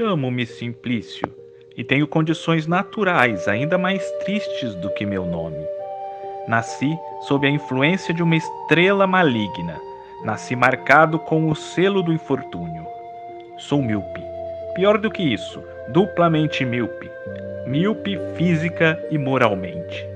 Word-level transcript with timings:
Chamo-me 0.00 0.46
Simplício 0.46 1.28
e 1.76 1.84
tenho 1.84 2.08
condições 2.08 2.66
naturais 2.66 3.46
ainda 3.46 3.76
mais 3.76 4.02
tristes 4.24 4.74
do 4.76 4.88
que 4.94 5.04
meu 5.04 5.26
nome. 5.26 5.62
Nasci 6.48 6.90
sob 7.28 7.46
a 7.46 7.50
influência 7.50 8.14
de 8.14 8.22
uma 8.22 8.34
estrela 8.34 9.06
maligna. 9.06 9.78
Nasci 10.24 10.56
marcado 10.56 11.18
com 11.18 11.50
o 11.50 11.54
selo 11.54 12.02
do 12.02 12.14
infortúnio. 12.14 12.86
Sou 13.58 13.82
míope. 13.82 14.22
Pior 14.74 14.96
do 14.96 15.10
que 15.10 15.22
isso, 15.22 15.62
duplamente 15.92 16.64
míope. 16.64 17.10
Míope 17.66 18.18
física 18.38 18.98
e 19.10 19.18
moralmente. 19.18 20.08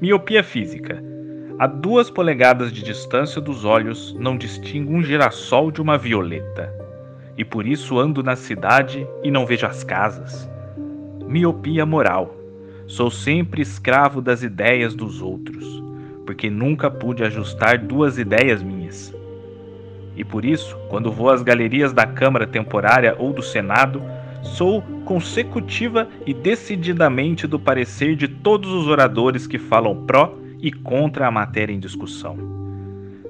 Miopia 0.00 0.44
física. 0.44 1.02
A 1.58 1.66
duas 1.66 2.10
polegadas 2.10 2.72
de 2.72 2.80
distância 2.80 3.40
dos 3.40 3.64
olhos 3.64 4.14
não 4.20 4.38
distingo 4.38 4.94
um 4.94 5.02
girassol 5.02 5.72
de 5.72 5.82
uma 5.82 5.98
violeta. 5.98 6.83
E 7.36 7.44
por 7.44 7.66
isso 7.66 7.98
ando 7.98 8.22
na 8.22 8.36
cidade 8.36 9.06
e 9.22 9.30
não 9.30 9.44
vejo 9.46 9.66
as 9.66 9.82
casas. 9.82 10.48
Miopia 11.26 11.84
moral. 11.84 12.34
Sou 12.86 13.10
sempre 13.10 13.62
escravo 13.62 14.20
das 14.20 14.42
ideias 14.42 14.94
dos 14.94 15.22
outros, 15.22 15.82
porque 16.26 16.50
nunca 16.50 16.90
pude 16.90 17.24
ajustar 17.24 17.78
duas 17.78 18.18
ideias 18.18 18.62
minhas. 18.62 19.14
E 20.16 20.22
por 20.22 20.44
isso, 20.44 20.76
quando 20.88 21.10
vou 21.10 21.30
às 21.30 21.42
galerias 21.42 21.92
da 21.92 22.06
Câmara 22.06 22.46
Temporária 22.46 23.16
ou 23.18 23.32
do 23.32 23.42
Senado, 23.42 24.02
sou 24.42 24.82
consecutiva 25.04 26.08
e 26.24 26.32
decididamente 26.32 27.46
do 27.46 27.58
parecer 27.58 28.14
de 28.14 28.28
todos 28.28 28.70
os 28.70 28.86
oradores 28.86 29.46
que 29.46 29.58
falam 29.58 30.04
pró 30.04 30.36
e 30.60 30.70
contra 30.70 31.26
a 31.26 31.30
matéria 31.30 31.72
em 31.72 31.80
discussão. 31.80 32.36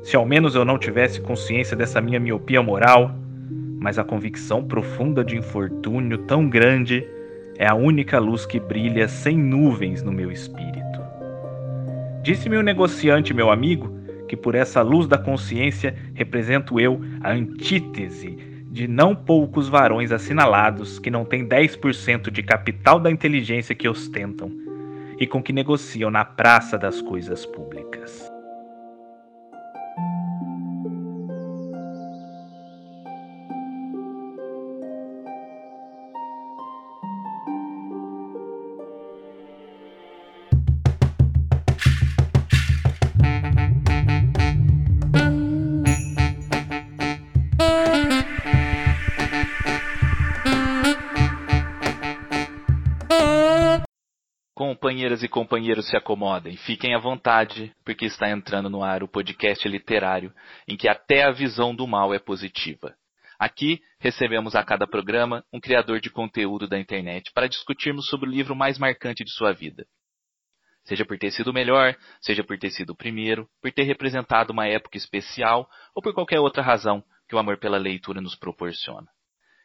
Se 0.03 0.17
ao 0.17 0.27
menos 0.27 0.55
eu 0.55 0.65
não 0.65 0.79
tivesse 0.79 1.21
consciência 1.21 1.77
dessa 1.77 2.01
minha 2.01 2.21
miopia 2.21 2.63
moral, 2.63 3.15
mas 3.85 3.99
a 3.99 4.03
convicção 4.03 4.65
profunda 4.65 5.23
de 5.23 5.37
infortúnio 5.37 6.17
tão 6.17 6.49
grande 6.49 7.07
é 7.59 7.67
a 7.67 7.75
única 7.75 8.19
luz 8.19 8.47
que 8.47 8.59
brilha 8.59 9.07
sem 9.07 9.37
nuvens 9.37 10.03
no 10.03 10.11
meu 10.11 10.33
espírito. 10.33 11.01
Disse-me 12.23 12.57
o 12.57 12.61
um 12.61 12.63
negociante, 12.63 13.35
meu 13.35 13.51
amigo, 13.51 13.95
que 14.27 14.39
por 14.39 14.55
essa 14.55 14.81
luz 14.81 15.07
da 15.07 15.19
consciência 15.19 15.95
represento 16.15 16.81
eu 16.81 16.99
a 17.21 17.33
antítese 17.33 18.39
de 18.71 18.89
não 18.89 19.15
poucos 19.15 19.69
varões 19.69 20.13
assinalados 20.13 20.99
que 20.99 21.11
não 21.11 21.27
têm 21.27 21.47
10% 21.47 22.31
de 22.31 22.43
capital 22.43 22.99
da 22.99 23.11
inteligência 23.11 23.75
que 23.75 23.87
ostentam 23.87 24.51
e 25.21 25.27
com 25.27 25.43
que 25.43 25.53
negociam 25.53 26.11
na 26.11 26.25
praça 26.25 26.79
das 26.79 27.03
coisas 27.03 27.45
públicas. 27.45 28.34
Companheiras 54.95 55.25
e 55.25 55.29
companheiros 55.29 55.89
se 55.89 55.97
acomodem, 55.97 56.57
fiquem 56.57 56.95
à 56.95 56.99
vontade, 57.01 57.75
porque 57.85 58.05
está 58.05 58.31
entrando 58.31 58.71
no 58.71 58.85
ar 58.85 59.03
o 59.03 59.09
podcast 59.09 59.69
literário 59.69 60.33
em 60.69 60.77
que 60.77 60.89
até 60.89 61.25
a 61.25 61.33
visão 61.33 61.75
do 61.75 61.85
mal 61.85 62.15
é 62.15 62.21
positiva. 62.21 62.95
Aqui 63.37 63.81
recebemos 63.99 64.55
a 64.55 64.63
cada 64.63 64.87
programa 64.87 65.45
um 65.53 65.59
criador 65.59 65.99
de 65.99 66.11
conteúdo 66.11 66.69
da 66.69 66.79
internet 66.79 67.33
para 67.35 67.49
discutirmos 67.49 68.07
sobre 68.07 68.29
o 68.29 68.33
livro 68.33 68.55
mais 68.55 68.79
marcante 68.79 69.25
de 69.25 69.33
sua 69.33 69.53
vida. 69.53 69.85
Seja 70.85 71.05
por 71.05 71.19
ter 71.19 71.33
sido 71.33 71.49
o 71.49 71.53
melhor, 71.53 71.97
seja 72.21 72.45
por 72.45 72.57
ter 72.57 72.71
sido 72.71 72.91
o 72.91 72.97
primeiro, 72.97 73.49
por 73.61 73.73
ter 73.73 73.83
representado 73.83 74.53
uma 74.53 74.69
época 74.69 74.97
especial 74.97 75.69
ou 75.93 76.01
por 76.01 76.15
qualquer 76.15 76.39
outra 76.39 76.63
razão 76.63 77.03
que 77.29 77.35
o 77.35 77.39
amor 77.39 77.59
pela 77.59 77.79
leitura 77.79 78.21
nos 78.21 78.37
proporciona. 78.37 79.09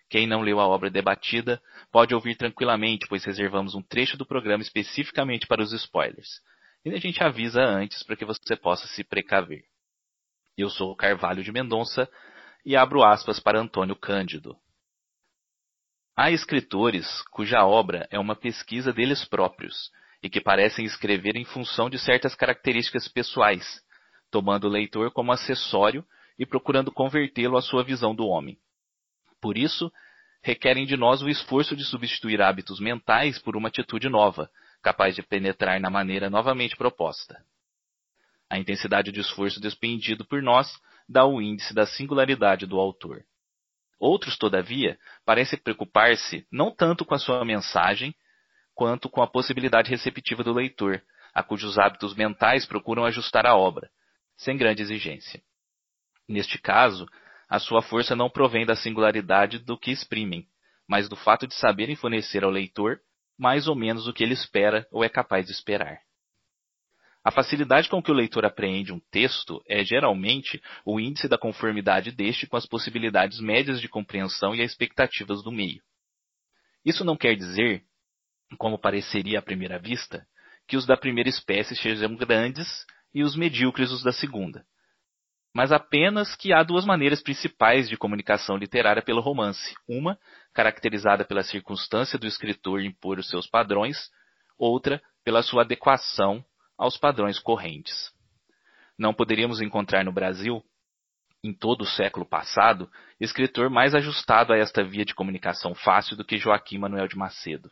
Quem 0.09 0.25
não 0.25 0.41
leu 0.41 0.59
a 0.59 0.67
obra 0.67 0.89
debatida 0.89 1.61
pode 1.91 2.15
ouvir 2.15 2.35
tranquilamente, 2.35 3.05
pois 3.07 3.23
reservamos 3.23 3.75
um 3.75 3.81
trecho 3.81 4.17
do 4.17 4.25
programa 4.25 4.63
especificamente 4.63 5.45
para 5.45 5.61
os 5.61 5.71
spoilers. 5.71 6.41
E 6.83 6.89
a 6.89 6.97
gente 6.97 7.23
avisa 7.23 7.61
antes 7.61 8.01
para 8.03 8.15
que 8.15 8.25
você 8.25 8.55
possa 8.55 8.87
se 8.87 9.03
precaver. 9.03 9.63
Eu 10.57 10.69
sou 10.69 10.95
Carvalho 10.95 11.43
de 11.43 11.51
Mendonça 11.51 12.09
e 12.65 12.75
abro 12.75 13.03
aspas 13.03 13.39
para 13.39 13.59
Antônio 13.59 13.95
Cândido. 13.95 14.57
Há 16.17 16.31
escritores 16.31 17.21
cuja 17.31 17.63
obra 17.65 18.07
é 18.09 18.19
uma 18.19 18.35
pesquisa 18.35 18.91
deles 18.91 19.23
próprios 19.23 19.91
e 20.21 20.29
que 20.29 20.41
parecem 20.41 20.85
escrever 20.85 21.35
em 21.35 21.45
função 21.45 21.89
de 21.89 21.97
certas 21.99 22.35
características 22.35 23.07
pessoais, 23.07 23.81
tomando 24.31 24.65
o 24.65 24.69
leitor 24.69 25.11
como 25.11 25.31
acessório 25.31 26.03
e 26.37 26.45
procurando 26.45 26.91
convertê-lo 26.91 27.57
à 27.57 27.61
sua 27.61 27.83
visão 27.83 28.13
do 28.13 28.25
homem. 28.25 28.57
Por 29.41 29.57
isso, 29.57 29.91
requerem 30.41 30.85
de 30.85 30.95
nós 30.95 31.21
o 31.21 31.29
esforço 31.29 31.75
de 31.75 31.83
substituir 31.83 32.41
hábitos 32.41 32.79
mentais 32.79 33.39
por 33.39 33.55
uma 33.55 33.67
atitude 33.67 34.09
nova, 34.09 34.49
capaz 34.81 35.15
de 35.15 35.21
penetrar 35.21 35.79
na 35.79 35.89
maneira 35.89 36.29
novamente 36.29 36.75
proposta. 36.75 37.43
A 38.49 38.57
intensidade 38.57 39.11
de 39.11 39.19
esforço 39.19 39.59
despendido 39.59 40.25
por 40.25 40.41
nós 40.41 40.79
dá 41.07 41.25
o 41.25 41.41
índice 41.41 41.73
da 41.73 41.85
singularidade 41.85 42.65
do 42.65 42.79
autor. 42.79 43.23
Outros, 43.99 44.37
todavia, 44.37 44.97
parecem 45.25 45.59
preocupar-se 45.59 46.47
não 46.51 46.71
tanto 46.71 47.03
com 47.03 47.13
a 47.13 47.19
sua 47.19 47.43
mensagem, 47.43 48.15
quanto 48.73 49.09
com 49.09 49.21
a 49.21 49.27
possibilidade 49.27 49.89
receptiva 49.89 50.43
do 50.43 50.53
leitor, 50.53 51.03
a 51.33 51.43
cujos 51.43 51.77
hábitos 51.77 52.15
mentais 52.15 52.65
procuram 52.65 53.05
ajustar 53.05 53.45
a 53.45 53.55
obra, 53.55 53.89
sem 54.37 54.57
grande 54.57 54.81
exigência. 54.81 55.41
Neste 56.27 56.57
caso, 56.57 57.05
a 57.49 57.57
sua 57.59 57.81
força 57.81 58.15
não 58.15 58.29
provém 58.29 58.65
da 58.65 58.75
singularidade 58.75 59.57
do 59.57 59.77
que 59.77 59.89
exprimem, 59.89 60.47
mas 60.87 61.09
do 61.09 61.15
fato 61.15 61.47
de 61.47 61.55
saberem 61.55 61.95
fornecer 61.95 62.43
ao 62.43 62.51
leitor 62.51 62.99
mais 63.37 63.67
ou 63.67 63.75
menos 63.75 64.07
o 64.07 64.13
que 64.13 64.23
ele 64.23 64.33
espera 64.33 64.85
ou 64.91 65.03
é 65.03 65.09
capaz 65.09 65.45
de 65.45 65.51
esperar. 65.53 66.01
A 67.23 67.31
facilidade 67.31 67.89
com 67.89 68.01
que 68.01 68.11
o 68.11 68.13
leitor 68.13 68.45
apreende 68.45 68.93
um 68.93 68.99
texto 69.11 69.61
é 69.67 69.83
geralmente 69.83 70.61
o 70.85 70.99
índice 70.99 71.27
da 71.27 71.37
conformidade 71.37 72.11
deste 72.11 72.47
com 72.47 72.55
as 72.55 72.65
possibilidades 72.65 73.39
médias 73.39 73.81
de 73.81 73.87
compreensão 73.87 74.55
e 74.55 74.61
as 74.61 74.71
expectativas 74.71 75.43
do 75.43 75.51
meio. 75.51 75.81
Isso 76.85 77.03
não 77.03 77.17
quer 77.17 77.35
dizer, 77.35 77.83
como 78.57 78.79
pareceria 78.79 79.39
à 79.39 79.41
primeira 79.41 79.77
vista, 79.79 80.25
que 80.67 80.77
os 80.77 80.85
da 80.85 80.95
primeira 80.95 81.29
espécie 81.29 81.75
sejam 81.75 82.15
grandes 82.15 82.85
e 83.13 83.23
os 83.23 83.35
medíocres 83.35 83.91
os 83.91 84.03
da 84.03 84.11
segunda, 84.11 84.65
mas 85.53 85.71
apenas 85.71 86.35
que 86.35 86.53
há 86.53 86.61
duas 86.63 86.85
maneiras 86.85 87.21
principais 87.21 87.89
de 87.89 87.97
comunicação 87.97 88.55
literária 88.55 89.01
pelo 89.01 89.21
romance. 89.21 89.75
Uma, 89.87 90.17
caracterizada 90.53 91.25
pela 91.25 91.43
circunstância 91.43 92.19
do 92.19 92.27
escritor 92.27 92.81
impor 92.81 93.19
os 93.19 93.27
seus 93.29 93.47
padrões, 93.47 94.09
outra, 94.57 95.01
pela 95.23 95.41
sua 95.41 95.63
adequação 95.63 96.43
aos 96.77 96.97
padrões 96.97 97.39
correntes. 97.39 98.11
Não 98.97 99.13
poderíamos 99.13 99.61
encontrar 99.61 100.03
no 100.03 100.11
Brasil, 100.11 100.63
em 101.43 101.53
todo 101.53 101.81
o 101.81 101.87
século 101.87 102.25
passado, 102.25 102.89
escritor 103.19 103.69
mais 103.69 103.95
ajustado 103.95 104.53
a 104.53 104.57
esta 104.57 104.83
via 104.83 105.05
de 105.05 105.15
comunicação 105.15 105.73
fácil 105.73 106.15
do 106.17 106.25
que 106.25 106.37
Joaquim 106.37 106.77
Manuel 106.77 107.07
de 107.07 107.17
Macedo. 107.17 107.71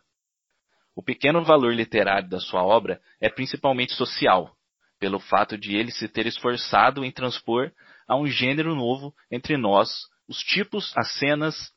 O 0.96 1.04
pequeno 1.04 1.44
valor 1.44 1.74
literário 1.74 2.28
da 2.28 2.40
sua 2.40 2.64
obra 2.64 3.00
é 3.22 3.30
principalmente 3.30 3.94
social, 3.94 4.57
pelo 5.00 5.20
fato 5.20 5.58
de 5.58 5.76
ele 5.76 5.92
se 5.92 6.08
ter 6.08 6.26
esforçado 6.26 7.04
em 7.04 7.12
transpor 7.12 7.72
a 8.08 8.16
um 8.16 8.28
gênero 8.28 8.76
novo 8.76 9.14
entre 9.32 9.58
nós 9.58 9.90
os 10.28 10.40
tipos, 10.40 10.94
as 10.98 11.12
cenas, 11.14 11.72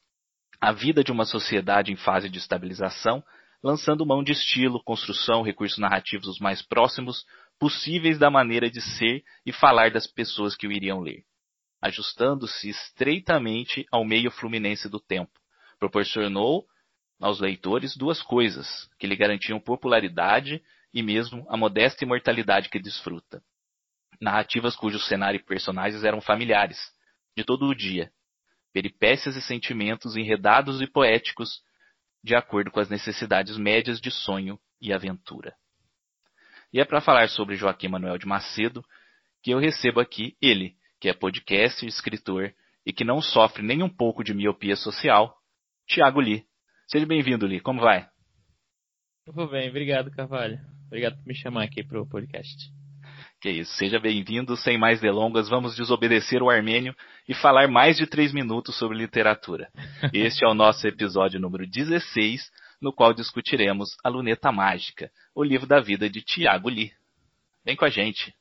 a 0.61 0.73
vida 0.73 1.05
de 1.05 1.13
uma 1.13 1.25
sociedade 1.25 1.93
em 1.93 1.97
fase 1.97 2.29
de 2.29 2.39
estabilização, 2.39 3.23
lançando 3.63 4.07
mão 4.07 4.23
de 4.23 4.33
estilo, 4.33 4.83
construção, 4.83 5.43
recursos 5.43 5.79
narrativos 5.79 6.27
os 6.27 6.39
mais 6.39 6.63
próximos 6.63 7.25
possíveis 7.59 8.19
da 8.19 8.31
maneira 8.31 8.71
de 8.71 8.81
ser 8.81 9.23
e 9.45 9.53
falar 9.53 9.91
das 9.91 10.07
pessoas 10.07 10.57
que 10.57 10.67
o 10.67 10.73
iriam 10.73 11.01
ler, 11.01 11.23
ajustando-se 11.81 12.71
estreitamente 12.71 13.87
ao 13.93 14.05
meio 14.05 14.31
fluminense 14.31 14.89
do 14.89 14.99
tempo. 14.99 15.33
Proporcionou 15.79 16.65
aos 17.21 17.39
leitores 17.39 17.97
duas 17.97 18.23
coisas 18.23 18.89
que 18.99 19.07
lhe 19.07 19.15
garantiam 19.15 19.61
popularidade 19.61 20.63
e 20.93 21.03
mesmo 21.03 21.47
a 21.49 21.57
modesta 21.57 22.05
imortalidade 22.05 22.69
que 22.69 22.79
desfruta. 22.79 23.43
Narrativas 24.21 24.77
cujos 24.77 25.07
cenário 25.07 25.39
e 25.39 25.45
personagens 25.45 26.05
eram 26.05 26.21
familiares, 26.21 26.79
de 27.37 27.45
todo 27.45 27.67
o 27.67 27.75
dia, 27.75 28.13
peripécias 28.73 29.37
e 29.37 29.43
sentimentos 29.43 30.17
enredados 30.17 30.81
e 30.81 30.87
poéticos, 30.87 31.63
de 32.23 32.35
acordo 32.35 32.71
com 32.71 32.81
as 32.81 32.91
necessidades 32.91 33.57
médias 33.57 34.01
de 34.01 34.11
sonho 34.11 34.59
e 34.81 34.93
aventura. 34.93 35.55
E 36.73 36.81
é 36.81 36.85
para 36.85 37.01
falar 37.01 37.29
sobre 37.29 37.57
Joaquim 37.57 37.89
Manuel 37.89 38.19
de 38.19 38.27
Macedo 38.27 38.85
que 39.43 39.53
eu 39.53 39.59
recebo 39.59 40.01
aqui 40.01 40.37
ele, 40.41 40.77
que 41.01 41.09
é 41.09 41.15
podcaster, 41.15 41.89
escritor 41.89 42.55
e 42.85 42.93
que 42.93 43.05
não 43.05 43.21
sofre 43.21 43.63
nem 43.63 43.83
um 43.83 43.89
pouco 43.89 44.23
de 44.23 44.35
miopia 44.35 44.77
social, 44.77 45.37
Tiago 45.87 46.21
Lee. 46.21 46.45
Seja 46.87 47.07
bem-vindo, 47.07 47.47
Lee. 47.47 47.61
Como 47.61 47.81
vai? 47.81 48.09
Vou 49.27 49.49
bem, 49.49 49.69
obrigado, 49.69 50.11
Carvalho. 50.11 50.59
Obrigado 50.91 51.17
por 51.19 51.27
me 51.27 51.35
chamar 51.37 51.63
aqui 51.63 51.85
para 51.85 52.03
o 52.03 52.07
podcast. 52.07 52.69
Que 53.41 53.49
isso, 53.49 53.73
seja 53.75 54.01
bem-vindo. 54.01 54.57
Sem 54.57 54.77
mais 54.77 55.01
delongas, 55.01 55.49
vamos 55.49 55.77
desobedecer 55.77 56.43
o 56.43 56.51
armênio 56.51 56.93
e 57.29 57.33
falar 57.33 57.69
mais 57.69 57.97
de 57.97 58.09
três 58.09 58.33
minutos 58.33 58.77
sobre 58.77 58.99
literatura. 58.99 59.71
Este 60.13 60.45
é 60.45 60.49
o 60.49 60.55
nosso 60.55 60.85
episódio 60.89 61.39
número 61.39 61.65
16, 61.65 62.51
no 62.83 62.93
qual 62.93 63.15
discutiremos 63.15 63.97
A 64.03 64.09
Luneta 64.09 64.51
Mágica, 64.51 65.13
o 65.33 65.45
livro 65.45 65.65
da 65.65 65.79
vida 65.79 66.11
de 66.11 66.23
Tiago 66.23 66.69
Lee. 66.69 66.93
Vem 67.65 67.77
com 67.77 67.85
a 67.85 67.89
gente. 67.89 68.35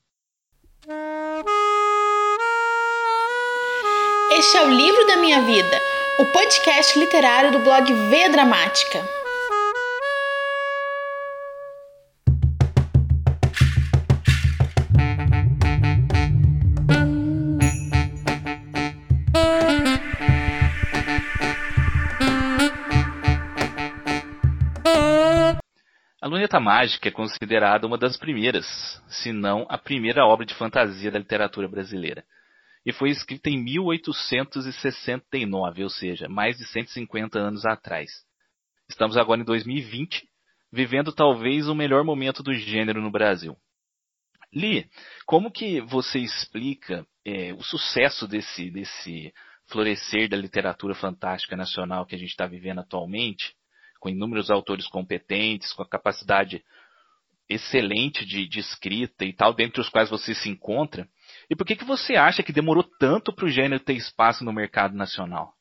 Este 4.31 4.57
é 4.57 4.65
o 4.65 4.75
livro 4.75 5.05
da 5.05 5.17
minha 5.17 5.41
vida, 5.43 5.79
o 6.17 6.25
podcast 6.25 6.97
literário 6.97 7.51
do 7.51 7.59
blog 7.59 7.93
V 7.93 8.29
Dramática. 8.29 9.18
Luneta 26.29 26.59
Mágica 26.59 27.07
é 27.07 27.11
considerada 27.11 27.87
uma 27.87 27.97
das 27.97 28.15
primeiras, 28.15 28.67
se 29.07 29.33
não 29.33 29.65
a 29.67 29.79
primeira 29.79 30.27
obra 30.27 30.45
de 30.45 30.53
fantasia 30.53 31.09
da 31.09 31.17
literatura 31.17 31.67
brasileira. 31.67 32.23
E 32.85 32.93
foi 32.93 33.09
escrita 33.09 33.49
em 33.49 33.57
1869, 33.57 35.83
ou 35.83 35.89
seja, 35.89 36.29
mais 36.29 36.59
de 36.59 36.67
150 36.67 37.39
anos 37.39 37.65
atrás. 37.65 38.11
Estamos 38.87 39.17
agora 39.17 39.41
em 39.41 39.43
2020, 39.43 40.29
vivendo 40.71 41.11
talvez 41.11 41.67
o 41.67 41.73
melhor 41.73 42.03
momento 42.03 42.43
do 42.43 42.53
gênero 42.53 43.01
no 43.01 43.09
Brasil. 43.09 43.57
Li, 44.53 44.87
como 45.25 45.51
que 45.51 45.81
você 45.81 46.19
explica 46.19 47.07
é, 47.25 47.53
o 47.53 47.63
sucesso 47.63 48.27
desse, 48.27 48.69
desse 48.69 49.33
florescer 49.65 50.29
da 50.29 50.37
literatura 50.37 50.93
fantástica 50.93 51.57
nacional 51.57 52.05
que 52.05 52.13
a 52.13 52.19
gente 52.19 52.29
está 52.29 52.45
vivendo 52.45 52.81
atualmente? 52.81 53.57
Com 53.99 54.09
inúmeros 54.09 54.49
autores 54.49 54.87
competentes, 54.87 55.73
com 55.73 55.83
a 55.83 55.89
capacidade 55.89 56.63
excelente 57.49 58.25
de, 58.25 58.47
de, 58.47 58.59
escrita 58.59 59.25
e 59.25 59.33
tal, 59.33 59.53
dentre 59.53 59.81
os 59.81 59.89
quais 59.89 60.09
você 60.09 60.35
se 60.35 60.49
encontra. 60.49 61.07
E 61.49 61.55
por 61.55 61.65
que, 61.65 61.75
que 61.75 61.83
você 61.83 62.15
acha 62.15 62.43
que 62.43 62.53
demorou 62.53 62.83
tanto 62.99 63.33
para 63.33 63.45
o 63.45 63.49
gênero 63.49 63.83
ter 63.83 63.93
espaço 63.93 64.45
no 64.45 64.53
mercado 64.53 64.95
nacional? 64.95 65.53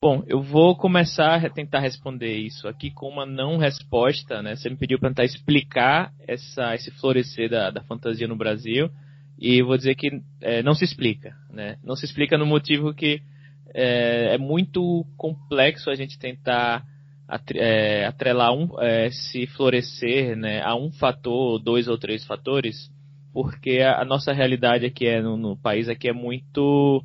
Bom, 0.00 0.22
eu 0.28 0.42
vou 0.42 0.76
começar 0.76 1.44
a 1.44 1.50
tentar 1.50 1.80
responder 1.80 2.36
isso 2.36 2.68
aqui 2.68 2.90
com 2.90 3.08
uma 3.08 3.24
não 3.24 3.56
resposta, 3.56 4.42
né? 4.42 4.54
Você 4.54 4.68
me 4.68 4.76
pediu 4.76 4.98
para 4.98 5.08
tentar 5.08 5.24
explicar 5.24 6.12
essa, 6.28 6.74
esse 6.74 6.90
florescer 7.00 7.48
da, 7.48 7.70
da 7.70 7.82
fantasia 7.84 8.28
no 8.28 8.36
Brasil 8.36 8.90
e 9.38 9.62
vou 9.62 9.76
dizer 9.76 9.94
que 9.94 10.20
é, 10.42 10.62
não 10.62 10.74
se 10.74 10.84
explica, 10.84 11.34
né? 11.50 11.78
Não 11.82 11.96
se 11.96 12.04
explica 12.04 12.36
no 12.36 12.44
motivo 12.46 12.94
que 12.94 13.22
é, 13.74 14.34
é 14.34 14.38
muito 14.38 15.06
complexo 15.16 15.90
a 15.90 15.94
gente 15.94 16.18
tentar 16.18 16.84
atrelar 17.26 18.52
um, 18.52 18.80
é, 18.80 19.10
se 19.10 19.46
florescer 19.46 20.36
né, 20.36 20.62
a 20.62 20.74
um 20.74 20.90
fator, 20.92 21.58
dois 21.58 21.88
ou 21.88 21.96
três 21.96 22.24
fatores, 22.24 22.90
porque 23.32 23.80
a, 23.80 24.02
a 24.02 24.04
nossa 24.04 24.32
realidade 24.32 24.84
aqui 24.84 25.06
é 25.06 25.20
no, 25.22 25.36
no, 25.36 25.56
país 25.56 25.88
aqui 25.88 26.08
é 26.08 26.12
muito 26.12 27.02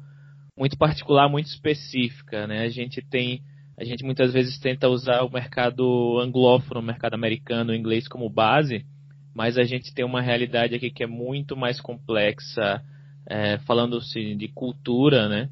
muito 0.57 0.77
particular, 0.77 1.29
muito 1.29 1.47
específica, 1.47 2.45
né? 2.45 2.63
A 2.63 2.69
gente 2.69 3.01
tem 3.01 3.41
a 3.77 3.83
gente 3.85 4.03
muitas 4.03 4.33
vezes 4.33 4.59
tenta 4.59 4.89
usar 4.89 5.23
o 5.23 5.31
mercado 5.31 6.19
anglófono, 6.19 6.81
o 6.81 6.83
mercado 6.83 7.13
americano, 7.13 7.71
o 7.71 7.75
inglês 7.75 8.09
como 8.09 8.29
base, 8.29 8.85
mas 9.33 9.57
a 9.57 9.63
gente 9.63 9.93
tem 9.93 10.03
uma 10.03 10.21
realidade 10.21 10.75
aqui 10.75 10.91
que 10.91 11.01
é 11.01 11.07
muito 11.07 11.55
mais 11.55 11.79
complexa, 11.79 12.83
é, 13.25 13.57
falando-se 13.59 14.35
de 14.35 14.49
cultura, 14.49 15.29
né? 15.29 15.49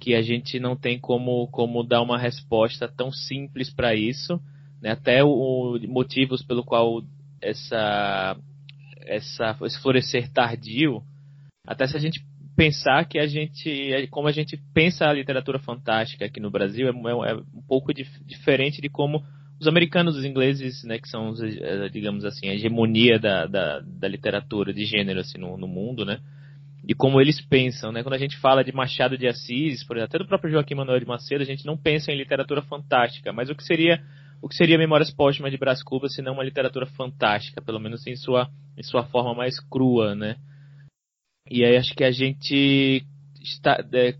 Que 0.00 0.14
a 0.14 0.22
gente 0.22 0.60
não 0.60 0.76
tem 0.76 0.98
como, 0.98 1.48
como 1.48 1.82
dar 1.82 2.02
uma 2.02 2.18
resposta 2.18 2.88
tão 2.88 3.10
simples 3.10 3.68
para 3.68 3.94
isso, 3.94 4.40
né? 4.80 4.92
até 4.92 5.24
o, 5.24 5.28
o, 5.28 5.88
motivos 5.88 6.42
pelo 6.42 6.64
qual 6.64 7.02
essa, 7.42 8.36
essa 9.04 9.56
esse 9.62 9.80
florescer 9.80 10.30
tardio, 10.32 11.02
até 11.66 11.86
se 11.86 11.96
a 11.96 12.00
gente 12.00 12.24
pensar 12.56 13.04
que 13.06 13.18
a 13.18 13.26
gente, 13.26 14.08
como 14.10 14.28
a 14.28 14.32
gente 14.32 14.56
pensa 14.72 15.06
a 15.06 15.12
literatura 15.12 15.58
fantástica 15.58 16.24
aqui 16.24 16.40
no 16.40 16.50
Brasil, 16.50 16.88
é, 16.88 16.90
é, 16.90 17.32
é 17.32 17.34
um 17.34 17.62
pouco 17.66 17.92
dif, 17.92 18.10
diferente 18.24 18.80
de 18.80 18.88
como 18.88 19.22
os 19.60 19.66
americanos, 19.66 20.16
os 20.16 20.24
ingleses, 20.24 20.84
né, 20.84 20.98
que 20.98 21.08
são, 21.08 21.34
eh, 21.42 21.88
digamos 21.88 22.24
assim, 22.24 22.48
a 22.48 22.54
hegemonia 22.54 23.18
da, 23.18 23.46
da, 23.46 23.80
da 23.80 24.06
literatura 24.08 24.72
de 24.72 24.84
gênero 24.84 25.18
assim, 25.18 25.38
no, 25.38 25.56
no 25.56 25.66
mundo, 25.66 26.04
né, 26.04 26.20
e 26.88 26.94
como 26.94 27.20
eles 27.20 27.38
pensam, 27.38 27.92
né? 27.92 28.02
Quando 28.02 28.14
a 28.14 28.18
gente 28.18 28.38
fala 28.38 28.64
de 28.64 28.72
Machado 28.72 29.18
de 29.18 29.28
Assis, 29.28 29.84
por 29.84 29.94
exemplo, 29.98 30.08
até 30.08 30.18
do 30.18 30.26
próprio 30.26 30.50
Joaquim 30.50 30.74
Manuel 30.74 30.98
de 30.98 31.06
Macedo, 31.06 31.42
a 31.42 31.46
gente 31.46 31.66
não 31.66 31.76
pensa 31.76 32.10
em 32.10 32.16
literatura 32.16 32.62
fantástica, 32.62 33.30
mas 33.30 33.50
o 33.50 33.54
que 33.54 33.62
seria 33.62 34.02
o 34.40 34.48
que 34.48 34.54
seria 34.54 34.78
Memórias 34.78 35.10
Póstumas 35.10 35.50
de 35.52 35.58
Brás 35.58 35.82
Cubas 35.82 36.14
se 36.14 36.22
não 36.22 36.32
uma 36.32 36.42
literatura 36.42 36.86
fantástica, 36.86 37.60
pelo 37.60 37.78
menos 37.78 38.06
em 38.06 38.16
sua 38.16 38.48
em 38.74 38.82
sua 38.82 39.04
forma 39.04 39.34
mais 39.34 39.60
crua, 39.60 40.14
né? 40.14 40.36
E 41.50 41.62
aí 41.62 41.76
acho 41.76 41.94
que 41.94 42.04
a 42.04 42.10
gente 42.10 43.04
está 43.42 43.84
é, 43.92 44.14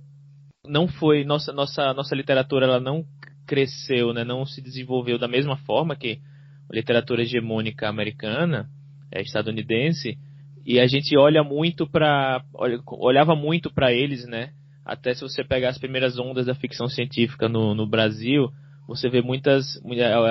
não 0.66 0.86
foi 0.86 1.24
nossa 1.24 1.54
nossa 1.54 1.94
nossa 1.94 2.14
literatura 2.14 2.66
ela 2.66 2.80
não 2.80 3.02
cresceu, 3.46 4.12
né? 4.12 4.24
Não 4.24 4.44
se 4.44 4.60
desenvolveu 4.60 5.18
da 5.18 5.26
mesma 5.26 5.56
forma 5.56 5.96
que 5.96 6.20
a 6.70 6.76
literatura 6.76 7.22
hegemônica 7.22 7.88
americana, 7.88 8.68
é, 9.10 9.22
estadunidense 9.22 10.18
e 10.68 10.78
a 10.78 10.86
gente 10.86 11.16
olha 11.16 11.42
muito 11.42 11.86
para 11.86 12.44
olhava 12.92 13.34
muito 13.34 13.72
para 13.72 13.90
eles, 13.90 14.26
né? 14.26 14.50
Até 14.84 15.14
se 15.14 15.22
você 15.22 15.42
pegar 15.42 15.70
as 15.70 15.78
primeiras 15.78 16.18
ondas 16.18 16.44
da 16.44 16.54
ficção 16.54 16.88
científica 16.88 17.48
no, 17.48 17.74
no 17.74 17.86
Brasil, 17.86 18.50
você 18.86 19.08
vê 19.08 19.22
muitas 19.22 19.80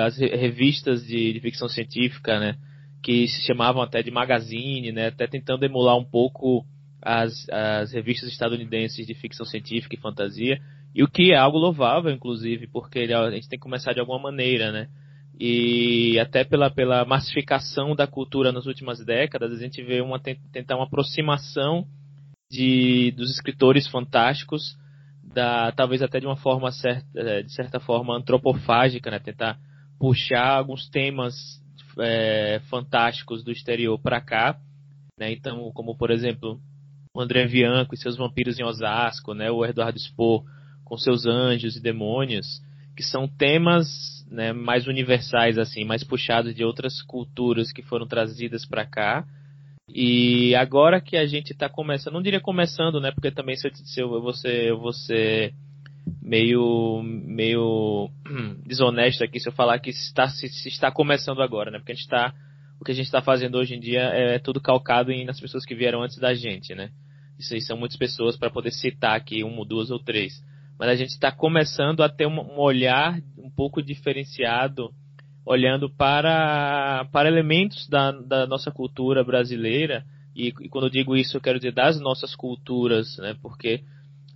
as 0.04 0.16
revistas 0.16 1.04
de, 1.04 1.32
de, 1.32 1.40
ficção 1.40 1.68
científica, 1.68 2.38
né? 2.38 2.54
Que 3.02 3.26
se 3.26 3.44
chamavam 3.48 3.82
até 3.82 4.00
de 4.00 4.12
magazine, 4.12 4.92
né? 4.92 5.08
Até 5.08 5.26
tentando 5.26 5.64
emular 5.64 5.96
um 5.96 6.04
pouco 6.04 6.64
as, 7.02 7.32
as 7.50 7.92
revistas 7.92 8.30
estadunidenses 8.30 9.08
de 9.08 9.14
ficção 9.14 9.44
científica 9.44 9.96
e 9.96 10.00
fantasia. 10.00 10.60
E 10.94 11.02
o 11.02 11.08
que 11.08 11.32
é 11.32 11.36
algo 11.36 11.58
louvável, 11.58 12.12
inclusive, 12.12 12.68
porque 12.68 13.00
a 13.00 13.30
gente 13.32 13.48
tem 13.48 13.58
que 13.58 13.64
começar 13.64 13.92
de 13.92 13.98
alguma 13.98 14.20
maneira, 14.20 14.70
né? 14.70 14.86
E 15.40 16.18
até 16.18 16.42
pela, 16.42 16.68
pela 16.68 17.04
massificação 17.04 17.94
da 17.94 18.08
cultura 18.08 18.50
nas 18.50 18.66
últimas 18.66 19.04
décadas, 19.04 19.52
a 19.52 19.56
gente 19.56 19.80
vê 19.84 20.00
uma 20.00 20.18
tentar 20.18 20.74
uma 20.74 20.86
aproximação 20.86 21.86
de, 22.50 23.12
dos 23.12 23.30
escritores 23.30 23.86
fantásticos, 23.86 24.76
da, 25.22 25.70
talvez 25.70 26.02
até 26.02 26.18
de 26.18 26.26
uma 26.26 26.36
forma 26.36 26.72
certa, 26.72 27.06
é, 27.14 27.42
de 27.42 27.52
certa 27.52 27.78
forma 27.78 28.16
antropofágica, 28.16 29.12
né? 29.12 29.20
tentar 29.20 29.56
puxar 30.00 30.56
alguns 30.56 30.88
temas 30.88 31.34
é, 32.00 32.60
fantásticos 32.68 33.44
do 33.44 33.52
exterior 33.52 33.96
para 34.00 34.20
cá, 34.20 34.58
né? 35.16 35.30
então 35.30 35.70
como 35.72 35.96
por 35.96 36.10
exemplo 36.10 36.58
o 37.14 37.20
André 37.20 37.46
Bianco 37.46 37.94
e 37.94 37.98
seus 37.98 38.16
vampiros 38.16 38.58
em 38.58 38.64
Osasco, 38.64 39.34
né? 39.34 39.52
o 39.52 39.64
Eduardo 39.64 39.98
Spohr 40.00 40.42
com 40.84 40.96
seus 40.96 41.26
anjos 41.26 41.76
e 41.76 41.82
demônios, 41.82 42.60
que 42.96 43.04
são 43.04 43.28
temas 43.28 44.17
né, 44.30 44.52
mais 44.52 44.86
universais 44.86 45.58
assim, 45.58 45.84
mais 45.84 46.04
puxados 46.04 46.54
de 46.54 46.64
outras 46.64 47.02
culturas 47.02 47.72
que 47.72 47.82
foram 47.82 48.06
trazidas 48.06 48.66
para 48.66 48.86
cá. 48.86 49.24
E 49.88 50.54
agora 50.54 51.00
que 51.00 51.16
a 51.16 51.26
gente 51.26 51.52
está 51.52 51.68
começando, 51.68 52.14
não 52.14 52.22
diria 52.22 52.40
começando, 52.40 53.00
né, 53.00 53.10
porque 53.10 53.30
também 53.30 53.56
se 53.56 53.68
eu, 53.68 53.74
se 53.74 54.00
eu, 54.00 54.78
vou 54.78 54.92
ser 54.92 55.54
meio 56.22 57.02
meio 57.02 58.10
desonesto 58.66 59.24
aqui 59.24 59.38
se 59.40 59.48
eu 59.48 59.52
falar 59.52 59.78
que 59.78 59.90
está 59.90 60.28
se, 60.28 60.48
se 60.48 60.68
está 60.68 60.90
começando 60.90 61.42
agora, 61.42 61.70
né? 61.70 61.78
Porque 61.78 61.92
a 61.92 61.94
gente 61.94 62.04
está 62.04 62.34
o 62.80 62.84
que 62.84 62.92
a 62.92 62.94
gente 62.94 63.06
está 63.06 63.20
fazendo 63.20 63.56
hoje 63.56 63.74
em 63.74 63.80
dia 63.80 64.00
é 64.00 64.38
tudo 64.38 64.60
calcado 64.60 65.10
em, 65.10 65.24
nas 65.24 65.40
pessoas 65.40 65.64
que 65.64 65.74
vieram 65.74 66.02
antes 66.02 66.18
da 66.18 66.34
gente, 66.34 66.74
né? 66.74 66.90
Isso 67.38 67.54
aí 67.54 67.60
são 67.60 67.76
muitas 67.76 67.96
pessoas 67.96 68.36
para 68.36 68.50
poder 68.50 68.72
citar 68.72 69.16
aqui 69.16 69.42
uma, 69.42 69.64
duas 69.64 69.90
ou 69.90 69.98
três 69.98 70.42
mas 70.78 70.88
a 70.88 70.94
gente 70.94 71.10
está 71.10 71.32
começando 71.32 72.02
a 72.02 72.08
ter 72.08 72.26
um, 72.26 72.58
olhar 72.58 73.18
um 73.36 73.50
pouco 73.50 73.82
diferenciado, 73.82 74.90
olhando 75.44 75.90
para, 75.90 77.06
para 77.10 77.28
elementos 77.28 77.88
da, 77.88 78.12
da 78.12 78.46
nossa 78.46 78.70
cultura 78.70 79.24
brasileira, 79.24 80.04
e, 80.36 80.48
e, 80.48 80.68
quando 80.68 80.84
eu 80.84 80.90
digo 80.90 81.16
isso 81.16 81.36
eu 81.36 81.40
quero 81.40 81.58
dizer 81.58 81.72
das 81.72 82.00
nossas 82.00 82.36
culturas, 82.36 83.16
né, 83.18 83.34
porque 83.42 83.82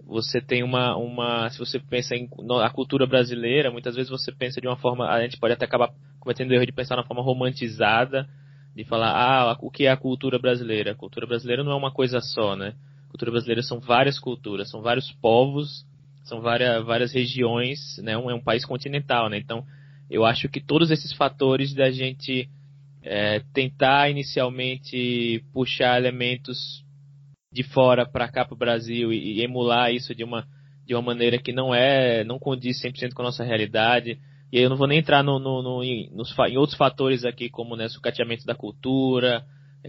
você 0.04 0.40
tem 0.40 0.64
uma, 0.64 0.96
uma 0.96 1.49
se 1.50 1.58
você 1.58 1.78
pensa 1.78 2.16
em 2.16 2.28
a 2.61 2.70
cultura 2.70 3.06
brasileira, 3.06 3.70
muitas 3.70 3.94
vezes 3.94 4.11
você 4.11 4.32
pensa 4.32 4.61
de 4.61 4.66
uma 4.66 4.76
forma, 4.76 5.08
a 5.08 5.22
gente 5.22 5.38
pode 5.38 5.54
até 5.54 5.64
acabar 5.64 5.90
cometendo 6.18 6.50
o 6.50 6.54
erro 6.54 6.66
de 6.66 6.72
pensar 6.72 6.96
uma 6.96 7.06
forma 7.06 7.22
romantizada, 7.22 8.28
de 8.75 8.84
falar, 8.84 9.11
ah, 9.11 9.56
o 9.61 9.70
que 9.70 9.87
é 9.87 9.90
a 9.90 9.96
cultura 9.96 10.38
brasileira? 10.38 10.92
A 10.92 10.94
cultura 10.94 11.26
brasileira 11.26 11.62
não 11.62 11.72
é 11.72 11.76
uma 11.76 11.92
coisa 11.92 12.20
só, 12.20 12.56
né? 12.56 12.75
A 13.06 13.11
cultura 13.11 13.30
brasileira 13.30 13.62
são 13.62 13.78
várias 13.80 14.18
culturas, 14.18 14.70
são 14.70 14.80
vários 14.80 15.12
povos 15.12 15.84
são 16.25 16.41
várias, 16.41 16.85
várias 16.85 17.12
regiões, 17.12 17.99
né? 17.99 18.17
Um, 18.17 18.31
é 18.31 18.35
um 18.35 18.43
país 18.43 18.64
continental, 18.64 19.29
né? 19.29 19.38
Então, 19.38 19.64
eu 20.11 20.25
acho 20.25 20.49
que 20.49 20.61
todos 20.61 20.91
esses 20.91 21.12
fatores 21.12 21.75
da 21.75 21.91
gente 21.91 22.49
é, 23.02 23.41
tentar 23.52 24.11
inicialmente 24.11 25.45
puxar 25.52 25.99
elementos 25.99 26.85
de 27.52 27.62
fora 27.62 28.07
para 28.07 28.29
cá 28.29 28.45
para 28.45 28.55
o 28.55 28.59
Brasil 28.59 29.12
e, 29.12 29.38
e, 29.38 29.45
emular 29.45 29.93
isso 29.93 30.14
de 30.14 30.25
uma 30.25 30.47
de 30.85 30.95
uma 30.95 31.02
maneira 31.02 31.38
que 31.38 31.52
não 31.52 31.75
é 31.75 32.25
não 32.25 32.38
condiz 32.38 32.81
100% 32.83 33.12
com 33.12 33.23
a 33.23 33.26
nossa 33.26 33.45
realidade 33.45 34.19
e 34.50 34.59
aí 34.59 34.64
eu 34.64 34.71
não 34.71 34.76
vou 34.76 34.87
nem 34.87 34.99
entrar 34.99 35.23
no, 35.23 35.38
no, 35.38 35.62
no 35.62 35.83
em, 35.83 36.11
nos, 36.12 36.35
em 36.49 36.57
outros 36.57 36.76
fatores 36.76 37.25
aqui 37.25 37.49
como 37.49 37.76
né, 37.76 37.88
sucateamento 37.88 38.47
da 38.47 38.55
cultura 38.55 39.45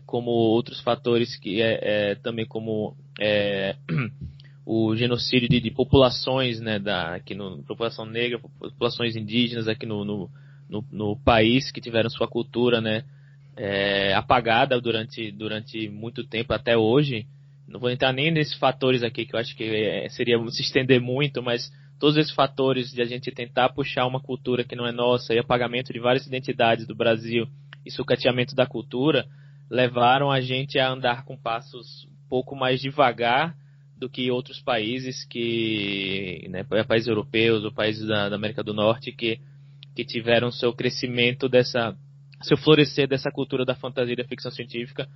como 0.06 0.32
outros 0.32 0.82
fatores 0.82 1.38
que 1.38 1.62
é, 1.62 1.80
é 2.12 2.16
também 2.16 2.46
como 2.46 2.96
é, 3.20 3.75
o 4.65 4.96
genocídio 4.96 5.50
de, 5.50 5.60
de, 5.60 5.72
populações 5.72 6.60
né 6.60 6.79
da 6.79 7.15
aqui 7.15 7.36
no 7.36 7.62
população 7.63 8.05
negra 8.05 8.39
populações 8.39 9.15
indígenas 9.15 9.67
aqui 9.67 9.86
no, 9.86 10.05
no, 10.05 10.29
no, 10.70 10.86
no 10.91 11.15
país 11.17 11.72
que 11.72 11.82
tiveram 11.82 12.10
sua 12.10 12.27
cultura 12.27 12.79
né 12.79 13.03
é, 13.55 14.13
apagada 14.13 14.79
durante 14.79 15.32
durante 15.32 15.89
muito 15.89 16.24
tempo 16.24 16.53
até 16.53 16.77
hoje. 16.77 17.25
Não 17.67 17.79
vou 17.79 17.89
entrar 17.89 18.12
nem 18.12 18.32
nesses 18.32 18.55
fatores 18.55 19.03
aqui 19.03 19.25
que 19.25 19.36
eu 19.36 19.39
acho 19.39 19.55
que 19.55 19.63
é, 19.63 20.10
seria 20.10 20.38
se 20.50 20.62
estender 20.62 21.00
muito, 21.00 21.41
mas 21.41 21.72
todos 22.00 22.17
esses 22.17 22.34
fatores 22.34 22.91
de 22.91 23.01
a 23.01 23.05
gente 23.05 23.32
tentar 23.32 23.70
puxar 23.70 24.05
uma 24.05 24.20
cultura 24.20 24.63
que 24.63 24.75
não 24.75 24.86
é 24.86 24.91
nossa 24.91 25.34
e 25.34 25.39
apagamento 25.39 25.93
de 25.93 26.00
várias 26.00 26.25
identidades 26.27 26.86
do 26.86 26.96
Brasil 26.96 27.48
e 27.86 27.91
sucateamento 27.91 28.55
da 28.55 28.65
cultura 28.65 29.25
levaram 29.70 30.29
a 30.29 30.41
gente 30.41 30.77
a 30.77 30.89
andar 30.89 31.24
com 31.25 31.38
passos 31.38 32.05
um 32.05 32.29
pouco 32.29 32.55
mais 32.55 32.82
devagar 32.82 33.55
do 34.03 34.10
que 34.10 34.29
outros 34.29 34.60
países 34.60 35.24
que, 35.24 36.45
né, 36.50 36.65
países 36.83 37.07
europeus 37.07 37.63
ou 37.63 37.72
países 37.72 38.05
da, 38.05 38.27
da 38.27 38.36
América 38.36 38.62
do 38.62 38.74
Norte 38.74 39.13
que, 39.13 39.39
que 39.95 40.03
tiveram 40.03 40.51
seu 40.51 40.74
crescimento 40.74 41.48
dessa, 41.48 41.95
seu 42.41 42.57
florescer 42.57 43.07
dessa 43.07 43.31
cultura 43.31 43.63
da 43.63 43.75
fantasia 43.75 44.12
e 44.12 44.17
da 44.17 44.25
ficção 44.25 44.51
científica 44.51 45.07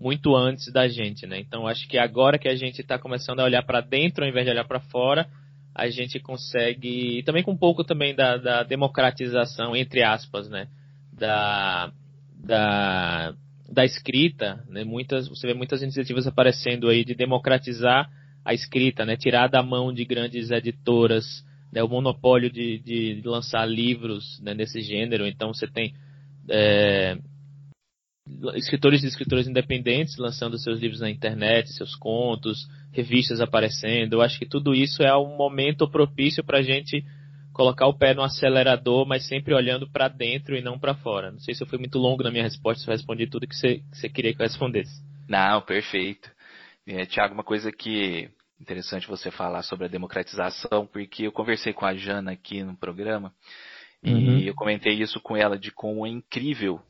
muito 0.00 0.36
antes 0.36 0.72
da 0.72 0.86
gente, 0.86 1.26
né? 1.26 1.40
Então 1.40 1.66
acho 1.66 1.88
que 1.88 1.98
agora 1.98 2.38
que 2.38 2.48
a 2.48 2.54
gente 2.54 2.80
está 2.80 3.00
começando 3.00 3.40
a 3.40 3.44
olhar 3.44 3.62
para 3.64 3.80
dentro 3.80 4.22
ao 4.22 4.30
invés 4.30 4.44
de 4.46 4.52
olhar 4.52 4.64
para 4.64 4.78
fora, 4.78 5.26
a 5.74 5.88
gente 5.88 6.20
consegue, 6.20 7.18
e 7.18 7.22
também 7.24 7.42
com 7.42 7.50
um 7.50 7.56
pouco 7.56 7.82
também 7.82 8.14
da, 8.14 8.36
da 8.36 8.62
democratização, 8.62 9.74
entre 9.74 10.04
aspas, 10.04 10.48
né? 10.48 10.68
Da, 11.12 11.90
da, 12.44 13.34
da 13.72 13.84
escrita, 13.84 14.62
né? 14.68 14.84
Muitas, 14.84 15.28
você 15.28 15.48
vê 15.48 15.54
muitas 15.54 15.82
iniciativas 15.82 16.28
aparecendo 16.28 16.88
aí 16.88 17.04
de 17.04 17.14
democratizar 17.16 18.08
a 18.46 18.54
escrita, 18.54 19.04
né? 19.04 19.16
Tirar 19.16 19.48
da 19.48 19.60
mão 19.60 19.92
de 19.92 20.04
grandes 20.04 20.52
editoras 20.52 21.44
né? 21.72 21.82
o 21.82 21.88
monopólio 21.88 22.50
de, 22.50 22.78
de 22.78 23.22
lançar 23.24 23.66
livros 23.66 24.40
né? 24.40 24.54
nesse 24.54 24.80
gênero. 24.80 25.26
Então 25.26 25.52
você 25.52 25.66
tem 25.66 25.94
é, 26.48 27.18
escritores 28.54 29.02
e 29.02 29.08
escritores 29.08 29.48
independentes 29.48 30.16
lançando 30.16 30.58
seus 30.58 30.80
livros 30.80 31.00
na 31.00 31.10
internet, 31.10 31.72
seus 31.72 31.96
contos, 31.96 32.66
revistas 32.92 33.40
aparecendo. 33.40 34.14
Eu 34.14 34.22
acho 34.22 34.38
que 34.38 34.46
tudo 34.46 34.74
isso 34.74 35.02
é 35.02 35.14
um 35.16 35.36
momento 35.36 35.90
propício 35.90 36.44
para 36.44 36.58
a 36.58 36.62
gente 36.62 37.04
colocar 37.52 37.86
o 37.86 37.98
pé 37.98 38.14
no 38.14 38.22
acelerador, 38.22 39.06
mas 39.06 39.26
sempre 39.26 39.54
olhando 39.54 39.90
para 39.90 40.08
dentro 40.08 40.54
e 40.54 40.62
não 40.62 40.78
para 40.78 40.94
fora. 40.94 41.32
Não 41.32 41.40
sei 41.40 41.54
se 41.54 41.62
eu 41.62 41.66
fui 41.66 41.78
muito 41.78 41.98
longo 41.98 42.22
na 42.22 42.30
minha 42.30 42.44
resposta, 42.44 42.84
se 42.84 42.88
eu 42.88 42.92
respondi 42.92 43.26
tudo 43.26 43.46
que 43.46 43.56
você, 43.56 43.78
que 43.78 43.96
você 43.98 44.08
queria 44.08 44.34
que 44.34 44.40
eu 44.40 44.46
respondesse. 44.46 45.02
Não, 45.26 45.60
perfeito. 45.62 46.30
É, 46.86 47.04
Tiago, 47.06 47.34
uma 47.34 47.42
coisa 47.42 47.72
que 47.72 48.30
interessante 48.60 49.06
você 49.06 49.30
falar 49.30 49.62
sobre 49.62 49.86
a 49.86 49.90
democratização, 49.90 50.86
porque 50.86 51.24
eu 51.26 51.32
conversei 51.32 51.72
com 51.72 51.84
a 51.84 51.94
Jana 51.94 52.32
aqui 52.32 52.62
no 52.62 52.76
programa 52.76 53.34
uhum. 54.02 54.38
e 54.38 54.46
eu 54.46 54.54
comentei 54.54 54.94
isso 54.94 55.20
com 55.20 55.36
ela 55.36 55.58
de 55.58 55.70
como 55.70 56.06
é 56.06 56.10
incrível 56.10 56.82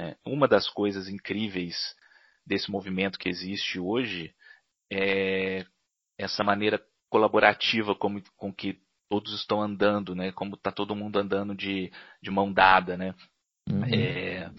né? 0.00 0.16
Uma 0.24 0.48
das 0.48 0.68
coisas 0.68 1.08
incríveis 1.08 1.94
desse 2.46 2.70
movimento 2.70 3.18
que 3.18 3.28
existe 3.28 3.78
hoje 3.78 4.34
é 4.90 5.64
essa 6.18 6.42
maneira 6.42 6.82
colaborativa 7.08 7.94
como, 7.94 8.22
com 8.36 8.52
que 8.52 8.78
todos 9.08 9.34
estão 9.34 9.60
andando, 9.60 10.14
né? 10.14 10.32
Como 10.32 10.54
está 10.54 10.70
todo 10.72 10.96
mundo 10.96 11.18
andando 11.18 11.54
de, 11.54 11.92
de 12.22 12.30
mão 12.30 12.50
dada, 12.50 12.96
né? 12.96 13.14
Uhum. 13.68 13.84
É, 13.84 14.50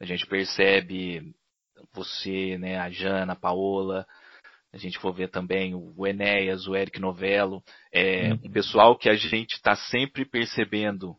a 0.00 0.04
gente 0.04 0.26
percebe 0.26 1.34
você, 1.92 2.58
né, 2.58 2.78
a 2.78 2.90
Jana, 2.90 3.32
a 3.32 3.36
Paola, 3.36 4.06
a 4.72 4.78
gente 4.78 4.98
for 4.98 5.12
ver 5.12 5.28
também 5.28 5.74
o 5.74 6.06
Enéas, 6.06 6.66
o 6.66 6.76
Eric 6.76 7.00
Novello, 7.00 7.62
é, 7.92 8.32
uhum. 8.32 8.40
um 8.44 8.50
pessoal 8.50 8.96
que 8.96 9.08
a 9.08 9.14
gente 9.14 9.54
está 9.54 9.74
sempre 9.74 10.24
percebendo 10.24 11.16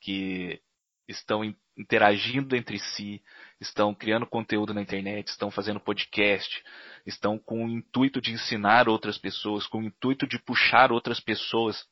que 0.00 0.60
estão 1.06 1.42
interagindo 1.76 2.56
entre 2.56 2.78
si, 2.78 3.22
estão 3.60 3.94
criando 3.94 4.26
conteúdo 4.26 4.72
na 4.72 4.80
internet, 4.80 5.28
estão 5.28 5.50
fazendo 5.50 5.80
podcast, 5.80 6.62
estão 7.04 7.38
com 7.38 7.66
o 7.66 7.68
intuito 7.68 8.20
de 8.20 8.32
ensinar 8.32 8.88
outras 8.88 9.18
pessoas, 9.18 9.66
com 9.66 9.78
o 9.78 9.84
intuito 9.84 10.26
de 10.26 10.38
puxar 10.38 10.92
outras 10.92 11.20
pessoas 11.20 11.84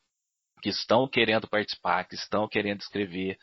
que 0.61 0.69
estão 0.69 1.07
querendo 1.07 1.47
participar, 1.47 2.05
que 2.05 2.15
estão 2.15 2.47
querendo 2.47 2.79
escrever, 2.79 3.37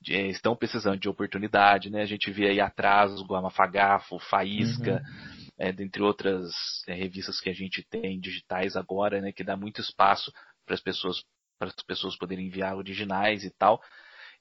de, 0.00 0.14
estão 0.28 0.56
precisando 0.56 0.98
de 0.98 1.08
oportunidade, 1.08 1.90
né? 1.90 2.02
A 2.02 2.06
gente 2.06 2.30
vê 2.30 2.48
aí 2.48 2.60
atrás 2.60 3.12
o 3.20 3.26
Guamafagafo, 3.26 4.18
Faísca, 4.18 5.02
uhum. 5.04 5.41
É, 5.62 5.70
dentre 5.70 6.02
outras 6.02 6.50
é, 6.88 6.94
revistas 6.94 7.40
que 7.40 7.48
a 7.48 7.52
gente 7.52 7.84
tem 7.84 8.18
digitais 8.18 8.74
agora, 8.74 9.20
né? 9.20 9.30
Que 9.30 9.44
dá 9.44 9.56
muito 9.56 9.80
espaço 9.80 10.32
para 10.66 10.74
as 10.74 10.80
pessoas 10.80 11.22
para 11.56 11.68
as 11.68 11.84
pessoas 11.86 12.16
poderem 12.16 12.48
enviar 12.48 12.76
originais 12.76 13.44
e 13.44 13.50
tal. 13.50 13.80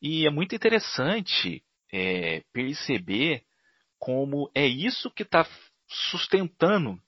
E 0.02 0.26
é 0.26 0.32
muito 0.32 0.56
interessante 0.56 1.64
é, 1.94 2.42
perceber 2.52 3.44
como 4.00 4.50
é 4.56 4.66
isso 4.66 5.12
que 5.12 5.22
está 5.22 5.46
sustentando 5.88 7.00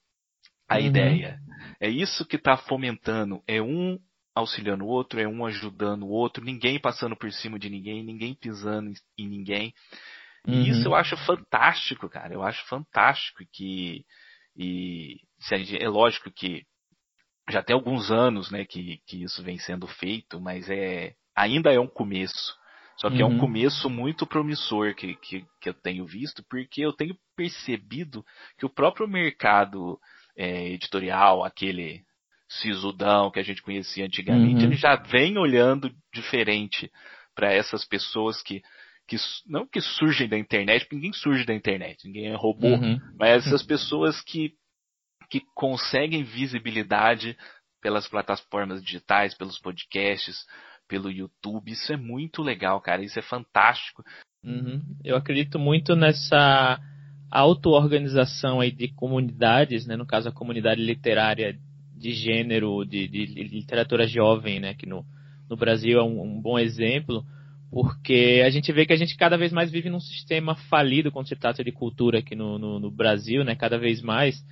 a 0.70 0.76
uhum. 0.76 0.86
ideia. 0.86 1.40
É 1.80 1.90
isso 1.90 2.24
que 2.28 2.36
está 2.36 2.56
fomentando. 2.56 3.42
É 3.48 3.60
um 3.60 3.98
auxiliando 4.36 4.84
o 4.84 4.88
outro, 4.88 5.20
é 5.20 5.28
um 5.28 5.44
ajudando 5.44 6.04
o 6.04 6.10
outro, 6.10 6.46
ninguém 6.46 6.80
passando 6.80 7.16
por 7.16 7.32
cima 7.32 7.58
de 7.58 7.68
ninguém, 7.68 8.04
ninguém 8.04 8.36
pisando 8.36 8.94
em 9.18 9.28
ninguém. 9.28 9.74
Uhum. 10.48 10.54
E 10.54 10.70
isso 10.70 10.88
eu 10.88 10.96
acho 10.96 11.16
fantástico, 11.26 12.10
cara. 12.10 12.34
Eu 12.34 12.44
acho 12.44 12.66
fantástico 12.68 13.44
que. 13.52 14.06
E 14.56 15.18
é 15.80 15.88
lógico 15.90 16.30
que 16.32 16.64
já 17.50 17.62
tem 17.62 17.74
alguns 17.74 18.12
anos 18.12 18.52
né, 18.52 18.66
que, 18.66 19.00
que 19.06 19.24
isso 19.24 19.44
vem 19.44 19.58
sendo 19.58 19.88
feito, 19.88 20.40
mas 20.40 20.70
é 20.70 21.16
ainda 21.36 21.74
é 21.74 21.80
um 21.80 21.88
começo. 21.88 22.56
Só 22.98 23.10
que 23.10 23.16
uhum. 23.16 23.22
é 23.22 23.26
um 23.26 23.34
uhum. 23.34 23.40
começo 23.40 23.90
muito 23.90 24.28
promissor 24.28 24.94
que, 24.96 25.16
que, 25.16 25.46
que, 25.60 25.70
eu 25.70 25.74
tenho 25.74 26.06
visto, 26.06 26.44
porque 26.48 26.82
eu 26.82 26.94
tenho 26.94 27.18
percebido 27.36 28.24
que 28.58 28.66
o 28.66 28.70
próprio 28.70 29.08
mercado 29.08 30.00
é, 30.38 30.70
editorial, 30.70 31.44
aquele 31.44 32.04
sisudão 32.48 33.32
que 33.32 33.40
a 33.40 33.44
gente 33.44 33.64
conhecia 33.64 34.06
antigamente, 34.06 34.62
uhum. 34.62 34.68
ele 34.68 34.76
já 34.76 34.96
vem 34.96 35.38
olhando 35.38 35.92
diferente 36.14 36.92
para 37.34 37.52
essas 37.52 37.84
pessoas 37.84 38.44
que, 38.44 38.62
que 39.08 39.18
não 39.46 39.68
que 39.68 39.82
surgem 39.82 40.28
da 40.28 40.38
internet, 40.38 40.84
porque 40.84 40.96
ninguém 40.96 41.14
surge 41.14 41.46
da 41.46 41.54
internet, 41.54 42.06
ninguém 42.06 42.28
é 42.28 42.36
robô, 42.36 42.68
uhum. 42.68 43.00
mas 43.20 43.46
essas 43.46 43.64
pessoas 43.64 44.22
que, 44.22 44.54
que 45.30 45.42
conseguem 45.54 46.24
visibilidade 46.24 47.38
pelas 47.82 48.08
plataformas 48.08 48.82
digitais, 48.82 49.36
pelos 49.38 49.60
podcasts, 49.60 50.46
pelo 50.88 51.12
YouTube. 51.12 51.72
Isso 51.72 51.92
é 51.92 51.98
muito 51.98 52.42
legal, 52.42 52.80
cara. 52.80 53.04
Isso 53.04 53.20
é 53.20 53.22
fantástico. 53.22 54.04
Uhum. 54.44 54.82
Eu 55.04 55.18
acredito 55.18 55.60
muito 55.60 55.96
nessa 55.96 56.80
auto-organização 57.30 58.62
aí 58.62 58.72
de 58.72 58.88
comunidades, 58.88 59.86
né? 59.86 59.98
No 59.98 60.06
caso, 60.06 60.30
a 60.30 60.34
comunidade 60.34 60.82
literária 60.82 61.58
de 61.96 62.12
gênero, 62.14 62.86
de, 62.86 63.08
de 63.08 63.26
literatura 63.26 64.08
jovem, 64.08 64.62
né? 64.62 64.74
Que 64.76 64.86
no, 64.86 65.06
no 65.50 65.58
Brasil 65.58 66.00
é 66.00 66.04
um, 66.04 66.22
um 66.22 66.42
bom 66.42 66.58
exemplo 66.58 67.26
porque 67.74 68.44
a 68.46 68.52
gente 68.52 68.72
vê 68.72 68.86
que 68.86 68.94
a 68.94 68.96
gente 68.96 69.18
cada 69.18 69.36
vez 69.36 69.52
mais 69.52 69.72
vive 69.72 69.90
num 69.90 70.00
sistema 70.00 70.54
falido 70.70 71.12
quando 71.12 71.28
se 71.28 71.36
trata 71.36 71.64
de 71.64 71.72
cultura 71.72 72.20
aqui 72.20 72.36
no, 72.36 72.60
no, 72.60 72.80
no 72.80 72.92
Brasil, 72.92 73.44
né? 73.44 73.56
Cada 73.56 73.80
vez 73.80 74.00
mais. 74.00 74.46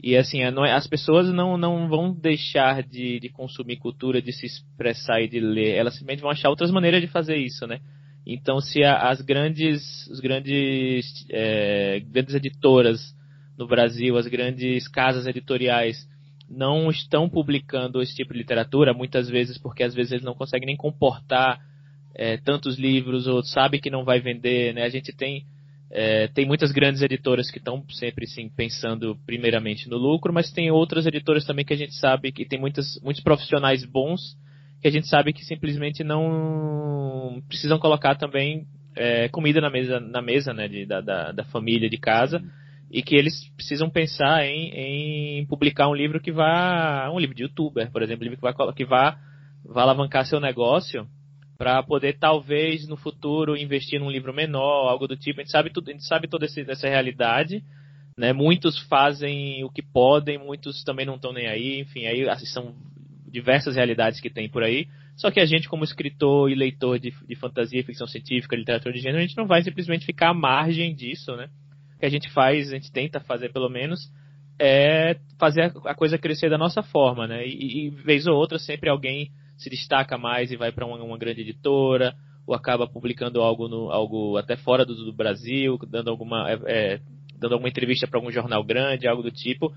E 0.00 0.16
assim, 0.16 0.42
é, 0.42 0.72
as 0.72 0.86
pessoas 0.86 1.28
não, 1.32 1.58
não 1.58 1.88
vão 1.88 2.14
deixar 2.14 2.84
de, 2.84 3.18
de 3.18 3.30
consumir 3.30 3.78
cultura, 3.78 4.22
de 4.22 4.32
se 4.32 4.46
expressar 4.46 5.20
e 5.20 5.28
de 5.28 5.40
ler. 5.40 5.74
Elas 5.74 5.94
simplesmente 5.94 6.22
vão 6.22 6.30
achar 6.30 6.50
outras 6.50 6.70
maneiras 6.70 7.00
de 7.00 7.08
fazer 7.08 7.36
isso, 7.36 7.66
né? 7.66 7.80
Então, 8.24 8.60
se 8.60 8.84
a, 8.84 9.08
as 9.08 9.20
grandes, 9.22 10.06
os 10.06 10.20
grandes, 10.20 11.26
é, 11.30 11.98
grandes 12.08 12.36
editoras 12.36 13.12
no 13.58 13.66
Brasil, 13.66 14.16
as 14.16 14.28
grandes 14.28 14.86
casas 14.86 15.26
editoriais 15.26 16.06
não 16.48 16.90
estão 16.90 17.28
publicando 17.28 18.00
esse 18.00 18.14
tipo 18.14 18.32
de 18.32 18.38
literatura, 18.38 18.94
muitas 18.94 19.28
vezes 19.28 19.58
porque 19.58 19.82
às 19.82 19.96
vezes 19.96 20.12
eles 20.12 20.24
não 20.24 20.34
conseguem 20.34 20.66
nem 20.66 20.76
comportar 20.76 21.58
é, 22.18 22.36
tantos 22.36 22.76
livros 22.76 23.28
ou 23.28 23.42
sabe 23.44 23.78
que 23.78 23.88
não 23.88 24.04
vai 24.04 24.20
vender, 24.20 24.74
né? 24.74 24.82
A 24.82 24.90
gente 24.90 25.12
tem 25.16 25.44
É, 25.90 26.28
tem 26.28 26.44
muitas 26.44 26.70
grandes 26.70 27.00
editoras 27.00 27.50
que 27.50 27.56
estão 27.56 27.82
sempre 27.88 28.26
sim, 28.26 28.50
pensando 28.54 29.16
primeiramente 29.24 29.88
no 29.88 29.96
lucro, 29.96 30.34
mas 30.34 30.52
tem 30.52 30.70
outras 30.70 31.06
editoras 31.06 31.46
também 31.46 31.64
que 31.64 31.72
a 31.72 31.78
gente 31.78 31.94
sabe 31.94 32.30
que 32.30 32.44
tem 32.44 32.60
muitas, 32.60 33.00
muitos 33.02 33.22
profissionais 33.22 33.86
bons 33.86 34.36
que 34.82 34.88
a 34.88 34.90
gente 34.90 35.08
sabe 35.08 35.32
que 35.32 35.42
simplesmente 35.44 36.04
não 36.04 37.42
precisam 37.48 37.78
colocar 37.78 38.16
também 38.16 38.66
é, 38.94 39.28
comida 39.28 39.60
na 39.60 39.70
mesa, 39.70 39.98
na 39.98 40.20
mesa 40.20 40.52
né, 40.52 40.68
de, 40.68 40.84
da, 40.84 41.00
da, 41.00 41.32
da, 41.32 41.44
família, 41.44 41.88
de 41.88 41.96
casa, 41.96 42.42
e 42.90 43.02
que 43.02 43.16
eles 43.16 43.48
precisam 43.56 43.88
pensar 43.88 44.44
em, 44.44 45.40
em 45.40 45.46
publicar 45.46 45.88
um 45.88 45.94
livro 45.94 46.20
que 46.20 46.30
vá, 46.30 47.10
um 47.10 47.18
livro 47.18 47.34
de 47.34 47.44
youtuber, 47.44 47.90
por 47.90 48.02
exemplo, 48.02 48.22
um 48.22 48.28
livro 48.28 48.36
que 48.36 48.42
vá, 48.42 48.72
que 48.72 48.84
vá, 48.84 49.18
vá 49.64 49.82
alavancar 49.82 50.26
seu 50.26 50.38
negócio 50.38 51.08
para 51.58 51.82
poder 51.82 52.16
talvez 52.16 52.86
no 52.86 52.96
futuro 52.96 53.56
investir 53.56 53.98
num 53.98 54.08
livro 54.08 54.32
menor, 54.32 54.88
algo 54.88 55.08
do 55.08 55.16
tipo. 55.16 55.40
A 55.40 55.42
gente 55.42 55.50
sabe 55.50 55.70
tudo, 55.70 55.88
a 55.88 55.92
gente 55.92 56.06
sabe 56.06 56.28
toda 56.28 56.46
essa 56.46 56.88
realidade, 56.88 57.64
né? 58.16 58.32
Muitos 58.32 58.78
fazem 58.86 59.64
o 59.64 59.68
que 59.68 59.82
podem, 59.82 60.38
muitos 60.38 60.84
também 60.84 61.04
não 61.04 61.16
estão 61.16 61.32
nem 61.32 61.48
aí. 61.48 61.80
Enfim, 61.80 62.06
aí 62.06 62.28
assim, 62.28 62.46
são 62.46 62.76
diversas 63.28 63.74
realidades 63.74 64.20
que 64.20 64.30
tem 64.30 64.48
por 64.48 64.62
aí. 64.62 64.86
Só 65.16 65.32
que 65.32 65.40
a 65.40 65.46
gente, 65.46 65.68
como 65.68 65.82
escritor 65.82 66.48
e 66.48 66.54
leitor 66.54 66.96
de, 67.00 67.12
de 67.26 67.34
fantasia, 67.34 67.82
ficção 67.82 68.06
científica, 68.06 68.54
literatura 68.54 68.94
de 68.94 69.00
gênero, 69.00 69.18
a 69.18 69.26
gente 69.26 69.36
não 69.36 69.48
vai 69.48 69.60
simplesmente 69.60 70.06
ficar 70.06 70.28
à 70.28 70.34
margem 70.34 70.94
disso, 70.94 71.34
né? 71.34 71.48
O 71.96 71.98
que 71.98 72.06
a 72.06 72.10
gente 72.10 72.30
faz, 72.30 72.70
a 72.70 72.76
gente 72.76 72.92
tenta 72.92 73.18
fazer 73.18 73.52
pelo 73.52 73.68
menos, 73.68 74.08
é 74.60 75.16
fazer 75.40 75.72
a 75.84 75.94
coisa 75.96 76.16
crescer 76.16 76.48
da 76.48 76.56
nossa 76.56 76.84
forma, 76.84 77.26
né? 77.26 77.44
E, 77.44 77.86
e 77.86 77.90
vez 77.90 78.28
ou 78.28 78.36
outra 78.36 78.60
sempre 78.60 78.88
alguém 78.88 79.32
se 79.58 79.68
destaca 79.68 80.16
mais 80.16 80.50
e 80.50 80.56
vai 80.56 80.72
para 80.72 80.86
uma, 80.86 80.96
uma, 81.02 81.18
grande 81.18 81.42
editora, 81.42 82.14
ou 82.46 82.54
acaba 82.54 82.86
publicando 82.86 83.42
algo, 83.42 83.68
no, 83.68 83.90
algo 83.90 84.36
até 84.38 84.56
fora 84.56 84.86
do, 84.86 84.94
do 84.94 85.12
Brasil, 85.12 85.78
dando 85.88 86.08
alguma, 86.08 86.50
é, 86.50 86.58
é 86.66 87.00
dando 87.38 87.52
alguma 87.52 87.68
entrevista 87.68 88.06
para 88.06 88.18
algum 88.18 88.30
jornal 88.30 88.64
grande, 88.64 89.06
algo 89.06 89.22
do 89.22 89.30
tipo, 89.30 89.72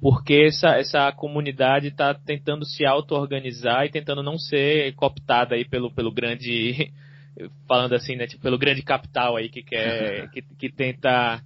porque 0.00 0.46
essa, 0.48 0.76
essa 0.76 1.12
comunidade 1.12 1.88
está 1.88 2.14
tentando 2.14 2.64
se 2.64 2.84
auto-organizar 2.84 3.86
e 3.86 3.90
tentando 3.90 4.22
não 4.22 4.38
ser 4.38 4.94
cooptada 4.94 5.54
aí 5.54 5.64
pelo, 5.64 5.92
pelo 5.92 6.12
grande, 6.12 6.92
falando 7.68 7.94
assim, 7.94 8.16
né, 8.16 8.26
tipo, 8.26 8.42
pelo 8.42 8.58
grande 8.58 8.82
capital 8.82 9.36
aí 9.36 9.48
que 9.48 9.62
quer, 9.62 10.30
que, 10.32 10.42
que 10.42 10.72
tenta 10.72 11.40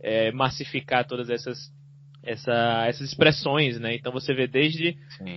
é, 0.00 0.32
massificar 0.32 1.06
todas 1.06 1.30
essas 1.30 1.70
essa, 2.28 2.86
essas 2.86 3.08
expressões, 3.08 3.80
né? 3.80 3.94
Então 3.94 4.12
você 4.12 4.34
vê 4.34 4.46
desde, 4.46 4.96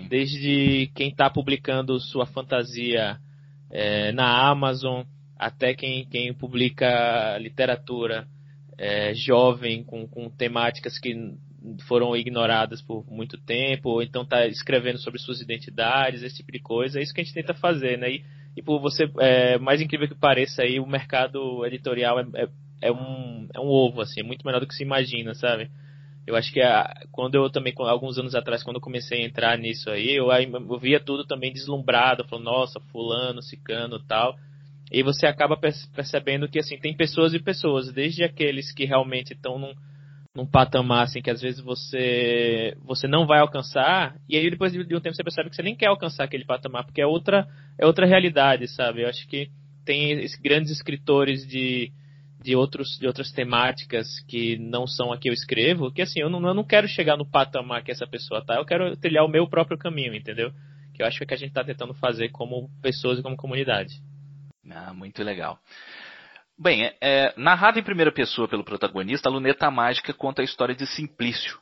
desde 0.10 0.91
quem 0.93 1.10
está 1.10 1.29
publicando 1.29 2.00
sua 2.00 2.25
fantasia 2.25 3.17
é, 3.71 4.12
na 4.12 4.50
Amazon 4.50 5.03
até 5.38 5.74
quem, 5.74 6.05
quem 6.05 6.33
publica 6.33 7.38
literatura 7.39 8.27
é, 8.77 9.13
jovem 9.15 9.83
com, 9.83 10.07
com 10.07 10.29
temáticas 10.29 11.00
que 11.00 11.15
foram 11.88 12.15
ignoradas 12.15 12.81
por 12.81 13.05
muito 13.10 13.38
tempo, 13.38 13.89
ou 13.89 14.03
então 14.03 14.24
está 14.24 14.45
escrevendo 14.48 15.00
sobre 15.00 15.19
suas 15.19 15.41
identidades, 15.41 16.24
esse 16.24 16.38
tipo 16.38 16.51
de 16.51 16.60
coisa. 16.60 17.00
É 17.00 17.03
isso 17.03 17.13
que 17.13 17.21
a 17.21 17.24
gente 17.24 17.33
tenta 17.33 17.53
fazer, 17.53 17.98
né? 17.98 18.12
E, 18.12 18.24
e 18.57 18.62
por 18.62 18.79
você, 18.79 19.10
é, 19.19 19.57
mais 19.57 19.81
incrível 19.81 20.07
que 20.07 20.15
pareça, 20.15 20.63
aí 20.63 20.79
o 20.79 20.88
mercado 20.88 21.65
editorial 21.65 22.19
é, 22.19 22.25
é, 22.36 22.50
é, 22.81 22.91
um, 22.91 23.48
é 23.53 23.60
um 23.60 23.67
ovo, 23.67 24.01
assim, 24.01 24.19
é 24.19 24.24
muito 24.24 24.45
menor 24.45 24.60
do 24.60 24.67
que 24.67 24.75
se 24.75 24.83
imagina, 24.83 25.33
sabe? 25.33 25.69
Eu 26.25 26.36
acho 26.36 26.51
que 26.54 26.62
a, 26.62 26.94
quando 27.12 27.36
eu 27.36 27.50
também, 27.50 27.74
alguns 27.78 28.18
anos 28.18 28.36
atrás, 28.36 28.63
quando 28.63 28.75
eu 28.75 28.82
comecei 28.82 29.22
a 29.22 29.25
entrar 29.25 29.58
nisso 29.58 29.90
aí, 29.90 30.16
eu, 30.16 30.32
eu 30.32 30.80
via 30.80 31.00
tudo 31.00 31.25
também 31.25 31.51
deslumbrado, 31.51 32.28
falando, 32.28 32.46
nossa, 32.46 32.80
fulano, 32.92 33.42
cicano 33.42 34.00
tal. 34.08 34.36
E 34.91 35.02
você 35.04 35.26
acaba 35.26 35.58
percebendo 35.95 36.50
que, 36.50 36.60
assim, 36.60 36.78
tem 36.78 36.95
pessoas 36.95 37.34
e 37.34 37.39
pessoas, 37.39 37.91
desde 37.93 38.24
aqueles 38.24 38.74
que 38.74 38.86
realmente 38.86 39.34
estão 39.34 39.58
num, 39.58 39.74
num 40.36 40.45
patamar, 40.45 41.04
assim, 41.04 41.22
que 41.22 41.30
às 41.30 41.41
vezes 41.41 41.62
você, 41.62 42.76
você 42.84 43.08
não 43.08 43.26
vai 43.26 43.39
alcançar, 43.39 44.15
e 44.30 44.38
aí 44.38 44.50
depois 44.50 44.74
de 44.74 44.80
um 44.80 45.00
tempo 45.00 45.15
você 45.15 45.24
percebe 45.24 45.50
que 45.50 45.56
você 45.56 45.63
nem 45.63 45.76
quer 45.76 45.88
alcançar 45.88 46.26
aquele 46.26 46.45
patamar, 46.45 46.86
porque 46.86 47.02
é 47.02 47.06
outra, 47.06 47.48
é 47.80 47.86
outra 47.86 48.06
realidade, 48.06 48.67
sabe? 48.67 49.04
Eu 49.04 49.10
acho 49.10 49.28
que 49.28 49.50
tem 49.86 50.26
grandes 50.41 50.72
escritores 50.72 51.48
de, 51.48 51.91
de, 52.41 52.56
outros, 52.56 52.97
de 52.99 53.08
outras 53.08 53.32
temáticas 53.32 54.19
que 54.27 54.58
não 54.58 54.88
são 54.88 55.12
a 55.12 55.17
que 55.17 55.30
eu 55.30 55.34
escrevo, 55.34 55.91
que 55.91 56.01
assim, 56.01 56.19
eu 56.19 56.30
não, 56.30 56.45
eu 56.47 56.54
não 56.54 56.63
quero 56.63 56.88
chegar 56.88 57.17
no 57.17 57.30
patamar 57.30 57.84
que 57.84 57.91
essa 57.91 58.08
pessoa 58.08 58.43
tá, 58.43 58.56
eu 58.56 58.65
quero 58.65 58.95
trilhar 58.97 59.23
o 59.25 59.30
meu 59.30 59.47
próprio 59.47 59.77
caminho, 59.77 60.15
entendeu? 60.15 60.51
Que 60.93 61.04
eu 61.04 61.08
acho 61.08 61.25
que 61.25 61.34
a 61.34 61.38
gente 61.38 61.49
está 61.49 61.63
tentando 61.63 61.93
fazer 61.93 62.30
como 62.30 62.69
pessoas 62.82 63.19
e 63.19 63.23
como 63.23 63.38
comunidade. 63.38 64.01
Ah, 64.69 64.93
muito 64.93 65.23
legal. 65.23 65.60
Bem, 66.58 66.86
é, 66.86 66.95
é, 67.01 67.34
narrada 67.38 67.80
em 67.80 67.84
primeira 67.84 68.12
pessoa 68.12 68.47
pelo 68.47 68.63
protagonista, 68.63 69.27
a 69.27 69.32
Luneta 69.32 69.71
Mágica 69.71 70.13
conta 70.13 70.41
a 70.41 70.45
história 70.45 70.75
de 70.75 70.86
Simplício, 70.86 71.60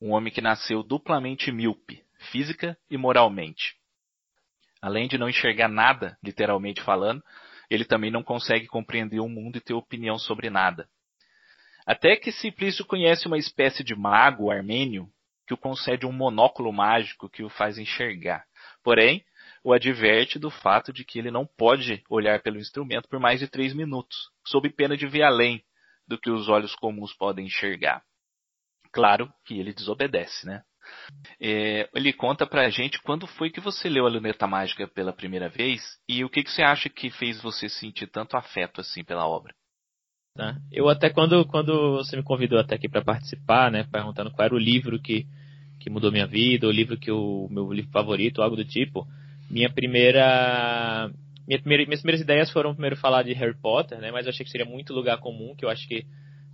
um 0.00 0.12
homem 0.12 0.32
que 0.32 0.40
nasceu 0.40 0.82
duplamente 0.82 1.52
míope, 1.52 2.02
física 2.30 2.76
e 2.90 2.96
moralmente. 2.96 3.76
Além 4.80 5.08
de 5.08 5.18
não 5.18 5.28
enxergar 5.28 5.68
nada, 5.68 6.16
literalmente 6.22 6.80
falando, 6.80 7.22
ele 7.70 7.84
também 7.84 8.10
não 8.10 8.22
consegue 8.22 8.66
compreender 8.66 9.20
o 9.20 9.28
mundo 9.28 9.56
e 9.56 9.60
ter 9.60 9.74
opinião 9.74 10.18
sobre 10.18 10.50
nada. 10.50 10.88
Até 11.86 12.16
que 12.16 12.30
Simplício 12.30 12.84
conhece 12.84 13.26
uma 13.26 13.38
espécie 13.38 13.82
de 13.82 13.94
mago 13.94 14.50
armênio 14.50 15.08
que 15.46 15.54
o 15.54 15.56
concede 15.56 16.04
um 16.04 16.12
monóculo 16.12 16.70
mágico 16.72 17.30
que 17.30 17.42
o 17.42 17.48
faz 17.48 17.78
enxergar. 17.78 18.44
Porém, 18.82 19.24
o 19.64 19.72
adverte 19.72 20.38
do 20.38 20.50
fato 20.50 20.92
de 20.92 21.04
que 21.04 21.18
ele 21.18 21.30
não 21.30 21.46
pode 21.46 22.02
olhar 22.08 22.42
pelo 22.42 22.58
instrumento 22.58 23.08
por 23.08 23.18
mais 23.18 23.40
de 23.40 23.48
três 23.48 23.72
minutos, 23.74 24.30
sob 24.46 24.68
pena 24.70 24.96
de 24.96 25.06
ver 25.06 25.22
além 25.22 25.64
do 26.06 26.18
que 26.18 26.30
os 26.30 26.48
olhos 26.48 26.74
comuns 26.74 27.14
podem 27.14 27.46
enxergar. 27.46 28.02
Claro 28.92 29.32
que 29.44 29.58
ele 29.58 29.72
desobedece, 29.72 30.46
né? 30.46 30.62
É, 31.40 31.88
ele 31.94 32.12
conta 32.12 32.46
pra 32.46 32.70
gente 32.70 33.00
quando 33.02 33.26
foi 33.26 33.50
que 33.50 33.60
você 33.60 33.88
leu 33.88 34.06
a 34.06 34.08
Luneta 34.08 34.46
Mágica 34.46 34.86
pela 34.88 35.12
primeira 35.12 35.48
vez 35.48 35.82
e 36.08 36.24
o 36.24 36.28
que, 36.28 36.42
que 36.42 36.50
você 36.50 36.62
acha 36.62 36.88
que 36.88 37.10
fez 37.10 37.40
você 37.40 37.68
sentir 37.68 38.06
tanto 38.08 38.36
afeto 38.36 38.80
assim 38.80 39.04
pela 39.04 39.26
obra. 39.26 39.54
Tá. 40.38 40.56
Eu 40.70 40.88
até 40.88 41.10
quando, 41.10 41.44
quando 41.46 41.96
você 41.96 42.16
me 42.16 42.22
convidou 42.22 42.58
até 42.58 42.76
aqui 42.76 42.88
para 42.88 43.02
participar, 43.02 43.72
né, 43.72 43.84
perguntando 43.90 44.30
qual 44.30 44.46
era 44.46 44.54
o 44.54 44.58
livro 44.58 45.00
que, 45.00 45.26
que 45.80 45.90
mudou 45.90 46.12
minha 46.12 46.26
vida, 46.26 46.66
o 46.66 46.70
livro 46.70 46.96
que 46.96 47.10
o 47.10 47.48
meu 47.50 47.72
livro 47.72 47.90
favorito, 47.90 48.40
algo 48.40 48.54
do 48.54 48.64
tipo, 48.64 49.04
minha 49.50 49.68
primeira, 49.68 51.10
minha 51.46 51.58
primeira 51.58 51.84
minhas 51.86 52.00
primeiras 52.00 52.20
ideias 52.20 52.50
foram 52.52 52.72
primeiro 52.72 52.96
falar 52.96 53.24
de 53.24 53.32
Harry 53.32 53.58
Potter, 53.60 53.98
né, 53.98 54.12
mas 54.12 54.26
eu 54.26 54.30
achei 54.30 54.44
que 54.44 54.52
seria 54.52 54.66
muito 54.66 54.92
lugar 54.92 55.18
comum, 55.18 55.56
que 55.56 55.64
eu 55.64 55.70
acho 55.70 55.88
que 55.88 56.06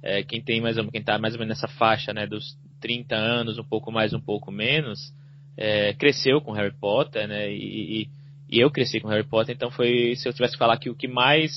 é, 0.02 0.22
quem 0.22 0.42
tem 0.42 0.60
mais 0.60 0.76
quem 0.76 1.00
está 1.00 1.18
mais 1.18 1.34
ou 1.34 1.40
menos 1.40 1.56
nessa 1.56 1.68
faixa, 1.76 2.12
né, 2.14 2.26
dos 2.26 2.56
30 2.84 3.16
anos, 3.16 3.58
um 3.58 3.64
pouco 3.64 3.90
mais, 3.90 4.12
um 4.12 4.20
pouco 4.20 4.52
menos, 4.52 5.10
é, 5.56 5.94
cresceu 5.94 6.38
com 6.42 6.52
Harry 6.52 6.74
Potter, 6.78 7.26
né? 7.26 7.50
E, 7.50 8.08
e, 8.50 8.60
eu 8.60 8.70
cresci 8.70 9.00
com 9.00 9.08
Harry 9.08 9.26
Potter, 9.26 9.54
então 9.54 9.70
foi, 9.70 10.14
se 10.16 10.28
eu 10.28 10.34
tivesse 10.34 10.52
que 10.52 10.58
falar 10.58 10.76
que 10.76 10.90
o 10.90 10.94
que 10.94 11.08
mais 11.08 11.50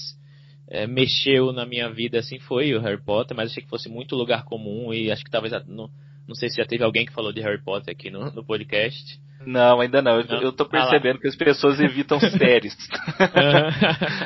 é, 0.70 0.88
mexeu 0.88 1.52
na 1.52 1.66
minha 1.66 1.90
vida, 1.90 2.18
assim, 2.18 2.40
foi 2.40 2.74
o 2.74 2.80
Harry 2.80 3.04
Potter, 3.04 3.36
mas 3.36 3.52
achei 3.52 3.62
que 3.62 3.70
fosse 3.70 3.90
muito 3.90 4.16
lugar 4.16 4.46
comum 4.46 4.94
e 4.94 5.12
acho 5.12 5.22
que 5.22 5.30
talvez, 5.30 5.52
não, 5.68 5.90
não 6.26 6.34
sei 6.34 6.50
se 6.50 6.56
já 6.56 6.66
teve 6.66 6.82
alguém 6.82 7.06
que 7.06 7.12
falou 7.12 7.34
de 7.34 7.42
Harry 7.42 7.62
Potter 7.62 7.94
aqui 7.94 8.10
no, 8.10 8.32
no 8.32 8.46
podcast. 8.46 9.20
Não, 9.46 9.82
ainda 9.82 10.02
não. 10.02 10.24
não. 10.24 10.42
Eu 10.42 10.54
tô 10.54 10.64
ah 10.64 10.70
percebendo 10.70 11.18
ah 11.18 11.22
que 11.22 11.28
as 11.28 11.36
pessoas 11.36 11.78
evitam 11.82 12.20
séries. 12.40 12.76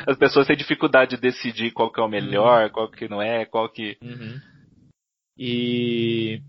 as 0.06 0.16
pessoas 0.16 0.46
têm 0.46 0.56
dificuldade 0.56 1.16
de 1.16 1.20
decidir 1.20 1.72
qual 1.72 1.92
que 1.92 2.00
é 2.00 2.04
o 2.04 2.08
melhor, 2.08 2.66
uhum. 2.66 2.70
qual 2.70 2.88
que 2.88 3.08
não 3.08 3.20
é, 3.20 3.44
qual 3.44 3.68
que. 3.68 3.98
Uhum. 4.00 4.40
E 5.36 6.40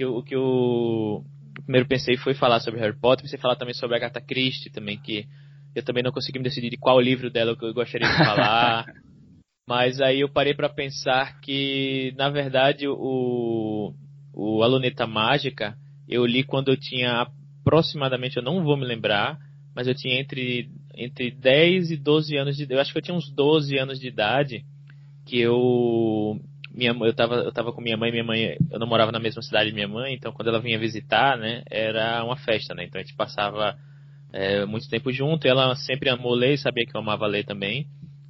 que, 0.00 0.04
o 0.06 0.22
que 0.22 0.34
eu 0.34 1.24
primeiro 1.64 1.86
pensei 1.86 2.16
foi 2.16 2.32
falar 2.32 2.60
sobre 2.60 2.80
Harry 2.80 2.98
Potter, 2.98 3.22
pensei 3.22 3.38
falar 3.38 3.56
também 3.56 3.74
sobre 3.74 3.96
Agatha 3.96 4.20
Christie 4.20 4.70
também, 4.70 4.98
que 4.98 5.26
eu 5.74 5.82
também 5.82 6.02
não 6.02 6.10
consegui 6.10 6.38
me 6.38 6.44
decidir 6.44 6.70
de 6.70 6.78
qual 6.78 6.98
livro 6.98 7.30
dela 7.30 7.54
que 7.54 7.64
eu 7.64 7.74
gostaria 7.74 8.08
de 8.08 8.16
falar. 8.16 8.86
Mas 9.68 10.00
aí 10.00 10.20
eu 10.20 10.28
parei 10.28 10.54
para 10.54 10.68
pensar 10.68 11.38
que, 11.40 12.12
na 12.16 12.28
verdade, 12.30 12.88
o, 12.88 13.94
o 14.34 14.62
A 14.62 14.66
Luneta 14.66 15.06
Mágica 15.06 15.76
eu 16.08 16.26
li 16.26 16.42
quando 16.42 16.72
eu 16.72 16.76
tinha 16.76 17.28
aproximadamente, 17.60 18.36
eu 18.36 18.42
não 18.42 18.64
vou 18.64 18.76
me 18.76 18.84
lembrar, 18.84 19.38
mas 19.76 19.86
eu 19.86 19.94
tinha 19.94 20.18
entre, 20.18 20.68
entre 20.96 21.30
10 21.30 21.92
e 21.92 21.96
12 21.96 22.36
anos 22.36 22.56
de 22.56 22.66
Eu 22.68 22.80
acho 22.80 22.90
que 22.90 22.98
eu 22.98 23.02
tinha 23.02 23.16
uns 23.16 23.30
12 23.30 23.78
anos 23.78 24.00
de 24.00 24.08
idade 24.08 24.64
que 25.24 25.38
eu 25.38 26.40
minha 26.72 26.92
eu 26.92 27.14
tava 27.14 27.34
eu 27.36 27.52
tava 27.52 27.72
com 27.72 27.80
minha 27.80 27.96
mãe 27.96 28.10
minha 28.10 28.24
mãe 28.24 28.56
eu 28.70 28.78
não 28.78 28.86
morava 28.86 29.10
na 29.10 29.18
mesma 29.18 29.42
cidade 29.42 29.70
de 29.70 29.74
minha 29.74 29.88
mãe 29.88 30.14
então 30.14 30.32
quando 30.32 30.48
ela 30.48 30.60
vinha 30.60 30.78
visitar 30.78 31.36
né 31.36 31.62
era 31.68 32.24
uma 32.24 32.36
festa 32.36 32.74
né 32.74 32.84
então 32.84 33.00
a 33.00 33.04
gente 33.04 33.16
passava 33.16 33.76
é, 34.32 34.64
muito 34.64 34.88
tempo 34.88 35.12
junto 35.12 35.46
ela 35.46 35.74
sempre 35.74 36.08
amou 36.08 36.34
ler 36.34 36.58
sabia 36.58 36.86
que 36.86 36.96
eu 36.96 37.00
amava 37.00 37.26
ler 37.26 37.44
também 37.44 37.86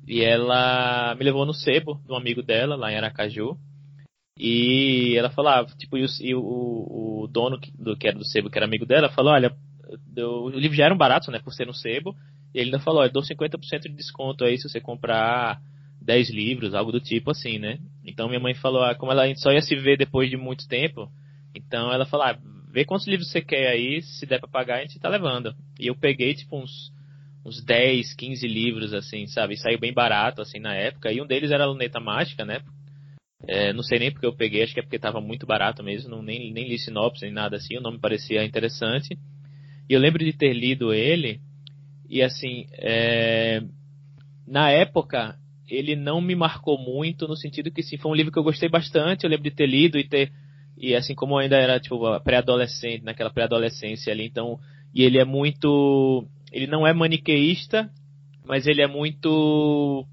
e 0.08 0.22
ela 0.22 1.14
me 1.16 1.24
levou 1.24 1.44
no 1.44 1.52
sebo 1.52 2.00
de 2.06 2.12
um 2.12 2.16
amigo 2.16 2.42
dela 2.42 2.76
lá 2.76 2.90
em 2.90 2.96
Aracaju 2.96 3.56
e 4.38 5.14
ela 5.18 5.30
falava 5.30 5.68
tipo 5.76 5.98
e 5.98 6.04
o, 6.04 6.06
e 6.20 6.34
o, 6.34 6.40
o 7.24 7.28
dono 7.30 7.58
do 7.78 7.96
que 7.96 8.08
era 8.08 8.18
do 8.18 8.24
sebo 8.24 8.48
que 8.48 8.58
era 8.58 8.66
amigo 8.66 8.86
dela 8.86 9.10
falou 9.10 9.32
olha 9.32 9.54
o 10.16 10.48
livro 10.48 10.76
já 10.76 10.86
era 10.86 10.94
um 10.94 10.98
barato 10.98 11.30
né 11.30 11.40
por 11.40 11.52
ser 11.52 11.66
no 11.66 11.74
sebo 11.74 12.14
e 12.54 12.58
ele 12.58 12.66
ainda 12.66 12.80
falou 12.80 13.02
olha 13.02 13.12
dou 13.12 13.22
50% 13.22 13.82
de 13.82 13.90
desconto 13.90 14.44
aí 14.44 14.56
se 14.56 14.68
você 14.68 14.80
comprar 14.80 15.60
10 16.10 16.28
livros, 16.30 16.74
algo 16.74 16.90
do 16.90 16.98
tipo 16.98 17.30
assim, 17.30 17.56
né? 17.60 17.78
Então 18.04 18.26
minha 18.26 18.40
mãe 18.40 18.52
falou, 18.52 18.82
ah, 18.82 18.96
como 18.96 19.12
ela 19.12 19.32
só 19.36 19.52
ia 19.52 19.62
se 19.62 19.76
ver 19.76 19.96
depois 19.96 20.28
de 20.28 20.36
muito 20.36 20.66
tempo, 20.66 21.08
então 21.54 21.92
ela 21.92 22.04
falou, 22.04 22.26
ah, 22.26 22.36
vê 22.72 22.84
quantos 22.84 23.06
livros 23.06 23.30
você 23.30 23.40
quer 23.40 23.68
aí, 23.68 24.02
se 24.02 24.26
der 24.26 24.40
para 24.40 24.48
pagar 24.48 24.78
a 24.78 24.80
gente 24.82 24.98
tá 24.98 25.08
levando. 25.08 25.54
E 25.78 25.86
eu 25.86 25.94
peguei 25.94 26.34
tipo 26.34 26.58
uns 26.60 26.90
uns 27.46 27.64
10, 27.64 28.12
15 28.14 28.46
livros 28.46 28.92
assim, 28.92 29.26
sabe? 29.28 29.54
E 29.54 29.56
saiu 29.56 29.78
bem 29.78 29.92
barato 29.92 30.42
assim 30.42 30.58
na 30.58 30.74
época. 30.74 31.12
E 31.12 31.22
um 31.22 31.26
deles 31.26 31.52
era 31.52 31.62
a 31.62 31.66
Luneta 31.68 32.00
Mágica, 32.00 32.44
né? 32.44 32.60
É, 33.48 33.72
não 33.72 33.84
sei 33.84 34.00
nem 34.00 34.10
porque 34.10 34.26
eu 34.26 34.34
peguei, 34.34 34.64
acho 34.64 34.74
que 34.74 34.80
é 34.80 34.82
porque 34.82 34.96
estava 34.96 35.20
muito 35.20 35.46
barato 35.46 35.82
mesmo, 35.82 36.10
não, 36.10 36.22
nem, 36.22 36.52
nem 36.52 36.68
li 36.68 36.78
sinopse 36.78 37.24
nem 37.24 37.32
nada 37.32 37.56
assim, 37.56 37.78
o 37.78 37.80
nome 37.80 38.00
parecia 38.00 38.44
interessante. 38.44 39.16
E 39.88 39.94
eu 39.94 40.00
lembro 40.00 40.24
de 40.24 40.32
ter 40.32 40.52
lido 40.52 40.92
ele, 40.92 41.40
e 42.08 42.20
assim, 42.20 42.66
é, 42.72 43.62
na 44.46 44.70
época, 44.70 45.38
ele 45.70 45.94
não 45.94 46.20
me 46.20 46.34
marcou 46.34 46.76
muito, 46.78 47.28
no 47.28 47.36
sentido 47.36 47.70
que 47.70 47.82
sim, 47.82 47.96
foi 47.96 48.10
um 48.10 48.14
livro 48.14 48.32
que 48.32 48.38
eu 48.38 48.42
gostei 48.42 48.68
bastante, 48.68 49.24
eu 49.24 49.30
lembro 49.30 49.44
de 49.44 49.54
ter 49.54 49.66
lido 49.66 49.98
e 49.98 50.06
ter. 50.06 50.32
E 50.76 50.94
assim 50.94 51.14
como 51.14 51.34
eu 51.34 51.38
ainda 51.38 51.56
era 51.56 51.78
tipo 51.78 51.98
pré-adolescente, 52.20 53.04
naquela 53.04 53.30
pré-adolescência 53.30 54.12
ali, 54.12 54.26
então. 54.26 54.58
E 54.94 55.02
ele 55.02 55.18
é 55.18 55.24
muito. 55.24 56.26
Ele 56.50 56.66
não 56.66 56.86
é 56.86 56.92
maniqueísta, 56.92 57.90
mas 58.44 58.66
ele 58.66 58.82
é 58.82 58.86
muito 58.86 60.06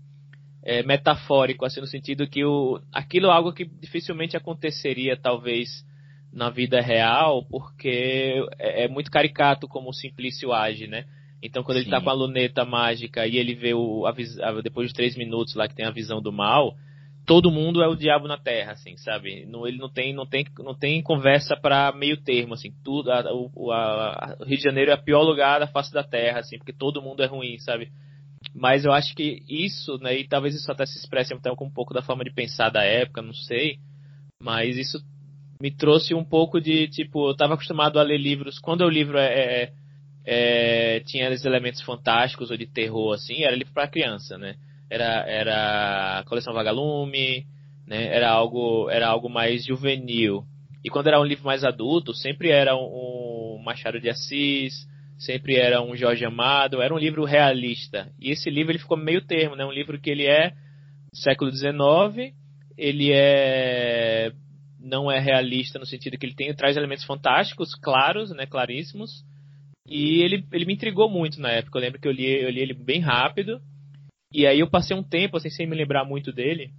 é, 0.63 0.83
metafórico, 0.83 1.65
assim, 1.65 1.79
no 1.79 1.87
sentido 1.87 2.27
que 2.27 2.43
o, 2.43 2.79
aquilo 2.93 3.27
é 3.27 3.31
algo 3.31 3.53
que 3.53 3.65
dificilmente 3.65 4.37
aconteceria, 4.37 5.17
talvez, 5.17 5.83
na 6.31 6.49
vida 6.49 6.79
real, 6.81 7.45
porque 7.49 8.45
é, 8.59 8.83
é 8.83 8.87
muito 8.87 9.09
caricato 9.09 9.67
como 9.67 9.89
o 9.89 9.93
Simplício 9.93 10.53
age, 10.53 10.85
né? 10.85 11.05
Então, 11.41 11.63
quando 11.63 11.77
Sim. 11.77 11.83
ele 11.83 11.91
tá 11.91 12.01
com 12.01 12.09
a 12.09 12.13
luneta 12.13 12.65
mágica 12.65 13.27
e 13.27 13.37
ele 13.37 13.53
vê 13.53 13.73
o, 13.73 14.05
a, 14.05 14.11
a, 14.11 14.61
depois 14.61 14.87
de 14.87 14.93
três 14.93 15.15
minutos 15.15 15.53
lá 15.55 15.67
que 15.67 15.75
tem 15.75 15.85
a 15.85 15.91
visão 15.91 16.21
do 16.21 16.31
mal, 16.31 16.75
todo 17.25 17.51
mundo 17.51 17.83
é 17.83 17.87
o 17.87 17.95
diabo 17.95 18.27
na 18.27 18.37
Terra, 18.37 18.71
assim, 18.71 18.95
sabe? 18.97 19.45
Não, 19.45 19.67
ele 19.67 19.77
não 19.77 19.89
tem, 19.89 20.13
não 20.13 20.25
tem, 20.25 20.45
não 20.59 20.73
tem 20.73 21.03
conversa 21.03 21.55
para 21.55 21.91
meio 21.91 22.17
termo, 22.23 22.53
assim. 22.53 22.71
Tudo, 22.83 23.11
a, 23.11 23.23
o, 23.31 23.71
a, 23.71 24.37
o 24.39 24.45
Rio 24.45 24.57
de 24.57 24.63
Janeiro 24.63 24.91
é 24.91 24.95
o 24.95 25.03
pior 25.03 25.21
lugar 25.21 25.59
da 25.59 25.67
face 25.67 25.93
da 25.93 26.03
Terra, 26.03 26.39
assim, 26.39 26.57
porque 26.57 26.73
todo 26.73 27.01
mundo 27.01 27.21
é 27.21 27.27
ruim, 27.27 27.59
sabe? 27.59 27.91
Mas 28.55 28.85
eu 28.85 28.91
acho 28.91 29.13
que 29.13 29.43
isso, 29.47 29.97
né, 29.99 30.17
e 30.17 30.27
talvez 30.27 30.55
isso 30.55 30.71
até 30.71 30.85
se 30.85 30.97
expresse 30.97 31.33
até 31.33 31.53
com 31.55 31.65
um 31.65 31.73
pouco 31.73 31.93
da 31.93 32.01
forma 32.01 32.23
de 32.23 32.33
pensar 32.33 32.69
da 32.69 32.83
época, 32.83 33.21
não 33.21 33.33
sei. 33.33 33.77
Mas 34.41 34.77
isso 34.77 34.99
me 35.61 35.69
trouxe 35.69 36.13
um 36.13 36.23
pouco 36.23 36.61
de, 36.61 36.87
tipo, 36.87 37.27
eu 37.27 37.31
estava 37.31 37.55
acostumado 37.55 37.99
a 37.99 38.03
ler 38.03 38.17
livros. 38.17 38.57
Quando 38.57 38.81
o 38.81 38.89
livro 38.89 39.17
é, 39.17 39.63
é 39.63 39.73
é, 40.29 40.99
tinha 41.05 41.29
esses 41.29 41.45
elementos 41.45 41.81
fantásticos 41.81 42.51
ou 42.51 42.57
de 42.57 42.67
terror, 42.67 43.13
assim, 43.13 43.43
era 43.43 43.55
livro 43.55 43.73
para 43.73 43.87
criança, 43.87 44.37
né? 44.37 44.55
Era, 44.89 45.25
era 45.25 46.23
coleção 46.27 46.53
Vagalume, 46.53 47.45
né? 47.87 48.13
Era 48.13 48.29
algo, 48.29 48.89
era 48.89 49.07
algo 49.07 49.29
mais 49.29 49.65
juvenil. 49.65 50.43
E 50.83 50.89
quando 50.89 51.07
era 51.07 51.19
um 51.19 51.23
livro 51.23 51.45
mais 51.45 51.63
adulto, 51.63 52.13
sempre 52.13 52.49
era 52.49 52.75
um, 52.75 53.61
Machado 53.63 54.01
de 54.01 54.09
Assis, 54.09 54.73
sempre 55.17 55.55
era 55.55 55.81
um 55.81 55.95
Jorge 55.95 56.25
Amado, 56.25 56.81
era 56.81 56.93
um 56.93 56.97
livro 56.97 57.23
realista. 57.23 58.09
E 58.19 58.29
esse 58.29 58.49
livro 58.49 58.73
ele 58.73 58.79
ficou 58.79 58.97
meio 58.97 59.25
termo, 59.25 59.55
né? 59.55 59.65
Um 59.65 59.71
livro 59.71 59.99
que 59.99 60.09
ele 60.09 60.25
é 60.25 60.51
século 61.13 61.49
XIX, 61.51 62.33
ele 62.77 63.13
é 63.13 64.33
não 64.79 65.11
é 65.11 65.19
realista 65.19 65.79
no 65.79 65.85
sentido 65.85 66.17
que 66.17 66.25
ele 66.25 66.35
tem 66.35 66.53
traz 66.53 66.75
elementos 66.75 67.05
fantásticos, 67.05 67.73
claros, 67.75 68.29
né, 68.31 68.45
claríssimos, 68.45 69.25
e 69.87 70.21
ele, 70.21 70.45
ele 70.51 70.65
me 70.65 70.73
intrigou 70.73 71.09
muito 71.09 71.39
na 71.39 71.49
época. 71.49 71.77
Eu 71.77 71.81
lembro 71.81 71.99
que 71.99 72.07
eu 72.07 72.11
li, 72.11 72.25
eu 72.25 72.49
li 72.49 72.59
ele 72.59 72.73
bem 72.73 72.99
rápido. 72.99 73.61
E 74.33 74.45
aí 74.45 74.59
eu 74.59 74.69
passei 74.69 74.95
um 74.95 75.03
tempo, 75.03 75.37
assim, 75.37 75.49
sem 75.49 75.65
me 75.65 75.75
lembrar 75.75 76.03
muito 76.03 76.33
dele. 76.33 76.71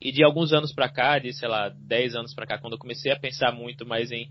E 0.00 0.10
de 0.10 0.24
alguns 0.24 0.52
anos 0.52 0.72
pra 0.72 0.88
cá, 0.88 1.18
de, 1.18 1.32
sei 1.32 1.48
lá, 1.48 1.68
10 1.68 2.14
anos 2.16 2.34
pra 2.34 2.46
cá, 2.46 2.58
quando 2.58 2.72
eu 2.72 2.78
comecei 2.78 3.12
a 3.12 3.18
pensar 3.18 3.52
muito 3.52 3.86
mais 3.86 4.10
em, 4.10 4.28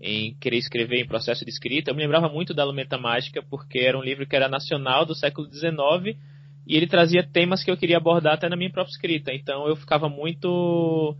em 0.00 0.34
querer 0.38 0.58
escrever, 0.58 1.00
em 1.00 1.06
processo 1.06 1.44
de 1.44 1.50
escrita, 1.50 1.90
eu 1.90 1.94
me 1.94 2.02
lembrava 2.02 2.28
muito 2.28 2.52
da 2.52 2.64
Lumeta 2.64 2.98
Mágica, 2.98 3.42
porque 3.48 3.78
era 3.78 3.98
um 3.98 4.02
livro 4.02 4.26
que 4.26 4.34
era 4.34 4.48
nacional 4.48 5.06
do 5.06 5.14
século 5.14 5.48
XIX 5.48 6.18
e 6.66 6.76
ele 6.76 6.86
trazia 6.86 7.22
temas 7.22 7.64
que 7.64 7.70
eu 7.70 7.76
queria 7.76 7.96
abordar 7.96 8.34
até 8.34 8.48
na 8.48 8.56
minha 8.56 8.70
própria 8.70 8.92
escrita. 8.92 9.32
Então 9.32 9.66
eu 9.68 9.76
ficava 9.76 10.08
muito. 10.08 11.16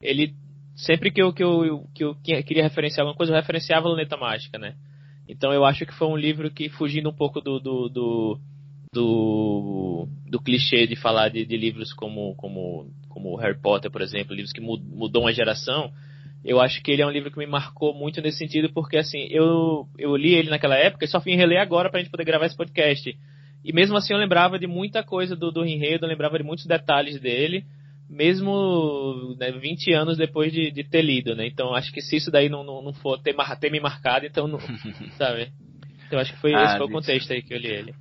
Ele. 0.00 0.34
Sempre 0.76 1.10
que 1.10 1.20
eu, 1.20 1.32
que 1.32 1.42
eu, 1.42 1.84
que 1.92 2.04
eu 2.04 2.14
queria 2.22 2.62
referenciar 2.62 3.00
alguma 3.00 3.16
coisa, 3.16 3.32
eu 3.32 3.36
referenciava 3.36 3.88
a 3.88 3.90
Luneta 3.90 4.16
Mágica, 4.16 4.58
né? 4.58 4.76
Então 5.28 5.52
eu 5.52 5.64
acho 5.64 5.84
que 5.84 5.94
foi 5.94 6.08
um 6.08 6.16
livro 6.16 6.50
que, 6.50 6.70
fugindo 6.70 7.10
um 7.10 7.14
pouco 7.14 7.40
do, 7.40 7.60
do, 7.60 7.88
do, 7.88 8.40
do, 8.92 10.08
do 10.26 10.40
clichê 10.40 10.86
de 10.86 10.96
falar 10.96 11.28
de, 11.28 11.44
de, 11.44 11.56
livros 11.56 11.92
como, 11.92 12.34
como, 12.36 12.90
como 13.10 13.36
Harry 13.36 13.60
Potter, 13.60 13.90
por 13.90 14.00
exemplo, 14.00 14.34
livros 14.34 14.52
que 14.52 14.60
mudou 14.60 15.22
uma 15.22 15.32
geração, 15.32 15.92
eu 16.42 16.60
acho 16.60 16.82
que 16.82 16.90
ele 16.90 17.02
é 17.02 17.06
um 17.06 17.10
livro 17.10 17.30
que 17.30 17.38
me 17.38 17.46
marcou 17.46 17.92
muito 17.92 18.22
nesse 18.22 18.38
sentido, 18.38 18.72
porque 18.72 18.96
assim, 18.96 19.28
eu, 19.30 19.86
eu 19.98 20.16
li 20.16 20.34
ele 20.34 20.48
naquela 20.48 20.76
época 20.76 21.04
e 21.04 21.08
só 21.08 21.20
fui 21.20 21.34
reler 21.34 21.60
agora 21.60 21.90
pra 21.90 22.00
gente 22.00 22.10
poder 22.10 22.24
gravar 22.24 22.46
esse 22.46 22.56
podcast. 22.56 23.14
E 23.62 23.72
mesmo 23.72 23.96
assim 23.96 24.14
eu 24.14 24.18
lembrava 24.18 24.58
de 24.58 24.66
muita 24.66 25.02
coisa 25.02 25.36
do, 25.36 25.50
do 25.50 25.66
enredo, 25.66 26.06
eu 26.06 26.08
lembrava 26.08 26.38
de 26.38 26.44
muitos 26.44 26.64
detalhes 26.64 27.20
dele 27.20 27.66
mesmo 28.08 29.36
né, 29.38 29.52
20 29.52 29.92
anos 29.92 30.16
depois 30.16 30.52
de, 30.52 30.70
de, 30.70 30.82
ter 30.82 31.02
lido, 31.02 31.34
né? 31.36 31.46
Então 31.46 31.74
acho 31.74 31.92
que 31.92 32.00
se 32.00 32.16
isso 32.16 32.30
daí 32.30 32.48
não, 32.48 32.64
não, 32.64 32.82
não 32.82 32.92
for 32.92 33.20
ter, 33.20 33.34
ter 33.60 33.70
me 33.70 33.80
marcado, 33.80 34.24
então 34.24 34.48
não, 34.48 34.58
sabe? 35.18 35.52
Então 36.06 36.18
acho 36.18 36.32
que 36.32 36.40
foi 36.40 36.54
ah, 36.54 36.64
esse 36.64 36.78
foi 36.78 36.86
o 36.86 36.90
contexto 36.90 37.32
aí 37.32 37.42
que 37.42 37.52
eu 37.52 37.58
li 37.58 37.68
ele. 37.68 37.94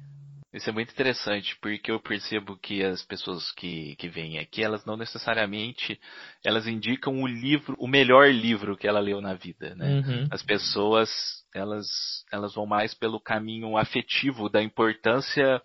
Isso 0.53 0.69
é 0.69 0.73
muito 0.73 0.91
interessante, 0.91 1.57
porque 1.61 1.91
eu 1.91 1.99
percebo 1.99 2.57
que 2.57 2.81
as 2.81 3.03
pessoas 3.03 3.51
que, 3.51 3.95
que 3.97 4.07
vêm 4.07 4.39
aqui, 4.39 4.63
elas 4.63 4.85
não 4.85 4.95
necessariamente, 4.95 5.99
elas 6.43 6.65
indicam 6.65 7.21
o 7.21 7.27
livro, 7.27 7.75
o 7.77 7.87
melhor 7.87 8.29
livro 8.29 8.77
que 8.77 8.87
ela 8.87 8.99
leu 8.99 9.19
na 9.19 9.33
vida, 9.33 9.75
né? 9.75 9.99
Uhum. 9.99 10.27
As 10.31 10.41
pessoas, 10.41 11.09
elas, 11.53 11.87
elas 12.31 12.55
vão 12.55 12.65
mais 12.65 12.93
pelo 12.93 13.19
caminho 13.19 13.77
afetivo 13.77 14.47
da 14.49 14.63
importância, 14.63 15.61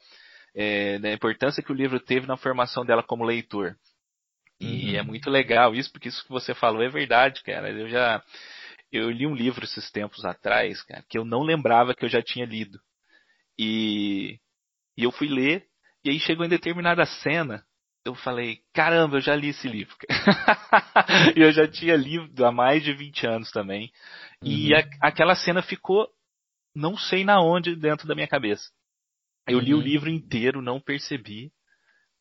é, 0.55 0.99
da 0.99 1.13
importância 1.13 1.63
que 1.63 1.73
o 1.73 1.77
livro 1.77 2.01
teve 2.01 2.27
na 2.27 2.37
formação 2.37 2.85
dela 2.85 3.05
como 3.05 3.25
leitor. 3.25 3.77
E 4.63 4.93
uhum. 4.93 4.97
é 4.97 5.03
muito 5.03 5.29
legal 5.29 5.75
isso, 5.75 5.91
porque 5.91 6.09
isso 6.09 6.23
que 6.23 6.31
você 6.31 6.55
falou 6.55 6.83
é 6.83 6.89
verdade, 6.89 7.43
cara. 7.43 7.71
Eu 7.71 7.89
já 7.89 8.23
eu 8.93 9.11
li 9.11 9.27
um 9.27 9.35
livro 9.35 9.65
esses 9.65 9.91
tempos 9.91 10.25
atrás, 10.25 10.83
cara, 10.83 11.03
que 11.09 11.17
eu 11.17 11.25
não 11.25 11.43
lembrava 11.43 11.95
que 11.95 12.05
eu 12.05 12.11
já 12.11 12.23
tinha 12.23 12.45
lido. 12.45 12.79
E, 13.59 14.39
e 14.97 15.05
eu 15.05 15.11
fui 15.11 15.29
ler, 15.29 15.67
e 16.05 16.11
aí 16.11 16.21
chegou 16.21 16.45
em 16.45 16.51
determinada 16.51 17.07
cena, 17.07 17.65
eu 18.05 18.15
falei, 18.15 18.61
caramba, 18.75 19.17
eu 19.17 19.21
já 19.21 19.35
li 19.35 19.49
esse 19.49 19.67
livro. 19.67 19.97
eu 21.35 21.51
já 21.53 21.67
tinha 21.67 21.97
lido 21.97 22.45
há 22.45 22.53
mais 22.53 22.83
de 22.83 22.93
20 22.93 23.27
anos 23.27 23.51
também. 23.51 23.91
Uhum. 24.43 24.51
E 24.51 24.75
a, 24.75 24.85
aquela 25.01 25.35
cena 25.35 25.63
ficou, 25.63 26.09
não 26.75 26.97
sei 26.97 27.25
na 27.25 27.41
onde, 27.41 27.75
dentro 27.75 28.07
da 28.07 28.15
minha 28.15 28.29
cabeça. 28.29 28.71
Eu 29.49 29.59
uhum. 29.59 29.65
li 29.65 29.75
o 29.75 29.79
uhum. 29.79 29.83
livro 29.83 30.11
inteiro, 30.11 30.61
não 30.61 30.81
percebi. 30.81 31.51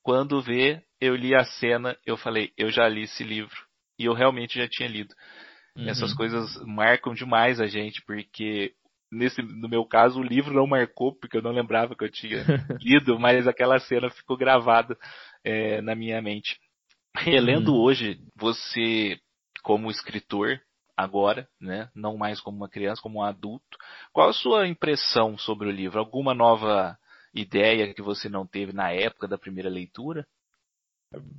Quando 0.04 0.42
vê, 0.42 0.82
eu 1.02 1.16
li 1.16 1.34
a 1.34 1.44
cena, 1.44 1.98
eu 2.06 2.16
falei, 2.16 2.54
eu 2.56 2.70
já 2.70 2.88
li 2.88 3.04
esse 3.04 3.24
livro. 3.24 3.66
E 3.98 4.06
eu 4.06 4.14
realmente 4.14 4.60
já 4.60 4.68
tinha 4.68 4.88
lido. 4.88 5.14
Uhum. 5.76 5.90
Essas 5.90 6.14
coisas 6.14 6.56
marcam 6.64 7.14
demais 7.14 7.60
a 7.60 7.66
gente, 7.66 8.02
porque 8.06 8.74
nesse, 9.12 9.42
no 9.42 9.68
meu 9.68 9.84
caso, 9.84 10.20
o 10.20 10.24
livro 10.24 10.54
não 10.54 10.68
marcou, 10.68 11.14
porque 11.16 11.38
eu 11.38 11.42
não 11.42 11.52
lembrava 11.52 11.96
que 11.96 12.04
eu 12.04 12.12
tinha 12.12 12.44
lido, 12.80 13.20
mas 13.20 13.48
aquela 13.48 13.80
cena 13.80 14.10
ficou 14.12 14.38
gravada 14.38 14.96
é, 15.44 15.82
na 15.82 15.96
minha 15.96 16.22
mente. 16.22 16.58
Relendo 17.18 17.74
uhum. 17.74 17.80
hoje, 17.80 18.20
você, 18.36 19.20
como 19.64 19.90
escritor, 19.90 20.62
agora, 20.96 21.48
né, 21.60 21.90
não 21.96 22.16
mais 22.16 22.40
como 22.40 22.58
uma 22.58 22.70
criança, 22.70 23.02
como 23.02 23.20
um 23.20 23.24
adulto, 23.24 23.78
qual 24.14 24.30
a 24.30 24.34
sua 24.34 24.68
impressão 24.68 25.38
sobre 25.38 25.68
o 25.68 25.72
livro? 25.72 26.00
Alguma 26.00 26.34
nova 26.34 26.98
ideia 27.34 27.94
que 27.94 28.02
você 28.02 28.30
não 28.30 28.46
teve 28.46 28.72
na 28.72 28.92
época 28.92 29.28
da 29.28 29.38
primeira 29.38 29.70
leitura? 29.70 30.28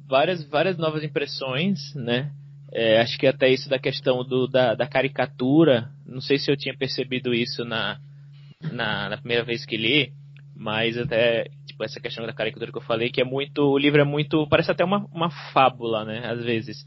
Várias, 0.07 0.45
várias 0.45 0.77
novas 0.77 1.03
impressões, 1.03 1.95
né? 1.95 2.31
É, 2.73 3.01
acho 3.01 3.19
que 3.19 3.27
até 3.27 3.49
isso 3.49 3.69
da 3.69 3.79
questão 3.79 4.25
do, 4.25 4.47
da, 4.47 4.75
da, 4.75 4.87
caricatura, 4.87 5.91
não 6.07 6.21
sei 6.21 6.39
se 6.39 6.51
eu 6.51 6.57
tinha 6.57 6.77
percebido 6.77 7.35
isso 7.35 7.65
na, 7.65 7.99
na, 8.73 9.11
na, 9.11 9.17
primeira 9.19 9.45
vez 9.45 9.67
que 9.67 9.77
li, 9.77 10.11
mas 10.57 10.97
até 10.97 11.51
tipo, 11.67 11.85
essa 11.85 12.01
questão 12.01 12.25
da 12.27 12.33
caricatura 12.33 12.73
que 12.73 12.79
eu 12.79 12.83
falei, 12.83 13.11
que 13.11 13.21
é 13.21 13.25
muito. 13.25 13.63
O 13.63 13.79
livro 13.79 14.01
é 14.01 14.05
muito. 14.05 14.47
parece 14.49 14.71
até 14.71 14.85
uma, 14.85 15.07
uma 15.13 15.31
fábula, 15.53 16.05
né? 16.05 16.27
Às 16.27 16.43
vezes. 16.45 16.85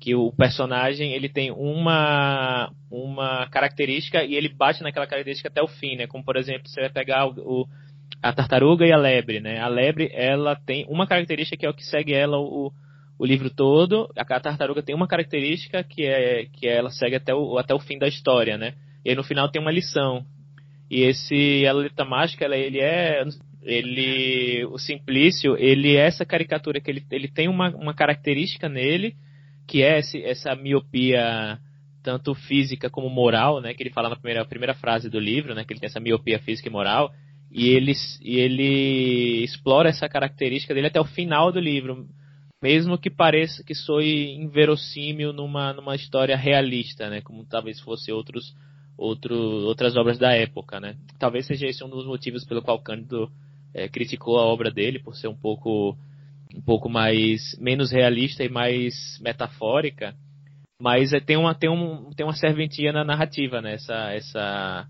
Que 0.00 0.14
o 0.14 0.32
personagem 0.32 1.12
ele 1.12 1.30
tem 1.30 1.50
uma, 1.50 2.70
uma 2.90 3.46
característica 3.48 4.22
e 4.22 4.34
ele 4.34 4.50
bate 4.50 4.82
naquela 4.82 5.06
característica 5.06 5.48
até 5.48 5.62
o 5.62 5.68
fim, 5.68 5.96
né? 5.96 6.06
Como 6.06 6.22
por 6.22 6.36
exemplo, 6.36 6.68
você 6.68 6.80
vai 6.80 6.90
pegar 6.90 7.26
o, 7.26 7.62
o 7.62 7.66
a 8.24 8.32
tartaruga 8.32 8.86
e 8.86 8.92
a 8.92 8.96
lebre, 8.96 9.38
né? 9.38 9.60
A 9.60 9.68
lebre, 9.68 10.08
ela 10.10 10.56
tem 10.56 10.86
uma 10.88 11.06
característica 11.06 11.58
que 11.58 11.66
é 11.66 11.68
o 11.68 11.74
que 11.74 11.84
segue 11.84 12.14
ela 12.14 12.38
o, 12.38 12.72
o 13.18 13.26
livro 13.26 13.50
todo. 13.50 14.10
A 14.16 14.40
tartaruga 14.40 14.82
tem 14.82 14.94
uma 14.94 15.06
característica 15.06 15.84
que 15.84 16.06
é 16.06 16.46
que 16.46 16.66
ela 16.66 16.88
segue 16.88 17.16
até 17.16 17.34
o, 17.34 17.58
até 17.58 17.74
o 17.74 17.78
fim 17.78 17.98
da 17.98 18.08
história, 18.08 18.56
né? 18.56 18.72
E 19.04 19.10
aí 19.10 19.14
no 19.14 19.22
final 19.22 19.50
tem 19.50 19.60
uma 19.60 19.70
lição. 19.70 20.24
E 20.90 21.02
esse 21.02 21.66
a 21.66 21.72
letra 21.74 22.06
mágica, 22.06 22.46
ela, 22.46 22.56
ele 22.56 22.80
é 22.80 23.22
ele, 23.62 24.64
o 24.70 24.78
Simplício, 24.78 25.54
ele 25.58 25.94
é 25.94 26.06
essa 26.06 26.24
caricatura 26.24 26.80
que 26.80 26.90
ele, 26.90 27.04
ele 27.10 27.28
tem 27.28 27.46
uma, 27.46 27.68
uma 27.76 27.92
característica 27.92 28.70
nele 28.70 29.14
que 29.66 29.82
é 29.82 29.98
esse, 29.98 30.22
essa 30.22 30.54
miopia 30.54 31.58
tanto 32.02 32.34
física 32.34 32.88
como 32.88 33.10
moral, 33.10 33.60
né? 33.60 33.74
Que 33.74 33.82
ele 33.82 33.90
fala 33.90 34.08
na 34.08 34.16
primeira, 34.16 34.46
primeira 34.46 34.74
frase 34.74 35.10
do 35.10 35.20
livro, 35.20 35.54
né? 35.54 35.62
Que 35.62 35.74
ele 35.74 35.80
tem 35.80 35.88
essa 35.88 36.00
miopia 36.00 36.38
física 36.38 36.70
e 36.70 36.72
moral. 36.72 37.12
E 37.54 37.68
ele, 37.68 37.92
e 38.20 38.40
ele 38.40 39.44
explora 39.44 39.88
essa 39.88 40.08
característica 40.08 40.74
dele 40.74 40.88
até 40.88 41.00
o 41.00 41.04
final 41.04 41.52
do 41.52 41.60
livro, 41.60 42.04
mesmo 42.60 42.98
que 42.98 43.08
pareça 43.08 43.62
que 43.62 43.76
soe 43.76 44.34
inverossímil 44.34 45.32
numa, 45.32 45.72
numa 45.72 45.94
história 45.94 46.36
realista, 46.36 47.08
né? 47.08 47.20
Como 47.20 47.44
talvez 47.44 47.78
fosse 47.78 48.10
outros, 48.10 48.52
outro, 48.98 49.36
outras 49.36 49.94
obras 49.96 50.18
da 50.18 50.32
época, 50.32 50.80
né? 50.80 50.96
Talvez 51.16 51.46
seja 51.46 51.68
esse 51.68 51.84
um 51.84 51.88
dos 51.88 52.04
motivos 52.04 52.44
pelo 52.44 52.60
qual 52.60 52.82
Cândido 52.82 53.30
é, 53.72 53.88
criticou 53.88 54.36
a 54.40 54.44
obra 54.44 54.68
dele 54.68 54.98
por 54.98 55.14
ser 55.14 55.28
um 55.28 55.36
pouco 55.36 55.96
um 56.56 56.60
pouco 56.60 56.88
mais 56.88 57.56
menos 57.60 57.92
realista 57.92 58.42
e 58.42 58.48
mais 58.48 59.18
metafórica, 59.20 60.14
mas 60.80 61.12
é, 61.12 61.20
tem 61.20 61.36
uma 61.36 61.54
tem 61.54 61.70
um 61.70 62.10
tem 62.16 62.26
uma 62.26 62.34
serventia 62.34 62.92
na 62.92 63.04
narrativa, 63.04 63.62
né? 63.62 63.74
Essa, 63.74 64.12
essa 64.12 64.88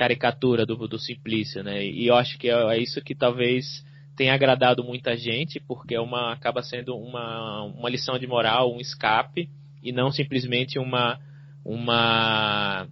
caricatura 0.00 0.64
do, 0.64 0.88
do 0.88 0.98
Simplício, 0.98 1.62
né? 1.62 1.84
E 1.84 2.06
eu 2.06 2.14
acho 2.14 2.38
que 2.38 2.48
é, 2.48 2.54
é 2.54 2.78
isso 2.78 3.02
que 3.02 3.14
talvez 3.14 3.84
tenha 4.16 4.32
agradado 4.32 4.82
muita 4.82 5.14
gente, 5.14 5.60
porque 5.60 5.94
é 5.94 6.00
uma 6.00 6.32
acaba 6.32 6.62
sendo 6.62 6.96
uma, 6.96 7.64
uma 7.64 7.90
lição 7.90 8.18
de 8.18 8.26
moral, 8.26 8.74
um 8.74 8.80
escape 8.80 9.50
e 9.82 9.92
não 9.92 10.10
simplesmente 10.10 10.78
uma 10.78 11.20
uma 11.62 12.88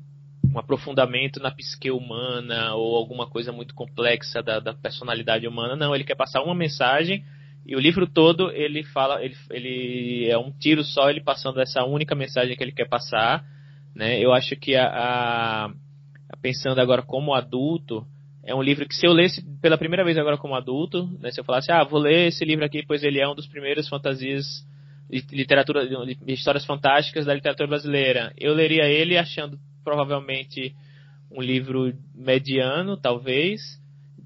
um 0.53 0.59
aprofundamento 0.59 1.41
na 1.41 1.51
psique 1.51 1.91
humana 1.91 2.75
ou 2.75 2.95
alguma 2.95 3.27
coisa 3.27 3.53
muito 3.53 3.75
complexa 3.75 4.43
da, 4.43 4.61
da 4.61 4.75
personalidade 4.75 5.49
humana. 5.49 5.77
Não, 5.77 5.95
ele 5.95 6.05
quer 6.05 6.15
passar 6.15 6.43
uma 6.43 6.55
mensagem 6.55 7.25
e 7.67 7.75
o 7.75 7.81
livro 7.81 8.07
todo 8.07 8.51
ele 8.51 8.83
fala, 8.85 9.25
ele, 9.25 9.37
ele 9.51 10.29
é 10.29 10.37
um 10.37 10.53
tiro 10.53 10.85
só, 10.85 11.09
ele 11.09 11.23
passando 11.23 11.59
essa 11.59 11.85
única 11.85 12.15
mensagem 12.15 12.55
que 12.55 12.63
ele 12.63 12.73
quer 12.73 12.89
passar. 12.89 13.43
Né? 13.95 14.21
Eu 14.21 14.35
acho 14.35 14.57
que 14.57 14.77
a, 14.77 14.87
a, 14.87 15.71
pensando 16.41 16.81
agora 16.81 17.03
como 17.03 17.35
adulto, 17.35 18.07
é 18.45 18.55
um 18.55 18.63
livro 18.63 18.87
que 18.87 18.95
se 18.95 19.07
eu 19.07 19.13
lesse 19.13 19.43
pela 19.61 19.77
primeira 19.77 20.05
vez 20.05 20.17
agora 20.17 20.39
como 20.39 20.55
adulto, 20.55 21.07
né, 21.21 21.31
se 21.31 21.41
eu 21.41 21.45
falasse, 21.45 21.71
ah, 21.71 21.85
vou 21.85 22.01
ler 22.01 22.29
esse 22.29 22.45
livro 22.45 22.65
aqui, 22.65 22.85
pois 22.87 23.03
ele 23.03 23.21
é 23.21 23.29
um 23.29 23.35
dos 23.35 23.47
primeiros 23.47 23.89
fantasias 23.89 24.67
literatura, 25.11 25.89
histórias 26.27 26.67
fantásticas 26.67 27.25
da 27.25 27.35
literatura 27.35 27.69
brasileira, 27.69 28.33
eu 28.37 28.53
leria 28.55 28.85
ele 28.85 29.17
achando 29.17 29.59
provavelmente 29.83 30.75
um 31.31 31.41
livro 31.41 31.95
mediano, 32.15 32.97
talvez, 32.97 33.61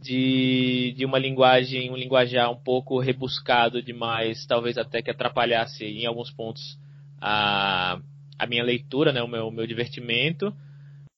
de, 0.00 0.92
de 0.96 1.04
uma 1.04 1.18
linguagem, 1.18 1.90
um 1.90 1.96
linguajar 1.96 2.50
um 2.50 2.60
pouco 2.60 2.98
rebuscado 2.98 3.82
demais, 3.82 4.44
talvez 4.46 4.76
até 4.76 5.00
que 5.00 5.10
atrapalhasse 5.10 5.84
em 5.84 6.06
alguns 6.06 6.30
pontos 6.30 6.76
a, 7.20 8.00
a 8.38 8.46
minha 8.46 8.64
leitura, 8.64 9.12
né, 9.12 9.22
o 9.22 9.28
meu, 9.28 9.46
o 9.46 9.52
meu 9.52 9.66
divertimento, 9.66 10.52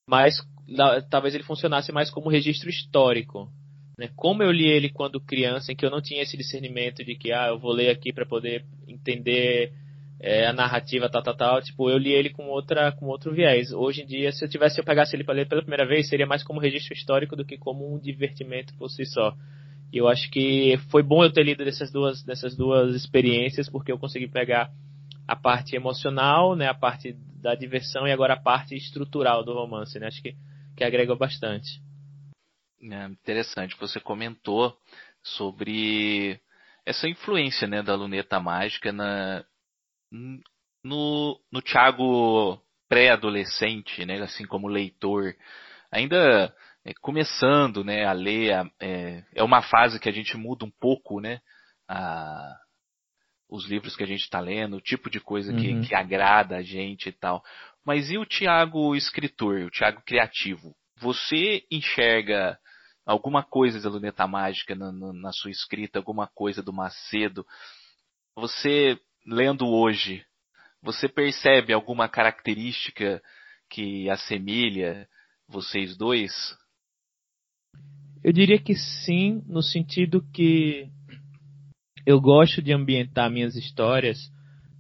mas 0.07 0.37
talvez 1.11 1.35
ele 1.35 1.44
funcionasse 1.44 1.92
mais 1.92 2.11
como 2.11 2.31
registro 2.31 2.68
histórico. 2.68 3.50
Né? 3.98 4.09
Como 4.16 4.42
eu 4.42 4.50
li 4.50 4.66
ele 4.66 4.88
quando 4.88 5.20
criança, 5.20 5.72
em 5.72 5.77
que 5.77 5.85
eu 5.85 5.90
não 5.90 6.00
tinha 6.00 6.22
esse 6.22 6.37
discernimento 6.37 7.05
de 7.05 7.14
que 7.14 7.33
ah, 7.33 7.48
eu 7.48 7.59
vou 7.59 7.72
ler 7.72 7.90
aqui 7.90 8.12
para 8.12 8.27
poder 8.27 8.64
entender 8.88 9.72
é, 10.20 10.46
a 10.46 10.53
narrativa 10.53 11.09
tal, 11.09 11.22
tal, 11.22 11.37
tal. 11.37 11.62
Tipo, 11.62 11.90
eu 11.90 11.98
li 11.98 12.12
ele 12.12 12.31
com 12.31 12.46
outra, 12.46 12.90
com 12.92 13.07
outro 13.07 13.33
viés. 13.33 13.72
Hoje 13.72 14.03
em 14.03 14.07
dia, 14.07 14.33
se 14.33 14.44
eu 14.44 14.48
tivesse 14.48 14.81
eu 14.81 14.85
pegasse 14.85 15.14
ele 15.14 15.24
para 15.24 15.35
ler 15.35 15.48
pela 15.48 15.61
primeira 15.61 15.87
vez, 15.87 16.09
seria 16.09 16.27
mais 16.27 16.42
como 16.42 16.61
registro 16.61 16.94
histórico 16.94 17.37
do 17.37 17.44
que 17.44 17.59
como 17.59 17.94
um 17.94 17.98
divertimento 17.98 18.74
por 18.77 18.88
si 18.90 19.05
só. 19.05 19.35
E 19.92 19.98
eu 19.98 20.09
acho 20.09 20.29
que 20.31 20.77
foi 20.90 21.03
bom 21.03 21.22
eu 21.22 21.33
ter 21.33 21.44
lido 21.44 21.64
dessas 21.64 21.92
duas, 21.92 22.22
dessas 22.24 22.57
duas 22.57 22.96
experiências, 22.96 23.68
porque 23.68 23.92
eu 23.92 23.98
consegui 23.98 24.27
pegar 24.27 24.70
a 25.27 25.37
parte 25.37 25.77
emocional, 25.77 26.57
né, 26.57 26.66
a 26.66 26.74
parte 26.74 27.16
da 27.40 27.55
diversão 27.55 28.07
e 28.07 28.12
agora 28.12 28.35
a 28.35 28.40
parte 28.40 28.74
estrutural 28.74 29.44
do 29.44 29.53
romance, 29.53 29.98
né? 29.98 30.07
Acho 30.07 30.22
que, 30.22 30.35
que 30.76 30.84
agregou 30.84 31.16
bastante. 31.16 31.80
É 32.82 33.06
interessante, 33.06 33.76
você 33.78 33.98
comentou 33.98 34.76
sobre 35.22 36.38
essa 36.84 37.08
influência 37.08 37.66
né, 37.66 37.82
da 37.82 37.94
luneta 37.94 38.38
mágica 38.38 38.92
na, 38.92 39.44
no, 40.82 41.40
no 41.50 41.62
Thiago 41.62 42.60
pré-adolescente, 42.88 44.04
né, 44.04 44.20
assim 44.20 44.44
como 44.44 44.68
leitor, 44.68 45.34
ainda 45.90 46.54
é, 46.84 46.92
começando 47.00 47.82
né, 47.82 48.04
a 48.04 48.12
ler, 48.12 48.70
é, 48.78 49.24
é 49.34 49.42
uma 49.42 49.62
fase 49.62 49.98
que 49.98 50.08
a 50.08 50.12
gente 50.12 50.37
muda 50.37 50.66
um 50.66 50.70
pouco 50.70 51.20
né, 51.20 51.40
a, 51.88 52.58
os 53.48 53.66
livros 53.66 53.96
que 53.96 54.02
a 54.02 54.06
gente 54.06 54.22
está 54.22 54.40
lendo, 54.40 54.76
o 54.76 54.80
tipo 54.80 55.08
de 55.08 55.20
coisa 55.20 55.54
que, 55.54 55.72
uhum. 55.72 55.82
que 55.82 55.94
agrada 55.94 56.56
a 56.56 56.62
gente 56.62 57.08
e 57.08 57.12
tal. 57.12 57.42
Mas 57.85 58.11
e 58.11 58.16
o 58.16 58.25
Tiago 58.25 58.97
escritor, 58.97 59.61
o 59.62 59.70
Tiago 59.70 60.03
criativo? 60.07 60.75
Você 61.01 61.66
enxerga 61.70 62.59
alguma 63.05 63.42
coisa 63.42 63.81
da 63.81 63.90
luneta 63.90 64.27
mágica 64.27 64.75
na, 64.75 64.90
na, 64.90 65.12
na, 65.12 65.33
sua 65.33 65.51
escrita, 65.51 65.99
alguma 65.99 66.27
coisa 66.27 66.62
do 66.62 66.73
Macedo? 66.73 67.47
Você 68.37 68.99
lendo 69.27 69.68
hoje, 69.68 70.25
você 70.83 71.09
percebe 71.09 71.73
alguma 71.73 72.09
característica 72.09 73.23
que 73.68 74.09
assemelha 74.09 75.09
vocês 75.47 75.97
dois? 75.97 76.33
Eu 78.23 78.33
diria 78.33 78.59
que 78.59 78.75
sim, 78.75 79.42
no 79.47 79.62
sentido 79.62 80.27
que 80.33 80.88
eu 82.07 82.18
gosto 82.20 82.62
de 82.62 82.73
ambientar 82.73 83.31
minhas 83.31 83.55
histórias 83.57 84.18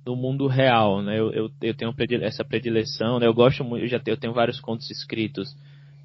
no 0.04 0.14
mundo 0.14 0.46
real, 0.46 1.02
né? 1.02 1.18
Eu, 1.18 1.32
eu, 1.32 1.50
eu 1.62 1.74
tenho 1.74 1.94
essa 2.22 2.44
predileção, 2.44 3.18
né? 3.18 3.26
Eu 3.26 3.34
gosto 3.34 3.64
muito, 3.64 3.84
eu 3.84 3.88
já 3.88 3.98
tenho, 3.98 4.14
eu 4.14 4.20
tenho 4.20 4.32
vários 4.32 4.60
contos 4.60 4.90
escritos 4.90 5.56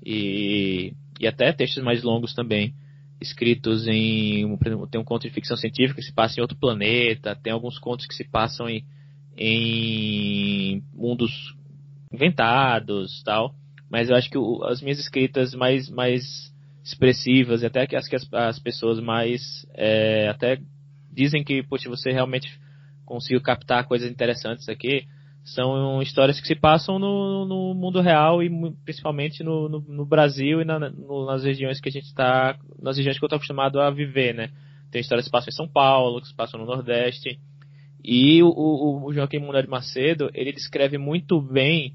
e, 0.05 0.93
e 1.19 1.27
até 1.27 1.51
textos 1.51 1.83
mais 1.83 2.03
longos 2.03 2.33
também 2.33 2.73
escritos 3.21 3.87
em. 3.87 4.57
Tem 4.89 5.01
um 5.01 5.03
conto 5.03 5.23
de 5.23 5.33
ficção 5.33 5.57
científica 5.57 5.99
que 5.99 6.07
se 6.07 6.13
passa 6.13 6.39
em 6.39 6.41
outro 6.41 6.57
planeta, 6.57 7.35
tem 7.35 7.51
alguns 7.51 7.77
contos 7.77 8.05
que 8.05 8.15
se 8.15 8.23
passam 8.23 8.69
em, 8.69 8.83
em 9.37 10.81
mundos 10.93 11.31
inventados 12.11 13.21
tal. 13.23 13.53
Mas 13.89 14.09
eu 14.09 14.15
acho 14.15 14.29
que 14.29 14.37
o, 14.37 14.63
as 14.63 14.81
minhas 14.81 14.99
escritas 14.99 15.53
mais, 15.53 15.89
mais 15.89 16.53
expressivas, 16.83 17.61
e 17.61 17.65
até 17.65 17.85
que 17.85 17.95
as 17.95 18.07
que 18.07 18.15
as, 18.15 18.27
as 18.33 18.59
pessoas 18.59 18.99
mais. 18.99 19.65
É, 19.73 20.29
até 20.29 20.59
dizem 21.11 21.43
que, 21.43 21.61
poxa, 21.63 21.89
você 21.89 22.11
realmente 22.11 22.47
conseguiu 23.09 23.41
captar 23.41 23.85
coisas 23.85 24.09
interessantes 24.09 24.69
aqui 24.69 25.05
são 25.43 26.01
histórias 26.01 26.39
que 26.39 26.47
se 26.47 26.55
passam 26.55 26.99
no, 26.99 27.45
no 27.45 27.73
mundo 27.73 28.01
real 28.01 28.43
e 28.43 28.49
principalmente 28.83 29.43
no, 29.43 29.67
no, 29.67 29.79
no 29.79 30.05
Brasil 30.05 30.61
e 30.61 30.65
na, 30.65 30.79
nas 30.79 31.43
regiões 31.43 31.79
que 31.79 31.89
a 31.89 31.91
gente 31.91 32.05
está, 32.05 32.57
nas 32.81 32.97
regiões 32.97 33.17
que 33.17 33.23
eu 33.23 33.27
estou 33.27 33.37
acostumado 33.37 33.79
a 33.79 33.89
viver, 33.89 34.33
né? 34.33 34.49
Tem 34.91 35.01
histórias 35.01 35.25
que 35.25 35.29
se 35.29 35.31
passam 35.31 35.49
em 35.49 35.55
São 35.55 35.67
Paulo, 35.67 36.21
que 36.21 36.27
se 36.27 36.35
passam 36.35 36.59
no 36.59 36.65
Nordeste. 36.65 37.39
E 38.03 38.41
o, 38.43 38.47
o, 38.47 39.05
o 39.05 39.13
Joaquim 39.13 39.39
Mundo 39.39 39.61
de 39.61 39.67
Macedo, 39.67 40.29
ele 40.33 40.51
descreve 40.51 40.97
muito 40.97 41.41
bem 41.41 41.93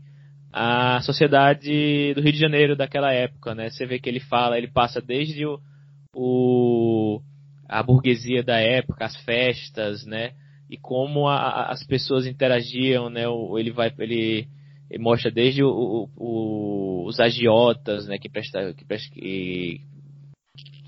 a 0.53 1.00
sociedade 1.00 2.14
do 2.14 2.20
Rio 2.20 2.33
de 2.33 2.38
Janeiro 2.38 2.77
daquela 2.77 3.12
época, 3.12 3.55
né? 3.55 3.70
Você 3.70 3.87
vê 3.87 3.98
que 3.98 4.09
ele 4.09 4.20
fala, 4.20 4.59
ele 4.59 4.68
passa 4.68 5.00
desde 5.00 5.44
o, 5.46 5.59
o 6.14 7.20
a 7.68 7.83
burguesia 7.83 8.42
da 8.42 8.59
época, 8.59 9.05
as 9.05 9.16
festas, 9.24 10.05
né? 10.05 10.33
E 10.75 10.77
como 10.77 11.29
a, 11.29 11.71
as 11.71 11.85
pessoas 11.85 12.27
interagiam, 12.27 13.09
né? 13.09 13.23
Ele 13.57 13.71
vai, 13.71 13.93
ele, 13.99 14.49
ele 14.91 15.03
mostra 15.03 15.31
desde 15.31 15.63
o, 15.63 16.09
o, 16.17 17.05
os 17.07 17.21
agiotas, 17.21 18.09
né? 18.09 18.19
Que, 18.19 18.29
presta, 18.29 18.75
que, 18.75 18.85
que, 18.85 19.81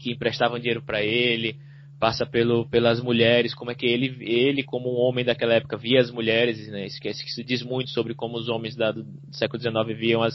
que 0.02 0.10
emprestavam 0.12 0.58
dinheiro 0.58 0.82
para 0.82 1.02
ele, 1.04 1.56
passa 2.00 2.26
pelo, 2.26 2.68
pelas 2.68 3.00
mulheres, 3.00 3.54
como 3.54 3.70
é 3.70 3.76
que 3.76 3.86
ele, 3.86 4.16
ele 4.20 4.64
como 4.64 4.92
um 4.92 5.00
homem 5.00 5.24
daquela 5.24 5.54
época 5.54 5.76
via 5.76 6.00
as 6.00 6.10
mulheres, 6.10 6.66
né? 6.68 6.86
Isso, 6.86 6.98
isso 7.06 7.44
diz 7.44 7.62
muito 7.62 7.90
sobre 7.90 8.12
como 8.12 8.36
os 8.36 8.48
homens 8.48 8.74
da, 8.74 8.90
do 8.90 9.06
século 9.30 9.62
XIX 9.62 9.96
viam 9.96 10.20
as, 10.20 10.34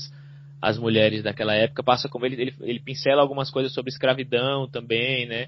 as 0.62 0.78
mulheres 0.78 1.24
daquela 1.24 1.54
época. 1.54 1.84
Passa 1.84 2.08
como 2.08 2.26
ele, 2.26 2.42
ele, 2.42 2.56
ele 2.62 2.80
pincela 2.80 3.22
algumas 3.22 3.52
coisas 3.52 3.74
sobre 3.74 3.92
escravidão 3.92 4.66
também, 4.70 5.26
né? 5.26 5.48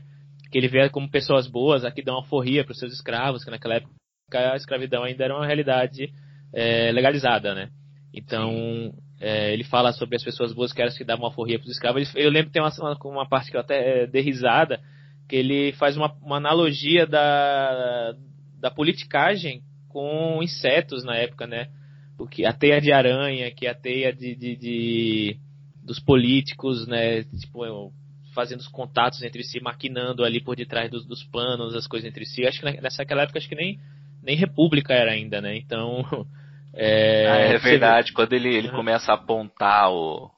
Que 0.53 0.59
ele 0.59 0.67
vê 0.67 0.87
como 0.87 1.09
pessoas 1.09 1.47
boas, 1.47 1.83
aqui 1.83 2.03
dão 2.03 2.13
alforria 2.13 2.63
para 2.63 2.73
os 2.73 2.77
seus 2.77 2.93
escravos, 2.93 3.43
que 3.43 3.49
naquela 3.49 3.73
época 3.73 3.91
a 4.31 4.55
escravidão 4.55 5.03
ainda 5.03 5.23
era 5.23 5.35
uma 5.35 5.47
realidade 5.47 6.13
é, 6.53 6.91
legalizada, 6.91 7.55
né? 7.55 7.71
Então, 8.13 8.93
é, 9.19 9.51
ele 9.51 9.63
fala 9.63 9.91
sobre 9.91 10.15
as 10.15 10.23
pessoas 10.23 10.53
boas 10.53 10.71
que 10.71 10.79
eram 10.79 10.91
as 10.91 10.97
que 10.97 11.03
davam 11.03 11.25
alforria 11.25 11.57
para 11.57 11.65
os 11.65 11.71
escravos. 11.71 12.15
Eu 12.15 12.29
lembro 12.29 12.51
que 12.51 12.53
tem 12.53 12.61
uma, 12.61 12.97
uma 13.03 13.27
parte 13.27 13.49
que 13.49 13.57
eu 13.57 13.61
até 13.61 14.03
é, 14.03 14.05
dei 14.07 14.21
risada, 14.21 14.79
que 15.27 15.35
ele 15.35 15.71
faz 15.71 15.97
uma, 15.97 16.13
uma 16.21 16.37
analogia 16.37 17.07
da, 17.07 18.13
da 18.59 18.69
politicagem 18.69 19.63
com 19.89 20.39
insetos 20.43 21.03
na 21.03 21.15
época, 21.15 21.47
né? 21.47 21.69
Porque 22.15 22.45
a 22.45 22.53
teia 22.53 22.79
de 22.79 22.91
aranha, 22.91 23.49
que 23.49 23.65
é 23.65 23.71
a 23.71 23.75
teia 23.75 24.13
de, 24.13 24.35
de, 24.35 24.55
de 24.55 25.37
dos 25.83 25.99
políticos, 25.99 26.85
né? 26.85 27.23
Tipo, 27.23 27.91
fazendo 28.33 28.59
os 28.59 28.67
contatos 28.67 29.21
entre 29.23 29.43
si, 29.43 29.59
maquinando 29.59 30.23
ali 30.23 30.41
por 30.41 30.55
detrás 30.55 30.89
dos, 30.89 31.05
dos 31.05 31.23
panos, 31.23 31.75
as 31.75 31.87
coisas 31.87 32.09
entre 32.09 32.25
si. 32.25 32.45
Acho 32.45 32.59
que 32.59 32.81
nessa 32.81 33.03
época 33.03 33.39
acho 33.39 33.49
que 33.49 33.55
nem, 33.55 33.79
nem 34.21 34.35
República 34.35 34.93
era 34.93 35.11
ainda, 35.11 35.41
né? 35.41 35.55
Então. 35.57 36.03
É, 36.75 37.27
ah, 37.29 37.35
é 37.35 37.57
verdade, 37.59 38.07
vê... 38.07 38.13
quando 38.15 38.33
ele, 38.33 38.51
ele 38.51 38.69
uhum. 38.69 38.77
começa 38.77 39.11
a 39.11 39.13
apontar 39.13 39.91
o, 39.91 40.31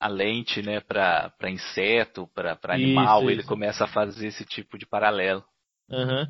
a 0.00 0.08
lente 0.08 0.62
né, 0.62 0.80
para 0.80 1.30
inseto, 1.48 2.26
para 2.34 2.58
animal, 2.74 3.20
isso, 3.20 3.30
ele 3.30 3.40
isso. 3.40 3.48
começa 3.48 3.84
a 3.84 3.86
fazer 3.86 4.26
esse 4.26 4.44
tipo 4.44 4.76
de 4.76 4.84
paralelo. 4.84 5.44
Uhum. 5.90 6.26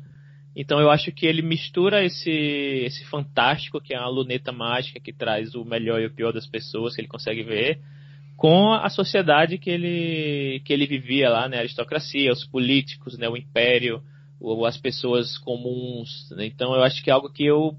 Então 0.55 0.79
eu 0.79 0.91
acho 0.91 1.11
que 1.11 1.25
ele 1.25 1.41
mistura 1.41 2.03
esse, 2.05 2.29
esse 2.29 3.03
fantástico, 3.05 3.81
que 3.81 3.93
é 3.93 3.97
a 3.97 4.07
luneta 4.07 4.51
mágica 4.51 4.99
que 4.99 5.11
traz 5.11 5.55
o 5.55 5.65
melhor 5.65 5.99
e 5.99 6.05
o 6.05 6.13
pior 6.13 6.31
das 6.31 6.45
pessoas 6.45 6.93
que 6.93 7.01
ele 7.01 7.07
consegue 7.07 7.41
ver, 7.41 7.79
com 8.37 8.73
a 8.73 8.89
sociedade 8.89 9.57
que 9.57 9.69
ele, 9.69 10.61
que 10.65 10.73
ele 10.73 10.85
vivia 10.85 11.29
lá, 11.29 11.47
né? 11.47 11.57
A 11.57 11.61
aristocracia, 11.61 12.31
os 12.31 12.45
políticos, 12.45 13.17
né? 13.17 13.29
o 13.29 13.37
império, 13.37 14.01
as 14.67 14.77
pessoas 14.77 15.37
comuns. 15.37 16.29
Né? 16.31 16.45
Então 16.45 16.73
eu 16.73 16.83
acho 16.83 17.03
que 17.03 17.09
é 17.09 17.13
algo 17.13 17.31
que 17.31 17.45
eu 17.45 17.75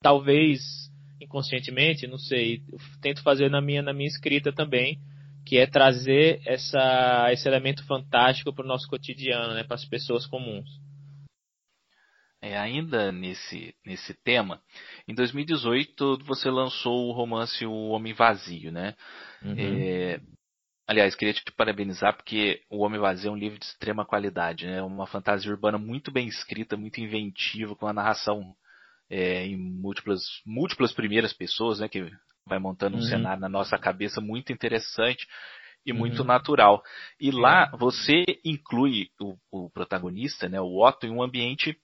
talvez 0.00 0.88
inconscientemente, 1.20 2.06
não 2.06 2.18
sei, 2.18 2.62
tento 3.02 3.22
fazer 3.22 3.50
na 3.50 3.60
minha, 3.60 3.82
na 3.82 3.92
minha 3.92 4.08
escrita 4.08 4.52
também, 4.52 4.98
que 5.44 5.58
é 5.58 5.66
trazer 5.66 6.40
essa, 6.46 7.28
esse 7.32 7.48
elemento 7.48 7.84
fantástico 7.86 8.52
para 8.52 8.64
o 8.64 8.68
nosso 8.68 8.88
cotidiano, 8.88 9.54
né? 9.54 9.64
para 9.64 9.74
as 9.74 9.84
pessoas 9.84 10.26
comuns. 10.26 10.68
É, 12.40 12.56
ainda 12.56 13.10
nesse, 13.10 13.74
nesse 13.84 14.14
tema, 14.22 14.62
em 15.08 15.14
2018 15.14 16.18
você 16.24 16.48
lançou 16.48 17.08
o 17.08 17.12
romance 17.12 17.66
O 17.66 17.88
Homem 17.88 18.12
Vazio, 18.12 18.70
né? 18.70 18.94
Uhum. 19.42 19.54
É, 19.56 20.20
aliás, 20.86 21.14
queria 21.14 21.34
te 21.34 21.42
parabenizar 21.52 22.16
porque 22.16 22.62
O 22.70 22.84
Homem 22.84 23.00
Vazio 23.00 23.28
é 23.28 23.32
um 23.32 23.36
livro 23.36 23.58
de 23.58 23.66
extrema 23.66 24.04
qualidade, 24.04 24.66
né? 24.66 24.82
Uma 24.82 25.06
fantasia 25.06 25.50
urbana 25.50 25.78
muito 25.78 26.10
bem 26.10 26.26
escrita, 26.26 26.76
muito 26.76 27.00
inventiva, 27.00 27.76
com 27.76 27.86
a 27.86 27.92
narração 27.92 28.54
é, 29.10 29.46
em 29.46 29.56
múltiplas, 29.56 30.20
múltiplas 30.44 30.92
primeiras 30.92 31.32
pessoas, 31.32 31.80
né? 31.80 31.88
Que 31.88 32.10
vai 32.46 32.58
montando 32.58 32.96
um 32.96 33.00
uhum. 33.00 33.06
cenário 33.06 33.40
na 33.40 33.48
nossa 33.48 33.78
cabeça 33.78 34.20
muito 34.20 34.52
interessante 34.52 35.26
e 35.84 35.92
muito 35.92 36.20
uhum. 36.20 36.26
natural. 36.26 36.82
E 37.20 37.30
lá 37.30 37.70
você 37.78 38.24
inclui 38.44 39.08
o, 39.20 39.36
o 39.50 39.70
protagonista, 39.70 40.48
né? 40.48 40.60
O 40.60 40.82
Otto, 40.82 41.06
em 41.06 41.10
um 41.10 41.22
ambiente 41.22 41.78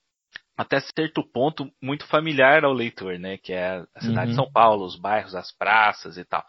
até 0.57 0.79
certo 0.79 1.21
ponto 1.21 1.69
muito 1.81 2.05
familiar 2.07 2.63
ao 2.63 2.73
leitor, 2.73 3.19
né? 3.19 3.37
Que 3.37 3.53
é 3.53 3.83
a 3.93 4.01
cidade 4.01 4.27
uhum. 4.27 4.29
de 4.29 4.35
São 4.35 4.51
Paulo, 4.51 4.85
os 4.85 4.97
bairros, 4.97 5.35
as 5.35 5.51
praças 5.51 6.17
e 6.17 6.25
tal. 6.25 6.45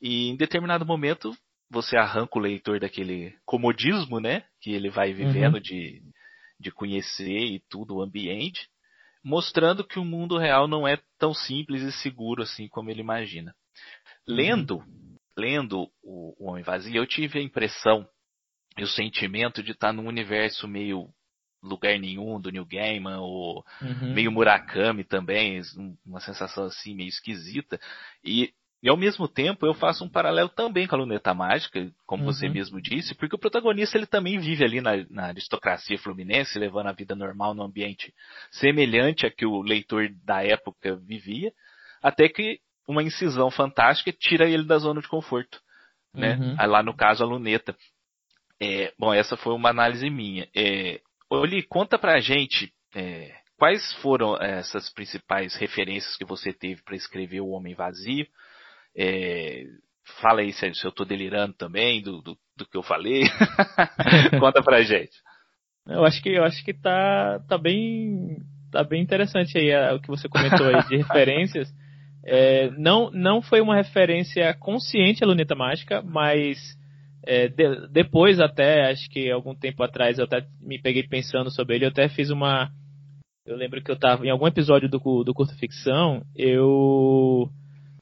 E 0.00 0.28
em 0.28 0.36
determinado 0.36 0.86
momento 0.86 1.36
você 1.70 1.96
arranca 1.96 2.38
o 2.38 2.42
leitor 2.42 2.80
daquele 2.80 3.36
comodismo, 3.44 4.18
né? 4.18 4.44
Que 4.60 4.72
ele 4.72 4.90
vai 4.90 5.12
vivendo 5.12 5.54
uhum. 5.54 5.60
de, 5.60 6.02
de 6.58 6.70
conhecer 6.70 7.38
e 7.38 7.62
tudo 7.68 7.96
o 7.96 8.02
ambiente, 8.02 8.68
mostrando 9.22 9.84
que 9.84 9.98
o 9.98 10.04
mundo 10.04 10.38
real 10.38 10.66
não 10.66 10.86
é 10.86 10.98
tão 11.18 11.32
simples 11.32 11.82
e 11.82 11.92
seguro 11.92 12.42
assim 12.42 12.68
como 12.68 12.90
ele 12.90 13.00
imagina. 13.00 13.54
Uhum. 14.28 14.34
Lendo, 14.34 14.84
lendo 15.36 15.90
o, 16.02 16.34
o 16.38 16.50
Homem 16.50 16.64
Vazio, 16.64 16.96
eu 16.96 17.06
tive 17.06 17.38
a 17.38 17.42
impressão 17.42 18.08
e 18.76 18.82
o 18.82 18.88
sentimento 18.88 19.62
de 19.62 19.72
estar 19.72 19.92
num 19.92 20.06
universo 20.06 20.66
meio 20.66 21.08
lugar 21.62 21.98
nenhum 21.98 22.40
do 22.40 22.50
New 22.50 22.64
Gaiman, 22.64 23.18
ou 23.18 23.64
uhum. 23.82 24.14
meio 24.14 24.32
Murakami 24.32 25.04
também, 25.04 25.60
uma 26.04 26.20
sensação 26.20 26.64
assim 26.64 26.94
meio 26.94 27.08
esquisita. 27.08 27.78
E, 28.24 28.52
e 28.82 28.88
ao 28.88 28.96
mesmo 28.96 29.28
tempo 29.28 29.66
eu 29.66 29.74
faço 29.74 30.04
um 30.04 30.08
paralelo 30.08 30.48
também 30.48 30.86
com 30.86 30.94
a 30.94 30.98
Luneta 30.98 31.34
Mágica, 31.34 31.90
como 32.06 32.24
uhum. 32.24 32.32
você 32.32 32.48
mesmo 32.48 32.80
disse, 32.80 33.14
porque 33.14 33.36
o 33.36 33.38
protagonista 33.38 33.98
ele 33.98 34.06
também 34.06 34.38
vive 34.38 34.64
ali 34.64 34.80
na, 34.80 34.92
na, 35.10 35.26
aristocracia 35.26 35.98
fluminense, 35.98 36.58
levando 36.58 36.86
a 36.86 36.92
vida 36.92 37.14
normal 37.14 37.54
num 37.54 37.64
ambiente 37.64 38.14
semelhante 38.50 39.26
a 39.26 39.30
que 39.30 39.44
o 39.44 39.60
leitor 39.60 40.08
da 40.24 40.42
época 40.42 40.96
vivia, 40.96 41.52
até 42.02 42.28
que 42.28 42.58
uma 42.88 43.02
incisão 43.02 43.50
fantástica 43.50 44.12
tira 44.12 44.48
ele 44.48 44.64
da 44.64 44.78
zona 44.78 45.02
de 45.02 45.08
conforto. 45.08 45.60
Né? 46.14 46.36
Uhum. 46.36 46.56
Lá 46.66 46.82
no 46.82 46.94
caso 46.94 47.22
a 47.22 47.26
luneta. 47.26 47.76
É, 48.58 48.92
bom, 48.98 49.12
essa 49.12 49.36
foi 49.36 49.54
uma 49.54 49.70
análise 49.70 50.08
minha. 50.10 50.48
É, 50.54 51.00
Oli, 51.28 51.62
conta 51.62 51.98
pra 51.98 52.18
gente 52.18 52.72
é, 52.94 53.32
quais 53.56 53.92
foram 54.02 54.36
essas 54.36 54.90
principais 54.90 55.54
referências 55.54 56.16
que 56.16 56.24
você 56.24 56.52
teve 56.52 56.82
para 56.82 56.96
escrever 56.96 57.40
O 57.40 57.50
Homem 57.50 57.74
Vazio. 57.74 58.26
É, 58.96 59.64
fala 60.20 60.40
aí 60.40 60.52
se, 60.52 60.66
eu 60.66 60.90
estou 60.90 61.06
delirando 61.06 61.54
também 61.54 62.02
do, 62.02 62.20
do, 62.20 62.36
do, 62.56 62.66
que 62.66 62.76
eu 62.76 62.82
falei. 62.82 63.22
conta 64.38 64.62
pra 64.62 64.82
gente. 64.82 65.12
Eu 65.86 66.04
acho 66.04 66.22
que 66.22 66.30
eu 66.30 66.44
acho 66.44 66.64
que 66.64 66.74
tá, 66.74 67.40
tá 67.48 67.56
bem 67.56 68.38
tá 68.70 68.84
bem 68.84 69.02
interessante 69.02 69.58
aí 69.58 69.70
é, 69.70 69.92
o 69.92 70.00
que 70.00 70.08
você 70.08 70.28
comentou 70.28 70.66
aí 70.66 70.86
de 70.88 70.96
referências. 70.96 71.68
É, 72.24 72.70
não, 72.72 73.10
não 73.10 73.40
foi 73.40 73.60
uma 73.60 73.76
referência 73.76 74.52
consciente 74.54 75.24
à 75.24 75.26
luneta 75.26 75.54
mágica, 75.54 76.02
mas 76.02 76.58
é, 77.26 77.48
de, 77.48 77.88
depois 77.88 78.40
até, 78.40 78.90
acho 78.90 79.08
que 79.10 79.30
algum 79.30 79.54
tempo 79.54 79.82
atrás, 79.82 80.18
eu 80.18 80.24
até 80.24 80.46
me 80.60 80.80
peguei 80.80 81.02
pensando 81.02 81.50
sobre 81.50 81.76
ele, 81.76 81.86
eu 81.86 81.90
até 81.90 82.08
fiz 82.08 82.30
uma... 82.30 82.70
Eu 83.46 83.56
lembro 83.56 83.82
que 83.82 83.90
eu 83.90 83.94
estava 83.94 84.24
em 84.24 84.30
algum 84.30 84.46
episódio 84.46 84.88
do, 84.88 84.98
do 85.24 85.34
Curto 85.34 85.56
Ficção, 85.58 86.22
eu 86.36 87.50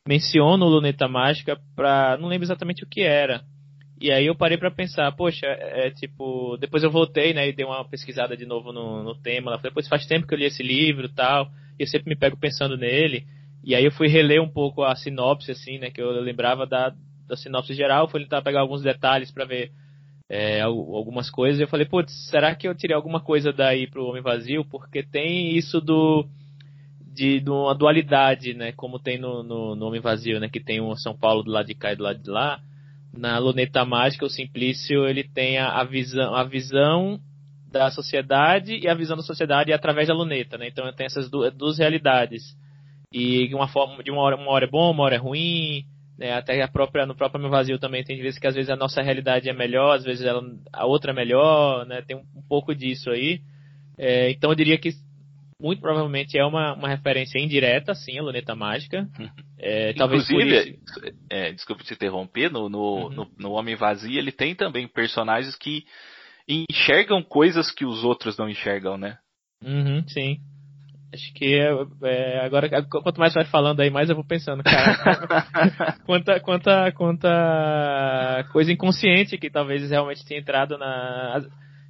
menciono 0.09 0.65
o 0.65 0.69
Luneta 0.71 1.07
Mágica 1.07 1.61
pra... 1.77 2.17
não 2.19 2.29
lembro 2.29 2.47
exatamente 2.47 2.83
o 2.83 2.89
que 2.89 3.03
era. 3.03 3.43
E 4.01 4.11
aí 4.11 4.25
eu 4.25 4.35
parei 4.35 4.57
para 4.57 4.71
pensar, 4.71 5.13
poxa, 5.13 5.45
é, 5.45 5.89
é, 5.89 5.91
tipo, 5.91 6.57
depois 6.57 6.83
eu 6.83 6.91
voltei, 6.91 7.35
né, 7.35 7.47
e 7.47 7.53
dei 7.53 7.67
uma 7.67 7.85
pesquisada 7.85 8.35
de 8.35 8.47
novo 8.47 8.73
no, 8.73 9.03
no 9.03 9.15
tema, 9.15 9.51
lá, 9.51 9.57
depois 9.59 9.87
faz 9.87 10.07
tempo 10.07 10.27
que 10.27 10.33
eu 10.33 10.39
li 10.39 10.47
esse 10.47 10.63
livro 10.63 11.09
tal, 11.11 11.51
e 11.79 11.83
eu 11.83 11.87
sempre 11.87 12.09
me 12.09 12.17
pego 12.17 12.39
pensando 12.39 12.77
nele, 12.77 13.27
e 13.63 13.75
aí 13.75 13.85
eu 13.85 13.91
fui 13.91 14.09
reler 14.09 14.41
um 14.41 14.49
pouco 14.49 14.83
a 14.83 14.95
sinopse, 14.95 15.51
assim, 15.51 15.79
né, 15.79 15.91
que 15.91 16.01
eu 16.01 16.11
lembrava 16.23 16.65
da, 16.65 16.95
da 17.29 17.37
sinopse 17.37 17.75
geral, 17.75 18.09
fui 18.09 18.23
tentar 18.23 18.41
pegar 18.41 18.61
alguns 18.61 18.83
detalhes 18.83 19.31
para 19.31 19.45
ver 19.45 19.73
é, 20.31 20.61
algumas 20.63 21.29
coisas. 21.29 21.59
E 21.59 21.65
eu 21.65 21.69
falei, 21.69 21.85
putz, 21.85 22.13
será 22.31 22.55
que 22.55 22.69
eu 22.69 22.75
tirei 22.75 22.95
alguma 22.95 23.21
coisa 23.21 23.53
daí 23.53 23.87
pro 23.87 24.07
Homem 24.07 24.23
Vazio? 24.23 24.65
Porque 24.65 25.03
tem 25.03 25.57
isso 25.57 25.81
do 25.81 26.27
de, 27.19 27.41
de 27.41 27.51
uma 27.51 27.75
dualidade, 27.75 28.55
né? 28.55 28.71
Como 28.71 29.01
tem 29.01 29.19
no, 29.19 29.43
no, 29.43 29.75
no, 29.75 29.87
Homem 29.87 30.01
Vazio, 30.01 30.39
né? 30.39 30.49
Que 30.49 30.61
tem 30.61 30.81
um 30.81 30.95
São 30.95 31.19
Paulo 31.19 31.43
do 31.43 31.51
lado 31.51 31.67
de 31.67 31.75
cá 31.75 31.93
e 31.93 31.97
do 31.97 32.05
lado 32.05 32.23
de 32.23 32.31
lá. 32.31 32.61
Na 33.13 33.39
Luneta 33.39 33.85
Mágica, 33.85 34.25
o 34.25 34.31
Simplício, 34.31 35.05
ele 35.05 35.25
tem 35.25 35.59
a, 35.59 35.81
a 35.81 35.85
visão, 35.85 36.33
a 36.37 36.45
visão 36.45 37.19
da 37.73 37.91
sociedade 37.91 38.79
e 38.79 38.89
a 38.89 38.95
visão 38.95 39.17
da 39.17 39.23
sociedade 39.25 39.73
através 39.73 40.07
da 40.07 40.15
luneta, 40.15 40.57
né? 40.57 40.69
Então 40.69 40.91
tem 40.93 41.07
essas 41.07 41.29
duas, 41.29 41.53
duas 41.53 41.79
realidades. 41.79 42.57
E 43.13 43.53
uma 43.53 43.67
forma, 43.67 44.01
de 44.03 44.13
uma 44.13 44.21
hora, 44.21 44.37
uma 44.37 44.53
hora 44.53 44.67
é 44.67 44.71
bom, 44.71 44.93
uma 44.93 45.03
hora 45.03 45.17
é 45.17 45.19
ruim, 45.19 45.85
né, 46.17 46.35
até 46.35 46.63
a 46.63 46.69
própria, 46.69 47.05
no 47.05 47.17
próprio 47.17 47.41
meu 47.41 47.51
vazio 47.51 47.79
também 47.79 48.05
tem 48.05 48.21
vezes 48.21 48.39
que 48.39 48.47
às 48.47 48.55
vezes 48.55 48.71
a 48.71 48.77
nossa 48.77 49.03
realidade 49.03 49.49
é 49.49 49.53
melhor, 49.53 49.97
às 49.97 50.05
vezes 50.05 50.25
ela, 50.25 50.43
a 50.73 50.87
outra 50.87 51.11
é 51.11 51.15
melhor, 51.15 51.85
né, 51.87 52.03
tem 52.03 52.17
um, 52.17 52.23
um 52.37 52.43
pouco 52.49 52.75
disso 52.75 53.11
aí. 53.11 53.41
É, 53.97 54.31
então 54.31 54.51
eu 54.51 54.55
diria 54.55 54.79
que 54.79 54.93
muito 55.61 55.81
provavelmente 55.81 56.39
é 56.39 56.45
uma, 56.45 56.75
uma 56.75 56.89
referência 56.89 57.39
indireta, 57.39 57.95
sim, 57.95 58.19
a 58.19 58.23
Luneta 58.23 58.55
Mágica. 58.55 59.09
É, 59.59 59.93
talvez 59.95 60.29
Inclusive, 60.31 60.79
é, 61.29 61.53
desculpa 61.53 61.83
te 61.83 61.95
interromper, 61.95 62.51
no, 62.51 62.69
no, 62.69 62.79
uhum. 62.79 63.11
no, 63.11 63.31
no, 63.39 63.51
Homem 63.53 63.75
Vazio 63.75 64.19
ele 64.19 64.31
tem 64.31 64.55
também 64.55 64.87
personagens 64.87 65.57
que 65.57 65.85
enxergam 66.49 67.23
coisas 67.23 67.71
que 67.73 67.85
os 67.85 68.05
outros 68.05 68.37
não 68.39 68.49
enxergam, 68.49 68.97
né? 68.97 69.19
Uhum, 69.63 70.07
sim. 70.07 70.39
Acho 71.13 71.33
que 71.33 71.55
é, 71.55 71.71
é, 72.03 72.45
agora, 72.45 72.69
quanto 72.85 73.19
mais 73.19 73.33
vai 73.33 73.45
falando 73.47 73.81
aí, 73.81 73.89
mais 73.89 74.11
eu 74.11 74.15
vou 74.15 74.25
pensando, 74.25 74.63
cara. 74.63 75.97
quanta, 76.05 76.39
quanta, 76.39 76.93
quanta 76.93 78.47
coisa 78.53 78.71
inconsciente 78.71 79.39
que 79.39 79.51
talvez 79.51 79.91
realmente 79.91 80.25
tenha 80.25 80.41
entrado 80.41 80.77
na. 80.77 81.41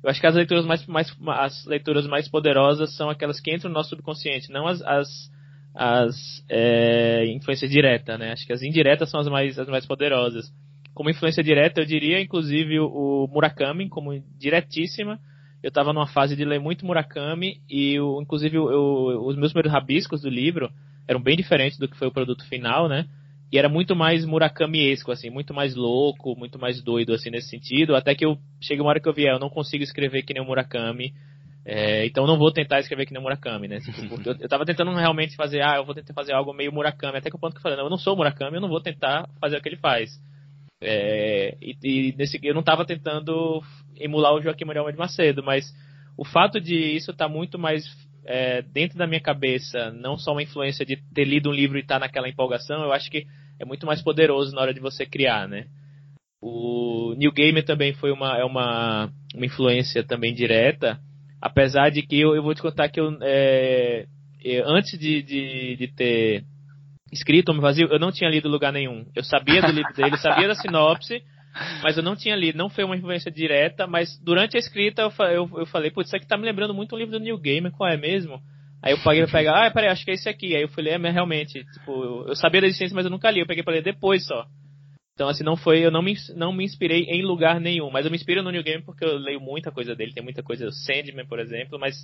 Eu 0.03 0.11
acho 0.11 0.21
que 0.21 0.27
as 0.27 0.35
leituras 0.35 0.65
mais, 0.65 0.87
mais, 0.87 1.17
as 1.27 1.65
leituras 1.67 2.07
mais 2.07 2.29
poderosas 2.29 2.95
são 2.97 3.11
aquelas 3.11 3.41
que 3.41 3.55
entram 3.55 3.69
no 3.69 3.75
nosso 3.75 3.91
subconsciente, 3.91 4.51
não 4.51 4.67
as, 4.67 4.81
as, 4.83 5.09
as 5.75 6.45
é, 6.49 7.27
influências 7.27 7.71
diretas, 7.71 8.19
né? 8.19 8.33
Acho 8.33 8.47
que 8.47 8.53
as 8.53 8.63
indiretas 8.63 9.11
são 9.11 9.21
as 9.21 9.29
mais, 9.29 9.59
as 9.59 9.69
mais 9.69 9.87
poderosas. 9.87 10.53
Como 10.95 11.11
influência 11.11 11.43
direta, 11.43 11.81
eu 11.81 11.85
diria, 11.85 12.21
inclusive, 12.21 12.79
o 12.81 13.29
Murakami, 13.33 13.89
como 13.89 14.19
diretíssima 14.39 15.19
eu 15.63 15.69
estava 15.69 15.93
numa 15.93 16.07
fase 16.07 16.37
de 16.37 16.45
ler 16.45 16.61
muito 16.61 16.87
Murakami 16.87 17.61
e, 17.69 17.95
eu, 17.95 18.21
inclusive, 18.23 18.57
eu, 18.57 19.23
os 19.25 19.37
meus 19.37 19.53
primeiros 19.53 19.73
rabiscos 19.73 20.23
do 20.23 20.29
livro 20.29 20.71
eram 21.07 21.21
bem 21.21 21.37
diferentes 21.37 21.79
do 21.79 21.89
que 21.89 21.97
foi 21.97 22.09
o 22.09 22.13
produto 22.13 22.47
final, 22.49 22.89
né? 22.89 23.07
E 23.51 23.59
era 23.59 23.69
muito 23.69 23.97
mais 23.97 24.25
Murakamiesco, 24.27 25.11
assim, 25.11 25.31
muito 25.31 25.55
mais 25.55 25.75
louco, 25.75 26.37
muito 26.37 26.59
mais 26.59 26.83
doido, 26.83 27.15
assim, 27.15 27.31
nesse 27.31 27.49
sentido. 27.49 27.97
Até 27.97 28.15
que 28.15 28.25
eu 28.25 28.39
cheguei 28.61 28.83
uma 28.83 28.91
hora 28.91 29.01
que 29.01 29.09
eu 29.09 29.15
vi, 29.15 29.27
é, 29.27 29.33
eu 29.33 29.39
não 29.39 29.49
consigo 29.49 29.83
escrever 29.83 30.23
que 30.23 30.35
nem 30.35 30.43
o 30.43 30.47
Murakami, 30.47 31.15
é, 31.65 32.07
então 32.07 32.27
não 32.27 32.39
vou 32.39 32.51
tentar 32.53 32.81
escrever 32.81 33.07
que 33.07 33.13
nem 33.13 33.21
o 33.21 33.23
Murakami, 33.23 33.69
né? 33.69 33.79
Tipo, 33.81 34.21
eu, 34.25 34.37
eu 34.41 34.49
tava 34.49 34.65
tentando 34.65 34.93
realmente 34.95 35.37
fazer, 35.37 35.63
ah, 35.63 35.77
eu 35.77 35.85
vou 35.85 35.95
tentar 35.95 36.15
fazer 36.15 36.33
algo 36.33 36.53
meio 36.53 36.73
Murakami, 36.73 37.19
até 37.19 37.31
que 37.31 37.37
o 37.37 37.39
ponto 37.39 37.53
que 37.53 37.59
eu 37.59 37.63
falei, 37.63 37.77
não, 37.77 37.85
eu 37.85 37.91
não 37.91 37.99
sou 37.99 38.17
Murakami, 38.17 38.57
eu 38.57 38.61
não 38.61 38.69
vou 38.69 38.81
tentar 38.81 39.29
fazer 39.41 39.57
o 39.57 39.63
que 39.63 39.69
ele 39.69 39.77
faz. 39.77 40.11
É, 40.81 41.57
e, 41.61 41.77
e 41.83 42.15
nesse, 42.17 42.39
eu 42.43 42.55
não 42.55 42.61
estava 42.61 42.85
tentando 42.85 43.63
emular 43.99 44.35
o 44.35 44.41
Joaquim 44.41 44.65
Manuel 44.65 44.93
de 44.93 44.99
Macedo, 44.99 45.43
mas 45.43 45.75
o 46.17 46.25
fato 46.25 46.61
de 46.61 46.75
isso 46.75 47.11
estar 47.11 47.27
tá 47.27 47.33
muito 47.33 47.59
mais 47.59 47.85
é, 48.25 48.63
dentro 48.63 48.99
da 48.99 49.07
minha 49.07 49.21
cabeça, 49.21 49.91
não 49.91 50.17
só 50.17 50.33
uma 50.33 50.43
influência 50.43 50.85
de 50.85 50.97
ter 51.15 51.25
lido 51.25 51.51
um 51.51 51.55
livro 51.55 51.79
e 51.79 51.81
estar 51.81 51.95
tá 51.95 52.01
naquela 52.01 52.29
empolgação, 52.29 52.83
eu 52.83 52.93
acho 52.93 53.11
que 53.11 53.27
é 53.59 53.65
muito 53.65 53.87
mais 53.87 54.03
poderoso 54.03 54.55
na 54.55 54.61
hora 54.61 54.75
de 54.75 54.81
você 54.81 55.05
criar, 55.05 55.49
né? 55.49 55.67
O 56.41 57.15
New 57.17 57.33
Gamer 57.33 57.65
também 57.65 57.93
foi 57.95 58.13
uma, 58.13 58.39
é 58.39 58.45
uma, 58.45 59.11
uma 59.35 59.47
influência 59.47 60.05
também 60.05 60.33
direta, 60.33 60.99
apesar 61.41 61.91
de 61.91 62.03
que 62.03 62.21
eu, 62.21 62.35
eu 62.35 62.43
vou 62.43 62.55
te 62.55 62.63
contar 62.63 62.89
que 62.89 63.01
eu, 63.01 63.17
é, 63.23 64.07
eu 64.43 64.69
antes 64.69 64.99
de, 64.99 65.23
de, 65.23 65.77
de 65.77 65.89
ter 65.89 66.45
escrito 67.13 67.49
Homem 67.49 67.63
Vazio, 67.63 67.89
eu 67.89 67.99
não 67.99 68.13
tinha 68.13 68.31
lido 68.31 68.49
lugar 68.49 68.73
nenhum. 68.73 69.05
Eu 69.17 69.25
sabia 69.25 69.63
do 69.63 69.73
livro 69.73 69.93
dele, 69.95 70.17
sabia 70.19 70.47
da 70.47 70.55
sinopse, 70.55 71.23
mas 71.83 71.97
eu 71.97 72.03
não 72.03 72.15
tinha 72.15 72.37
lido. 72.37 72.59
Não 72.59 72.71
foi 72.71 72.85
uma 72.85 72.97
influência 72.97 73.31
direta, 73.31 73.87
mas 73.87 74.19
durante 74.23 74.57
a 74.57 74.61
escrita 74.61 75.03
eu, 75.03 75.27
eu, 75.27 75.51
eu 75.61 75.67
falei, 75.67 75.91
putz, 75.91 76.09
isso 76.09 76.17
aqui 76.17 76.27
tá 76.27 76.37
me 76.37 76.45
lembrando 76.45 76.75
muito 76.75 76.95
um 76.95 76.99
livro 76.99 77.19
do 77.19 77.25
New 77.25 77.39
Gamer, 77.39 77.73
qual 77.73 77.91
é 77.91 77.97
mesmo? 77.97 78.41
Aí 78.83 78.93
eu 78.93 79.03
paguei 79.03 79.23
pra 79.25 79.33
pegar, 79.33 79.67
ah, 79.67 79.71
peraí, 79.71 79.91
acho 79.91 80.05
que 80.05 80.11
é 80.11 80.15
esse 80.15 80.29
aqui. 80.29 80.55
Aí 80.55 80.63
eu 80.63 80.69
falei, 80.69 80.95
é, 80.95 80.99
mas 80.99 81.13
realmente, 81.13 81.65
tipo, 81.65 82.27
eu, 82.29 82.37
sabia 82.37 82.61
da 82.61 82.67
existência, 82.67 82.95
mas 82.95 83.05
eu 83.05 83.11
nunca 83.11 83.31
li. 83.31 83.41
Eu 83.41 83.47
peguei 83.47 83.65
pra 83.65 83.73
ler 83.75 83.83
depois 83.83 84.25
só. 84.27 84.47
Então, 85.15 85.29
assim, 85.29 85.43
não 85.43 85.57
foi, 85.57 85.85
eu 85.85 85.91
não 85.91 86.01
me, 86.01 86.15
não 86.37 86.53
me 86.53 86.65
inspirei 86.65 87.03
em 87.09 87.23
lugar 87.23 87.61
nenhum, 87.61 87.91
mas 87.91 88.05
eu 88.05 88.11
me 88.11 88.17
inspiro 88.17 88.41
no 88.41 88.53
New 88.53 88.63
Game 88.63 88.85
porque 88.85 89.05
eu 89.05 89.19
leio 89.19 89.41
muita 89.41 89.73
coisa 89.73 89.93
dele, 89.97 90.13
tem 90.13 90.23
muita 90.23 90.45
coisa, 90.45 90.71
Sandman, 90.71 91.27
por 91.27 91.41
exemplo, 91.41 91.77
mas 91.77 91.97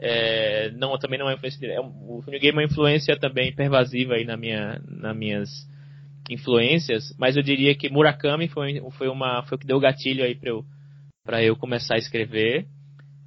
é, 0.00 0.68
não, 0.72 0.98
também 0.98 1.20
não 1.20 1.30
é 1.30 1.34
influência 1.34 1.64
é, 1.66 1.80
o 1.80 2.20
New 2.26 2.40
Game 2.40 2.48
é 2.48 2.60
uma 2.60 2.64
influência 2.64 3.16
também 3.16 3.54
pervasiva 3.54 4.14
aí 4.14 4.24
na 4.24 4.36
minha, 4.36 4.82
nas 4.88 5.16
minhas 5.16 5.48
influências, 6.28 7.14
mas 7.16 7.36
eu 7.36 7.44
diria 7.44 7.76
que 7.76 7.88
Murakami 7.88 8.48
foi, 8.48 8.80
foi, 8.98 9.08
uma, 9.08 9.44
foi 9.44 9.56
o 9.56 9.58
que 9.60 9.66
deu 9.66 9.76
o 9.76 9.80
gatilho 9.80 10.24
aí 10.24 10.34
para 10.34 10.50
eu, 10.50 10.64
pra 11.24 11.42
eu 11.42 11.54
começar 11.54 11.94
a 11.94 11.98
escrever. 11.98 12.66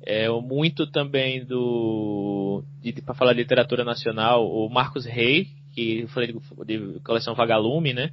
É, 0.04 0.28
muito 0.30 0.88
também 0.88 1.46
do 1.46 2.64
para 3.06 3.14
falar 3.14 3.34
de 3.34 3.40
literatura 3.40 3.84
nacional, 3.84 4.50
o 4.50 4.68
Marcos 4.70 5.06
Rey, 5.06 5.48
que 5.74 6.02
eu 6.02 6.08
falei 6.08 6.34
de, 6.66 6.94
de 6.94 7.00
coleção 7.02 7.36
Vagalume, 7.36 7.94
né? 7.94 8.12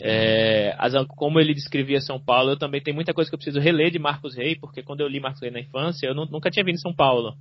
É, 0.00 0.74
as, 0.78 0.92
como 1.08 1.40
ele 1.40 1.54
descrevia 1.54 2.00
São 2.00 2.20
Paulo, 2.20 2.50
eu 2.50 2.58
também 2.58 2.80
tenho 2.80 2.94
muita 2.94 3.12
coisa 3.12 3.30
que 3.30 3.34
eu 3.34 3.38
preciso 3.38 3.58
reler 3.58 3.90
de 3.90 3.98
Marcos 3.98 4.36
Rey, 4.36 4.56
porque 4.56 4.82
quando 4.82 5.00
eu 5.00 5.08
li 5.08 5.18
Marcos 5.18 5.40
Rey 5.40 5.50
na 5.50 5.60
infância, 5.60 6.06
eu 6.06 6.14
não, 6.14 6.26
nunca 6.26 6.50
tinha 6.50 6.64
vindo 6.64 6.76
em 6.76 6.80
São 6.80 6.94
Paulo. 6.94 7.34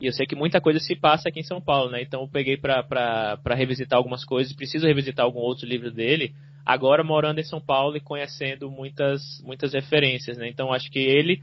E 0.00 0.06
eu 0.06 0.12
sei 0.12 0.26
que 0.26 0.36
muita 0.36 0.60
coisa 0.60 0.78
se 0.78 0.94
passa 0.94 1.28
aqui 1.28 1.40
em 1.40 1.44
São 1.44 1.60
Paulo, 1.60 1.90
né? 1.90 2.02
Então 2.02 2.22
eu 2.22 2.28
peguei 2.28 2.56
para 2.56 3.38
revisitar 3.54 3.96
algumas 3.96 4.24
coisas, 4.24 4.52
preciso 4.54 4.86
revisitar 4.86 5.24
algum 5.24 5.40
outro 5.40 5.66
livro 5.66 5.90
dele, 5.90 6.34
agora 6.64 7.02
morando 7.02 7.40
em 7.40 7.44
São 7.44 7.60
Paulo 7.60 7.96
e 7.96 8.00
conhecendo 8.00 8.70
muitas, 8.70 9.22
muitas 9.44 9.72
referências, 9.72 10.36
né? 10.36 10.48
Então 10.48 10.72
acho 10.72 10.90
que 10.90 10.98
ele 10.98 11.40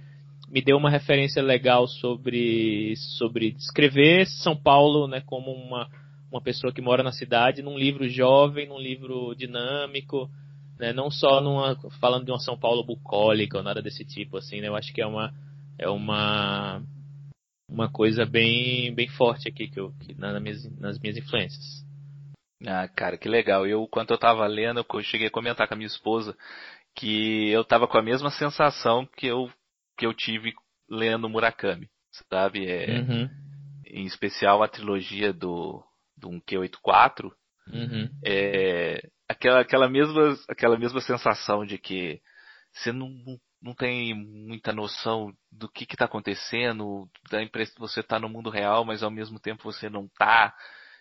me 0.54 0.62
deu 0.62 0.78
uma 0.78 0.92
referência 0.92 1.42
legal 1.42 1.88
sobre, 1.88 2.96
sobre 3.18 3.52
descrever 3.52 4.28
São 4.28 4.56
Paulo 4.56 5.08
né, 5.08 5.20
como 5.26 5.52
uma, 5.52 5.90
uma 6.32 6.40
pessoa 6.40 6.72
que 6.72 6.80
mora 6.80 7.02
na 7.02 7.12
cidade, 7.12 7.64
num 7.64 7.76
livro 7.76 8.08
jovem, 8.08 8.68
num 8.68 8.78
livro 8.78 9.34
dinâmico, 9.34 10.30
né, 10.78 10.94
não 10.94 11.10
só 11.10 11.42
numa, 11.42 11.76
falando 12.00 12.26
de 12.26 12.32
uma 12.32 12.40
São 12.40 12.56
Paulo 12.56 12.84
bucólica 12.84 13.58
ou 13.58 13.64
nada 13.64 13.82
desse 13.82 14.06
tipo, 14.06 14.38
assim, 14.38 14.62
né? 14.62 14.68
Eu 14.68 14.76
acho 14.76 14.94
que 14.94 15.02
é 15.02 15.08
uma, 15.08 15.34
é 15.80 15.90
uma 15.90 16.84
uma 17.68 17.90
coisa 17.90 18.24
bem, 18.24 18.94
bem 18.94 19.08
forte 19.08 19.50
aqui 19.50 19.68
que 19.68 19.80
eu, 19.80 19.92
que 20.02 20.14
nas, 20.14 20.40
minhas, 20.40 20.80
nas 20.80 21.00
minhas 21.00 21.18
influências. 21.18 21.84
Ah, 22.64 22.88
cara, 22.88 23.18
que 23.18 23.28
legal. 23.28 23.66
Eu, 23.66 23.88
quando 23.88 24.12
eu 24.12 24.20
tava 24.20 24.46
lendo, 24.46 24.86
eu 24.88 25.02
cheguei 25.02 25.28
a 25.28 25.32
comentar 25.32 25.68
com 25.68 25.74
a 25.74 25.78
minha 25.78 25.88
esposa 25.88 26.38
que 26.96 27.50
eu 27.50 27.64
tava 27.66 27.88
com 27.88 27.98
a 27.98 28.04
mesma 28.04 28.30
sensação 28.30 29.08
que 29.18 29.26
eu, 29.26 29.50
que 29.98 30.06
eu 30.06 30.14
tive 30.14 30.54
lendo 30.90 31.30
Murakami, 31.30 31.90
sabe? 32.30 32.68
É, 32.68 33.00
uhum. 33.00 33.30
Em 33.86 34.06
especial 34.06 34.64
a 34.64 34.68
trilogia 34.68 35.32
do, 35.32 35.84
do 36.18 36.30
1Q84. 36.30 37.32
Uhum. 37.68 38.10
É, 38.26 39.08
aquela, 39.28 39.62
aquela, 39.62 39.90
mesma, 39.90 40.38
aquela 40.50 40.78
mesma 40.78 41.02
sensação 41.02 41.66
de 41.66 41.78
que 41.78 42.22
você 42.72 42.92
não, 42.92 43.10
não 43.62 43.74
tem 43.74 44.14
muita 44.14 44.74
noção 44.74 45.34
do 45.52 45.70
que 45.70 45.84
está 45.84 46.06
acontecendo, 46.06 47.08
da 47.30 47.42
impressão 47.42 47.76
que 47.76 47.82
você 47.82 48.00
está 48.00 48.20
no 48.20 48.30
mundo 48.30 48.50
real, 48.50 48.84
mas 48.84 49.04
ao 49.04 49.12
mesmo 49.12 49.40
tempo 49.40 49.64
você 49.64 49.90
não 49.90 50.06
está. 50.06 50.54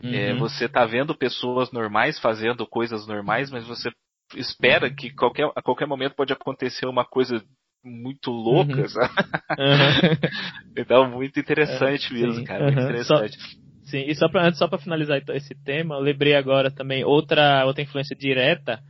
É, 0.02 0.06
uhum. 0.06 0.14
É, 0.14 0.34
você 0.34 0.66
está 0.66 0.84
vendo 0.84 1.16
pessoas 1.16 1.70
normais 1.72 2.18
fazendo 2.18 2.66
coisas 2.66 3.06
normais, 3.06 3.50
mas 3.50 3.66
você 3.66 3.90
espera 4.34 4.88
uhum. 4.88 4.94
que 4.94 5.10
qualquer, 5.10 5.50
a 5.54 5.62
qualquer 5.62 5.86
momento 5.86 6.14
pode 6.14 6.32
acontecer 6.32 6.86
uma 6.86 7.04
coisa 7.04 7.42
muito 7.84 8.30
louca, 8.30 8.82
uhum. 8.82 8.88
sabe? 8.88 9.14
Uhum. 9.58 10.72
então, 10.76 11.10
muito 11.10 11.38
interessante 11.38 12.10
é, 12.10 12.14
mesmo, 12.14 12.34
sim. 12.34 12.44
cara. 12.44 12.64
Muito 12.64 12.80
interessante. 12.80 13.38
Só, 13.40 13.48
sim, 13.84 14.04
e 14.06 14.14
só 14.14 14.28
para 14.28 14.46
antes, 14.46 14.58
só 14.58 14.68
para 14.68 14.78
finalizar 14.78 15.18
então, 15.18 15.34
esse 15.34 15.54
tema, 15.64 15.96
eu 15.96 16.00
lembrei 16.00 16.34
agora 16.34 16.70
também 16.70 17.04
outra, 17.04 17.64
outra 17.66 17.82
influência 17.82 18.16
direta 18.16 18.80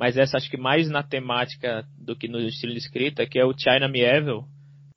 mas 0.00 0.16
essa 0.16 0.38
acho 0.38 0.50
que 0.50 0.56
mais 0.56 0.88
na 0.88 1.02
temática 1.02 1.84
do 1.98 2.16
que 2.16 2.26
no 2.26 2.40
estilo 2.40 2.72
de 2.72 2.78
escrita, 2.78 3.26
que 3.26 3.38
é 3.38 3.44
o 3.44 3.52
China 3.52 3.86
Mieville, 3.86 4.44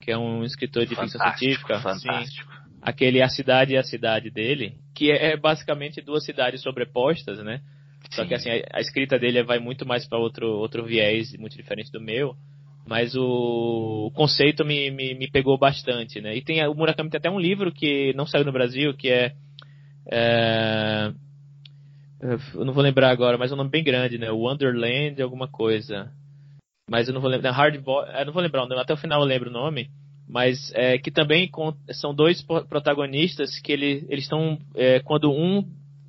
que 0.00 0.10
é 0.10 0.16
um 0.16 0.42
escritor 0.42 0.86
de 0.86 0.96
ficção 0.96 1.20
científica. 1.20 1.78
Fantástico. 1.78 2.50
Sim, 2.50 2.58
aquele 2.80 3.20
A 3.20 3.28
Cidade 3.28 3.74
e 3.74 3.76
a 3.76 3.82
Cidade 3.82 4.30
dele, 4.30 4.76
que 4.94 5.10
é 5.12 5.36
basicamente 5.36 6.00
duas 6.00 6.24
cidades 6.24 6.62
sobrepostas, 6.62 7.36
né? 7.44 7.60
Sim. 8.04 8.16
Só 8.16 8.24
que 8.24 8.32
assim, 8.32 8.48
a, 8.48 8.78
a, 8.78 8.80
escrita 8.80 9.18
dele 9.18 9.42
vai 9.42 9.58
muito 9.58 9.84
mais 9.84 10.08
para 10.08 10.18
outro, 10.18 10.48
outro 10.48 10.86
viés, 10.86 11.36
muito 11.36 11.54
diferente 11.54 11.92
do 11.92 12.00
meu. 12.00 12.34
Mas 12.86 13.14
o, 13.16 14.10
conceito 14.14 14.64
me, 14.64 14.90
me, 14.90 15.14
me, 15.14 15.30
pegou 15.30 15.58
bastante, 15.58 16.20
né? 16.20 16.36
E 16.36 16.42
tem 16.42 16.66
o 16.66 16.74
Murakami 16.74 17.08
tem 17.08 17.18
até 17.18 17.30
um 17.30 17.40
livro 17.40 17.72
que 17.72 18.12
não 18.14 18.26
saiu 18.26 18.44
no 18.44 18.52
Brasil, 18.52 18.94
que 18.94 19.08
é, 19.08 19.32
é 20.10 21.12
eu 22.54 22.64
não 22.64 22.72
vou 22.72 22.82
lembrar 22.82 23.10
agora, 23.10 23.36
mas 23.36 23.50
é 23.50 23.54
um 23.54 23.58
nome 23.58 23.70
bem 23.70 23.84
grande, 23.84 24.16
né? 24.16 24.30
Wonderland, 24.30 25.20
alguma 25.20 25.46
coisa. 25.46 26.10
Mas 26.88 27.08
eu 27.08 27.14
não 27.14 27.20
vou 27.20 27.30
lembrar. 27.30 27.52
Hard 27.52 27.78
Boy, 27.82 28.06
eu 28.18 28.26
não 28.26 28.32
vou 28.32 28.42
lembrar 28.42 28.66
até 28.80 28.94
o 28.94 28.96
final 28.96 29.20
eu 29.20 29.26
lembro 29.26 29.50
o 29.50 29.52
nome. 29.52 29.88
Mas 30.26 30.72
é, 30.74 30.96
que 30.98 31.10
também 31.10 31.50
são 31.90 32.14
dois 32.14 32.42
protagonistas 32.42 33.58
que 33.60 33.72
ele, 33.72 34.06
eles 34.08 34.24
estão. 34.24 34.58
É, 34.74 35.00
quando 35.00 35.30
um 35.30 35.62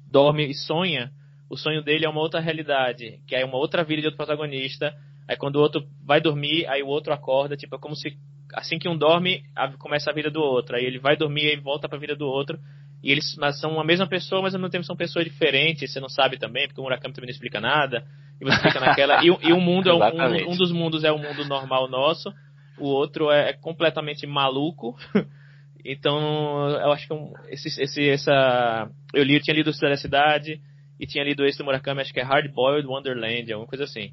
dorme 0.09 0.49
e 0.49 0.53
sonha, 0.53 1.11
o 1.49 1.57
sonho 1.57 1.83
dele 1.83 2.05
é 2.05 2.09
uma 2.09 2.21
outra 2.21 2.39
realidade, 2.39 3.19
que 3.27 3.35
é 3.35 3.43
uma 3.43 3.57
outra 3.57 3.83
vida 3.83 4.01
de 4.01 4.07
outro 4.07 4.17
protagonista. 4.17 4.93
Aí 5.27 5.35
quando 5.35 5.55
o 5.55 5.61
outro 5.61 5.83
vai 6.05 6.21
dormir, 6.21 6.67
aí 6.67 6.83
o 6.83 6.87
outro 6.87 7.13
acorda, 7.13 7.57
tipo, 7.57 7.75
é 7.75 7.79
como 7.79 7.95
se 7.95 8.17
assim 8.53 8.77
que 8.77 8.87
um 8.87 8.97
dorme, 8.97 9.43
começa 9.79 10.09
a 10.09 10.13
vida 10.13 10.29
do 10.29 10.39
outro. 10.39 10.75
Aí 10.75 10.85
ele 10.85 10.99
vai 10.99 11.17
dormir 11.17 11.53
e 11.53 11.59
volta 11.59 11.87
para 11.87 11.97
a 11.97 12.01
vida 12.01 12.15
do 12.15 12.25
outro. 12.27 12.57
E 13.03 13.11
eles 13.11 13.35
são 13.59 13.79
a 13.79 13.83
mesma 13.83 14.07
pessoa, 14.07 14.41
mas 14.41 14.55
ao 14.55 14.59
mesmo 14.59 14.71
tempo 14.71 14.85
são 14.85 14.95
pessoas 14.95 15.25
diferentes, 15.25 15.91
você 15.91 15.99
não 15.99 16.09
sabe 16.09 16.37
também, 16.37 16.67
porque 16.67 16.79
o 16.79 16.83
Murakami 16.83 17.13
também 17.13 17.27
não 17.27 17.33
explica 17.33 17.59
nada. 17.59 18.03
E 18.41 18.45
você 18.45 18.61
fica 18.61 18.79
naquela. 18.79 19.23
e, 19.23 19.27
e 19.27 19.53
um 19.53 19.61
mundo 19.61 19.89
é 19.89 19.93
um, 19.93 19.99
um, 19.99 20.51
um, 20.51 20.57
dos 20.57 20.71
mundos 20.71 21.03
é 21.03 21.11
o 21.11 21.17
mundo 21.17 21.45
normal 21.45 21.87
nosso, 21.87 22.33
o 22.77 22.87
outro 22.87 23.31
é, 23.31 23.51
é 23.51 23.53
completamente 23.53 24.25
maluco. 24.25 24.95
então, 25.85 26.69
eu 26.69 26.91
acho 26.91 27.07
que 27.07 27.13
um, 27.13 27.31
esse, 27.49 27.81
esse, 27.81 28.09
essa. 28.09 28.89
Eu 29.13 29.23
li, 29.23 29.35
eu 29.35 29.41
tinha 29.41 29.55
lido 29.55 29.71
Cidade 29.71 29.93
da 29.93 30.01
Cidade 30.01 30.61
e 30.99 31.05
tinha 31.05 31.23
lido 31.23 31.45
esse 31.45 31.57
do 31.57 31.65
Murakami, 31.65 32.01
acho 32.01 32.13
que 32.13 32.19
é 32.19 32.23
Hard 32.23 32.51
Boiled 32.51 32.87
Wonderland, 32.87 33.51
alguma 33.53 33.69
coisa 33.69 33.83
assim. 33.83 34.11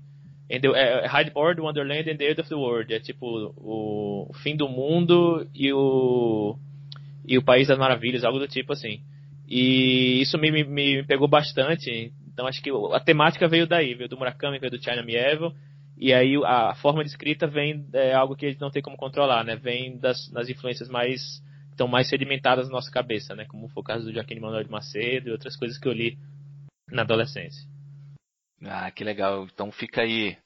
The, 0.49 0.69
é, 0.75 1.07
é 1.07 1.31
Boiled 1.31 1.61
Wonderland 1.61 2.11
and 2.11 2.17
the 2.17 2.31
End 2.31 2.41
of 2.41 2.49
the 2.49 2.55
World. 2.55 2.93
É 2.93 3.01
tipo 3.01 3.27
o, 3.57 4.29
o 4.31 4.35
fim 4.35 4.57
do 4.57 4.69
mundo 4.69 5.47
e 5.55 5.73
o 5.73 6.57
e 7.27 7.39
o 7.39 7.43
País 7.43 7.69
das 7.69 7.79
Maravilhas, 7.79 8.25
algo 8.25 8.39
do 8.39 8.49
tipo 8.49 8.73
assim. 8.73 9.01
E 9.49 10.21
isso 10.21 10.39
me, 10.39 10.51
me, 10.51 10.65
me 10.65 11.03
pegou 11.05 11.29
bastante. 11.29 12.13
Então 12.33 12.47
acho 12.47 12.63
que 12.63 12.71
a 12.93 13.01
temática 13.01 13.47
veio 13.47 13.67
daí, 13.67 13.95
veio 13.95 14.09
do 14.09 14.17
Murakami, 14.17 14.59
veio 14.59 14.71
do 14.71 14.83
China 14.83 15.03
Mieville. 15.03 15.55
E 15.97 16.13
aí 16.13 16.35
a 16.45 16.75
forma 16.75 17.05
de 17.05 17.11
escrita 17.11 17.47
vem 17.47 17.87
é 17.93 18.13
algo 18.13 18.35
que 18.35 18.47
a 18.47 18.49
gente 18.51 18.61
não 18.61 18.71
tem 18.71 18.83
como 18.83 18.97
controlar, 18.97 19.45
né? 19.45 19.57
Vem 19.57 19.99
das, 19.99 20.29
das 20.31 20.49
influências 20.49 20.89
mais 20.89 21.43
estão 21.71 21.89
mais 21.89 22.09
sedimentadas 22.09 22.67
na 22.67 22.75
nossa 22.75 22.91
cabeça, 22.91 23.35
né? 23.35 23.45
Como 23.47 23.69
foi 23.69 23.81
o 23.81 23.85
caso 23.85 24.05
do 24.05 24.13
Joaquim 24.13 24.41
Manuel 24.41 24.65
de 24.65 24.71
Macedo 24.71 25.29
e 25.29 25.33
outras 25.33 25.57
coisas 25.57 25.79
que 25.79 25.89
eu 25.89 25.93
li 25.93 26.19
na 26.91 27.03
adolescência. 27.03 27.67
Ah, 28.65 28.91
que 28.91 29.05
legal. 29.05 29.45
Então 29.45 29.71
fica 29.73 30.03
aí, 30.03 30.37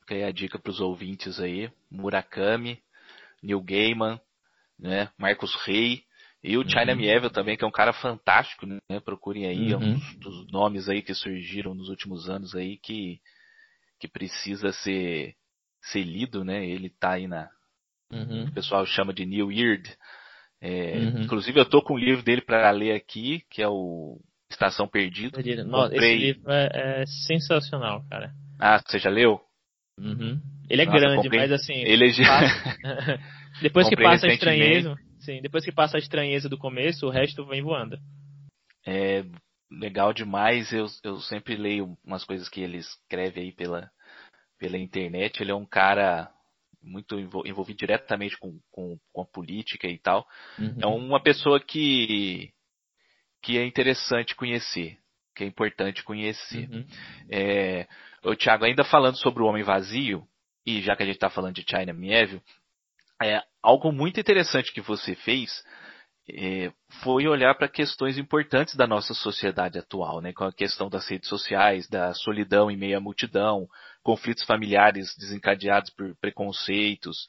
fica 0.00 0.14
aí 0.14 0.24
a 0.24 0.32
dica 0.32 0.58
para 0.58 0.70
os 0.70 0.80
ouvintes 0.80 1.38
aí, 1.40 1.70
Murakami, 1.90 2.82
Neil 3.42 3.60
Gaiman, 3.60 4.20
né? 4.78 5.10
Marcos 5.18 5.54
Rey, 5.64 6.04
e 6.42 6.56
o 6.56 6.66
China 6.66 6.92
uhum. 6.92 6.98
Mieville 6.98 7.32
também, 7.32 7.56
que 7.56 7.64
é 7.64 7.66
um 7.66 7.72
cara 7.72 7.92
fantástico, 7.92 8.66
né? 8.66 8.80
Procurem 9.04 9.46
aí, 9.46 9.74
uhum. 9.74 9.82
é 9.82 9.84
um 9.84 10.18
dos, 10.18 10.50
nomes 10.50 10.88
aí 10.88 11.02
que 11.02 11.14
surgiram 11.14 11.74
nos 11.74 11.90
últimos 11.90 12.30
anos 12.30 12.54
aí 12.54 12.78
que, 12.78 13.20
que 13.98 14.08
precisa 14.08 14.72
ser, 14.72 15.36
ser 15.82 16.02
lido, 16.02 16.42
né? 16.42 16.66
Ele 16.66 16.88
tá 16.88 17.12
aí 17.12 17.28
na. 17.28 17.50
Uhum. 18.10 18.44
O 18.44 18.52
pessoal 18.52 18.86
chama 18.86 19.12
de 19.12 19.26
New 19.26 19.48
Weird. 19.48 19.94
É, 20.62 20.96
uhum. 20.96 21.22
Inclusive 21.22 21.60
eu 21.60 21.68
tô 21.68 21.82
com 21.82 21.94
um 21.94 21.98
livro 21.98 22.22
dele 22.22 22.40
para 22.40 22.70
ler 22.70 22.94
aqui, 22.94 23.44
que 23.50 23.62
é 23.62 23.68
o 23.68 24.18
Estação 24.50 24.88
Perdida. 24.88 25.64
Nossa, 25.64 25.94
esse 25.94 26.16
livro 26.16 26.50
é, 26.50 26.70
é, 26.72 27.06
sensacional, 27.26 28.04
cara. 28.10 28.32
Ah, 28.58 28.80
você 28.84 28.98
já 28.98 29.08
leu? 29.08 29.40
Uhum. 29.98 30.40
Ele 30.68 30.82
é 30.82 30.86
Nossa, 30.86 30.98
grande, 30.98 31.22
comprei... 31.22 31.40
mas 31.40 31.52
assim. 31.52 31.74
Ele 31.74 32.10
é... 32.10 32.26
passa... 32.26 33.20
depois 33.62 33.88
que 33.88 33.96
passa 33.96 34.26
a 34.26 34.32
estranheza. 34.32 34.96
Sim, 35.20 35.40
depois 35.42 35.64
que 35.64 35.72
passa 35.72 35.96
a 35.96 36.00
estranheza 36.00 36.48
do 36.48 36.58
começo, 36.58 37.06
o 37.06 37.10
resto 37.10 37.46
vem 37.46 37.62
voando. 37.62 37.98
É 38.86 39.24
legal 39.70 40.12
demais. 40.12 40.72
Eu, 40.72 40.86
eu 41.04 41.20
sempre 41.20 41.56
leio 41.56 41.96
umas 42.04 42.24
coisas 42.24 42.48
que 42.48 42.60
ele 42.60 42.78
escreve 42.78 43.40
aí 43.40 43.52
pela, 43.52 43.90
pela 44.58 44.78
internet. 44.78 45.40
Ele 45.40 45.52
é 45.52 45.54
um 45.54 45.66
cara 45.66 46.30
muito 46.82 47.18
envolvido 47.18 47.78
diretamente 47.78 48.38
com, 48.38 48.58
com, 48.70 48.98
com 49.12 49.22
a 49.22 49.26
política 49.26 49.86
e 49.86 49.98
tal. 49.98 50.26
Uhum. 50.58 50.76
É 50.80 50.86
uma 50.86 51.22
pessoa 51.22 51.60
que, 51.60 52.50
que 53.42 53.58
é 53.58 53.64
interessante 53.64 54.34
conhecer, 54.34 54.98
que 55.34 55.44
é 55.44 55.46
importante 55.46 56.02
conhecer. 56.02 56.68
Uhum. 56.70 56.86
É, 57.30 57.86
o 58.24 58.34
Thiago, 58.36 58.64
ainda 58.64 58.84
falando 58.84 59.16
sobre 59.16 59.42
o 59.42 59.46
Homem 59.46 59.62
Vazio, 59.62 60.26
e 60.66 60.80
já 60.82 60.94
que 60.94 61.02
a 61.02 61.06
gente 61.06 61.16
está 61.16 61.30
falando 61.30 61.54
de 61.54 61.64
China 61.68 61.92
Mieville, 61.92 62.42
é, 63.22 63.42
algo 63.62 63.92
muito 63.92 64.20
interessante 64.20 64.72
que 64.72 64.80
você 64.80 65.14
fez 65.14 65.62
é, 66.28 66.72
foi 67.02 67.26
olhar 67.26 67.54
para 67.54 67.68
questões 67.68 68.18
importantes 68.18 68.74
da 68.74 68.86
nossa 68.86 69.14
sociedade 69.14 69.78
atual, 69.78 70.20
né, 70.20 70.32
com 70.32 70.44
a 70.44 70.52
questão 70.52 70.88
das 70.88 71.06
redes 71.08 71.28
sociais, 71.28 71.88
da 71.88 72.14
solidão 72.14 72.70
em 72.70 72.76
meio 72.76 72.96
à 72.96 73.00
multidão, 73.00 73.68
conflitos 74.02 74.44
familiares 74.44 75.14
desencadeados 75.16 75.90
por 75.90 76.14
preconceitos, 76.16 77.28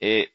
é, 0.00 0.28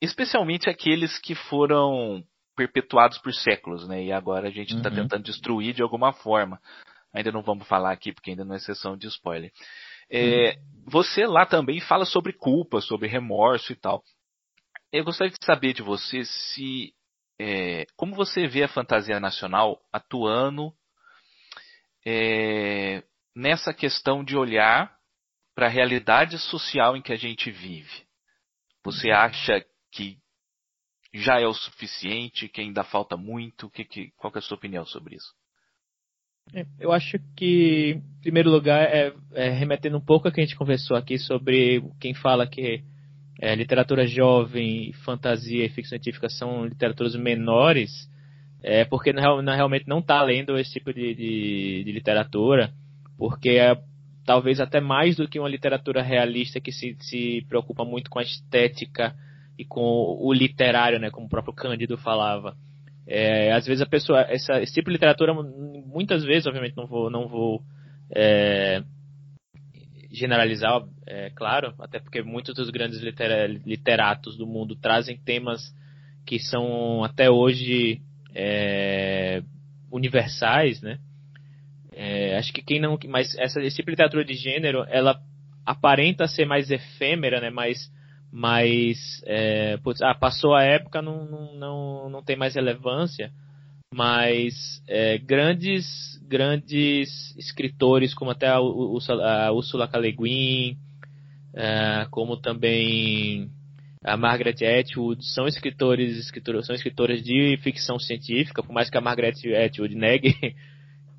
especialmente 0.00 0.68
aqueles 0.68 1.18
que 1.18 1.34
foram 1.34 2.24
perpetuados 2.54 3.18
por 3.18 3.32
séculos, 3.32 3.86
né, 3.88 4.04
e 4.04 4.12
agora 4.12 4.48
a 4.48 4.50
gente 4.50 4.74
está 4.76 4.88
uhum. 4.88 4.96
tentando 4.96 5.24
destruir 5.24 5.74
de 5.74 5.82
alguma 5.82 6.12
forma. 6.12 6.60
Ainda 7.12 7.30
não 7.30 7.42
vamos 7.42 7.66
falar 7.66 7.92
aqui 7.92 8.12
porque 8.12 8.30
ainda 8.30 8.44
não 8.44 8.54
é 8.54 8.58
sessão 8.58 8.96
de 8.96 9.06
spoiler. 9.06 9.52
É, 10.10 10.50
uhum. 10.50 10.84
Você 10.86 11.26
lá 11.26 11.46
também 11.46 11.80
fala 11.80 12.04
sobre 12.04 12.32
culpa, 12.32 12.80
sobre 12.80 13.08
remorso 13.08 13.72
e 13.72 13.76
tal. 13.76 14.02
Eu 14.92 15.04
gostaria 15.04 15.32
de 15.32 15.44
saber 15.44 15.72
de 15.72 15.82
você 15.82 16.24
se 16.24 16.94
é, 17.38 17.86
como 17.96 18.14
você 18.14 18.46
vê 18.46 18.62
a 18.62 18.68
fantasia 18.68 19.18
nacional 19.18 19.80
atuando 19.92 20.72
é, 22.06 23.02
nessa 23.34 23.72
questão 23.72 24.22
de 24.22 24.36
olhar 24.36 24.94
para 25.54 25.66
a 25.66 25.70
realidade 25.70 26.38
social 26.38 26.96
em 26.96 27.02
que 27.02 27.12
a 27.12 27.16
gente 27.16 27.50
vive. 27.50 28.06
Você 28.84 29.10
uhum. 29.10 29.16
acha 29.16 29.64
que 29.90 30.18
já 31.12 31.40
é 31.40 31.46
o 31.46 31.52
suficiente, 31.52 32.48
que 32.48 32.60
ainda 32.60 32.82
falta 32.84 33.16
muito? 33.16 33.68
Que, 33.70 33.84
que, 33.84 34.10
qual 34.16 34.32
é 34.34 34.38
a 34.38 34.42
sua 34.42 34.56
opinião 34.56 34.84
sobre 34.86 35.16
isso? 35.16 35.32
É, 36.54 36.66
eu 36.80 36.92
acho 36.92 37.18
que, 37.36 38.00
em 38.00 38.20
primeiro 38.20 38.50
lugar, 38.50 38.82
é, 38.82 39.12
é, 39.32 39.50
remetendo 39.50 39.96
um 39.96 40.04
pouco 40.04 40.26
a 40.26 40.32
que 40.32 40.40
a 40.40 40.44
gente 40.44 40.56
conversou 40.56 40.96
aqui 40.96 41.18
sobre 41.18 41.82
quem 42.00 42.14
fala 42.14 42.46
que 42.46 42.82
é, 43.40 43.54
literatura 43.54 44.06
jovem, 44.06 44.92
fantasia 45.04 45.64
e 45.64 45.68
ficção 45.68 45.96
científica 45.96 46.28
são 46.28 46.66
literaturas 46.66 47.14
menores, 47.14 48.10
é 48.62 48.84
porque 48.84 49.12
na, 49.12 49.42
na, 49.42 49.54
realmente 49.54 49.88
não 49.88 49.98
está 49.98 50.22
lendo 50.22 50.56
esse 50.56 50.72
tipo 50.72 50.92
de, 50.92 51.14
de, 51.14 51.84
de 51.84 51.92
literatura, 51.92 52.72
porque 53.18 53.50
é 53.50 53.76
talvez 54.24 54.60
até 54.60 54.80
mais 54.80 55.16
do 55.16 55.28
que 55.28 55.38
uma 55.38 55.48
literatura 55.48 56.02
realista 56.02 56.60
que 56.60 56.70
se, 56.70 56.96
se 57.00 57.44
preocupa 57.48 57.84
muito 57.84 58.08
com 58.08 58.18
a 58.18 58.22
estética 58.22 59.14
e 59.58 59.64
com 59.64 60.16
o 60.20 60.32
literário, 60.32 60.98
né, 60.98 61.10
como 61.10 61.26
o 61.26 61.30
próprio 61.30 61.54
Cândido 61.54 61.96
falava. 61.96 62.56
É, 63.06 63.52
às 63.52 63.66
vezes 63.66 63.82
a 63.82 63.86
pessoa, 63.86 64.20
essa, 64.22 64.60
esse 64.60 64.72
tipo 64.72 64.88
de 64.88 64.94
literatura, 64.94 65.34
muitas 65.34 66.24
vezes, 66.24 66.46
obviamente, 66.46 66.76
não 66.76 66.86
vou, 66.86 67.10
não 67.10 67.28
vou 67.28 67.62
é, 68.14 68.82
generalizar, 70.10 70.82
é 71.06 71.30
claro, 71.30 71.74
até 71.80 71.98
porque 71.98 72.22
muitos 72.22 72.54
dos 72.54 72.70
grandes 72.70 73.00
literatos 73.00 74.36
do 74.36 74.46
mundo 74.46 74.76
trazem 74.76 75.16
temas 75.16 75.60
que 76.26 76.38
são 76.38 77.02
até 77.02 77.30
hoje 77.30 78.00
é, 78.34 79.42
universais, 79.90 80.80
né? 80.80 80.98
É, 81.94 82.38
acho 82.38 82.52
que 82.52 82.62
quem 82.62 82.80
não, 82.80 82.98
mas 83.08 83.36
essa 83.38 83.60
esse 83.60 83.76
tipo 83.76 83.86
de 83.86 83.92
literatura 83.92 84.24
de 84.24 84.34
gênero, 84.34 84.84
ela 84.88 85.20
aparenta 85.64 86.26
ser 86.26 86.46
mais 86.46 86.70
efêmera, 86.70 87.40
né? 87.40 87.50
Mais 87.50 87.90
mas 88.32 89.22
é, 89.26 89.76
putz, 89.76 90.00
ah, 90.00 90.14
passou 90.14 90.54
a 90.54 90.62
época, 90.62 91.02
não, 91.02 91.26
não, 91.26 91.54
não, 91.54 92.10
não 92.10 92.22
tem 92.22 92.34
mais 92.34 92.54
relevância, 92.54 93.30
mas 93.92 94.82
é, 94.88 95.18
grandes 95.18 96.18
grandes 96.26 97.36
escritores 97.36 98.14
como 98.14 98.30
até 98.30 98.48
a, 98.48 98.58
Ursula 98.58 99.86
K. 99.86 99.98
Le 99.98 100.12
Guin, 100.12 100.78
é, 101.52 102.06
como 102.10 102.38
também 102.38 103.50
a 104.02 104.16
Margaret 104.16 104.56
Atwood 104.80 105.22
são 105.22 105.46
escritores, 105.46 106.16
escritores 106.16 106.66
são 106.66 106.74
escritoras 106.74 107.22
de 107.22 107.58
ficção 107.62 107.98
científica, 107.98 108.62
por 108.62 108.72
mais 108.72 108.88
que 108.88 108.96
a 108.96 109.02
Margaret 109.02 109.34
Atwood 109.66 109.94
negue, 109.94 110.34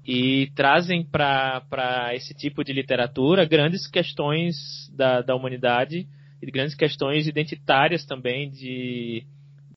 e 0.04 0.52
trazem 0.56 1.06
para 1.06 2.10
esse 2.16 2.34
tipo 2.34 2.64
de 2.64 2.74
literatura 2.74 3.46
grandes 3.46 3.86
questões 3.86 4.56
da, 4.96 5.22
da 5.22 5.36
humanidade 5.36 6.08
e 6.48 6.52
grandes 6.52 6.76
questões 6.76 7.28
identitárias 7.28 8.06
também 8.06 8.50
de, 8.50 9.24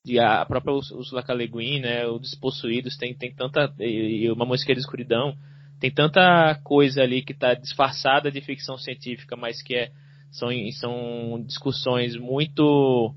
de 0.03 0.19
a 0.19 0.45
própria 0.45 0.73
Ursula 0.73 1.23
K. 1.23 1.33
Le 1.33 1.47
Guin, 1.47 1.79
né, 1.79 2.05
o 2.05 2.19
Despossuídos 2.19 2.97
tem, 2.97 3.13
tem 3.13 3.33
tanta 3.33 3.73
e 3.79 4.29
uma 4.29 4.45
música 4.45 4.73
de 4.73 4.79
escuridão 4.79 5.35
tem 5.79 5.91
tanta 5.91 6.55
coisa 6.63 7.03
ali 7.03 7.21
que 7.21 7.33
está 7.33 7.53
disfarçada 7.53 8.31
de 8.31 8.41
ficção 8.41 8.77
científica, 8.77 9.35
mas 9.35 9.61
que 9.61 9.75
é, 9.75 9.91
são, 10.31 10.49
são 10.71 11.43
discussões 11.45 12.15
muito 12.15 13.13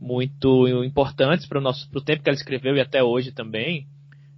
muito 0.00 0.66
importantes 0.84 1.46
para 1.46 1.60
o 1.60 1.62
nosso 1.62 1.88
pro 1.88 2.00
tempo 2.00 2.24
que 2.24 2.28
ela 2.28 2.36
escreveu 2.36 2.74
e 2.74 2.80
até 2.80 3.02
hoje 3.04 3.30
também, 3.30 3.86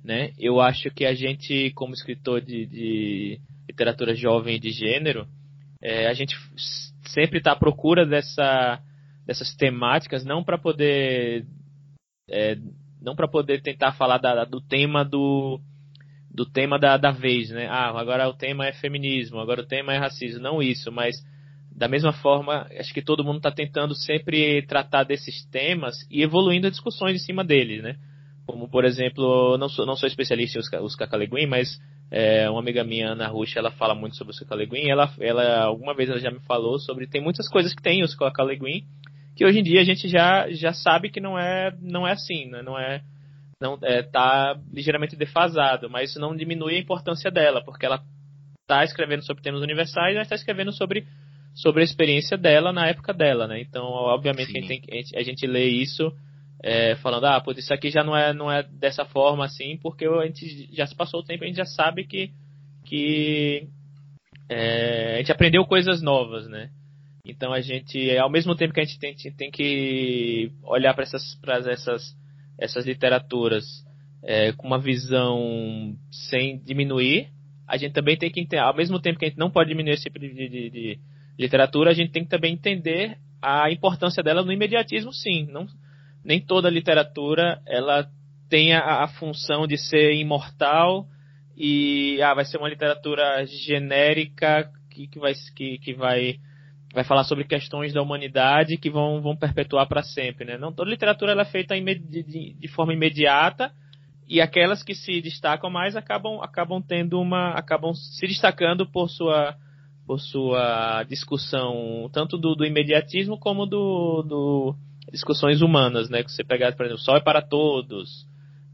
né? 0.05 0.33
Eu 0.39 0.61
acho 0.61 0.91
que 0.91 1.07
a 1.07 1.15
gente 1.15 1.71
como 1.71 1.95
escritor 1.95 2.43
de, 2.43 2.67
de 2.67 3.41
literatura 3.67 4.15
jovem 4.15 4.57
e 4.57 4.61
de 4.61 4.71
gênero, 4.71 5.27
é, 5.83 6.07
a 6.07 6.13
gente 6.13 6.37
sempre 7.15 7.39
está 7.39 7.53
à 7.53 7.57
procura 7.57 8.05
dessa, 8.05 8.79
dessas 9.27 9.55
temáticas, 9.55 10.25
não 10.25 10.45
para 10.45 10.59
poder 10.59 11.47
é, 12.29 12.59
não 13.01 13.15
para 13.15 13.29
poder 13.29 13.63
tentar 13.63 13.93
falar 13.93 14.19
da, 14.19 14.45
do 14.45 14.61
tema 14.61 15.05
do 15.05 15.61
do 16.31 16.45
tema 16.45 16.79
da, 16.79 16.97
da 16.97 17.13
vez, 17.13 17.51
né? 17.51 17.69
Ah, 17.71 17.97
agora 17.99 18.29
o 18.29 18.35
tema 18.35 18.67
é 18.67 18.73
feminismo, 18.73 19.39
agora 19.39 19.61
o 19.61 19.67
tema 19.67 19.95
é 19.95 19.99
racismo, 19.99 20.43
não 20.43 20.61
isso, 20.61 20.91
mas 20.91 21.15
da 21.75 21.89
mesma 21.89 22.13
forma, 22.13 22.67
acho 22.79 22.93
que 22.93 23.03
todo 23.03 23.25
mundo 23.25 23.37
está 23.37 23.53
tentando 23.53 23.95
sempre 23.95 24.63
tratar 24.67 25.05
desses 25.05 25.45
temas 25.51 25.95
e 26.11 26.23
evoluindo 26.23 26.67
as 26.67 26.73
discussões 26.73 27.17
em 27.17 27.25
cima 27.25 27.45
deles, 27.45 27.83
né? 27.83 27.97
Como, 28.47 28.69
por 28.69 28.85
exemplo, 28.85 29.57
não 29.59 29.69
sou, 29.69 29.87
não 29.87 29.97
sou 29.97 30.09
especialista 30.09 30.59
em 30.59 30.61
os, 30.61 30.69
os 30.85 30.97
Cacaleguin, 30.97 31.47
mas 31.47 31.79
é, 32.17 32.49
uma 32.49 32.61
amiga 32.61 32.85
minha, 32.85 33.09
Ana 33.09 33.27
Ruxa, 33.27 33.59
ela 33.59 33.73
fala 33.73 33.93
muito 33.93 34.15
sobre 34.17 34.33
o 34.33 34.39
Cacaleguin. 34.39 34.89
Ela, 34.89 35.13
ela, 35.19 35.65
alguma 35.65 35.95
vez 35.95 36.09
ela 36.09 36.21
já 36.21 36.31
me 36.31 36.39
falou 36.41 36.79
sobre. 36.79 37.09
Tem 37.09 37.21
muitas 37.21 37.49
coisas 37.49 37.75
que 37.75 37.83
tem 37.83 38.05
os 38.05 38.15
Cacaleguin 38.15 38.85
que 39.35 39.45
hoje 39.45 39.59
em 39.59 39.63
dia 39.63 39.81
a 39.81 39.85
gente 39.85 40.09
já, 40.09 40.49
já 40.51 40.73
sabe 40.73 41.11
que 41.11 41.21
não 41.21 41.37
é, 41.37 41.77
não 41.83 42.07
é 42.07 42.13
assim, 42.13 42.47
né? 42.47 42.63
não 42.63 42.79
é 42.79 43.03
não 43.61 43.79
é, 43.83 44.03
tá 44.03 44.57
ligeiramente 44.73 45.17
defasado, 45.17 45.89
mas 45.89 46.11
isso 46.11 46.21
não 46.21 46.37
diminui 46.37 46.77
a 46.77 46.81
importância 46.81 47.31
dela, 47.31 47.65
porque 47.65 47.87
ela 47.87 48.01
está 48.61 48.85
escrevendo 48.85 49.25
sobre 49.25 49.43
temas 49.43 49.63
universais, 49.63 50.15
mas 50.15 50.25
está 50.25 50.35
escrevendo 50.35 50.73
sobre 50.73 51.07
sobre 51.55 51.83
a 51.83 51.85
experiência 51.85 52.37
dela 52.37 52.73
na 52.73 52.87
época 52.87 53.13
dela, 53.13 53.47
né? 53.47 53.61
Então, 53.61 53.85
obviamente, 53.85 54.51
a 54.51 54.61
gente, 54.61 54.69
tem, 54.69 54.83
a, 54.91 54.97
gente, 54.97 55.17
a 55.17 55.23
gente 55.23 55.47
lê 55.47 55.67
isso 55.67 56.13
é, 56.67 56.97
falando, 56.97 57.27
ah, 57.27 57.39
pô, 57.43 57.53
isso 57.53 57.75
aqui 57.75 57.91
já 57.91 58.03
não 58.03 58.17
é, 58.17 58.33
não 58.33 58.51
é 58.51 58.63
dessa 58.63 59.05
forma 59.05 59.45
assim, 59.45 59.79
porque 59.83 60.07
a 60.07 60.25
gente 60.25 60.75
já 60.75 60.87
se 60.87 60.97
passou 60.97 61.21
o 61.21 61.23
tempo, 61.23 61.45
a 61.45 61.47
gente 61.47 61.57
já 61.57 61.67
sabe 61.67 62.07
que, 62.07 62.31
que 62.87 63.69
é, 64.49 65.17
a 65.17 65.19
gente 65.19 65.31
aprendeu 65.31 65.67
coisas 65.67 66.01
novas, 66.01 66.49
né? 66.49 66.71
Então 67.23 67.53
a 67.53 67.61
gente, 67.61 68.17
ao 68.17 68.31
mesmo 68.31 68.57
tempo 68.57 68.73
que 68.73 68.81
a 68.81 68.85
gente 68.85 68.99
tem, 68.99 69.15
tem 69.37 69.51
que 69.51 70.51
olhar 70.63 70.95
para 70.95 71.03
essas, 71.03 71.39
essas, 71.67 72.17
essas 72.59 72.87
literaturas 72.87 73.67
é, 74.23 74.53
com 74.53 74.67
uma 74.67 74.79
visão 74.79 75.95
sem 76.11 76.57
diminuir, 76.65 77.29
a 77.69 77.77
gente 77.77 77.93
também 77.93 78.17
tem 78.17 78.31
que 78.31 78.41
entender, 78.41 78.63
ao 78.63 78.75
mesmo 78.75 78.99
tempo 78.99 79.19
que 79.19 79.27
a 79.27 79.29
gente 79.29 79.39
não 79.39 79.51
pode 79.51 79.69
diminuir 79.69 79.93
esse 79.93 80.05
tipo 80.05 80.19
de, 80.19 80.33
de, 80.33 80.71
de 80.71 80.99
literatura, 81.39 81.91
a 81.91 81.95
gente 81.95 82.11
tem 82.11 82.25
que 82.25 82.31
também 82.31 82.55
entender 82.55 83.19
a 83.43 83.71
importância 83.71 84.23
dela 84.23 84.43
no 84.43 84.53
imediatismo, 84.53 85.13
sim. 85.13 85.47
Não, 85.53 85.67
nem 86.25 86.41
toda 86.41 86.71
literatura 86.71 87.61
ela 87.67 88.09
tem 88.49 88.73
a, 88.73 89.05
a, 89.05 89.09
função 89.09 89.67
de 89.67 89.77
ser 89.77 90.15
imortal 90.15 91.07
e 91.57 92.21
ah, 92.23 92.35
vai 92.35 92.45
ser 92.45 92.57
uma 92.57 92.69
literatura 92.69 93.45
genérica 93.47 94.71
que, 94.91 95.07
que, 95.07 95.19
vai, 95.19 95.35
que, 95.55 95.79
que 95.79 95.95
vai, 95.95 96.37
vai 96.93 97.05
falar 97.05 97.25
sobre 97.25 97.45
questões 97.45 97.93
da 97.93 98.03
humanidade 98.03 98.77
que 98.77 98.91
vão, 98.91 99.21
vão 99.21 99.37
perpetuar 99.37 99.87
para 99.87 100.03
sempre. 100.03 100.45
Né? 100.45 100.59
Não 100.59 100.73
toda 100.73 100.91
literatura 100.91 101.33
ela 101.33 101.43
é 101.43 101.47
feita 101.47 101.75
de, 101.75 102.55
de, 102.59 102.69
forma 102.69 102.93
imediata 102.93 103.73
e 104.27 104.41
aquelas 104.41 104.83
que 104.83 104.95
se 104.95 105.21
destacam 105.21 105.69
mais 105.69 105.97
acabam, 105.97 106.41
acabam 106.41 106.83
tendo 106.83 107.21
uma. 107.21 107.51
acabam 107.51 107.93
se 107.95 108.27
destacando 108.27 108.91
por 108.91 109.09
sua 109.09 109.57
por 110.07 110.21
sua 110.21 111.03
discussão 111.05 112.11
tanto 112.13 112.37
do, 112.37 112.55
do 112.55 112.67
imediatismo 112.67 113.39
como 113.39 113.65
do, 113.65 114.23
do, 114.23 114.77
discussões 115.15 115.63
humanas, 115.63 116.11
né? 116.11 116.23
Que 116.23 116.31
você 116.31 116.45
pegar, 116.45 116.73
por 116.75 116.85
exemplo, 116.85 117.01
Sol 117.01 117.17
é 117.17 117.21
para 117.21 117.41
todos, 117.41 118.27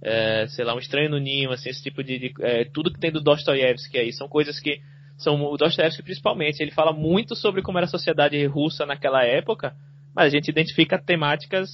é, 0.02 0.46
sei 0.48 0.64
lá, 0.64 0.74
um 0.74 0.78
estranho 0.78 1.10
no 1.10 1.18
ninho, 1.18 1.50
assim, 1.52 1.68
esse 1.68 1.82
tipo 1.82 2.02
de, 2.02 2.18
de 2.18 2.32
é, 2.40 2.64
tudo 2.64 2.92
que 2.92 2.98
tem 2.98 3.12
do 3.12 3.20
Dostoiévski 3.20 3.98
aí 3.98 4.12
são 4.12 4.28
coisas 4.28 4.58
que 4.58 4.80
são 5.18 5.40
o 5.44 5.56
Dostoiévski 5.56 6.02
principalmente, 6.02 6.60
ele 6.60 6.70
fala 6.70 6.92
muito 6.92 7.36
sobre 7.36 7.60
como 7.60 7.78
era 7.78 7.84
a 7.84 7.90
sociedade 7.90 8.44
russa 8.46 8.86
naquela 8.86 9.22
época, 9.22 9.74
mas 10.16 10.26
a 10.26 10.30
gente 10.30 10.48
identifica 10.48 10.98
temáticas 10.98 11.68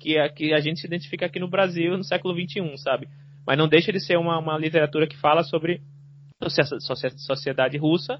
que 0.00 0.18
a, 0.18 0.28
que 0.30 0.54
a 0.54 0.60
gente 0.60 0.80
se 0.80 0.86
identifica 0.86 1.26
aqui 1.26 1.38
no 1.38 1.48
Brasil 1.48 1.96
no 1.96 2.04
século 2.04 2.34
XXI, 2.34 2.78
sabe? 2.78 3.06
Mas 3.46 3.58
não 3.58 3.68
deixa 3.68 3.92
de 3.92 4.00
ser 4.00 4.16
uma, 4.16 4.38
uma 4.38 4.58
literatura 4.58 5.06
que 5.06 5.16
fala 5.18 5.42
sobre 5.42 5.82
a 6.40 6.48
sociedade 7.18 7.76
russa 7.76 8.18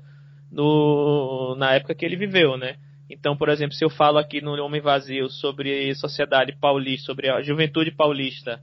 no, 0.52 1.56
na 1.58 1.72
época 1.72 1.94
que 1.94 2.04
ele 2.04 2.16
viveu, 2.16 2.56
né? 2.56 2.76
Então, 3.08 3.36
por 3.36 3.48
exemplo, 3.48 3.74
se 3.74 3.84
eu 3.84 3.90
falo 3.90 4.18
aqui 4.18 4.40
no 4.40 4.52
Homem 4.62 4.80
Vazio 4.80 5.28
sobre 5.28 5.94
sociedade 5.94 6.56
paulista, 6.58 7.06
sobre 7.06 7.28
a 7.28 7.40
juventude 7.42 7.92
paulista, 7.92 8.60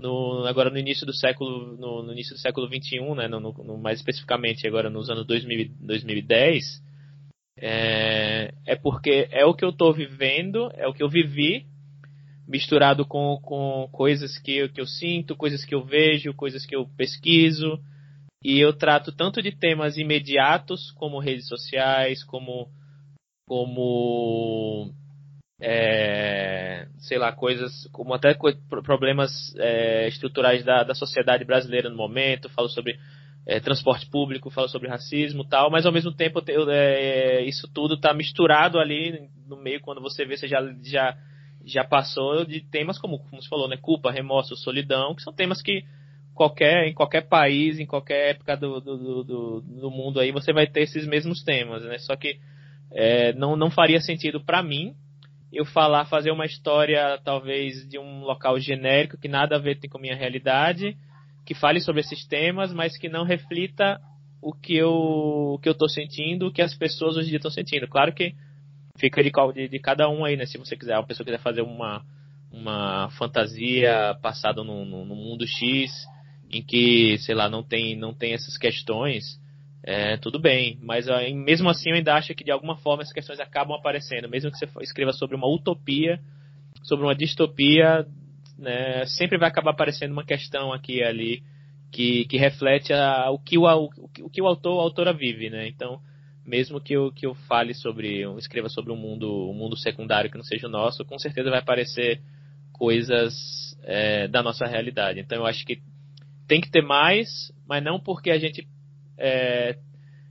no, 0.00 0.44
agora 0.46 0.70
no 0.70 0.78
início 0.78 1.06
do 1.06 1.12
século 1.12 1.76
no, 1.76 2.02
no 2.02 2.12
início 2.12 2.34
do 2.34 2.40
século 2.40 2.68
21, 2.68 3.14
né, 3.14 3.28
no, 3.28 3.40
no, 3.40 3.78
mais 3.78 3.98
especificamente 3.98 4.66
agora 4.66 4.88
nos 4.88 5.10
anos 5.10 5.26
2000, 5.26 5.70
2010, 5.80 6.82
é, 7.60 8.54
é 8.66 8.76
porque 8.76 9.26
é 9.30 9.44
o 9.44 9.54
que 9.54 9.64
eu 9.64 9.70
estou 9.70 9.92
vivendo, 9.92 10.70
é 10.74 10.86
o 10.86 10.92
que 10.92 11.02
eu 11.02 11.08
vivi, 11.08 11.66
misturado 12.46 13.04
com, 13.04 13.38
com 13.42 13.88
coisas 13.90 14.38
que 14.38 14.68
que 14.68 14.80
eu 14.80 14.86
sinto, 14.86 15.34
coisas 15.34 15.64
que 15.64 15.74
eu 15.74 15.84
vejo, 15.84 16.32
coisas 16.34 16.64
que 16.64 16.76
eu 16.76 16.86
pesquiso, 16.96 17.80
e 18.44 18.60
eu 18.60 18.72
trato 18.72 19.10
tanto 19.10 19.42
de 19.42 19.50
temas 19.50 19.96
imediatos, 19.96 20.92
como 20.92 21.18
redes 21.18 21.48
sociais, 21.48 22.22
como, 22.22 22.68
como 23.48 24.92
é, 25.60 26.86
sei 26.98 27.18
lá, 27.18 27.32
coisas 27.32 27.88
como 27.90 28.12
até 28.12 28.36
problemas 28.68 29.54
é, 29.56 30.06
estruturais 30.06 30.62
da, 30.62 30.84
da 30.84 30.94
sociedade 30.94 31.44
brasileira 31.46 31.88
no 31.88 31.96
momento, 31.96 32.50
falo 32.50 32.68
sobre 32.68 32.98
é, 33.46 33.58
transporte 33.58 34.08
público, 34.10 34.50
falo 34.50 34.68
sobre 34.68 34.88
racismo 34.88 35.48
tal, 35.48 35.70
mas 35.70 35.86
ao 35.86 35.92
mesmo 35.92 36.12
tempo 36.12 36.42
eu, 36.46 36.70
é, 36.70 37.42
isso 37.44 37.66
tudo 37.72 37.94
está 37.94 38.12
misturado 38.12 38.78
ali 38.78 39.30
no 39.46 39.56
meio, 39.56 39.80
quando 39.80 40.02
você 40.02 40.26
vê, 40.26 40.36
você 40.36 40.46
já, 40.46 40.60
já, 40.84 41.16
já 41.64 41.82
passou 41.82 42.44
de 42.44 42.60
temas 42.60 42.98
como, 42.98 43.18
como 43.18 43.42
você 43.42 43.48
falou, 43.48 43.66
né, 43.66 43.78
culpa, 43.78 44.12
remorso, 44.12 44.54
solidão, 44.56 45.14
que 45.14 45.22
são 45.22 45.32
temas 45.32 45.62
que 45.62 45.82
qualquer, 46.34 46.86
em 46.86 46.92
qualquer 46.92 47.22
país, 47.22 47.80
em 47.80 47.86
qualquer 47.86 48.32
época 48.32 48.56
do, 48.58 48.78
do, 48.78 49.24
do, 49.24 49.60
do 49.62 49.90
mundo 49.90 50.20
aí, 50.20 50.30
você 50.30 50.52
vai 50.52 50.66
ter 50.66 50.82
esses 50.82 51.06
mesmos 51.06 51.42
temas, 51.42 51.82
né? 51.82 51.98
Só 51.98 52.14
que 52.14 52.38
é, 52.90 53.32
não, 53.34 53.56
não 53.56 53.70
faria 53.70 54.00
sentido 54.00 54.40
para 54.40 54.62
mim 54.62 54.94
eu 55.52 55.64
falar, 55.64 56.04
fazer 56.06 56.30
uma 56.30 56.44
história 56.44 57.18
talvez 57.24 57.88
de 57.88 57.98
um 57.98 58.20
local 58.20 58.58
genérico 58.60 59.16
que 59.16 59.28
nada 59.28 59.56
a 59.56 59.58
ver 59.58 59.78
com 59.88 59.98
a 59.98 60.00
minha 60.00 60.16
realidade, 60.16 60.96
que 61.46 61.54
fale 61.54 61.80
sobre 61.80 62.00
esses 62.00 62.26
temas, 62.26 62.72
mas 62.72 62.98
que 62.98 63.08
não 63.08 63.24
reflita 63.24 63.98
o 64.42 64.52
que 64.52 64.76
eu 64.76 64.90
o 64.90 65.58
que 65.58 65.68
eu 65.68 65.72
estou 65.72 65.88
sentindo, 65.88 66.46
o 66.46 66.52
que 66.52 66.62
as 66.62 66.74
pessoas 66.74 67.16
hoje 67.16 67.26
em 67.26 67.30
dia 67.30 67.38
estão 67.38 67.50
sentindo. 67.50 67.88
Claro 67.88 68.12
que 68.12 68.34
fica 68.98 69.22
de, 69.22 69.30
de, 69.54 69.68
de, 69.68 69.78
cada 69.78 70.08
um 70.08 70.24
aí, 70.24 70.36
né? 70.36 70.44
Se 70.44 70.58
você 70.58 70.76
quiser, 70.76 70.94
a 70.94 71.02
pessoa 71.02 71.24
quiser 71.24 71.40
fazer 71.40 71.62
uma 71.62 72.04
uma 72.50 73.10
fantasia 73.10 74.16
passada 74.22 74.64
no, 74.64 74.84
no, 74.84 75.04
no 75.04 75.14
mundo 75.14 75.46
X, 75.46 75.92
em 76.50 76.62
que, 76.62 77.18
sei 77.18 77.34
lá, 77.34 77.48
não 77.48 77.62
tem, 77.62 77.96
não 77.96 78.14
tem 78.14 78.32
essas 78.32 78.56
questões, 78.56 79.38
é, 79.88 80.18
tudo 80.18 80.38
bem. 80.38 80.78
Mas 80.82 81.06
mesmo 81.34 81.70
assim 81.70 81.88
eu 81.88 81.96
ainda 81.96 82.14
acho 82.14 82.34
que 82.34 82.44
de 82.44 82.50
alguma 82.50 82.76
forma 82.76 83.02
essas 83.02 83.14
questões 83.14 83.40
acabam 83.40 83.74
aparecendo. 83.74 84.28
Mesmo 84.28 84.50
que 84.50 84.58
você 84.58 84.68
escreva 84.82 85.14
sobre 85.14 85.34
uma 85.34 85.48
utopia, 85.48 86.20
sobre 86.82 87.06
uma 87.06 87.14
distopia, 87.14 88.06
né, 88.58 89.06
sempre 89.06 89.38
vai 89.38 89.48
acabar 89.48 89.70
aparecendo 89.70 90.12
uma 90.12 90.26
questão 90.26 90.74
aqui 90.74 90.98
e 90.98 91.02
ali 91.02 91.42
que, 91.90 92.26
que 92.26 92.36
reflete 92.36 92.92
a, 92.92 93.30
o, 93.30 93.38
que 93.38 93.56
o, 93.56 93.64
o, 93.64 94.28
que 94.28 94.42
o 94.42 94.46
autor, 94.46 94.78
a 94.78 94.82
autora 94.82 95.14
vive, 95.14 95.48
né? 95.48 95.66
Então, 95.66 96.02
mesmo 96.44 96.82
que 96.82 96.92
eu, 96.92 97.10
que 97.10 97.24
eu 97.24 97.34
fale 97.34 97.72
sobre, 97.72 98.18
eu 98.18 98.36
escreva 98.36 98.68
sobre 98.68 98.92
um 98.92 98.96
mundo, 98.96 99.48
um 99.48 99.54
mundo 99.54 99.74
secundário 99.74 100.30
que 100.30 100.36
não 100.36 100.44
seja 100.44 100.66
o 100.66 100.70
nosso, 100.70 101.02
com 101.02 101.18
certeza 101.18 101.48
vai 101.48 101.60
aparecer 101.60 102.20
coisas 102.74 103.74
é, 103.84 104.28
da 104.28 104.42
nossa 104.42 104.66
realidade. 104.66 105.18
Então, 105.18 105.38
eu 105.38 105.46
acho 105.46 105.64
que 105.64 105.80
tem 106.46 106.60
que 106.60 106.70
ter 106.70 106.82
mais, 106.82 107.50
mas 107.66 107.82
não 107.82 107.98
porque 107.98 108.30
a 108.30 108.38
gente 108.38 108.68
é, 109.18 109.76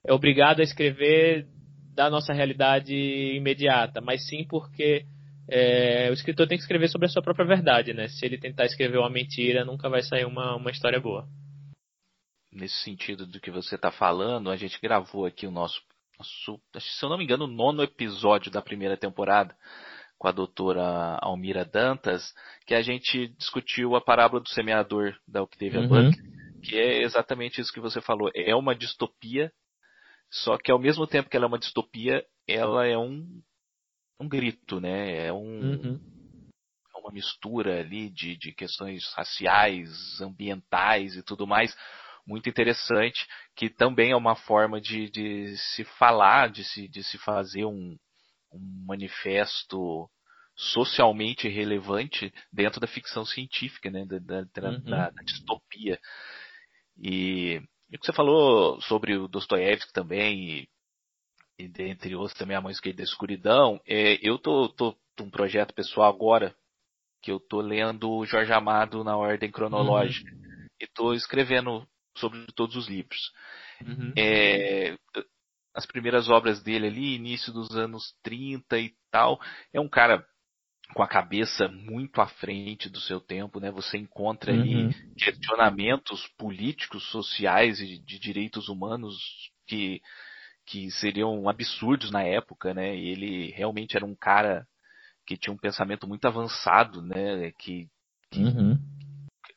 é 0.06 0.14
obrigado 0.14 0.60
a 0.60 0.64
escrever 0.64 1.48
da 1.94 2.10
nossa 2.10 2.34
realidade 2.34 2.94
imediata, 2.94 4.00
mas 4.00 4.28
sim 4.28 4.46
porque 4.48 5.06
é, 5.50 6.10
o 6.10 6.14
escritor 6.14 6.48
tem 6.48 6.58
que 6.58 6.64
escrever 6.64 6.90
sobre 6.90 7.08
a 7.08 7.10
sua 7.10 7.22
própria 7.22 7.46
verdade, 7.46 7.94
né? 7.94 8.08
Se 8.08 8.26
ele 8.26 8.38
tentar 8.38 8.66
escrever 8.66 8.98
uma 8.98 9.10
mentira, 9.10 9.66
nunca 9.66 9.90
vai 9.90 10.02
sair 10.02 10.26
uma, 10.26 10.56
uma 10.56 10.72
história 10.72 11.00
boa. 11.00 11.28
Nesse 12.52 12.76
sentido 12.84 13.26
do 13.26 13.40
que 13.40 13.52
você 13.52 13.76
está 13.76 13.92
falando, 13.92 14.50
a 14.50 14.56
gente 14.56 14.80
gravou 14.82 15.26
aqui 15.26 15.48
o 15.48 15.52
nosso, 15.52 15.82
nosso, 16.18 16.62
se 16.80 17.04
eu 17.06 17.10
não 17.10 17.18
me 17.18 17.24
engano, 17.24 17.46
o 17.46 17.52
nono 17.52 17.82
episódio 17.82 18.52
da 18.52 18.62
primeira 18.62 18.98
temporada 18.98 19.56
com 20.18 20.28
a 20.28 20.32
doutora 20.32 21.18
Almira 21.22 21.64
Dantas, 21.64 22.34
que 22.66 22.74
a 22.74 22.82
gente 22.82 23.28
discutiu 23.38 23.96
a 23.96 24.02
parábola 24.02 24.42
do 24.42 24.50
semeador 24.50 25.16
da 25.28 25.44
Octavia 25.44 25.80
uhum. 25.82 25.88
Butler, 25.88 26.37
que 26.62 26.78
é 26.78 27.02
exatamente 27.02 27.62
isso 27.62 27.74
que 27.74 27.80
você 27.80 28.02
falou. 28.02 28.30
É 28.36 28.56
uma 28.56 28.76
distopia, 28.76 29.52
só 30.30 30.58
que 30.58 30.72
ao 30.72 30.80
mesmo 30.80 31.08
tempo 31.08 31.30
que 31.30 31.38
ela 31.38 31.46
é 31.46 31.48
uma 31.48 31.60
distopia, 31.60 32.26
ela 32.48 32.86
é 32.86 32.98
um, 32.98 33.42
um 34.20 34.28
grito, 34.28 34.80
né? 34.80 35.28
É 35.28 35.34
um, 35.34 35.60
uhum. 35.60 36.00
É 36.96 37.00
uma 37.00 37.12
mistura 37.12 37.80
ali 37.80 38.10
de, 38.10 38.38
de 38.38 38.54
questões 38.54 39.04
raciais, 39.14 40.20
ambientais 40.22 41.16
e 41.16 41.24
tudo 41.24 41.48
mais 41.48 41.76
muito 42.28 42.50
interessante, 42.50 43.26
que 43.56 43.70
também 43.70 44.12
é 44.12 44.16
uma 44.16 44.36
forma 44.36 44.82
de, 44.82 45.10
de 45.10 45.56
se 45.58 45.86
falar, 45.98 46.50
de 46.50 46.64
se, 46.66 46.88
de 46.90 47.02
se 47.02 47.18
fazer 47.20 47.64
um, 47.64 47.98
um 48.52 48.86
manifesto 48.86 50.10
socialmente 50.54 51.48
relevante 51.48 52.34
dentro 52.52 52.82
da 52.82 52.88
ficção 52.88 53.24
científica, 53.24 53.90
né, 53.90 54.06
da, 54.06 54.20
da, 54.20 54.70
uhum. 54.70 54.82
da, 54.82 55.10
da 55.10 55.24
distopia. 55.24 55.98
E, 57.00 57.62
e 57.90 57.96
o 57.96 58.00
que 58.00 58.06
você 58.06 58.14
falou 58.14 58.82
sobre 58.82 59.16
o 59.16 59.28
Dostoiévski 59.28 59.94
também, 59.94 60.50
e, 60.50 60.70
e 61.60 61.68
dentre 61.68 62.16
outros 62.16 62.38
também 62.38 62.56
a 62.56 62.62
mãe 62.62 62.72
esquerda 62.72 62.98
da 62.98 63.04
escuridão, 63.04 63.82
é, 63.86 64.20
eu 64.22 64.38
tô, 64.38 64.70
tô 64.70 64.96
um 65.20 65.30
projeto 65.30 65.74
pessoal 65.74 66.14
agora 66.14 66.56
que 67.22 67.32
eu 67.32 67.40
tô 67.40 67.60
lendo 67.60 68.26
Jorge 68.26 68.54
Amado 68.54 69.04
na 69.04 69.18
ordem 69.18 69.52
cronológica 69.52 70.32
uhum. 70.32 70.68
e 70.80 70.88
tô 70.88 71.14
escrevendo 71.14 71.88
sobre 72.18 72.46
todos 72.56 72.76
os 72.76 72.88
livros. 72.88 73.32
Uhum. 73.82 74.14
É, 74.16 74.98
as 75.74 75.86
primeiras 75.86 76.30
obras 76.30 76.62
dele 76.62 76.88
ali, 76.88 77.16
início 77.16 77.54
dos 77.54 77.76
anos 77.76 78.16
30 78.24 78.80
e 78.80 78.94
tal. 79.12 79.40
É 79.72 79.80
um 79.80 79.90
cara 79.90 80.26
com 80.94 81.04
a 81.04 81.08
cabeça 81.08 81.68
muito 81.68 82.22
à 82.22 82.28
frente 82.28 82.90
do 82.90 83.00
seu 83.00 83.20
tempo, 83.20 83.60
né? 83.60 83.70
Você 83.72 83.98
encontra 83.98 84.54
uhum. 84.54 84.62
ali 84.62 85.14
questionamentos 85.16 86.28
políticos, 86.38 87.04
sociais 87.12 87.80
e 87.80 88.00
de 88.00 88.20
direitos 88.20 88.70
humanos 88.70 89.18
que, 89.66 90.02
que 90.66 90.90
seriam 90.92 91.48
absurdos 91.50 92.10
na 92.12 92.24
época, 92.24 92.74
né? 92.74 92.96
E 92.96 93.10
ele 93.10 93.52
realmente 93.52 93.96
era 93.96 94.06
um 94.06 94.16
cara 94.16 94.66
que 95.26 95.38
tinha 95.38 95.54
um 95.54 95.58
pensamento 95.58 96.08
muito 96.08 96.26
avançado, 96.26 97.02
né? 97.02 97.52
Que, 97.60 97.88
que 98.32 98.40
uhum. 98.40 98.80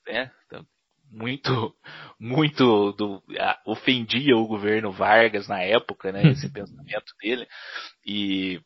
né? 0.07 0.31
muito, 1.11 1.75
muito 2.19 2.93
do, 2.93 3.23
ofendia 3.67 4.37
o 4.37 4.47
governo 4.47 4.93
Vargas 4.93 5.49
na 5.49 5.61
época, 5.61 6.13
né? 6.13 6.23
Esse 6.31 6.49
pensamento 6.53 7.13
dele. 7.21 7.47
E 8.07 8.61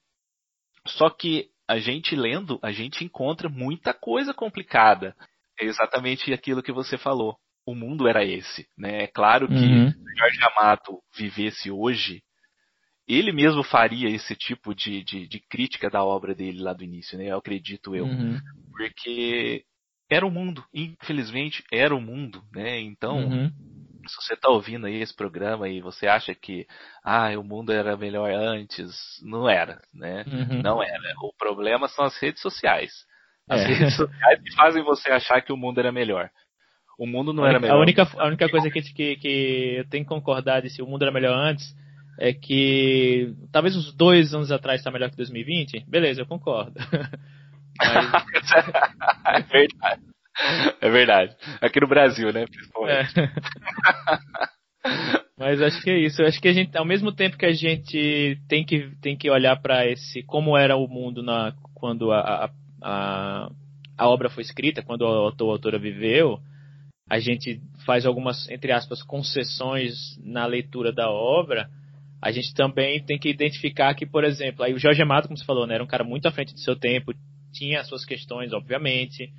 só 0.86 1.08
que 1.08 1.48
a 1.68 1.78
gente 1.78 2.14
lendo, 2.14 2.58
a 2.62 2.72
gente 2.72 3.04
encontra 3.04 3.48
muita 3.48 3.92
coisa 3.94 4.34
complicada. 4.34 5.14
É 5.58 5.64
exatamente 5.64 6.32
aquilo 6.32 6.62
que 6.62 6.72
você 6.72 6.98
falou. 6.98 7.36
O 7.66 7.74
mundo 7.74 8.06
era 8.06 8.24
esse, 8.24 8.66
né? 8.76 9.04
É 9.04 9.06
claro 9.06 9.48
que 9.48 9.54
uhum. 9.54 9.90
se 9.90 10.18
Jorge 10.18 10.38
Amado 10.42 11.00
vivesse 11.16 11.70
hoje, 11.70 12.22
ele 13.08 13.32
mesmo 13.32 13.62
faria 13.62 14.08
esse 14.08 14.34
tipo 14.34 14.74
de, 14.74 15.02
de, 15.02 15.26
de, 15.26 15.40
crítica 15.40 15.88
da 15.88 16.04
obra 16.04 16.34
dele 16.34 16.60
lá 16.60 16.72
do 16.72 16.84
início, 16.84 17.16
né? 17.16 17.30
Eu 17.30 17.38
acredito 17.38 17.94
eu. 17.94 18.04
Uhum. 18.04 18.38
Porque 18.70 19.64
era 20.10 20.26
o 20.26 20.30
mundo. 20.30 20.64
Infelizmente, 20.74 21.64
era 21.72 21.94
o 21.94 22.00
mundo, 22.00 22.42
né? 22.52 22.80
Então, 22.80 23.18
uhum. 23.18 23.50
Se 24.08 24.16
você 24.16 24.34
está 24.34 24.50
ouvindo 24.50 24.86
aí 24.86 25.00
esse 25.00 25.14
programa 25.14 25.68
e 25.68 25.80
você 25.80 26.06
acha 26.06 26.34
que 26.34 26.66
ah, 27.02 27.30
o 27.38 27.44
mundo 27.44 27.72
era 27.72 27.96
melhor 27.96 28.30
antes, 28.30 28.94
não 29.22 29.48
era, 29.48 29.80
né? 29.92 30.24
Uhum. 30.26 30.62
Não 30.62 30.82
era. 30.82 31.14
O 31.22 31.32
problema 31.36 31.88
são 31.88 32.04
as 32.04 32.16
redes 32.18 32.40
sociais. 32.40 32.92
As 33.48 33.60
é. 33.60 33.66
redes 33.66 33.96
sociais 33.96 34.42
que 34.42 34.54
fazem 34.54 34.82
você 34.82 35.10
achar 35.10 35.40
que 35.42 35.52
o 35.52 35.56
mundo 35.56 35.78
era 35.78 35.92
melhor. 35.92 36.30
O 36.98 37.06
mundo 37.06 37.32
não 37.32 37.44
a 37.44 37.48
era 37.48 37.60
melhor. 37.60 37.76
A 37.76 37.80
única, 37.80 38.08
a 38.16 38.26
única 38.26 38.48
coisa 38.48 38.70
que, 38.70 38.80
que, 38.80 39.16
que 39.16 39.76
eu 39.78 39.88
tenho 39.88 40.04
que 40.04 40.08
concordar 40.08 40.62
de 40.62 40.70
se 40.70 40.80
o 40.80 40.86
mundo 40.86 41.02
era 41.02 41.12
melhor 41.12 41.36
antes 41.36 41.74
é 42.18 42.32
que 42.32 43.34
talvez 43.50 43.76
uns 43.76 43.92
dois 43.92 44.32
anos 44.32 44.52
atrás 44.52 44.80
está 44.80 44.90
melhor 44.90 45.10
que 45.10 45.16
2020. 45.16 45.84
Beleza, 45.88 46.22
eu 46.22 46.26
concordo. 46.26 46.74
Mas... 47.78 48.52
é 49.26 49.40
verdade. 49.42 50.13
É 50.80 50.90
verdade. 50.90 51.34
Aqui 51.60 51.80
no 51.80 51.88
Brasil, 51.88 52.32
né? 52.32 52.46
Principalmente. 52.46 53.20
É. 53.20 53.30
Mas 55.38 55.60
acho 55.60 55.82
que 55.82 55.90
é 55.90 55.98
isso. 55.98 56.22
Eu 56.22 56.26
acho 56.26 56.40
que 56.40 56.48
a 56.48 56.52
gente, 56.52 56.76
ao 56.76 56.84
mesmo 56.84 57.12
tempo 57.12 57.36
que 57.36 57.46
a 57.46 57.52
gente 57.52 58.38
tem 58.48 58.64
que, 58.64 58.90
tem 59.00 59.16
que 59.16 59.30
olhar 59.30 59.56
para 59.60 59.86
esse 59.86 60.22
como 60.22 60.56
era 60.56 60.76
o 60.76 60.86
mundo 60.86 61.22
na, 61.22 61.54
quando 61.74 62.12
a, 62.12 62.50
a, 62.82 63.50
a, 63.98 64.08
obra 64.08 64.30
foi 64.30 64.42
escrita, 64.42 64.82
quando 64.82 65.04
a 65.04 65.08
autor, 65.08 65.48
a 65.48 65.52
autora 65.52 65.78
viveu, 65.78 66.38
a 67.08 67.18
gente 67.18 67.60
faz 67.84 68.06
algumas, 68.06 68.48
entre 68.48 68.72
aspas, 68.72 69.02
concessões 69.02 69.94
na 70.22 70.46
leitura 70.46 70.92
da 70.92 71.10
obra. 71.10 71.68
A 72.22 72.30
gente 72.30 72.54
também 72.54 73.04
tem 73.04 73.18
que 73.18 73.28
identificar 73.28 73.94
que, 73.94 74.06
por 74.06 74.24
exemplo, 74.24 74.64
aí 74.64 74.72
o 74.72 74.78
Jorge 74.78 75.02
Amado, 75.02 75.28
como 75.28 75.36
você 75.36 75.44
falou, 75.44 75.66
né, 75.66 75.74
era 75.74 75.84
um 75.84 75.88
cara 75.88 76.04
muito 76.04 76.26
à 76.26 76.30
frente 76.30 76.54
do 76.54 76.60
seu 76.60 76.76
tempo, 76.76 77.12
tinha 77.52 77.80
as 77.80 77.88
suas 77.88 78.04
questões, 78.04 78.52
obviamente, 78.52 79.30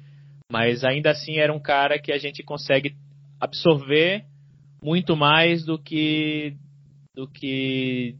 mas 0.52 0.84
ainda 0.84 1.12
assim 1.12 1.38
era 1.38 1.54
um 1.54 1.60
cara 1.60 2.00
que 2.00 2.12
a 2.12 2.18
gente 2.18 2.44
consegue 2.44 2.96
absorver 3.40 4.26
muito 4.82 5.16
mais 5.16 5.66
do 5.66 5.78
que 5.80 6.56
do 7.16 7.28
que 7.28 8.16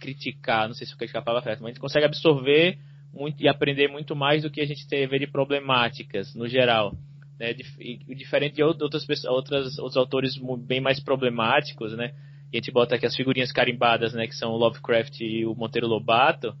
criticar, 0.00 0.66
não 0.66 0.74
sei 0.74 0.86
se 0.86 0.96
criticar 0.96 1.22
a 1.22 1.24
palavra 1.24 1.50
certa, 1.50 1.62
mas 1.62 1.70
a 1.70 1.72
gente 1.72 1.80
consegue 1.80 2.06
absorver 2.06 2.78
muito 3.12 3.42
e 3.42 3.48
aprender 3.48 3.88
muito 3.88 4.14
mais 4.14 4.42
do 4.42 4.50
que 4.50 4.60
a 4.60 4.66
gente 4.66 4.86
teve 4.88 5.18
de 5.18 5.26
problemáticas 5.26 6.34
no 6.34 6.48
geral. 6.48 6.94
Né? 7.38 7.54
Diferente 7.54 8.56
de 8.56 8.62
outras 8.62 9.06
outras, 9.26 9.78
outros 9.78 9.96
autores 9.96 10.34
bem 10.66 10.80
mais 10.80 11.00
problemáticos, 11.00 11.96
né? 11.96 12.12
E 12.52 12.56
a 12.56 12.60
gente 12.60 12.72
bota 12.72 12.96
aqui 12.96 13.06
as 13.06 13.16
figurinhas 13.16 13.52
carimbadas, 13.52 14.12
né? 14.12 14.26
Que 14.26 14.34
são 14.34 14.50
o 14.50 14.56
Lovecraft 14.56 15.20
e 15.20 15.46
o 15.46 15.54
Monteiro 15.54 15.86
Lobato, 15.86 16.54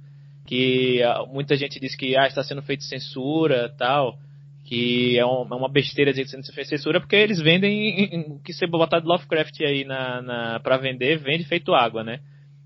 que 0.46 1.02
ah, 1.02 1.24
muita 1.26 1.56
gente 1.56 1.78
diz 1.80 1.94
que 1.94 2.16
ah, 2.16 2.26
está 2.26 2.42
sendo 2.42 2.62
feito 2.62 2.84
censura 2.84 3.68
tal 3.76 4.18
que 4.70 5.18
é, 5.18 5.22
é 5.22 5.24
uma 5.24 5.68
besteira 5.68 6.12
dizer 6.12 6.22
que 6.22 6.30
você 6.30 6.52
fez 6.52 6.68
censura, 6.68 7.00
porque 7.00 7.16
eles 7.16 7.40
vendem 7.40 8.24
o 8.28 8.40
que 8.40 8.52
você 8.52 8.68
botar 8.68 9.00
de 9.00 9.06
Lovecraft 9.06 9.60
aí 9.62 9.84
na, 9.84 10.22
na, 10.22 10.60
pra 10.60 10.76
vender, 10.76 11.18
vende 11.18 11.42
feito 11.42 11.74
água, 11.74 12.04
né? 12.04 12.20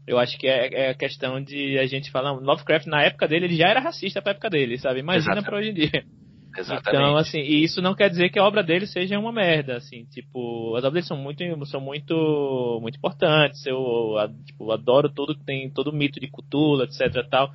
Eu 0.07 0.19
acho 0.19 0.37
que 0.37 0.47
é, 0.47 0.89
é 0.89 0.91
a 0.91 0.95
questão 0.95 1.43
de 1.43 1.79
a 1.79 1.87
gente 1.87 2.11
falar, 2.11 2.33
Lovecraft 2.33 2.87
na 2.89 3.03
época 3.03 3.27
dele, 3.27 3.47
ele 3.47 3.57
já 3.57 3.69
era 3.69 3.81
racista 3.81 4.21
pra 4.21 4.33
época 4.33 4.51
dele, 4.51 4.77
sabe? 4.77 5.01
Imagina 5.01 5.43
para 5.43 5.57
hoje 5.57 5.71
em 5.71 5.75
dia. 5.75 6.05
Exatamente. 6.55 6.89
Então, 6.91 7.17
assim, 7.17 7.39
e 7.39 7.65
isso 7.65 7.81
não 7.81 7.95
quer 7.95 8.11
dizer 8.11 8.29
que 8.29 8.39
a 8.39 8.45
obra 8.45 8.63
dele 8.63 8.87
seja 8.87 9.19
uma 9.19 9.33
merda, 9.33 9.77
assim, 9.77 10.05
tipo, 10.05 10.77
as 10.77 10.85
obras 10.85 10.93
dele 10.93 11.07
são 11.07 11.17
muito, 11.17 11.67
são 11.67 11.81
muito, 11.81 12.79
muito 12.83 12.99
importantes, 12.99 13.65
eu, 13.65 14.15
tipo, 14.45 14.71
adoro 14.71 15.09
tudo 15.09 15.35
que 15.35 15.45
tem, 15.45 15.71
todo 15.71 15.89
o 15.89 15.97
mito 15.97 16.21
de 16.21 16.31
Cthulhu, 16.31 16.85
etc 16.85 17.27
tal, 17.31 17.51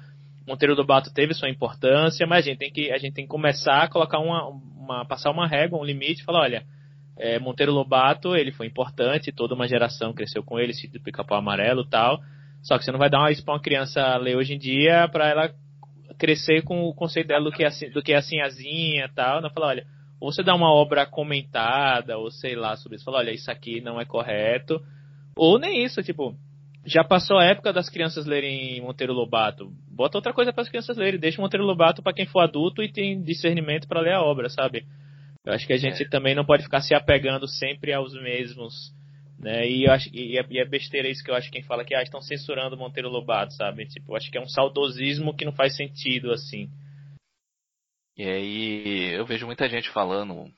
Monteiro 0.49 0.73
Lobato 0.73 1.13
teve 1.13 1.35
sua 1.35 1.47
importância, 1.47 2.25
mas 2.25 2.43
a 2.43 2.49
gente 2.49 2.57
tem 2.57 2.71
que, 2.71 2.91
a 2.91 2.97
gente 2.97 3.13
tem 3.13 3.25
que 3.25 3.29
começar 3.29 3.83
a 3.83 3.87
colocar 3.87 4.17
uma, 4.17 4.47
uma 4.47 5.05
passar 5.05 5.29
uma 5.29 5.47
régua, 5.47 5.79
um 5.79 5.83
limite, 5.83 6.23
falar, 6.23 6.41
olha, 6.41 6.63
é, 7.15 7.37
Monteiro 7.37 7.71
Lobato, 7.71 8.35
ele 8.35 8.51
foi 8.51 8.65
importante, 8.65 9.31
toda 9.31 9.53
uma 9.53 9.67
geração 9.67 10.11
cresceu 10.11 10.43
com 10.43 10.59
ele, 10.59 10.73
se 10.73 10.87
do 10.87 10.99
pica-pau 10.99 11.37
amarelo 11.37 11.87
tal, 11.87 12.19
só 12.63 12.79
que 12.79 12.83
você 12.83 12.91
não 12.91 12.97
vai 12.97 13.11
dar 13.11 13.31
isso 13.31 13.45
para 13.45 13.53
uma 13.53 13.61
criança 13.61 14.17
ler 14.17 14.35
hoje 14.35 14.55
em 14.55 14.57
dia 14.57 15.07
para 15.07 15.29
ela 15.29 15.53
crescer 16.17 16.63
com 16.63 16.81
o 16.83 16.95
conceito 16.95 17.27
dela 17.27 17.43
do 17.43 17.51
que 17.51 17.63
é 17.63 17.67
assim, 17.67 17.89
do 17.91 18.01
que 18.01 18.13
é 18.13 18.17
assim 18.17 18.37
tal, 19.13 19.41
não 19.41 19.51
falar, 19.51 19.67
olha, 19.67 19.85
ou 20.19 20.31
você 20.31 20.41
dá 20.41 20.55
uma 20.55 20.73
obra 20.73 21.05
comentada, 21.05 22.17
ou 22.17 22.31
sei 22.31 22.55
lá 22.55 22.75
sobre 22.75 22.95
isso, 22.95 23.05
falar, 23.05 23.19
olha, 23.19 23.31
isso 23.31 23.51
aqui 23.51 23.81
não 23.81 24.01
é 24.01 24.05
correto, 24.05 24.81
ou 25.35 25.59
nem 25.59 25.85
isso, 25.85 26.01
tipo, 26.01 26.35
já 26.86 27.03
passou 27.03 27.38
a 27.38 27.45
época 27.45 27.73
das 27.73 27.89
crianças 27.89 28.25
lerem 28.25 28.82
Monteiro 28.82 29.13
Lobato. 29.13 29.71
Bota 29.91 30.17
outra 30.17 30.34
coisa 30.34 30.53
para 30.53 30.63
as 30.63 30.69
crianças 30.69 30.97
lerem. 30.97 31.19
Deixa 31.19 31.41
Monteiro 31.41 31.65
Lobato 31.65 32.01
para 32.01 32.13
quem 32.13 32.25
for 32.25 32.39
adulto 32.39 32.82
e 32.82 32.91
tem 32.91 33.21
discernimento 33.21 33.88
para 33.88 34.01
ler 34.01 34.13
a 34.13 34.21
obra, 34.21 34.49
sabe? 34.49 34.86
Eu 35.45 35.53
acho 35.53 35.67
que 35.67 35.73
a 35.73 35.77
gente 35.77 36.03
é. 36.03 36.07
também 36.07 36.36
não 36.36 36.45
pode 36.45 36.63
ficar 36.63 36.82
se 36.82 36.93
apegando 36.93 37.47
sempre 37.47 37.93
aos 37.93 38.13
mesmos, 38.13 38.93
né? 39.38 39.67
E 39.67 39.86
eu 39.86 39.91
acho 39.91 40.09
e 40.13 40.38
é, 40.38 40.45
e 40.49 40.59
é 40.59 40.65
besteira 40.65 41.07
isso 41.07 41.23
que 41.23 41.32
eu 41.32 41.36
acho 41.36 41.47
que 41.47 41.59
quem 41.59 41.63
fala 41.63 41.86
que 41.86 41.95
ah, 41.95 42.01
estão 42.01 42.21
censurando 42.21 42.77
Monteiro 42.77 43.09
Lobato, 43.09 43.53
sabe? 43.53 43.86
Tipo, 43.86 44.11
eu 44.11 44.17
acho 44.17 44.32
que 44.32 44.38
é 44.38 44.41
um 44.41 44.47
saudosismo 44.47 45.36
que 45.36 45.45
não 45.45 45.53
faz 45.53 45.75
sentido 45.75 46.32
assim. 46.32 46.69
E 48.17 48.23
aí 48.23 49.13
eu 49.13 49.25
vejo 49.25 49.45
muita 49.45 49.69
gente 49.69 49.89
falando, 49.89 50.51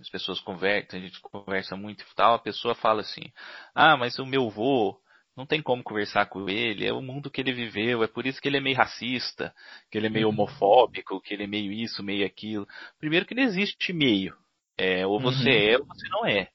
as 0.00 0.08
pessoas 0.08 0.38
conversam, 0.40 0.98
a 0.98 1.02
gente 1.02 1.20
conversa 1.20 1.76
muito 1.76 2.02
e 2.02 2.14
tal, 2.14 2.34
a 2.34 2.38
pessoa 2.38 2.74
fala 2.74 3.00
assim: 3.00 3.32
"Ah, 3.74 3.96
mas 3.96 4.18
o 4.18 4.26
meu 4.26 4.48
vô 4.48 5.01
não 5.36 5.46
tem 5.46 5.62
como 5.62 5.82
conversar 5.82 6.26
com 6.26 6.48
ele, 6.48 6.86
é 6.86 6.92
o 6.92 7.00
mundo 7.00 7.30
que 7.30 7.40
ele 7.40 7.52
viveu, 7.52 8.02
é 8.02 8.06
por 8.06 8.26
isso 8.26 8.40
que 8.40 8.48
ele 8.48 8.58
é 8.58 8.60
meio 8.60 8.76
racista, 8.76 9.54
que 9.90 9.96
ele 9.96 10.06
é 10.06 10.10
meio 10.10 10.28
uhum. 10.28 10.34
homofóbico, 10.34 11.20
que 11.20 11.32
ele 11.32 11.44
é 11.44 11.46
meio 11.46 11.72
isso, 11.72 12.02
meio 12.02 12.26
aquilo. 12.26 12.66
Primeiro 12.98 13.24
que 13.24 13.34
não 13.34 13.42
existe 13.42 13.92
meio. 13.92 14.36
É, 14.76 15.06
ou 15.06 15.20
você 15.20 15.50
uhum. 15.50 15.74
é 15.74 15.78
ou 15.78 15.86
você 15.86 16.08
não 16.08 16.26
é. 16.26 16.48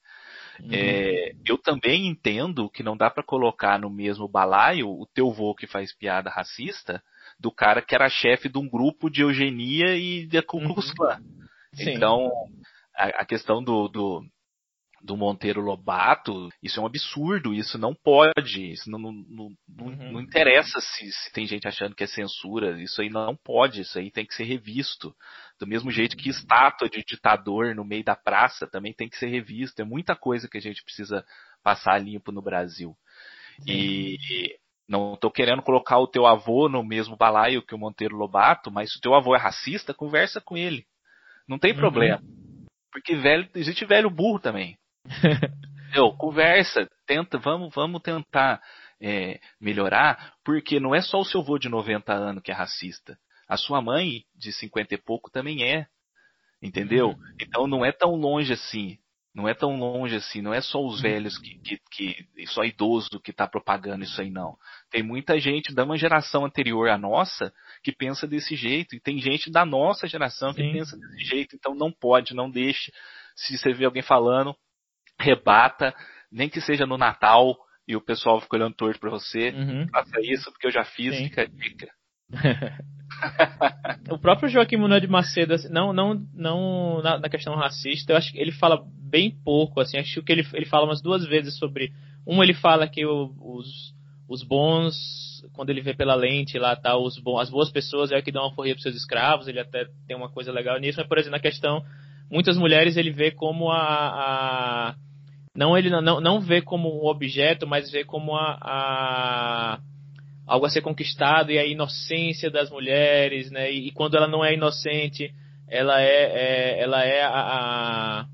Uhum. 0.60 0.70
é. 0.72 1.32
Eu 1.46 1.58
também 1.58 2.08
entendo 2.08 2.70
que 2.70 2.84
não 2.84 2.96
dá 2.98 3.10
para 3.10 3.24
colocar 3.24 3.80
no 3.80 3.90
mesmo 3.90 4.28
balaio 4.28 4.90
o 4.90 5.08
teu 5.14 5.32
vô 5.32 5.56
que 5.56 5.68
faz 5.68 5.96
piada 5.96 6.30
racista 6.30 7.02
do 7.40 7.52
cara 7.52 7.82
que 7.82 7.96
era 7.96 8.10
chefe 8.10 8.50
de 8.50 8.58
um 8.58 8.68
grupo 8.68 9.10
de 9.10 9.22
eugenia 9.22 9.96
e 9.96 10.26
de 10.26 10.42
Ku 10.42 10.60
Klux 10.60 10.92
Klan. 10.94 11.20
Então, 11.80 12.32
a, 12.96 13.22
a 13.22 13.26
questão 13.26 13.64
do, 13.64 13.88
do 13.88 14.24
do 15.02 15.16
Monteiro 15.16 15.62
Lobato, 15.62 16.50
isso 16.62 16.80
é 16.80 16.84
um 16.84 16.86
absurdo, 16.86 17.54
isso 17.54 17.78
não 17.78 17.94
pode, 17.94 18.72
isso 18.72 18.90
não, 18.90 19.00
não, 19.00 19.14
não, 19.28 19.56
uhum. 19.80 20.12
não 20.14 20.22
interessa 20.22 20.80
se, 20.80 21.12
se, 21.12 21.32
tem 21.32 21.46
gente 21.46 21.68
achando 21.68 21.96
que 21.96 22.04
é 22.04 22.08
censura, 22.08 22.82
isso 22.82 23.02
aí 23.02 23.10
não 23.10 23.36
pode, 23.36 23.82
isso 23.82 23.98
aí 23.98 24.12
tem 24.12 24.26
que 24.26 24.34
ser 24.34 24.44
revisto. 24.44 25.16
Do 25.60 25.68
mesmo 25.68 25.92
jeito 25.92 26.18
que 26.18 26.30
estátua 26.30 26.90
de 26.90 27.04
ditador 27.04 27.76
no 27.76 27.86
meio 27.86 28.04
da 28.04 28.16
praça 28.16 28.68
também 28.68 28.94
tem 28.94 29.08
que 29.08 29.18
ser 29.18 29.28
revisto, 29.28 29.82
é 29.82 29.86
muita 29.86 30.16
coisa 30.16 30.48
que 30.50 30.58
a 30.58 30.62
gente 30.62 30.84
precisa 30.84 31.24
passar 31.64 32.02
limpo 32.02 32.32
no 32.32 32.42
Brasil. 32.42 32.96
Sim. 33.62 33.72
E 33.72 34.58
não 34.88 35.14
estou 35.14 35.30
querendo 35.30 35.62
colocar 35.62 36.00
o 36.00 36.08
teu 36.08 36.26
avô 36.26 36.70
no 36.70 36.84
mesmo 36.84 37.16
balaio 37.16 37.62
que 37.62 37.76
o 37.76 37.78
Monteiro 37.78 38.16
Lobato, 38.16 38.72
mas 38.72 38.92
se 38.92 38.98
o 38.98 39.02
teu 39.02 39.14
avô 39.14 39.36
é 39.36 39.40
racista, 39.40 39.94
conversa 39.94 40.40
com 40.40 40.58
ele. 40.58 40.86
Não 41.48 41.60
tem 41.60 41.74
uhum. 41.74 41.78
problema. 41.78 42.22
Porque 42.92 43.16
velho, 43.16 43.48
existe 43.54 43.86
velho 43.86 44.10
burro 44.10 44.40
também. 44.40 44.78
Eu, 45.94 46.12
conversa, 46.12 46.88
tenta, 47.06 47.38
vamos, 47.38 47.74
vamos 47.74 48.02
tentar 48.02 48.62
é, 49.02 49.40
melhorar, 49.60 50.36
porque 50.44 50.80
não 50.80 50.94
é 50.94 51.02
só 51.02 51.20
o 51.20 51.26
seu 51.26 51.42
avô 51.42 51.58
de 51.58 51.70
90 51.70 52.14
anos 52.14 52.44
que 52.44 52.52
é 52.52 52.54
racista. 52.54 53.18
A 53.48 53.56
sua 53.56 53.82
mãe, 53.82 54.24
de 54.36 54.52
50 54.52 54.94
e 54.94 54.98
pouco, 54.98 55.32
também 55.32 55.64
é. 55.64 55.88
Entendeu? 56.62 57.10
Uhum. 57.10 57.36
Então 57.40 57.68
não 57.68 57.86
é 57.86 57.92
tão 57.92 58.16
longe 58.16 58.54
assim. 58.54 58.98
Não 59.34 59.48
é 59.48 59.54
tão 59.54 59.78
longe 59.78 60.16
assim. 60.16 60.42
Não 60.42 60.54
é 60.54 60.60
só 60.60 60.84
os 60.84 61.00
velhos 61.00 61.38
que, 61.38 61.60
que, 61.60 61.78
que 61.92 62.48
só 62.48 62.64
idoso 62.64 63.22
que 63.22 63.32
está 63.32 63.48
propagando 63.48 64.04
isso 64.04 64.20
aí, 64.20 64.32
não. 64.32 64.58
Tem 64.90 65.04
muita 65.04 65.40
gente 65.40 65.74
da 65.74 65.84
uma 65.84 65.98
geração 65.98 66.44
anterior 66.44 66.90
à 66.90 66.98
nossa 66.98 67.54
que 67.84 67.92
pensa 67.92 68.28
desse 68.28 68.56
jeito. 68.56 68.96
E 68.96 69.00
tem 69.00 69.20
gente 69.20 69.52
da 69.52 69.64
nossa 69.64 70.08
geração 70.08 70.54
que 70.54 70.64
Sim. 70.64 70.74
pensa 70.74 70.98
desse 70.98 71.24
jeito. 71.24 71.56
Então 71.56 71.76
não 71.76 71.92
pode, 71.92 72.34
não 72.34 72.50
deixe. 72.50 72.92
Se 73.36 73.56
você 73.58 73.72
vê 73.72 73.86
alguém 73.86 74.02
falando, 74.02 74.56
rebata, 75.20 75.94
nem 76.32 76.50
que 76.50 76.62
seja 76.62 76.86
no 76.86 76.98
Natal 76.98 77.56
e 77.88 77.96
o 77.96 78.02
pessoal 78.02 78.42
fica 78.42 78.58
olhando 78.58 78.76
torto 78.76 79.00
para 79.00 79.10
você. 79.10 79.50
Uhum. 79.50 79.88
Faça 79.90 80.20
isso 80.22 80.52
porque 80.52 80.68
eu 80.68 80.72
já 80.72 80.84
fiz, 80.84 81.16
Sim. 81.16 81.26
fica 81.26 81.44
a 81.44 81.46
dica. 81.46 81.88
o 84.12 84.20
próprio 84.20 84.50
Joaquim 84.50 84.76
Munoz 84.76 85.02
de 85.02 85.08
Macedo, 85.08 85.54
assim, 85.54 85.70
não, 85.70 85.94
não, 85.94 86.22
não 86.34 87.02
na, 87.02 87.20
na, 87.20 87.30
questão 87.30 87.56
racista, 87.56 88.12
eu 88.12 88.18
acho 88.18 88.32
que 88.34 88.40
ele 88.40 88.52
fala 88.52 88.84
bem 89.10 89.32
pouco, 89.32 89.80
assim, 89.80 89.98
acho 89.98 90.22
que 90.22 90.32
ele, 90.32 90.46
ele 90.54 90.66
fala 90.66 90.86
umas 90.86 91.02
duas 91.02 91.26
vezes 91.26 91.58
sobre. 91.58 91.94
Um, 92.26 92.44
ele 92.44 92.54
fala 92.54 92.88
que 92.90 93.06
o, 93.06 93.34
os, 93.40 93.94
os 94.28 94.44
bons, 94.44 95.42
quando 95.54 95.70
ele 95.70 95.80
vê 95.80 95.94
pela 95.94 96.16
lente 96.16 96.60
lá, 96.60 96.76
tá, 96.76 96.98
os 96.98 97.18
bons, 97.18 97.40
as 97.40 97.50
boas 97.50 97.72
pessoas 97.72 98.12
é 98.12 98.18
o 98.18 98.24
que 98.24 98.32
dão 98.32 98.44
uma 98.44 98.54
forria 98.54 98.74
para 98.74 98.84
seus 98.84 98.96
escravos, 98.96 99.48
ele 99.48 99.62
até 99.62 99.86
tem 100.06 100.18
uma 100.18 100.30
coisa 100.30 100.52
legal 100.52 100.78
nisso, 100.78 101.00
mas, 101.00 101.08
por 101.08 101.18
exemplo, 101.18 101.38
na 101.38 101.42
questão, 101.42 101.82
muitas 102.30 102.58
mulheres 102.58 102.98
ele 102.98 103.12
vê 103.12 103.32
como 103.32 103.72
a, 103.72 103.80
a 104.90 104.96
não 105.58 105.76
ele 105.76 105.90
não, 105.90 106.22
não 106.22 106.40
vê 106.40 106.62
como 106.62 106.88
um 106.88 107.08
objeto, 107.08 107.66
mas 107.66 107.90
vê 107.90 108.04
como 108.04 108.36
a, 108.36 108.60
a 108.62 109.80
algo 110.46 110.68
a 110.68 110.70
ser 110.70 110.82
conquistado 110.82 111.52
e 111.52 111.58
a 111.58 111.66
inocência 111.66 112.52
das 112.52 112.70
mulheres, 112.70 113.50
né? 113.50 113.72
E, 113.72 113.88
e 113.88 113.92
quando 113.92 114.16
ela 114.16 114.28
não 114.28 114.46
é 114.46 114.54
inocente, 114.54 115.34
ela 115.68 116.00
é, 116.00 116.06
é 116.06 116.80
ela 116.84 117.04
é 117.04 117.24
a, 117.24 117.32
a, 117.32 118.26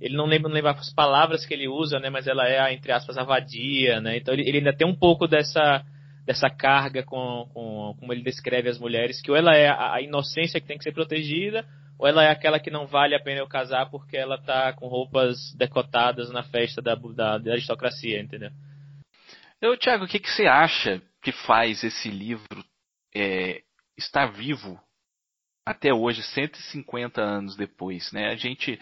ele 0.00 0.16
não 0.16 0.26
lembra, 0.26 0.48
não 0.48 0.56
lembra 0.56 0.72
as 0.72 0.92
palavras 0.92 1.46
que 1.46 1.54
ele 1.54 1.68
usa, 1.68 2.00
né? 2.00 2.10
Mas 2.10 2.26
ela 2.26 2.48
é 2.48 2.58
a, 2.58 2.72
entre 2.72 2.90
aspas 2.90 3.16
a 3.16 3.22
vadia, 3.22 4.00
né? 4.00 4.16
Então 4.16 4.34
ele, 4.34 4.42
ele 4.48 4.58
ainda 4.58 4.76
tem 4.76 4.86
um 4.86 4.94
pouco 4.94 5.28
dessa 5.28 5.84
dessa 6.26 6.50
carga 6.50 7.04
com, 7.04 7.48
com 7.54 7.94
como 7.98 8.12
ele 8.12 8.24
descreve 8.24 8.68
as 8.68 8.78
mulheres, 8.78 9.22
que 9.22 9.30
ou 9.30 9.36
ela 9.36 9.56
é 9.56 9.68
a, 9.68 9.94
a 9.94 10.02
inocência 10.02 10.60
que 10.60 10.66
tem 10.66 10.78
que 10.78 10.84
ser 10.84 10.92
protegida, 10.92 11.64
ou 12.02 12.08
ela 12.08 12.24
é 12.24 12.30
aquela 12.30 12.58
que 12.58 12.68
não 12.68 12.84
vale 12.84 13.14
a 13.14 13.22
pena 13.22 13.38
eu 13.38 13.46
casar 13.46 13.88
porque 13.88 14.16
ela 14.16 14.36
tá 14.36 14.72
com 14.72 14.88
roupas 14.88 15.54
decotadas 15.54 16.32
na 16.32 16.42
festa 16.42 16.82
da, 16.82 16.96
da, 16.96 17.38
da 17.38 17.52
aristocracia, 17.52 18.20
entendeu? 18.20 18.50
Eu, 19.60 19.78
Thiago, 19.78 20.04
o 20.04 20.08
que, 20.08 20.18
que 20.18 20.28
você 20.28 20.48
acha 20.48 21.00
que 21.22 21.30
faz 21.30 21.84
esse 21.84 22.10
livro 22.10 22.64
é, 23.14 23.62
estar 23.96 24.26
vivo 24.32 24.80
até 25.64 25.94
hoje, 25.94 26.24
150 26.24 27.22
anos 27.22 27.54
depois? 27.54 28.10
Né? 28.10 28.30
A 28.30 28.34
gente 28.34 28.80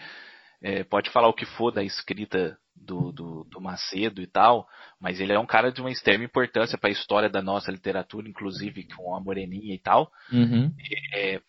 é, 0.59 0.83
pode 0.83 1.11
falar 1.11 1.27
o 1.27 1.35
que 1.35 1.45
for 1.45 1.69
da 1.69 1.83
escrita 1.83 2.57
do, 2.75 3.11
do, 3.11 3.43
do, 3.43 3.61
Macedo 3.61 4.19
e 4.19 4.25
tal, 4.25 4.67
mas 4.99 5.21
ele 5.21 5.31
é 5.31 5.37
um 5.37 5.45
cara 5.45 5.71
de 5.71 5.79
uma 5.79 5.91
extrema 5.91 6.23
importância 6.23 6.75
para 6.75 6.89
a 6.89 6.93
história 6.93 7.29
da 7.29 7.43
nossa 7.43 7.71
literatura, 7.71 8.27
inclusive 8.27 8.87
com 8.95 9.15
a 9.15 9.21
Moreninha 9.21 9.75
e 9.75 9.79
tal. 9.79 10.11
Uhum. 10.33 10.73
É, 11.13 11.39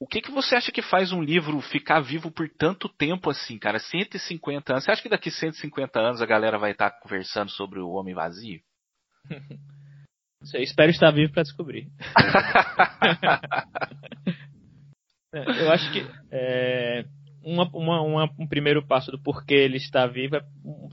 o 0.00 0.06
que, 0.06 0.20
que 0.20 0.30
você 0.30 0.54
acha 0.54 0.70
que 0.70 0.82
faz 0.82 1.12
um 1.12 1.22
livro 1.22 1.60
ficar 1.60 2.00
vivo 2.00 2.30
por 2.30 2.48
tanto 2.48 2.88
tempo 2.88 3.30
assim, 3.30 3.58
cara? 3.58 3.78
150 3.78 4.72
anos. 4.72 4.84
Você 4.84 4.92
acha 4.92 5.02
que 5.02 5.08
daqui 5.08 5.30
150 5.30 5.98
anos 5.98 6.22
a 6.22 6.26
galera 6.26 6.58
vai 6.58 6.70
estar 6.70 6.90
conversando 7.00 7.50
sobre 7.50 7.80
o 7.80 7.90
Homem 7.90 8.14
Vazio? 8.14 8.60
Eu 10.54 10.62
espero 10.62 10.90
estar 10.90 11.10
vivo 11.10 11.32
para 11.32 11.42
descobrir. 11.42 11.88
É, 15.30 15.62
eu 15.62 15.70
acho 15.70 15.92
que 15.92 16.06
é, 16.30 17.04
uma, 17.42 17.68
uma, 17.74 18.00
uma, 18.00 18.24
um 18.38 18.46
primeiro 18.46 18.86
passo 18.86 19.10
do 19.10 19.22
porquê 19.22 19.54
ele 19.54 19.76
está 19.76 20.06
vivo 20.06 20.36
é, 20.36 20.44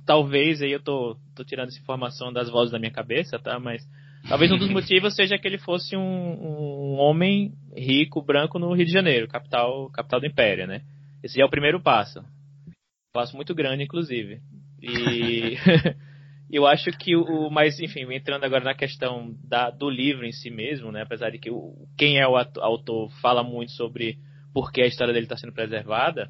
talvez, 0.06 0.62
aí 0.62 0.72
eu 0.72 0.84
tô, 0.84 1.18
tô 1.34 1.46
tirando 1.46 1.70
essa 1.70 1.80
informação 1.80 2.34
das 2.34 2.50
vozes 2.50 2.72
da 2.72 2.78
minha 2.78 2.92
cabeça, 2.92 3.40
tá? 3.40 3.58
Mas 3.62 3.82
talvez 4.28 4.52
um 4.52 4.58
dos 4.58 4.70
motivos 4.70 5.16
seja 5.16 5.38
que 5.38 5.48
ele 5.48 5.58
fosse 5.58 5.96
um, 5.96 6.02
um 6.02 6.98
homem 6.98 7.54
rico, 7.76 8.22
branco 8.22 8.60
no 8.60 8.74
Rio 8.74 8.86
de 8.86 8.92
Janeiro, 8.92 9.28
capital, 9.28 9.90
capital 9.92 10.20
do 10.20 10.28
Império, 10.28 10.68
né? 10.68 10.82
Esse 11.24 11.42
é 11.42 11.46
o 11.46 11.50
primeiro 11.50 11.82
passo. 11.82 12.20
Um 12.20 13.14
passo 13.14 13.36
muito 13.36 13.54
grande, 13.54 13.84
inclusive. 13.84 14.40
E 14.82 15.58
eu 16.52 16.66
acho 16.68 16.92
que 16.92 17.16
o, 17.16 17.50
mas 17.50 17.80
enfim, 17.80 18.06
entrando 18.14 18.44
agora 18.44 18.64
na 18.64 18.76
questão 18.76 19.36
da, 19.44 19.70
do 19.70 19.90
livro 19.90 20.26
em 20.26 20.32
si 20.32 20.50
mesmo, 20.50 20.92
né? 20.92 21.02
Apesar 21.02 21.32
de 21.32 21.40
que 21.40 21.50
o, 21.50 21.88
quem 21.98 22.20
é 22.20 22.28
o 22.28 22.36
autor 22.36 23.12
fala 23.22 23.44
muito 23.44 23.72
sobre 23.72 24.18
por 24.54 24.72
que 24.72 24.82
a 24.82 24.88
história 24.88 25.14
dele 25.14 25.26
está 25.26 25.38
sendo 25.38 25.54
preservada, 25.54 26.30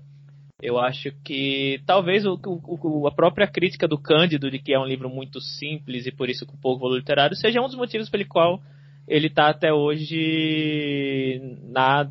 eu 0.62 0.80
acho 0.80 1.12
que 1.24 1.82
talvez 1.86 2.26
o, 2.26 2.40
o, 2.46 3.08
a 3.08 3.12
própria 3.12 3.48
crítica 3.48 3.88
do 3.88 3.98
Cândido 3.98 4.50
de 4.50 4.60
que 4.60 4.74
é 4.74 4.80
um 4.80 4.86
livro 4.86 5.10
muito 5.10 5.42
simples 5.42 6.06
e 6.06 6.12
por 6.12 6.30
isso 6.30 6.46
com 6.46 6.58
pouco 6.58 6.82
valor 6.82 6.98
literário 6.98 7.36
seja 7.36 7.62
um 7.62 7.68
dos 7.68 7.76
motivos 7.76 8.10
pelo 8.10 8.26
qual 8.28 8.62
ele 9.08 9.28
está 9.28 9.50
até 9.50 9.74
hoje 9.74 11.42
na, 11.64 12.10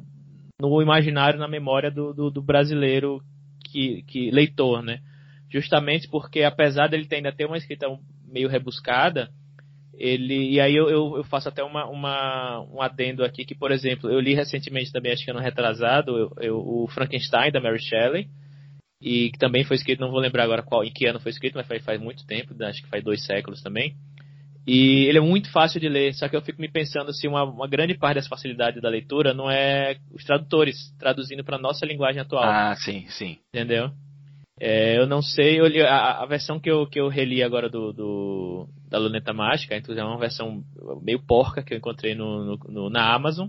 no 0.60 0.82
imaginário, 0.82 1.38
na 1.38 1.48
memória 1.48 1.90
do, 1.90 2.12
do, 2.12 2.30
do 2.30 2.42
brasileiro 2.42 3.20
que, 3.64 4.02
que 4.06 4.30
leitor, 4.30 4.82
né? 4.82 5.00
Justamente 5.50 6.08
porque 6.08 6.42
apesar 6.42 6.88
dele 6.88 7.08
ainda 7.10 7.32
ter 7.32 7.46
uma 7.46 7.56
escrita 7.56 7.86
meio 8.28 8.48
rebuscada, 8.48 9.30
ele 9.98 10.52
e 10.52 10.60
aí 10.60 10.74
eu, 10.74 10.88
eu, 10.88 11.16
eu, 11.16 11.24
faço 11.24 11.48
até 11.48 11.62
uma, 11.62 11.86
uma, 11.86 12.60
um 12.72 12.80
adendo 12.80 13.24
aqui 13.24 13.44
que 13.44 13.54
por 13.54 13.70
exemplo 13.70 14.10
eu 14.10 14.20
li 14.20 14.34
recentemente 14.34 14.92
também 14.92 15.12
acho 15.12 15.24
que 15.24 15.30
ano 15.30 15.40
retrasado 15.40 16.16
eu, 16.16 16.32
eu, 16.40 16.56
o 16.56 16.86
Frankenstein 16.88 17.50
da 17.50 17.60
Mary 17.60 17.80
Shelley 17.80 18.28
e 19.00 19.30
que 19.30 19.38
também 19.38 19.64
foi 19.64 19.76
escrito 19.76 20.00
não 20.00 20.10
vou 20.10 20.20
lembrar 20.20 20.44
agora 20.44 20.62
qual 20.62 20.84
em 20.84 20.92
que 20.92 21.06
ano 21.06 21.20
foi 21.20 21.30
escrito 21.30 21.56
mas 21.56 21.66
faz, 21.66 21.84
faz 21.84 22.00
muito 22.00 22.26
tempo 22.26 22.54
acho 22.62 22.82
que 22.82 22.88
faz 22.88 23.02
dois 23.02 23.24
séculos 23.24 23.62
também. 23.62 23.94
E 24.66 25.04
ele 25.08 25.18
é 25.18 25.20
muito 25.20 25.52
fácil 25.52 25.78
de 25.78 25.90
ler 25.90 26.14
só 26.14 26.26
que 26.26 26.34
eu 26.34 26.40
fico 26.40 26.60
me 26.60 26.70
pensando 26.70 27.12
se 27.12 27.28
uma, 27.28 27.44
uma 27.44 27.68
grande 27.68 27.98
parte 27.98 28.14
dessa 28.14 28.30
facilidade 28.30 28.80
da 28.80 28.88
leitura 28.88 29.34
não 29.34 29.50
é 29.50 29.98
os 30.10 30.24
tradutores 30.24 30.76
traduzindo 30.98 31.44
para 31.44 31.58
nossa 31.58 31.84
linguagem 31.84 32.22
atual. 32.22 32.44
Ah 32.44 32.74
sim 32.76 33.06
sim. 33.08 33.36
Entendeu? 33.54 33.90
É, 34.58 34.96
eu 34.96 35.06
não 35.06 35.20
sei, 35.20 35.60
eu 35.60 35.66
li, 35.66 35.82
a, 35.82 36.22
a, 36.22 36.26
versão 36.26 36.60
que 36.60 36.70
eu, 36.70 36.86
que 36.86 36.98
eu 37.00 37.08
reli 37.08 37.42
agora 37.42 37.68
do, 37.68 37.92
do 37.92 38.68
da 38.88 38.98
Luneta 38.98 39.32
Mágica, 39.32 39.76
inclusive 39.76 40.04
é 40.04 40.08
uma 40.08 40.18
versão 40.18 40.64
meio 41.02 41.20
porca 41.20 41.62
que 41.62 41.74
eu 41.74 41.78
encontrei 41.78 42.14
no, 42.14 42.44
no, 42.44 42.56
no 42.68 42.90
na 42.90 43.12
Amazon. 43.14 43.48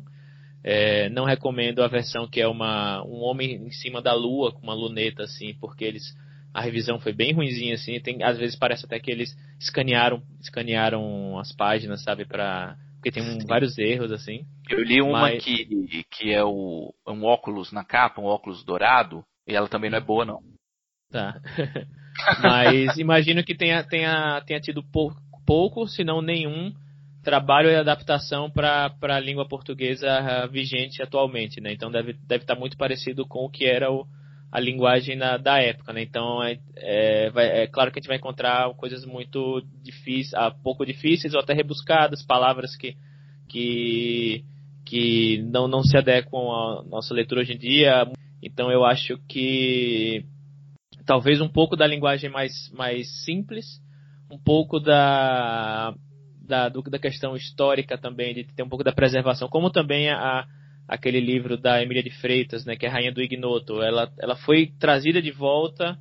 É, 0.63 1.09
não 1.09 1.25
recomendo 1.25 1.83
a 1.83 1.87
versão 1.87 2.27
que 2.27 2.41
é 2.41 2.47
uma, 2.47 3.03
um 3.05 3.21
homem 3.21 3.55
em 3.55 3.71
cima 3.71 4.01
da 4.01 4.13
lua 4.13 4.51
com 4.51 4.63
uma 4.63 4.73
luneta, 4.73 5.23
assim, 5.23 5.53
porque 5.59 5.85
eles 5.85 6.03
a 6.51 6.61
revisão 6.61 6.99
foi 6.99 7.11
bem 7.11 7.33
ruimzinha, 7.33 7.75
assim. 7.75 7.99
Tem, 7.99 8.23
às 8.23 8.37
vezes 8.37 8.57
parece 8.57 8.85
até 8.85 8.97
que 8.97 9.11
eles 9.11 9.35
escanearam, 9.59 10.23
escanearam 10.39 11.37
as 11.37 11.51
páginas, 11.51 12.01
sabe, 12.01 12.25
para 12.25 12.77
porque 13.05 13.11
tem 13.11 13.21
um, 13.21 13.45
vários 13.45 13.77
erros, 13.77 14.11
assim. 14.11 14.47
Eu 14.67 14.81
li 14.81 14.99
uma 14.99 15.21
mas... 15.21 15.43
que, 15.43 16.03
que 16.09 16.33
é 16.33 16.43
o, 16.43 16.91
um 17.07 17.23
óculos 17.23 17.71
na 17.71 17.83
capa, 17.83 18.19
um 18.19 18.25
óculos 18.25 18.63
dourado, 18.63 19.23
e 19.47 19.53
ela 19.53 19.67
também 19.67 19.91
não 19.91 19.99
é 19.99 20.01
boa, 20.01 20.25
não. 20.25 20.39
Tá. 21.11 21.39
Mas 22.41 22.97
imagino 22.97 23.43
que 23.43 23.53
tenha, 23.53 23.83
tenha, 23.83 24.41
tenha 24.47 24.59
tido 24.59 24.81
pouco, 24.81 25.21
pouco, 25.45 25.87
se 25.87 26.03
não 26.03 26.21
nenhum, 26.21 26.73
trabalho 27.25 27.69
e 27.69 27.75
adaptação 27.75 28.49
para 28.49 28.93
a 29.01 29.19
língua 29.19 29.47
portuguesa 29.47 30.09
ah, 30.09 30.47
vigente 30.47 31.01
atualmente, 31.01 31.59
né? 31.59 31.73
Então 31.73 31.91
deve, 31.91 32.13
deve 32.13 32.43
estar 32.43 32.53
tá 32.53 32.59
muito 32.59 32.77
parecido 32.77 33.25
com 33.25 33.45
o 33.45 33.49
que 33.49 33.65
era 33.65 33.91
o, 33.91 34.05
a 34.51 34.59
linguagem 34.59 35.15
na, 35.15 35.35
da 35.37 35.59
época, 35.59 35.91
né? 35.91 36.03
Então 36.03 36.41
é, 36.43 36.59
é, 36.77 37.29
vai, 37.31 37.63
é, 37.63 37.67
claro 37.67 37.91
que 37.91 37.99
a 37.99 38.01
gente 38.01 38.07
vai 38.07 38.17
encontrar 38.17 38.71
coisas 38.75 39.03
muito 39.05 39.61
difíceis, 39.83 40.33
ah, 40.35 40.51
pouco 40.51 40.85
difíceis 40.85 41.33
ou 41.33 41.39
até 41.39 41.53
rebuscadas, 41.53 42.23
palavras 42.23 42.75
que, 42.75 42.95
que, 43.49 44.45
que 44.85 45.41
não, 45.51 45.67
não 45.67 45.83
se 45.83 45.97
adequam 45.97 46.51
à 46.51 46.83
nossa 46.83 47.13
leitura 47.13 47.41
hoje 47.41 47.53
em 47.53 47.57
dia. 47.57 48.07
Então 48.41 48.71
eu 48.71 48.85
acho 48.85 49.17
que 49.27 50.23
talvez 51.07 51.41
um 51.41 51.49
pouco 51.49 51.75
da 51.75 51.87
linguagem 51.87 52.29
mais, 52.29 52.71
mais 52.71 53.23
simples, 53.23 53.81
um 54.35 54.43
pouco 54.43 54.79
da, 54.79 55.93
da, 56.41 56.69
do, 56.69 56.81
da 56.83 56.99
questão 56.99 57.35
histórica 57.35 57.97
também, 57.97 58.33
de 58.33 58.43
ter 58.43 58.63
um 58.63 58.69
pouco 58.69 58.83
da 58.83 58.91
preservação, 58.91 59.47
como 59.47 59.69
também 59.69 60.09
a, 60.09 60.45
aquele 60.87 61.19
livro 61.19 61.57
da 61.57 61.81
Emília 61.81 62.03
de 62.03 62.11
Freitas, 62.11 62.65
né, 62.65 62.75
que 62.75 62.85
é 62.85 62.89
a 62.89 62.91
Rainha 62.91 63.13
do 63.13 63.21
Ignoto. 63.21 63.81
Ela, 63.81 64.11
ela 64.19 64.35
foi 64.35 64.73
trazida 64.79 65.21
de 65.21 65.31
volta 65.31 65.97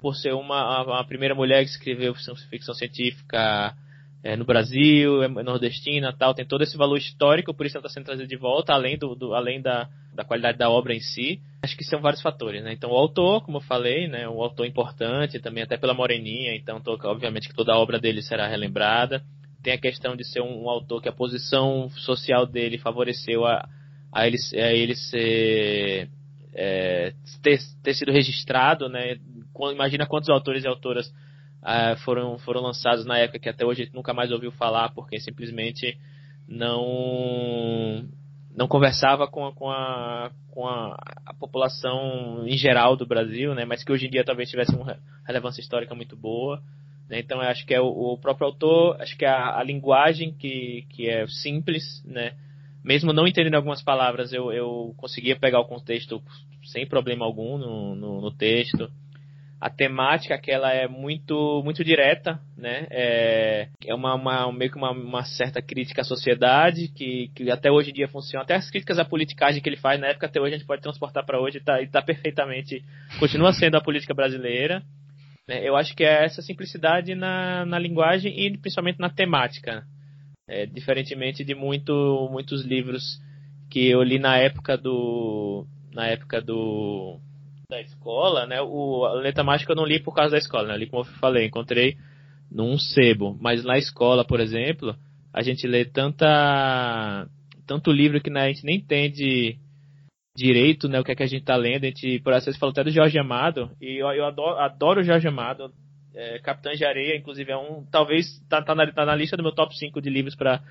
por 0.00 0.14
ser 0.16 0.34
uma 0.34 0.56
a, 0.56 1.00
a 1.00 1.04
primeira 1.04 1.34
mulher 1.34 1.64
que 1.64 1.70
escreveu 1.70 2.14
ficção, 2.14 2.34
ficção 2.50 2.74
científica 2.74 3.74
é, 4.26 4.34
no 4.34 4.44
Brasil, 4.44 5.22
é 5.22 5.28
nordestina 5.28 6.12
tal, 6.12 6.34
tem 6.34 6.44
todo 6.44 6.62
esse 6.62 6.76
valor 6.76 6.98
histórico, 6.98 7.54
por 7.54 7.64
isso 7.64 7.76
ela 7.76 7.86
está 7.86 7.94
sendo 7.94 8.06
trazida 8.06 8.26
de 8.26 8.36
volta, 8.36 8.72
além, 8.72 8.98
do, 8.98 9.14
do, 9.14 9.34
além 9.34 9.62
da, 9.62 9.88
da 10.12 10.24
qualidade 10.24 10.58
da 10.58 10.68
obra 10.68 10.92
em 10.92 10.98
si. 10.98 11.40
Acho 11.62 11.76
que 11.76 11.84
são 11.84 12.00
vários 12.00 12.20
fatores, 12.20 12.64
né? 12.64 12.72
Então 12.72 12.90
o 12.90 12.96
autor, 12.96 13.44
como 13.44 13.58
eu 13.58 13.62
falei, 13.62 14.08
né, 14.08 14.28
um 14.28 14.42
autor 14.42 14.66
importante, 14.66 15.38
também 15.38 15.62
até 15.62 15.76
pela 15.76 15.94
Moreninha, 15.94 16.56
então 16.56 16.80
tô, 16.80 16.98
obviamente 17.04 17.48
que 17.48 17.54
toda 17.54 17.72
a 17.72 17.78
obra 17.78 18.00
dele 18.00 18.20
será 18.20 18.48
relembrada. 18.48 19.22
Tem 19.62 19.74
a 19.74 19.78
questão 19.78 20.16
de 20.16 20.24
ser 20.24 20.40
um, 20.40 20.64
um 20.64 20.68
autor 20.68 21.00
que 21.00 21.08
a 21.08 21.12
posição 21.12 21.88
social 21.90 22.46
dele 22.46 22.78
favoreceu 22.78 23.46
a, 23.46 23.68
a, 24.12 24.26
ele, 24.26 24.38
a 24.54 24.72
ele 24.72 24.96
ser 24.96 26.10
é, 26.52 27.12
ter, 27.44 27.60
ter 27.80 27.94
sido 27.94 28.10
registrado, 28.10 28.88
né? 28.88 29.18
Imagina 29.72 30.04
quantos 30.04 30.28
autores 30.28 30.64
e 30.64 30.68
autoras 30.68 31.12
uh, 31.66 31.96
foram, 32.04 32.38
foram 32.38 32.60
lançados 32.60 33.04
na 33.04 33.18
época 33.18 33.40
que 33.40 33.48
até 33.48 33.64
hoje 33.66 33.82
a 33.82 33.84
gente 33.84 33.94
nunca 33.94 34.14
mais 34.14 34.30
ouviu 34.30 34.52
falar, 34.52 34.90
porque 34.94 35.18
simplesmente 35.18 35.98
não 36.48 38.06
não 38.56 38.66
conversava 38.66 39.28
com 39.28 39.46
a, 39.46 39.52
com, 39.52 39.70
a, 39.70 40.30
com 40.50 40.66
a, 40.66 40.96
a, 41.26 41.34
população 41.34 42.46
em 42.46 42.56
geral 42.56 42.96
do 42.96 43.04
Brasil, 43.04 43.54
né, 43.54 43.66
mas 43.66 43.84
que 43.84 43.92
hoje 43.92 44.06
em 44.06 44.10
dia 44.10 44.24
talvez 44.24 44.48
tivesse 44.48 44.74
uma 44.74 44.98
relevância 45.26 45.60
histórica 45.60 45.94
muito 45.94 46.16
boa. 46.16 46.62
Né, 47.06 47.18
então 47.18 47.42
eu 47.42 47.48
acho 47.50 47.66
que 47.66 47.74
é 47.74 47.80
o, 47.82 47.86
o 47.86 48.18
próprio 48.18 48.46
autor, 48.46 48.98
acho 48.98 49.14
que 49.14 49.26
é 49.26 49.28
a, 49.28 49.58
a, 49.58 49.62
linguagem 49.62 50.32
que, 50.32 50.86
que 50.88 51.06
é 51.06 51.26
simples, 51.26 52.02
né, 52.06 52.32
mesmo 52.82 53.12
não 53.12 53.26
entendendo 53.26 53.56
algumas 53.56 53.82
palavras, 53.82 54.32
eu, 54.32 54.50
eu 54.50 54.94
conseguia 54.96 55.36
pegar 55.36 55.60
o 55.60 55.68
contexto 55.68 56.22
sem 56.64 56.86
problema 56.86 57.26
algum 57.26 57.58
no, 57.58 57.94
no, 57.94 58.20
no 58.22 58.30
texto 58.30 58.90
a 59.60 59.70
temática 59.70 60.38
que 60.38 60.50
ela 60.50 60.70
é 60.72 60.86
muito 60.86 61.62
muito 61.64 61.82
direta, 61.82 62.38
né? 62.56 62.86
É, 62.90 63.68
é 63.86 63.94
uma, 63.94 64.14
uma 64.14 64.52
meio 64.52 64.70
que 64.70 64.76
uma, 64.76 64.90
uma, 64.90 65.24
certa 65.24 65.62
crítica 65.62 66.02
à 66.02 66.04
sociedade 66.04 66.88
que, 66.88 67.30
que 67.34 67.50
até 67.50 67.70
hoje 67.70 67.90
em 67.90 67.94
dia 67.94 68.08
funciona. 68.08 68.44
Até 68.44 68.54
as 68.54 68.70
críticas 68.70 68.98
à 68.98 69.04
politicagem 69.04 69.62
que 69.62 69.68
ele 69.68 69.78
faz 69.78 69.98
na 69.98 70.08
época 70.08 70.26
até 70.26 70.40
hoje 70.40 70.54
a 70.54 70.58
gente 70.58 70.66
pode 70.66 70.82
transportar 70.82 71.24
para 71.24 71.40
hoje 71.40 71.58
e 71.58 71.60
tá, 71.60 71.80
e 71.80 71.88
tá 71.88 72.02
perfeitamente 72.02 72.84
continua 73.18 73.52
sendo 73.52 73.76
a 73.76 73.82
política 73.82 74.12
brasileira. 74.12 74.82
Né? 75.48 75.66
Eu 75.66 75.74
acho 75.74 75.96
que 75.96 76.04
é 76.04 76.24
essa 76.24 76.42
simplicidade 76.42 77.14
na, 77.14 77.64
na 77.64 77.78
linguagem 77.78 78.38
e 78.38 78.58
principalmente 78.58 78.98
na 78.98 79.08
temática, 79.08 79.84
é, 80.46 80.66
diferentemente 80.66 81.42
de 81.42 81.54
muito 81.54 82.28
muitos 82.30 82.62
livros 82.62 83.18
que 83.70 83.88
eu 83.88 84.02
li 84.02 84.18
na 84.18 84.36
época 84.36 84.76
do 84.76 85.66
na 85.92 86.06
época 86.08 86.42
do 86.42 87.18
da 87.68 87.80
escola, 87.80 88.46
né? 88.46 88.60
O, 88.60 89.06
letra 89.14 89.44
mágica 89.44 89.72
eu 89.72 89.76
não 89.76 89.84
li 89.84 90.00
por 90.00 90.14
causa 90.14 90.32
da 90.32 90.38
escola, 90.38 90.68
né? 90.68 90.74
Eu 90.74 90.78
li 90.78 90.86
como 90.86 91.02
eu 91.02 91.06
falei, 91.20 91.46
encontrei 91.46 91.96
num 92.50 92.78
sebo. 92.78 93.36
Mas 93.40 93.64
na 93.64 93.76
escola, 93.76 94.24
por 94.24 94.40
exemplo, 94.40 94.96
a 95.32 95.42
gente 95.42 95.66
lê 95.66 95.84
tanta 95.84 97.28
tanto 97.66 97.90
livro 97.90 98.20
que 98.20 98.30
né, 98.30 98.42
a 98.42 98.48
gente 98.48 98.64
nem 98.64 98.76
entende 98.76 99.58
direito, 100.36 100.88
né? 100.88 101.00
O 101.00 101.04
que 101.04 101.12
é 101.12 101.16
que 101.16 101.22
a 101.22 101.26
gente 101.26 101.44
tá 101.44 101.56
lendo. 101.56 101.84
A 101.84 101.86
gente, 101.88 102.20
por 102.20 102.32
vezes, 102.32 102.56
falou 102.56 102.70
até 102.70 102.84
do 102.84 102.90
Jorge 102.90 103.18
Amado. 103.18 103.70
E 103.80 104.00
eu, 104.00 104.06
eu 104.08 104.24
adoro, 104.24 104.58
adoro 104.58 105.00
o 105.00 105.04
Jorge 105.04 105.26
Amado. 105.26 105.72
É, 106.14 106.38
de 106.74 106.84
Areia, 106.84 107.16
inclusive, 107.16 107.50
é 107.50 107.56
um. 107.56 107.84
Talvez 107.90 108.26
tá, 108.48 108.62
tá, 108.62 108.74
na, 108.74 108.90
tá 108.92 109.04
na 109.04 109.14
lista 109.14 109.36
do 109.36 109.42
meu 109.42 109.52
top 109.52 109.76
5 109.76 110.00
de 110.00 110.08
livros 110.08 110.34
para 110.34 110.62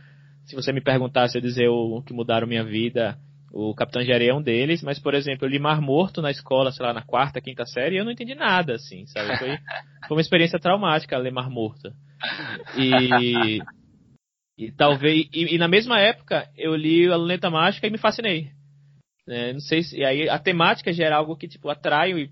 Se 0.45 0.55
você 0.55 0.71
me 0.71 0.81
perguntasse, 0.81 1.37
eu 1.37 1.41
dizer 1.41 1.67
o 1.67 2.01
que 2.01 2.13
mudaram 2.13 2.47
minha 2.47 2.63
vida. 2.63 3.17
O 3.57 3.73
Capitão 3.73 4.03
de 4.03 4.11
Areia 4.11 4.31
é 4.31 4.33
um 4.33 4.41
deles, 4.41 4.83
mas, 4.83 4.99
por 4.99 5.13
exemplo, 5.13 5.45
eu 5.45 5.49
li 5.49 5.57
Mar 5.57 5.79
Morto 5.79 6.21
na 6.21 6.29
escola, 6.29 6.73
sei 6.73 6.85
lá, 6.85 6.93
na 6.93 7.01
quarta, 7.01 7.39
quinta 7.39 7.65
série, 7.65 7.95
e 7.95 7.99
eu 7.99 8.03
não 8.03 8.11
entendi 8.11 8.35
nada, 8.35 8.73
assim, 8.73 9.05
sabe? 9.07 9.37
Foi, 9.37 9.57
foi 10.09 10.17
uma 10.17 10.19
experiência 10.19 10.59
traumática 10.59 11.17
ler 11.17 11.31
Mar 11.31 11.49
Morto. 11.49 11.89
E, 12.77 13.61
e 14.57 14.71
talvez. 14.73 15.29
E, 15.33 15.55
e, 15.55 15.57
na 15.57 15.69
mesma 15.69 16.01
época, 16.01 16.49
eu 16.57 16.75
li 16.75 17.07
A 17.09 17.15
Luneta 17.15 17.49
Mágica 17.49 17.87
e 17.87 17.89
me 17.89 17.97
fascinei. 17.97 18.49
É, 19.25 19.53
não 19.53 19.61
sei 19.61 19.83
se. 19.83 19.99
E 19.99 20.03
aí 20.03 20.27
a 20.27 20.37
temática 20.37 20.91
já 20.91 21.05
era 21.05 21.15
algo 21.15 21.37
que, 21.37 21.47
tipo, 21.47 21.69
atrai 21.69 22.29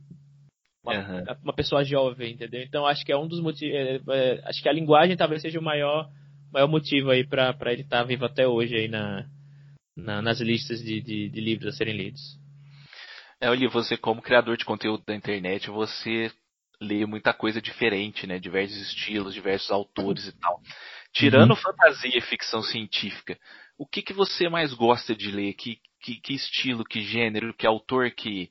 uma, 0.84 0.94
uhum. 0.94 1.24
uma 1.42 1.54
pessoa 1.54 1.86
jovem, 1.86 2.34
entendeu? 2.34 2.62
Então 2.64 2.86
acho 2.86 3.06
que 3.06 3.14
é 3.14 3.18
um 3.18 3.30
dos 3.30 3.40
motivos. 3.40 3.74
É, 3.74 4.02
é, 4.10 4.42
acho 4.44 4.62
que 4.62 4.68
a 4.68 4.74
linguagem 4.74 5.16
talvez 5.16 5.42
seja 5.42 5.58
o 5.58 5.64
maior, 5.64 6.10
maior 6.52 6.68
motivo 6.68 7.12
aí 7.12 7.26
para 7.26 7.56
ele 7.72 7.84
estar 7.84 8.00
tá 8.00 8.04
vivo 8.04 8.26
até 8.26 8.46
hoje 8.46 8.76
aí 8.76 8.90
na, 8.90 9.26
na 9.96 10.22
nas 10.22 10.40
listas 10.40 10.82
de, 10.82 11.02
de, 11.02 11.30
de, 11.30 11.42
livros 11.42 11.74
a 11.74 11.78
serem 11.78 11.96
lidos. 11.96 12.22
É, 13.40 13.50
Oli, 13.50 13.68
você 13.68 13.98
como 13.98 14.22
criador 14.22 14.58
de 14.58 14.66
conteúdo 14.66 15.04
da 15.06 15.16
internet, 15.16 15.70
você 15.70 16.32
lê 16.82 17.06
muita 17.06 17.34
coisa 17.34 17.62
diferente, 17.62 18.28
né? 18.28 18.40
Diversos 18.40 18.78
estilos, 18.78 19.34
diversos 19.34 19.72
autores 19.72 20.28
e 20.28 20.32
tal. 20.40 20.62
Tirando 21.14 21.52
uhum. 21.52 21.56
fantasia 21.56 22.18
e 22.18 22.22
ficção 22.22 22.64
científica, 22.64 23.38
o 23.78 23.86
que, 23.86 24.02
que 24.02 24.14
você 24.14 24.50
mais 24.50 24.74
gosta 24.74 25.16
de 25.16 25.32
ler? 25.32 25.54
Que, 25.54 25.80
que, 26.02 26.16
que 26.20 26.34
estilo, 26.34 26.84
que 26.84 27.02
gênero, 27.02 27.54
que 27.54 27.68
autor 27.68 28.12
que, 28.12 28.50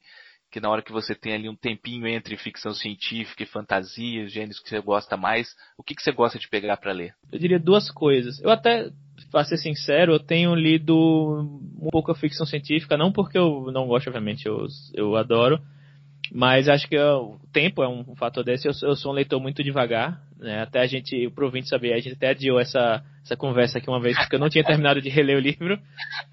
que 0.51 0.61
na 0.61 0.71
hora 0.71 0.83
que 0.83 0.93
você 0.93 1.15
tem 1.15 1.35
ali 1.35 1.49
um 1.49 1.57
tempinho 1.57 2.07
entre 2.07 2.37
ficção 2.37 2.73
científica 2.73 3.43
e 3.43 3.47
fantasia, 3.47 4.29
gêneros 4.29 4.61
que 4.61 4.69
você 4.69 4.81
gosta 4.81 5.17
mais, 5.17 5.55
o 5.77 5.83
que, 5.83 5.95
que 5.95 6.03
você 6.03 6.13
gosta 6.13 6.39
de 6.39 6.49
pegar 6.49 6.77
para 6.77 6.93
ler? 6.93 7.15
Eu 7.33 7.39
diria 7.39 7.59
duas 7.59 7.91
coisas. 7.91 8.41
Eu 8.41 8.51
até, 8.51 8.91
para 9.31 9.45
ser 9.45 9.57
sincero, 9.57 10.13
eu 10.13 10.21
tenho 10.21 10.55
lido 10.55 10.95
um 11.81 11.89
pouco 11.91 12.13
a 12.13 12.15
ficção 12.15 12.47
científica, 12.47 12.97
não 12.97 13.13
porque 13.13 13.39
eu 13.39 13.71
não 13.73 13.87
gosto, 13.87 14.09
obviamente, 14.09 14.47
eu, 14.47 14.67
eu 14.95 15.17
adoro, 15.17 15.61
mas 16.35 16.69
acho 16.69 16.89
que 16.89 16.99
o 16.99 17.39
tempo 17.53 17.83
é 17.83 17.89
um 17.89 18.17
fator 18.17 18.43
desse. 18.43 18.67
Eu, 18.67 18.73
eu, 18.83 18.97
sou 18.97 19.13
um 19.13 19.15
leitor 19.15 19.39
muito 19.39 19.63
devagar, 19.63 20.23
né? 20.39 20.63
Até 20.63 20.81
a 20.81 20.87
gente, 20.87 21.27
o 21.27 21.31
provinte 21.31 21.69
saber, 21.69 21.93
a 21.93 21.99
gente 21.99 22.15
até 22.15 22.31
adiou 22.31 22.59
essa, 22.59 23.05
essa 23.23 23.37
conversa 23.37 23.79
aqui 23.79 23.91
uma 23.91 24.01
vez, 24.01 24.17
porque 24.17 24.37
eu 24.37 24.41
não 24.41 24.49
tinha 24.49 24.65
terminado 24.65 25.03
de 25.03 25.11
reler 25.11 25.37
o 25.37 25.41
livro. 25.41 25.79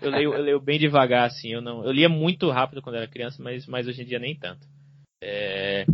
Eu 0.02 0.12
leio, 0.12 0.34
eu 0.34 0.42
leio 0.42 0.60
bem 0.62 0.80
devagar, 0.80 1.26
assim. 1.26 1.50
Eu, 1.50 1.62
não, 1.62 1.84
eu 1.84 1.92
lia 1.92 2.08
muito 2.08 2.50
rápido 2.50 2.82
quando 2.82 2.96
era 2.96 3.08
criança, 3.08 3.44
mas, 3.44 3.68
mas 3.68 3.88
hoje 3.88 4.02
em 4.02 4.06
dia 4.06 4.20
nem 4.20 4.36
tanto. 4.36 4.66
É, 5.22 5.86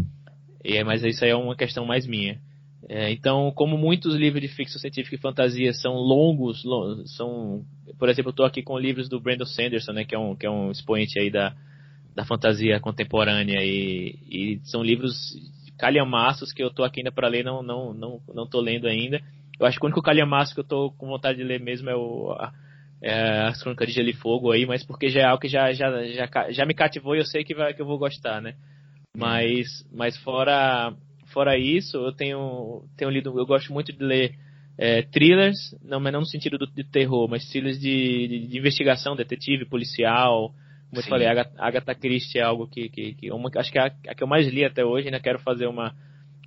é, 0.63 0.83
mas 0.83 1.03
isso 1.03 1.23
aí 1.23 1.31
é 1.31 1.35
uma 1.35 1.55
questão 1.55 1.83
mais 1.83 2.05
minha. 2.05 2.39
É, 2.87 3.11
então, 3.11 3.51
como 3.51 3.77
muitos 3.77 4.15
livros 4.15 4.41
de 4.41 4.47
ficção 4.47 4.79
científica 4.79 5.15
e 5.15 5.19
fantasia 5.19 5.73
são 5.73 5.93
longos, 5.93 6.63
são, 7.17 7.65
por 7.97 8.09
exemplo, 8.09 8.29
eu 8.29 8.31
estou 8.31 8.45
aqui 8.45 8.61
com 8.61 8.77
livros 8.77 9.09
do 9.09 9.19
Brandon 9.19 9.45
Sanderson, 9.45 9.91
né, 9.91 10.05
que 10.05 10.13
é 10.13 10.19
um, 10.19 10.35
que 10.35 10.45
é 10.45 10.49
um 10.49 10.69
expoente 10.69 11.17
aí 11.17 11.31
da, 11.31 11.55
da 12.15 12.23
fantasia 12.25 12.79
contemporânea 12.79 13.59
e, 13.63 14.19
e 14.29 14.59
são 14.65 14.83
livros 14.83 15.35
calhamaços 15.79 16.53
que 16.53 16.63
eu 16.63 16.69
tô 16.69 16.83
aqui 16.83 16.99
ainda 16.99 17.11
para 17.11 17.27
ler, 17.27 17.43
não, 17.43 17.63
não, 17.63 17.93
não, 17.93 18.21
não 18.33 18.47
tô 18.47 18.61
lendo 18.61 18.87
ainda. 18.87 19.19
Eu 19.59 19.65
acho 19.65 19.79
que 19.79 19.85
o 19.85 19.87
único 19.87 20.01
calhamaço 20.01 20.53
que 20.53 20.59
eu 20.59 20.65
tô 20.65 20.91
com 20.91 21.07
vontade 21.07 21.37
de 21.37 21.43
ler 21.43 21.59
mesmo 21.59 21.89
é 21.89 21.95
o 21.95 22.35
é, 23.01 23.41
as 23.47 23.61
Crônicas 23.61 23.87
de 23.87 23.93
Gelo 23.93 24.09
e 24.09 24.13
Fogo 24.13 24.51
aí, 24.51 24.65
mas 24.65 24.83
porque 24.83 25.09
já 25.09 25.21
é 25.21 25.25
algo 25.25 25.41
que 25.41 25.47
já, 25.47 25.71
já, 25.73 26.03
já, 26.07 26.51
já 26.51 26.65
me 26.65 26.73
cativou 26.73 27.15
e 27.15 27.19
eu 27.19 27.25
sei 27.25 27.43
que, 27.43 27.53
vai, 27.53 27.73
que 27.73 27.81
eu 27.81 27.85
vou 27.85 27.97
gostar, 27.97 28.41
né? 28.41 28.55
Mas, 29.15 29.67
mas 29.93 30.17
fora, 30.17 30.93
fora 31.35 31.57
isso, 31.57 31.97
eu 31.97 32.13
tenho, 32.13 32.85
tenho 32.95 33.11
lido, 33.11 33.37
eu 33.37 33.45
gosto 33.45 33.73
muito 33.73 33.91
de 33.91 34.01
ler 34.01 34.35
é, 34.77 35.01
thrillers, 35.01 35.75
não, 35.83 35.99
mas 35.99 36.13
não 36.13 36.21
no 36.21 36.25
sentido 36.25 36.57
do, 36.57 36.65
de 36.65 36.85
terror, 36.85 37.27
mas 37.29 37.45
thrillers 37.49 37.77
de, 37.77 38.27
de, 38.27 38.47
de 38.47 38.57
investigação, 38.57 39.17
detetive, 39.17 39.65
policial, 39.65 40.53
como 40.89 41.01
Sim. 41.01 41.07
eu 41.07 41.09
falei, 41.09 41.27
a 41.27 41.45
Agatha 41.57 41.93
Christie 41.93 42.39
é 42.39 42.43
algo 42.43 42.67
que, 42.67 42.87
que, 42.87 43.13
que 43.15 43.31
uma, 43.31 43.49
acho 43.57 43.69
que 43.69 43.77
é 43.77 43.81
a, 43.81 43.85
a, 44.07 44.15
que 44.15 44.23
eu 44.23 44.27
mais 44.27 44.47
li 44.47 44.63
até 44.63 44.85
hoje, 44.85 45.07
ainda 45.07 45.19
quero 45.19 45.39
fazer 45.39 45.67
uma, 45.67 45.93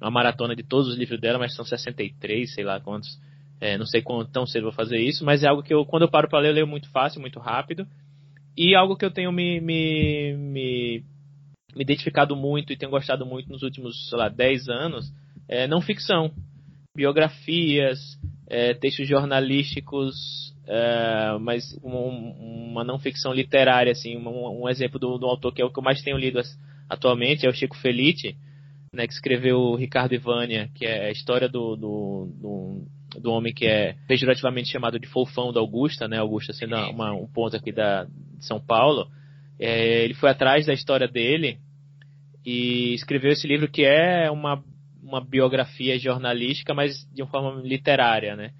uma 0.00 0.10
maratona 0.10 0.56
de 0.56 0.62
todos 0.62 0.88
os 0.88 0.96
livros 0.96 1.20
dela, 1.20 1.38
mas 1.38 1.54
são 1.54 1.64
63, 1.64 2.54
sei 2.54 2.64
lá 2.64 2.80
quantos. 2.80 3.08
É, 3.60 3.76
não 3.76 3.86
sei 3.86 4.00
quanto 4.00 4.30
tão 4.30 4.46
cedo 4.46 4.64
vou 4.64 4.72
fazer 4.72 4.98
isso, 4.98 5.24
mas 5.24 5.42
é 5.42 5.48
algo 5.48 5.62
que 5.62 5.74
eu, 5.74 5.84
quando 5.84 6.02
eu 6.02 6.10
paro 6.10 6.28
para 6.28 6.38
ler, 6.38 6.50
eu 6.50 6.54
leio 6.54 6.66
muito 6.66 6.88
fácil, 6.90 7.20
muito 7.20 7.38
rápido. 7.40 7.86
E 8.56 8.74
algo 8.74 8.96
que 8.96 9.04
eu 9.04 9.10
tenho 9.10 9.32
me, 9.32 9.60
me, 9.60 10.36
me, 10.36 11.04
me 11.78 11.84
identificado 11.84 12.34
muito 12.34 12.72
e 12.72 12.76
tenho 12.76 12.90
gostado 12.90 13.24
muito 13.24 13.48
nos 13.48 13.62
últimos, 13.62 14.10
sei 14.10 14.18
lá, 14.18 14.28
10 14.28 14.68
anos, 14.68 15.14
é 15.48 15.66
não 15.66 15.80
ficção. 15.80 16.32
Biografias, 16.94 18.18
é, 18.48 18.74
textos 18.74 19.06
jornalísticos 19.06 20.48
é, 20.68 21.38
mas 21.40 21.74
um, 21.82 22.70
uma 22.70 22.84
não 22.84 22.98
ficção 22.98 23.32
literária, 23.32 23.90
assim, 23.90 24.18
um, 24.18 24.64
um 24.64 24.68
exemplo 24.68 24.98
do, 24.98 25.16
do, 25.16 25.26
autor 25.26 25.54
que 25.54 25.62
é 25.62 25.64
o 25.64 25.72
que 25.72 25.78
eu 25.78 25.82
mais 25.82 26.02
tenho 26.02 26.18
lido 26.18 26.38
atualmente 26.90 27.46
é 27.46 27.48
o 27.48 27.54
Chico 27.54 27.74
Felice, 27.78 28.36
né, 28.92 29.06
que 29.06 29.14
escreveu 29.14 29.74
Ricardo 29.76 30.14
Ivânia, 30.14 30.68
que 30.74 30.84
é 30.84 31.06
a 31.06 31.10
história 31.10 31.48
do, 31.48 31.74
do, 31.74 32.28
do, 32.38 33.20
do, 33.20 33.30
homem 33.32 33.54
que 33.54 33.64
é 33.64 33.96
pejorativamente 34.06 34.70
chamado 34.70 34.98
de 34.98 35.06
fofão 35.06 35.54
da 35.54 35.60
Augusta, 35.60 36.06
né, 36.06 36.18
Augusta 36.18 36.52
sendo 36.52 36.76
uma, 36.90 37.14
um 37.14 37.26
ponto 37.26 37.56
aqui 37.56 37.72
da, 37.72 38.04
de 38.04 38.44
São 38.44 38.60
Paulo. 38.60 39.08
É, 39.58 40.04
ele 40.04 40.14
foi 40.14 40.28
atrás 40.28 40.66
da 40.66 40.74
história 40.74 41.08
dele 41.08 41.58
e 42.48 42.94
escreveu 42.94 43.30
esse 43.30 43.46
livro 43.46 43.68
que 43.68 43.84
é 43.84 44.30
uma, 44.30 44.64
uma 45.02 45.22
biografia 45.22 45.98
jornalística, 45.98 46.72
mas 46.72 47.06
de 47.12 47.20
uma 47.20 47.30
forma 47.30 47.60
literária, 47.60 48.34
né. 48.34 48.52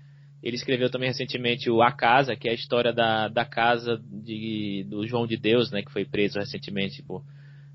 Ele 0.42 0.56
escreveu 0.56 0.90
também 0.90 1.08
recentemente 1.08 1.70
o 1.70 1.80
A 1.80 1.90
Casa, 1.90 2.36
que 2.36 2.48
é 2.48 2.50
a 2.50 2.54
história 2.54 2.92
da, 2.92 3.28
da 3.28 3.46
casa 3.46 3.98
de, 3.98 4.84
do 4.90 5.06
João 5.06 5.26
de 5.26 5.38
Deus, 5.38 5.70
né, 5.72 5.80
que 5.82 5.90
foi 5.90 6.04
preso 6.04 6.38
recentemente 6.38 7.02
por 7.02 7.24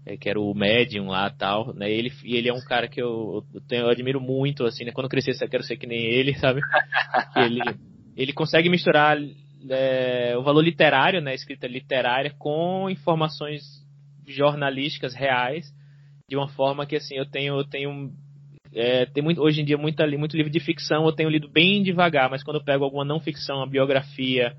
é, 0.06 0.16
que 0.16 0.30
era 0.30 0.40
o 0.40 0.54
médium 0.54 1.08
lá 1.08 1.32
tal, 1.32 1.74
né? 1.74 1.90
Ele, 1.90 2.12
e 2.24 2.36
ele 2.36 2.50
é 2.50 2.54
um 2.54 2.64
cara 2.64 2.88
que 2.88 3.02
eu, 3.02 3.44
eu, 3.54 3.62
tenho, 3.62 3.84
eu 3.84 3.90
admiro 3.90 4.22
muito, 4.22 4.66
assim, 4.66 4.84
né? 4.84 4.92
Quando 4.92 5.06
eu 5.06 5.10
crescer, 5.10 5.32
eu 5.42 5.50
quero 5.50 5.64
ser 5.64 5.78
que 5.78 5.88
nem 5.88 6.00
ele, 6.00 6.36
sabe? 6.40 6.62
ele, 7.38 7.62
ele 8.16 8.34
consegue 8.34 8.70
misturar 8.70 9.18
é, 9.70 10.36
o 10.38 10.44
valor 10.44 10.62
literário, 10.62 11.22
né? 11.22 11.34
Escrita 11.34 11.68
literária 11.68 12.36
com 12.38 12.90
informações 12.90 13.64
jornalísticas 14.28 15.16
reais 15.16 15.74
de 16.30 16.36
uma 16.36 16.48
forma 16.50 16.86
que, 16.86 16.96
assim, 16.96 17.16
eu 17.16 17.26
tenho, 17.26 17.58
eu 17.58 17.66
tenho 17.66 18.12
é, 18.76 19.06
tem 19.06 19.24
muito, 19.24 19.42
hoje 19.42 19.62
em 19.62 19.66
dia 19.66 19.78
muito 19.78 20.04
livro 20.04 20.52
de 20.52 20.60
ficção, 20.60 21.06
eu 21.06 21.12
tenho 21.12 21.30
lido 21.30 21.48
bem 21.48 21.84
devagar, 21.84 22.30
mas 22.30 22.44
quando 22.44 22.58
eu 22.58 22.64
pego 22.64 22.84
alguma 22.84 23.06
não 23.06 23.20
ficção, 23.20 23.58
uma 23.58 23.68
biografia, 23.68 24.56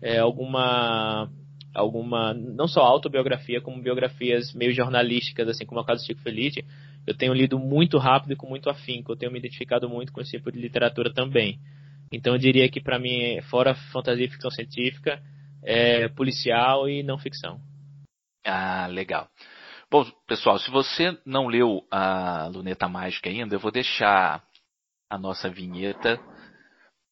é, 0.00 0.18
alguma 0.18 1.28
alguma 1.74 2.32
não 2.32 2.66
só 2.66 2.80
autobiografia 2.80 3.60
como 3.60 3.82
biografias 3.82 4.54
meio 4.54 4.72
jornalísticas 4.72 5.46
assim 5.46 5.66
como 5.66 5.78
é 5.78 5.82
o 5.82 5.86
caso 5.86 6.02
do 6.02 6.06
Chico 6.06 6.22
Felice 6.22 6.64
eu 7.06 7.14
tenho 7.14 7.34
lido 7.34 7.58
muito 7.58 7.98
rápido 7.98 8.32
e 8.32 8.36
com 8.36 8.48
muito 8.48 8.70
afinco 8.70 9.12
eu 9.12 9.16
tenho 9.16 9.30
me 9.30 9.38
identificado 9.38 9.86
muito 9.88 10.10
com 10.10 10.20
esse 10.22 10.30
tipo 10.30 10.50
de 10.50 10.58
literatura 10.58 11.12
também. 11.12 11.58
Então 12.10 12.34
eu 12.34 12.38
diria 12.38 12.68
que 12.70 12.80
para 12.80 12.98
mim 12.98 13.40
fora 13.50 13.74
fantasia 13.92 14.24
e 14.24 14.30
ficção 14.30 14.50
científica 14.50 15.20
é 15.62 16.08
policial 16.08 16.88
e 16.88 17.02
não 17.02 17.18
ficção. 17.18 17.60
Ah 18.44 18.86
legal 18.86 19.28
Bom, 19.88 20.04
pessoal, 20.26 20.58
se 20.58 20.68
você 20.68 21.16
não 21.24 21.46
leu 21.46 21.86
a 21.92 22.48
Luneta 22.48 22.88
Mágica 22.88 23.30
ainda, 23.30 23.54
eu 23.54 23.60
vou 23.60 23.70
deixar 23.70 24.44
a 25.08 25.16
nossa 25.16 25.48
vinheta 25.48 26.20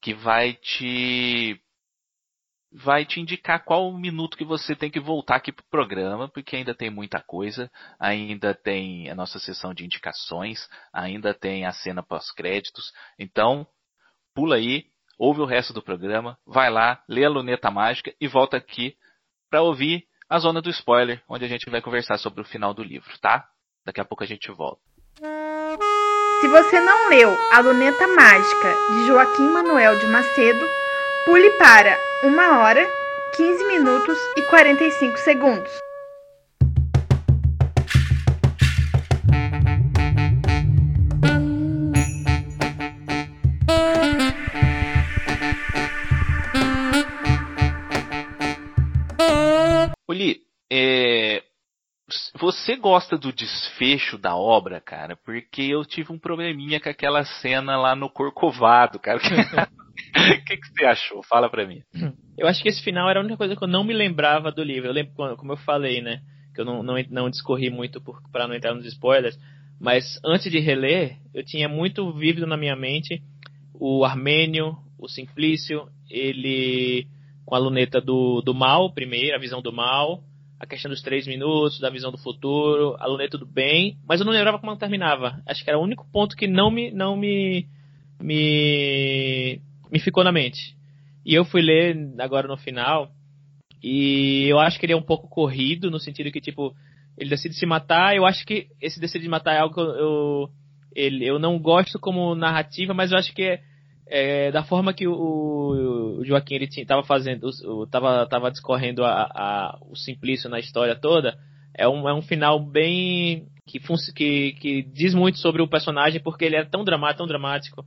que 0.03 0.13
vai 0.13 0.55
te 0.55 1.61
vai 2.73 3.07
te 3.07 3.21
indicar 3.21 3.65
qual 3.65 3.89
o 3.89 3.97
minuto 3.97 4.37
que 4.37 4.45
você 4.45 4.75
tem 4.75 4.91
que 4.91 4.99
voltar 4.99 5.37
aqui 5.37 5.53
para 5.53 5.63
o 5.63 5.71
programa, 5.71 6.29
porque 6.29 6.57
ainda 6.57 6.75
tem 6.75 6.91
muita 6.91 7.23
coisa, 7.23 7.71
ainda 8.01 8.53
tem 8.53 9.09
a 9.09 9.15
nossa 9.15 9.39
sessão 9.39 9.73
de 9.73 9.85
indicações, 9.85 10.69
ainda 10.93 11.33
tem 11.33 11.65
a 11.65 11.71
cena 11.71 12.03
pós-créditos. 12.03 12.93
Então, 13.17 13.65
pula 14.35 14.57
aí, 14.57 14.87
ouve 15.17 15.41
o 15.41 15.47
resto 15.47 15.73
do 15.73 15.81
programa, 15.81 16.37
vai 16.45 16.69
lá, 16.69 17.01
lê 17.09 17.25
a 17.25 17.31
Luneta 17.31 17.71
Mágica 17.71 18.13
e 18.21 18.27
volta 18.27 18.57
aqui 18.57 18.97
para 19.49 19.63
ouvir 19.63 20.09
a 20.29 20.39
zona 20.39 20.61
do 20.61 20.71
spoiler, 20.71 21.23
onde 21.29 21.45
a 21.45 21.49
gente 21.49 21.71
vai 21.71 21.81
conversar 21.81 22.19
sobre 22.19 22.41
o 22.41 22.45
final 22.45 22.73
do 22.73 22.83
livro, 22.83 23.11
tá? 23.21 23.47
Daqui 23.85 24.01
a 24.01 24.05
pouco 24.05 24.25
a 24.25 24.27
gente 24.27 24.51
volta. 24.51 24.81
Se 26.41 26.49
você 26.49 26.81
não 26.81 27.09
leu 27.09 27.31
A 27.53 27.61
Luneta 27.61 28.07
Mágica 28.09 28.75
de 28.93 29.07
Joaquim 29.07 29.49
Manuel 29.49 29.99
de 29.99 30.07
Macedo, 30.07 30.67
pule 31.25 31.51
para 31.59 31.97
1 32.25 32.61
hora, 32.61 32.87
15 33.37 33.65
minutos 33.65 34.19
e 34.37 34.43
45 34.43 35.19
segundos. 35.19 35.84
É, 50.71 51.43
você 52.39 52.77
gosta 52.77 53.17
do 53.17 53.33
desfecho 53.33 54.19
da 54.19 54.37
obra, 54.37 54.81
cara? 54.81 55.17
Porque 55.17 55.63
eu 55.63 55.85
tive 55.85 56.13
um 56.13 56.19
probleminha 56.19 56.81
com 56.81 56.89
aquela 56.89 57.25
cena 57.25 57.77
lá 57.77 57.95
no 57.95 58.11
Corcovado, 58.11 58.99
cara. 58.99 59.19
O 60.15 60.45
que, 60.45 60.57
que, 60.57 60.69
você 60.69 60.85
achou? 60.87 61.23
Fala 61.23 61.49
pra 61.49 61.67
mim. 61.67 61.83
Eu 62.37 62.49
acho 62.49 62.63
que 62.63 62.69
esse 62.69 62.83
final 62.83 63.09
era 63.09 63.21
a 63.21 63.23
única 63.23 63.37
coisa 63.37 63.55
que 63.55 63.63
eu 63.63 63.69
não 63.69 63.85
me 63.85 63.93
lembrava 63.93 64.51
do 64.51 64.63
livro. 64.63 64.89
Eu 64.89 64.93
lembro, 64.93 65.13
como 65.37 65.53
eu 65.53 65.57
falei, 65.59 66.01
né? 66.01 66.21
Que 66.55 66.61
eu 66.61 66.65
não, 66.65 66.83
não, 66.83 66.95
não 67.11 67.31
discorri 67.31 67.71
muito 67.71 68.03
para 68.33 68.49
não 68.49 68.55
entrar 68.55 68.75
nos 68.75 68.87
spoilers. 68.87 69.39
Mas 69.81 70.19
antes 70.25 70.51
de 70.51 70.59
reler, 70.59 71.17
eu 71.33 71.45
tinha 71.45 71.69
muito 71.69 72.13
vívido 72.13 72.47
na 72.47 72.57
minha 72.57 72.75
mente 72.75 73.23
o 73.73 74.05
Armênio, 74.05 74.77
o 74.99 75.09
Simplício, 75.09 75.89
ele 76.11 77.07
com 77.45 77.55
a 77.55 77.59
luneta 77.59 78.01
do, 78.01 78.41
do 78.41 78.55
mal, 78.55 78.93
primeiro, 78.93 79.37
a 79.37 79.41
visão 79.41 79.61
do 79.61 79.73
mal, 79.73 80.23
a 80.65 80.67
questão 80.67 80.91
dos 80.91 81.03
três 81.03 81.27
minutos, 81.27 81.79
da 81.79 81.91
visão 81.91 82.11
do 82.11 82.19
futuro, 82.19 82.97
a 82.99 83.07
luneta 83.07 83.39
do 83.39 83.47
bem, 83.47 83.97
mas 84.09 84.21
eu 84.21 84.27
não 84.27 84.33
lembrava 84.33 84.59
como 84.59 84.71
ela 84.71 84.79
terminava. 84.79 85.41
Acho 85.47 85.63
que 85.63 85.71
era 85.71 85.79
o 85.79 85.83
único 85.83 86.07
ponto 86.11 86.37
que 86.37 86.47
não 86.47 86.71
me, 86.71 86.91
não 86.91 87.17
me, 87.17 87.67
me, 88.21 89.61
me 89.91 90.01
ficou 90.01 90.25
na 90.25 90.33
mente. 90.33 90.75
E 91.25 91.35
eu 91.35 91.45
fui 91.45 91.63
ler 91.63 91.97
agora 92.19 92.49
no 92.49 92.57
final, 92.57 93.11
e 93.83 94.47
eu 94.49 94.59
acho 94.59 94.79
que 94.79 94.87
ele 94.87 94.95
é 94.95 94.97
um 94.97 95.03
pouco 95.03 95.29
corrido, 95.29 95.91
no 95.91 96.01
sentido 96.01 96.33
que, 96.33 96.41
tipo, 96.41 96.75
ele 97.19 97.31
decide 97.31 97.55
se 97.55 97.67
matar. 97.67 98.17
Eu 98.17 98.25
acho 98.25 98.45
que 98.47 98.69
esse 98.81 98.99
decide 98.99 99.29
matar 99.29 99.55
é 99.55 99.59
algo 99.59 99.75
que 99.75 99.81
eu, 99.81 99.95
eu, 99.95 100.49
ele, 100.95 101.27
eu 101.27 101.39
não 101.39 101.59
gosto 101.59 101.99
como 101.99 102.35
narrativa, 102.35 102.95
mas 102.95 103.13
eu 103.13 103.19
acho 103.19 103.35
que 103.35 103.43
é, 103.43 103.61
é 104.07 104.51
da 104.51 104.63
forma 104.63 104.93
que 104.93 105.07
o, 105.07 106.19
o 106.19 106.25
Joaquim 106.25 106.55
ele 106.55 106.65
estava 106.67 107.03
fazendo, 107.03 107.49
estava 107.85 108.27
tava 108.27 108.51
discorrendo 108.51 109.05
a, 109.05 109.23
a, 109.23 109.79
o 109.91 109.97
Simplício 109.97 110.51
na 110.51 110.59
história 110.59 110.95
toda. 110.95 111.37
É 111.77 111.89
um, 111.89 112.09
é 112.09 112.15
um 112.15 112.23
final 112.23 112.61
bem 112.61 113.47
que, 113.67 113.81
que, 114.15 114.53
que 114.53 114.83
diz 114.83 115.15
muito 115.15 115.39
sobre 115.39 115.63
o 115.63 115.69
personagem 115.69 116.21
porque 116.21 116.45
ele 116.45 116.57
é 116.57 116.65
tão 116.65 116.85
dramático, 116.85 117.19
tão 117.19 117.27
dramático 117.27 117.85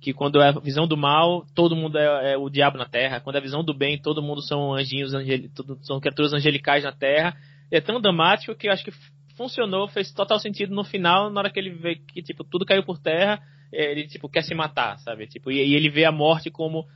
que 0.00 0.12
quando 0.12 0.40
é 0.40 0.48
a 0.48 0.52
visão 0.52 0.86
do 0.86 0.96
mal, 0.96 1.44
todo 1.54 1.76
mundo 1.76 1.98
é, 1.98 2.32
é, 2.32 2.36
o 2.36 2.48
diabo 2.48 2.78
na 2.78 2.86
terra. 2.86 3.20
Quando 3.20 3.36
é 3.36 3.38
a 3.38 3.42
visão 3.42 3.62
do 3.62 3.74
bem, 3.74 4.00
todo 4.00 4.22
mundo 4.22 4.42
são 4.42 4.74
anjinhos, 4.74 5.14
angel, 5.14 5.40
são 5.82 6.00
criaturas 6.00 6.32
angelicais 6.32 6.84
na 6.84 6.92
terra 6.92 7.36
é 7.70 7.80
tão 7.80 8.00
dramático 8.00 8.54
que 8.54 8.68
eu 8.68 8.72
acho 8.72 8.84
que 8.84 8.92
funcionou, 9.36 9.88
fez 9.88 10.12
total 10.12 10.38
sentido 10.38 10.74
no 10.74 10.84
final, 10.84 11.30
na 11.30 11.40
hora 11.40 11.50
que 11.50 11.58
ele 11.58 11.70
vê 11.70 11.96
que 11.96 12.22
tipo 12.22 12.44
tudo 12.44 12.66
caiu 12.66 12.82
por 12.82 12.98
terra, 12.98 13.40
ele 13.72 14.06
tipo 14.06 14.28
quer 14.28 14.42
se 14.42 14.54
matar, 14.54 14.98
sabe? 14.98 15.26
Tipo, 15.26 15.50
e, 15.50 15.56
e 15.56 15.74
ele 15.74 15.88
vê 15.88 16.04
a 16.04 16.12
morte 16.12 16.50
como 16.50 16.86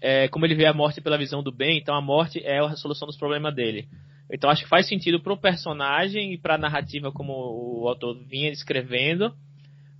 é, 0.00 0.28
como 0.28 0.46
ele 0.46 0.54
vê 0.54 0.66
a 0.66 0.72
morte 0.72 1.00
pela 1.00 1.18
visão 1.18 1.42
do 1.42 1.52
bem, 1.52 1.78
então 1.78 1.94
a 1.94 2.00
morte 2.00 2.40
é 2.44 2.58
a 2.58 2.76
solução 2.76 3.06
dos 3.06 3.16
problemas 3.16 3.54
dele. 3.54 3.88
Então 4.30 4.50
acho 4.50 4.62
que 4.62 4.68
faz 4.68 4.86
sentido 4.86 5.20
pro 5.20 5.36
personagem 5.36 6.34
e 6.34 6.38
pra 6.38 6.58
narrativa 6.58 7.10
como 7.10 7.32
o 7.32 7.88
autor 7.88 8.16
vinha 8.26 8.50
descrevendo. 8.50 9.32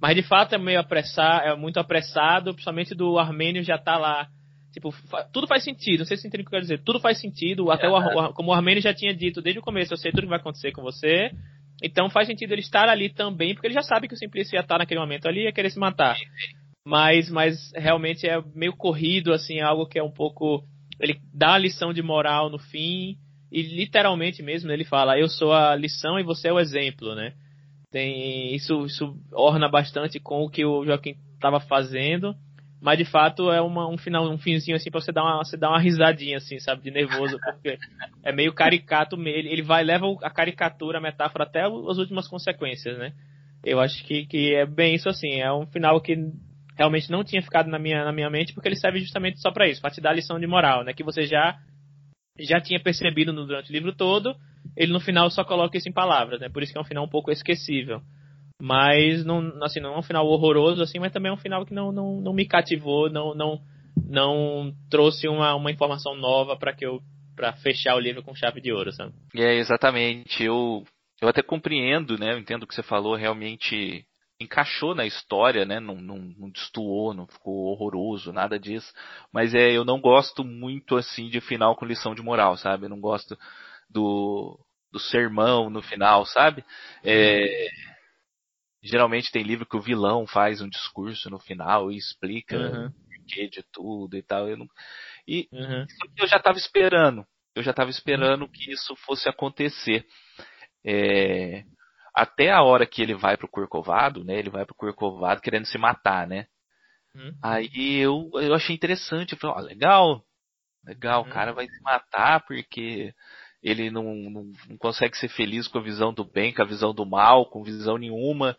Mas 0.00 0.14
de 0.14 0.22
fato 0.22 0.54
é 0.54 0.58
meio 0.58 0.78
apressado, 0.78 1.46
é 1.46 1.56
muito 1.56 1.80
apressado, 1.80 2.52
principalmente 2.52 2.94
do 2.94 3.18
Armênio 3.18 3.64
já 3.64 3.76
tá 3.76 3.96
lá 3.98 4.28
Tipo, 4.72 4.94
tudo 5.32 5.46
faz 5.46 5.64
sentido, 5.64 6.00
não 6.00 6.06
sei 6.06 6.16
se 6.16 6.22
você 6.22 6.28
entende 6.28 6.42
o 6.42 6.44
que 6.44 6.48
eu 6.48 6.58
quero 6.58 6.62
dizer. 6.62 6.82
Tudo 6.84 7.00
faz 7.00 7.18
sentido, 7.18 7.70
até 7.70 7.88
o, 7.88 7.96
o, 7.96 8.32
como 8.32 8.50
o 8.50 8.54
Armênio 8.54 8.82
já 8.82 8.92
tinha 8.92 9.14
dito 9.14 9.40
desde 9.40 9.58
o 9.58 9.62
começo, 9.62 9.92
eu 9.92 9.96
sei 9.96 10.12
tudo 10.12 10.22
que 10.22 10.28
vai 10.28 10.38
acontecer 10.38 10.72
com 10.72 10.82
você. 10.82 11.32
Então 11.82 12.10
faz 12.10 12.26
sentido 12.26 12.52
ele 12.52 12.60
estar 12.60 12.88
ali 12.88 13.08
também, 13.08 13.54
porque 13.54 13.66
ele 13.66 13.74
já 13.74 13.82
sabe 13.82 14.08
que 14.08 14.14
o 14.14 14.16
Simplício 14.18 14.56
ia 14.56 14.60
estar 14.60 14.78
naquele 14.78 15.00
momento 15.00 15.26
ali 15.26 15.40
e 15.40 15.44
ia 15.44 15.52
querer 15.52 15.70
se 15.70 15.78
matar. 15.78 16.16
Mas, 16.84 17.30
mas 17.30 17.70
realmente 17.74 18.26
é 18.26 18.42
meio 18.54 18.74
corrido, 18.74 19.32
assim, 19.32 19.60
algo 19.60 19.86
que 19.86 19.98
é 19.98 20.02
um 20.02 20.10
pouco. 20.10 20.64
Ele 21.00 21.20
dá 21.32 21.54
a 21.54 21.58
lição 21.58 21.92
de 21.92 22.02
moral 22.02 22.50
no 22.50 22.58
fim, 22.58 23.16
e 23.52 23.62
literalmente 23.62 24.42
mesmo 24.42 24.70
ele 24.70 24.84
fala: 24.84 25.18
Eu 25.18 25.28
sou 25.28 25.52
a 25.52 25.74
lição 25.76 26.18
e 26.18 26.22
você 26.22 26.48
é 26.48 26.52
o 26.52 26.58
exemplo, 26.58 27.14
né? 27.14 27.34
Tem, 27.90 28.54
isso, 28.54 28.84
isso 28.84 29.16
orna 29.32 29.68
bastante 29.68 30.20
com 30.20 30.42
o 30.42 30.50
que 30.50 30.64
o 30.64 30.84
Joaquim 30.84 31.14
estava 31.34 31.60
fazendo. 31.60 32.34
Mas 32.80 32.96
de 32.96 33.04
fato 33.04 33.50
é 33.50 33.60
uma, 33.60 33.88
um 33.88 33.98
final, 33.98 34.30
um 34.30 34.38
finzinho 34.38 34.76
assim 34.76 34.90
pra 34.90 35.00
você 35.00 35.10
dar 35.10 35.24
uma, 35.24 35.38
você 35.38 35.56
dar 35.56 35.70
uma 35.70 35.80
risadinha 35.80 36.36
assim, 36.36 36.60
sabe, 36.60 36.82
de 36.82 36.90
nervoso, 36.90 37.38
porque 37.40 37.76
é 38.22 38.32
meio 38.32 38.52
caricato, 38.52 39.16
ele, 39.16 39.48
ele 39.48 39.62
vai 39.62 39.82
leva 39.82 40.06
a 40.22 40.30
caricatura, 40.30 40.98
a 40.98 41.00
metáfora 41.00 41.44
até 41.44 41.62
as 41.62 41.98
últimas 41.98 42.28
consequências, 42.28 42.96
né? 42.96 43.12
Eu 43.64 43.80
acho 43.80 44.04
que, 44.04 44.26
que 44.26 44.54
é 44.54 44.64
bem 44.64 44.94
isso 44.94 45.08
assim, 45.08 45.40
é 45.40 45.52
um 45.52 45.66
final 45.66 46.00
que 46.00 46.16
realmente 46.76 47.10
não 47.10 47.24
tinha 47.24 47.42
ficado 47.42 47.68
na 47.68 47.78
minha, 47.78 48.04
na 48.04 48.12
minha 48.12 48.30
mente, 48.30 48.54
porque 48.54 48.68
ele 48.68 48.76
serve 48.76 49.00
justamente 49.00 49.40
só 49.40 49.50
para 49.50 49.68
isso, 49.68 49.80
para 49.80 49.90
te 49.90 50.00
dar 50.00 50.10
a 50.10 50.14
lição 50.14 50.38
de 50.38 50.46
moral, 50.46 50.84
né? 50.84 50.92
Que 50.92 51.02
você 51.02 51.24
já 51.24 51.58
já 52.38 52.60
tinha 52.60 52.80
percebido 52.80 53.32
durante 53.32 53.70
o 53.70 53.72
livro 53.72 53.92
todo, 53.92 54.32
ele 54.76 54.92
no 54.92 55.00
final 55.00 55.28
só 55.28 55.42
coloca 55.42 55.76
isso 55.76 55.88
em 55.88 55.92
palavras, 55.92 56.38
né? 56.38 56.48
Por 56.48 56.62
isso 56.62 56.70
que 56.70 56.78
é 56.78 56.80
um 56.80 56.84
final 56.84 57.04
um 57.04 57.08
pouco 57.08 57.32
esquecível. 57.32 58.00
Mas 58.60 59.24
não, 59.24 59.62
assim, 59.62 59.80
não 59.80 59.94
é 59.94 59.98
um 59.98 60.02
final 60.02 60.26
horroroso, 60.26 60.82
assim, 60.82 60.98
mas 60.98 61.12
também 61.12 61.30
é 61.30 61.34
um 61.34 61.38
final 61.38 61.64
que 61.64 61.72
não, 61.72 61.92
não, 61.92 62.20
não 62.20 62.32
me 62.32 62.46
cativou, 62.46 63.08
não, 63.08 63.34
não, 63.34 63.60
não 64.08 64.72
trouxe 64.90 65.28
uma, 65.28 65.54
uma 65.54 65.70
informação 65.70 66.16
nova 66.16 66.56
para 66.56 66.74
que 66.74 66.84
eu 66.84 67.00
para 67.36 67.52
fechar 67.52 67.94
o 67.94 68.00
livro 68.00 68.20
com 68.20 68.34
chave 68.34 68.60
de 68.60 68.72
ouro, 68.72 68.92
sabe? 68.92 69.12
É, 69.32 69.54
exatamente. 69.54 70.42
Eu, 70.42 70.84
eu 71.22 71.28
até 71.28 71.40
compreendo, 71.40 72.18
né? 72.18 72.32
Eu 72.32 72.38
entendo 72.38 72.64
o 72.64 72.66
que 72.66 72.74
você 72.74 72.82
falou, 72.82 73.14
realmente 73.14 74.04
encaixou 74.40 74.92
na 74.92 75.06
história, 75.06 75.64
né? 75.64 75.78
Não, 75.78 75.94
não, 75.94 76.18
não 76.36 76.50
destoou, 76.50 77.14
não 77.14 77.28
ficou 77.28 77.66
horroroso, 77.66 78.32
nada 78.32 78.58
disso. 78.58 78.92
Mas 79.32 79.54
é, 79.54 79.70
eu 79.70 79.84
não 79.84 80.00
gosto 80.00 80.42
muito 80.42 80.96
assim 80.96 81.28
de 81.28 81.40
final 81.40 81.76
com 81.76 81.86
lição 81.86 82.12
de 82.12 82.22
moral, 82.22 82.56
sabe? 82.56 82.86
Eu 82.86 82.90
não 82.90 83.00
gosto 83.00 83.38
do, 83.88 84.58
do 84.92 84.98
sermão 84.98 85.70
no 85.70 85.80
final, 85.80 86.26
sabe? 86.26 86.64
É, 87.04 87.68
Geralmente 88.82 89.32
tem 89.32 89.42
livro 89.42 89.66
que 89.66 89.76
o 89.76 89.80
vilão 89.80 90.26
faz 90.26 90.60
um 90.60 90.68
discurso 90.68 91.28
no 91.28 91.38
final 91.38 91.90
e 91.90 91.96
explica 91.96 92.56
uhum. 92.56 92.86
o 92.86 92.92
porquê 92.92 93.48
de 93.48 93.62
tudo 93.72 94.16
e 94.16 94.22
tal. 94.22 94.48
Eu 94.48 94.56
não... 94.56 94.66
E 95.26 95.48
uhum. 95.52 95.86
eu 96.16 96.26
já 96.26 96.36
estava 96.36 96.58
esperando. 96.58 97.26
Eu 97.54 97.62
já 97.62 97.72
estava 97.72 97.90
esperando 97.90 98.42
uhum. 98.42 98.48
que 98.48 98.70
isso 98.70 98.94
fosse 98.96 99.28
acontecer. 99.28 100.06
É... 100.84 101.64
Até 102.14 102.50
a 102.50 102.62
hora 102.62 102.86
que 102.86 103.02
ele 103.02 103.14
vai 103.14 103.36
pro 103.36 103.48
Corcovado, 103.48 104.24
né? 104.24 104.38
Ele 104.38 104.50
vai 104.50 104.64
pro 104.64 104.74
Corcovado 104.74 105.40
querendo 105.40 105.66
se 105.66 105.78
matar, 105.78 106.26
né? 106.26 106.46
Uhum. 107.14 107.36
Aí 107.42 107.96
eu, 107.96 108.30
eu 108.34 108.54
achei 108.54 108.74
interessante. 108.74 109.32
Eu 109.32 109.38
falei, 109.38 109.56
ó, 109.56 109.60
legal, 109.60 110.24
legal, 110.84 111.22
o 111.22 111.24
uhum. 111.26 111.30
cara 111.30 111.52
vai 111.52 111.66
se 111.66 111.82
matar 111.82 112.44
porque 112.46 113.12
ele 113.62 113.90
não, 113.90 114.14
não, 114.14 114.52
não, 114.68 114.76
consegue 114.78 115.16
ser 115.16 115.28
feliz 115.28 115.66
com 115.66 115.78
a 115.78 115.82
visão 115.82 116.12
do 116.12 116.24
bem, 116.24 116.52
com 116.52 116.62
a 116.62 116.66
visão 116.66 116.94
do 116.94 117.04
mal, 117.04 117.46
com 117.46 117.62
visão 117.62 117.98
nenhuma. 117.98 118.56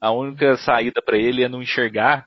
A 0.00 0.10
única 0.10 0.56
saída 0.58 1.00
para 1.00 1.16
ele 1.16 1.42
é 1.42 1.48
não 1.48 1.62
enxergar. 1.62 2.26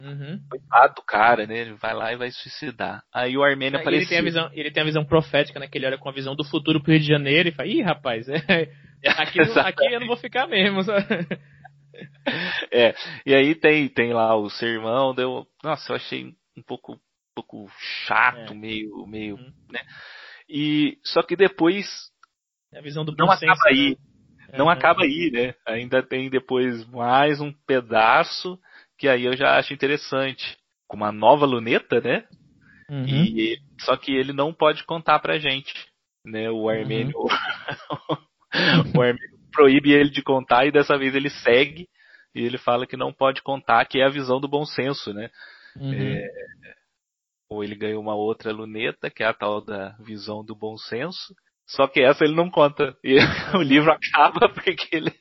Uhum. 0.00 0.40
Coitado 0.48 0.94
do 0.96 1.02
cara, 1.02 1.46
né? 1.46 1.58
Ele 1.58 1.74
vai 1.74 1.92
lá 1.92 2.12
e 2.12 2.16
vai 2.16 2.30
suicidar. 2.30 3.02
Aí 3.12 3.36
o 3.36 3.42
Armênio 3.42 3.80
apareceu. 3.80 4.02
Ele 4.02 4.08
tem, 4.08 4.18
a 4.18 4.22
visão, 4.22 4.50
ele 4.52 4.70
tem 4.70 4.82
a 4.82 4.86
visão 4.86 5.04
profética, 5.04 5.58
né? 5.58 5.66
Que 5.66 5.78
ele 5.78 5.86
olha 5.86 5.98
com 5.98 6.08
a 6.08 6.12
visão 6.12 6.36
do 6.36 6.44
futuro 6.44 6.80
pro 6.80 6.92
Rio 6.92 7.00
de 7.00 7.06
Janeiro 7.06 7.48
e 7.48 7.52
fala, 7.52 7.68
ih, 7.68 7.82
rapaz, 7.82 8.28
é, 8.28 8.70
aqui, 9.18 9.40
aqui 9.40 9.92
eu 9.92 10.00
não 10.00 10.06
vou 10.06 10.16
ficar 10.16 10.46
mesmo. 10.46 10.80
é, 12.70 12.94
e 13.26 13.34
aí 13.34 13.54
tem, 13.56 13.88
tem 13.88 14.12
lá 14.12 14.36
o 14.36 14.48
sermão, 14.50 15.14
deu. 15.14 15.46
Nossa, 15.64 15.90
eu 15.92 15.96
achei 15.96 16.32
um 16.56 16.62
pouco, 16.62 16.92
um 16.94 16.98
pouco 17.34 17.68
chato, 18.06 18.52
é. 18.52 18.54
meio, 18.54 19.04
meio, 19.06 19.34
uhum. 19.34 19.52
né? 19.70 19.80
E 20.48 20.98
só 21.04 21.22
que 21.22 21.36
depois 21.36 21.86
a 22.74 22.80
visão 22.80 23.04
do 23.04 23.14
não 23.16 23.30
acaba 23.30 23.60
aí. 23.66 23.96
Né? 24.48 24.58
Não 24.58 24.68
acaba 24.68 25.02
aí, 25.04 25.30
né? 25.30 25.54
Ainda 25.66 26.02
tem 26.02 26.30
depois 26.30 26.84
mais 26.86 27.40
um 27.40 27.52
pedaço 27.66 28.58
que 28.98 29.08
aí 29.08 29.24
eu 29.24 29.36
já 29.36 29.56
acho 29.56 29.72
interessante, 29.72 30.58
com 30.88 30.96
uma 30.96 31.12
nova 31.12 31.46
luneta, 31.46 32.00
né? 32.00 32.26
Uhum. 32.90 33.04
E 33.06 33.58
só 33.80 33.96
que 33.96 34.12
ele 34.12 34.32
não 34.32 34.52
pode 34.52 34.84
contar 34.84 35.18
pra 35.20 35.38
gente, 35.38 35.72
né? 36.24 36.50
O 36.50 36.68
Armênio 36.68 37.16
uhum. 37.16 37.28
o 38.98 39.02
Armênio 39.02 39.38
proíbe 39.52 39.92
ele 39.92 40.10
de 40.10 40.22
contar 40.22 40.66
e 40.66 40.72
dessa 40.72 40.96
vez 40.98 41.14
ele 41.14 41.30
segue 41.30 41.88
e 42.34 42.42
ele 42.42 42.58
fala 42.58 42.86
que 42.86 42.96
não 42.96 43.12
pode 43.12 43.42
contar, 43.42 43.84
que 43.84 44.00
é 44.00 44.06
a 44.06 44.10
visão 44.10 44.40
do 44.40 44.48
bom 44.48 44.64
senso, 44.64 45.12
né? 45.12 45.30
Uhum. 45.76 45.92
É, 45.92 46.26
ou 47.48 47.64
ele 47.64 47.74
ganhou 47.74 48.02
uma 48.02 48.14
outra 48.14 48.52
luneta, 48.52 49.10
que 49.10 49.22
é 49.22 49.26
a 49.26 49.34
tal 49.34 49.64
da 49.64 49.90
visão 50.00 50.44
do 50.44 50.54
bom 50.54 50.76
senso. 50.76 51.34
Só 51.66 51.86
que 51.86 52.00
essa 52.00 52.24
ele 52.24 52.34
não 52.34 52.50
conta. 52.50 52.96
E 53.02 53.16
o 53.56 53.62
livro 53.62 53.90
acaba 53.90 54.48
porque 54.52 54.88
ele, 54.92 55.12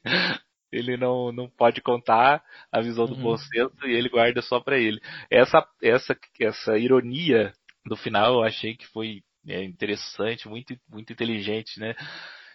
ele 0.72 0.98
não, 0.98 1.32
não 1.32 1.50
pode 1.50 1.82
contar 1.82 2.44
a 2.72 2.82
visão 2.82 3.06
do 3.06 3.16
uhum. 3.16 3.22
bom 3.22 3.38
senso 3.38 3.76
e 3.86 3.92
ele 3.92 4.10
guarda 4.10 4.42
só 4.42 4.60
para 4.60 4.78
ele. 4.78 5.00
Essa, 5.30 5.66
essa, 5.82 6.18
essa 6.40 6.78
ironia 6.78 7.54
do 7.86 7.96
final 7.96 8.36
eu 8.36 8.44
achei 8.44 8.76
que 8.76 8.88
foi 8.88 9.22
é, 9.48 9.64
interessante, 9.64 10.48
muito, 10.48 10.78
muito 10.90 11.14
inteligente, 11.14 11.80
né? 11.80 11.96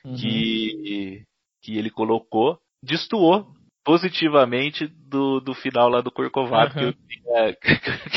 Uhum. 0.05 0.15
Que, 0.17 1.25
que 1.63 1.79
ele 1.79 1.91
colocou, 1.91 2.59
destoou 2.83 3.47
positivamente 3.85 4.87
do, 4.87 5.41
do 5.41 5.55
final 5.55 5.89
lá 5.89 6.01
do 6.01 6.11
Corcovado, 6.11 6.79
uhum. 6.79 6.93
que, 6.93 6.99
eu 6.99 7.09
tinha, 7.09 7.57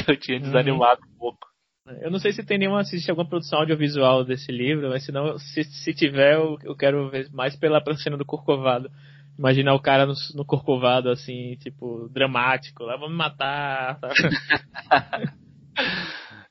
que 0.04 0.12
eu 0.12 0.18
tinha 0.18 0.40
desanimado 0.40 1.02
uhum. 1.02 1.16
um 1.16 1.18
pouco. 1.18 1.48
Eu 2.02 2.10
não 2.10 2.18
sei 2.18 2.32
se 2.32 2.44
tem 2.44 2.58
nenhuma, 2.58 2.84
se 2.84 2.96
existe 2.96 3.12
alguma 3.12 3.30
produção 3.30 3.60
audiovisual 3.60 4.24
desse 4.24 4.52
livro, 4.52 4.90
mas 4.90 5.06
se 5.06 5.12
não, 5.12 5.38
se, 5.38 5.64
se 5.64 5.94
tiver, 5.94 6.34
eu, 6.34 6.58
eu 6.64 6.76
quero 6.76 7.12
ver 7.12 7.30
mais 7.32 7.56
pela, 7.56 7.80
cena 7.98 8.18
do 8.18 8.26
Corcovado. 8.26 8.90
Imaginar 9.38 9.76
o 9.76 9.82
cara 9.82 10.06
no, 10.06 10.14
no 10.34 10.46
Corcovado, 10.46 11.10
assim, 11.10 11.56
tipo, 11.58 12.10
dramático, 12.10 12.84
lá, 12.84 12.98
vamos 12.98 13.16
matar. 13.16 14.00
Tá? 14.00 14.10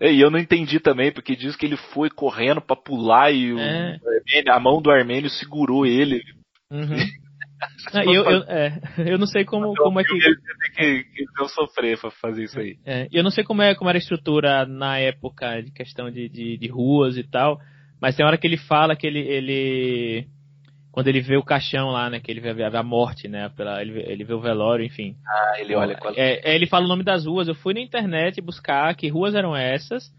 E 0.00 0.20
eu 0.20 0.30
não 0.30 0.38
entendi 0.38 0.80
também, 0.80 1.12
porque 1.12 1.36
diz 1.36 1.56
que 1.56 1.64
ele 1.64 1.76
foi 1.76 2.10
correndo 2.10 2.60
para 2.60 2.76
pular 2.76 3.30
e 3.30 3.54
o 3.54 3.58
É. 3.58 3.96
Armênio- 4.04 4.52
a 4.52 4.60
mão 4.60 4.82
do 4.82 4.90
Armênio 4.90 5.30
segurou 5.30 5.86
ele. 5.86 6.22
Uhum. 6.70 6.96
Ah, 7.92 8.04
eu, 8.04 8.24
eu, 8.24 8.42
é, 8.44 8.80
eu 9.12 9.18
não 9.18 9.26
sei 9.26 9.44
como, 9.44 9.74
como 9.76 10.00
é 10.00 10.04
que. 10.04 10.18
Que, 10.76 11.04
que 11.04 11.24
não 11.38 11.48
sofrer 11.48 11.98
pra 11.98 12.10
fazer 12.10 12.44
isso 12.44 12.58
aí. 12.58 12.76
É, 12.84 13.08
eu 13.12 13.22
não 13.22 13.30
sei 13.30 13.44
como, 13.44 13.62
é, 13.62 13.74
como 13.74 13.88
era 13.88 13.98
a 13.98 14.00
estrutura 14.00 14.66
na 14.66 14.98
época 14.98 15.62
de 15.62 15.70
questão 15.70 16.10
de, 16.10 16.28
de, 16.28 16.56
de 16.56 16.68
ruas 16.68 17.16
e 17.16 17.22
tal, 17.22 17.60
mas 18.00 18.16
tem 18.16 18.26
hora 18.26 18.36
que 18.36 18.46
ele 18.46 18.56
fala 18.56 18.96
que 18.96 19.06
ele, 19.06 19.20
ele 19.20 20.26
quando 20.94 21.08
ele 21.08 21.20
vê 21.20 21.36
o 21.36 21.42
caixão 21.42 21.88
lá, 21.90 22.08
né, 22.08 22.20
que 22.20 22.30
ele 22.30 22.40
vê 22.40 22.62
a, 22.62 22.78
a 22.78 22.82
morte, 22.82 23.26
né, 23.26 23.48
pela, 23.56 23.80
ele, 23.82 23.92
vê- 23.92 24.04
ele 24.12 24.24
vê 24.24 24.32
o 24.32 24.40
velório, 24.40 24.84
enfim. 24.84 25.16
Ah, 25.26 25.60
ele 25.60 25.74
olha 25.74 25.98
a... 26.00 26.12
É, 26.14 26.52
é, 26.52 26.54
ele 26.54 26.68
fala 26.68 26.84
o 26.84 26.88
nome 26.88 27.02
das 27.02 27.26
ruas. 27.26 27.48
Eu 27.48 27.54
fui 27.56 27.74
na 27.74 27.80
internet 27.80 28.40
buscar 28.40 28.94
que 28.94 29.08
ruas 29.08 29.34
eram 29.34 29.56
essas. 29.56 30.12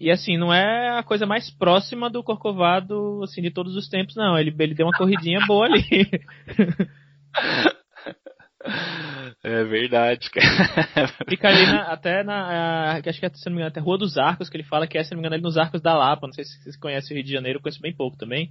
E 0.00 0.10
assim, 0.10 0.36
não 0.36 0.52
é 0.52 0.98
a 0.98 1.02
coisa 1.02 1.26
mais 1.26 1.50
próxima 1.50 2.08
do 2.08 2.22
Corcovado, 2.22 3.20
assim, 3.24 3.42
de 3.42 3.50
todos 3.50 3.74
os 3.76 3.88
tempos, 3.88 4.14
não. 4.16 4.38
Ele, 4.38 4.54
ele 4.58 4.74
deu 4.74 4.86
uma 4.86 4.96
corridinha 4.96 5.40
boa 5.46 5.66
ali. 5.66 5.82
É 9.44 9.64
verdade, 9.64 10.28
cara. 10.30 11.08
Fica 11.28 11.48
ali 11.48 11.64
na- 11.66 11.82
até 11.92 12.22
na. 12.24 12.34
a- 12.94 12.96
acho 12.98 13.20
que 13.20 13.26
é, 13.26 13.30
se 13.30 13.46
não 13.46 13.52
me 13.52 13.58
engano, 13.60 13.68
até 13.70 13.80
Rua 13.80 13.96
dos 13.96 14.18
Arcos, 14.18 14.50
que 14.50 14.56
ele 14.56 14.64
fala 14.64 14.86
que 14.86 14.98
é, 14.98 15.04
se 15.04 15.12
não 15.12 15.18
me 15.18 15.20
engano, 15.22 15.34
ali 15.36 15.42
nos 15.42 15.56
Arcos 15.56 15.80
da 15.80 15.94
Lapa. 15.96 16.26
Não 16.26 16.34
sei 16.34 16.44
se 16.44 16.60
vocês 16.62 16.76
conhecem 16.76 17.14
o 17.14 17.16
Rio 17.16 17.24
de 17.24 17.32
Janeiro, 17.32 17.58
eu 17.58 17.62
conheço 17.62 17.80
bem 17.80 17.94
pouco 17.94 18.16
também. 18.18 18.50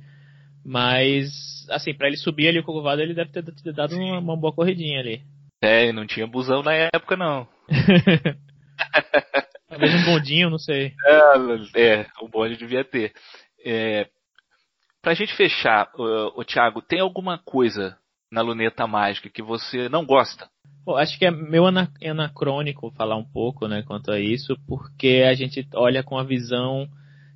Mas, 0.65 1.67
assim, 1.69 1.93
pra 1.93 2.07
ele 2.07 2.17
subir 2.17 2.47
ali 2.47 2.59
o 2.59 2.63
Corcovado, 2.63 3.01
ele 3.01 3.13
deve 3.13 3.31
ter, 3.31 3.43
ter 3.43 3.73
dado 3.73 3.95
uma, 3.97 4.19
uma 4.19 4.37
boa 4.37 4.53
corridinha 4.53 4.99
ali. 4.99 5.21
É, 5.61 5.91
não 5.91 6.07
tinha 6.07 6.25
busão 6.25 6.63
na 6.63 6.73
época, 6.73 7.15
não. 7.17 7.47
Talvez 9.67 9.93
um 9.93 10.05
bondinho, 10.05 10.49
não 10.49 10.57
sei. 10.57 10.93
É, 11.75 11.81
é 11.81 12.05
o 12.21 12.27
bonde 12.27 12.55
devia 12.55 12.83
ter. 12.83 13.13
É, 13.65 14.07
pra 15.01 15.13
gente 15.13 15.35
fechar, 15.35 15.89
o, 15.95 16.43
Thiago, 16.43 16.81
tem 16.81 16.99
alguma 16.99 17.37
coisa 17.37 17.97
na 18.31 18.41
luneta 18.41 18.87
mágica 18.87 19.29
que 19.29 19.41
você 19.41 19.89
não 19.89 20.05
gosta? 20.05 20.49
Bom, 20.85 20.95
acho 20.95 21.17
que 21.17 21.25
é 21.25 21.31
meio 21.31 21.65
ana- 21.65 21.91
anacrônico 22.01 22.91
falar 22.91 23.17
um 23.17 23.25
pouco, 23.25 23.67
né, 23.67 23.83
quanto 23.83 24.11
a 24.11 24.19
isso, 24.19 24.57
porque 24.67 25.25
a 25.27 25.33
gente 25.33 25.67
olha 25.73 26.01
com 26.01 26.17
a 26.17 26.23
visão 26.23 26.87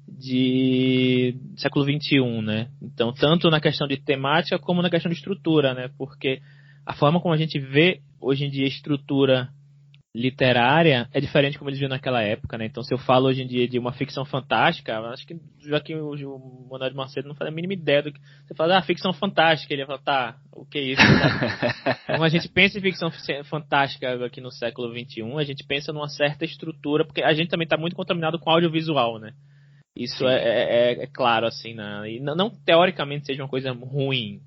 de 0.08 1.36
século 1.58 1.86
XXI, 1.86 2.42
né? 2.42 2.70
Então, 2.82 3.14
tanto 3.14 3.50
na 3.50 3.60
questão 3.60 3.88
de 3.88 3.98
temática 3.98 4.60
como 4.60 4.82
na 4.82 4.90
questão 4.90 5.10
de 5.10 5.18
estrutura, 5.18 5.74
né? 5.74 5.90
Porque 5.98 6.42
a 6.86 6.94
forma 6.94 7.20
como 7.20 7.34
a 7.34 7.38
gente 7.38 7.60
vê 7.60 8.02
hoje 8.20 8.46
em 8.46 8.50
dia 8.50 8.66
a 8.66 8.70
estrutura 8.70 9.50
literária 10.14 11.08
é 11.14 11.22
diferente 11.22 11.58
como 11.58 11.70
eles 11.70 11.80
viam 11.80 11.90
naquela 11.90 12.22
época, 12.22 12.58
né? 12.58 12.66
Então, 12.66 12.84
se 12.84 12.94
eu 12.94 12.98
falo 12.98 13.28
hoje 13.28 13.44
em 13.44 13.48
dia 13.48 13.68
de 13.68 13.80
uma 13.80 13.94
ficção 13.94 14.26
fantástica, 14.26 15.00
acho 15.00 15.26
que 15.26 15.36
já 15.62 15.80
que 15.80 15.96
o, 15.96 16.12
o 16.12 16.68
Manuel 16.70 16.90
de 16.90 16.96
Macedo 16.96 17.28
não 17.30 17.36
faz 17.36 17.50
a 17.50 17.54
mínima 17.54 17.74
ideia 17.74 18.04
do 18.04 18.12
que 18.12 18.20
você 18.46 18.54
fala, 18.54 18.78
ah, 18.78 18.82
ficção 18.82 19.14
fantástica, 19.14 19.74
ele 19.74 19.84
ia 19.84 19.86
falar, 19.86 20.00
tá, 20.00 20.36
o 20.54 20.66
que 20.66 20.78
é 20.78 20.82
isso? 20.82 21.02
Então 22.12 22.24
a 22.24 22.30
gente 22.30 22.50
pensa 22.50 22.78
em 22.78 22.82
ficção 22.82 23.10
fi- 23.10 23.44
fantástica 23.46 24.26
aqui 24.26 24.42
no 24.42 24.52
século 24.52 24.90
XXI, 24.94 25.22
a 25.38 25.44
gente 25.46 25.64
pensa 25.66 25.94
numa 25.94 26.10
certa 26.10 26.44
estrutura, 26.44 27.06
porque 27.06 27.24
a 27.24 27.34
gente 27.34 27.50
também 27.50 27.64
está 27.64 27.78
muito 27.78 27.96
contaminado 27.96 28.38
com 28.38 28.50
audiovisual, 28.50 29.18
né? 29.18 29.32
Isso 29.96 30.28
é, 30.28 30.36
é- 30.94 31.04
é 31.04 31.08
claro, 31.08 31.46
assim, 31.46 31.74
né? 31.74 32.12
E 32.12 32.20
não, 32.20 32.36
não 32.36 32.50
teoricamente 32.50 33.26
seja 33.26 33.44
uma 33.44 33.50
coisa 33.50 33.72
ruim, 33.72 34.42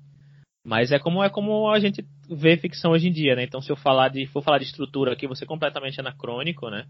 mas 0.65 0.91
é 0.91 0.97
como 0.97 1.23
é 1.23 1.29
como 1.29 1.69
a 1.69 1.79
gente 1.79 2.03
vê 2.27 2.57
ficção 2.57 2.91
hoje 2.91 3.07
em 3.07 3.11
dia, 3.11 3.35
né? 3.35 3.43
Então 3.43 3.61
se 3.61 3.71
eu 3.71 3.75
falar 3.75 4.09
de 4.09 4.25
for 4.25 4.41
falar 4.41 4.57
de 4.57 4.65
estrutura 4.65 5.13
aqui, 5.13 5.27
você 5.27 5.45
completamente 5.45 5.99
anacrônico, 5.99 6.69
né? 6.71 6.85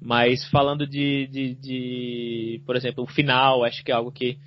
Mas 0.00 0.48
falando 0.48 0.86
de, 0.86 1.26
de, 1.26 1.54
de, 1.56 2.62
por 2.64 2.76
exemplo, 2.76 3.02
o 3.02 3.08
final, 3.08 3.64
acho 3.64 3.84
que 3.84 3.90
é 3.90 3.94
algo 3.94 4.12
que 4.12 4.38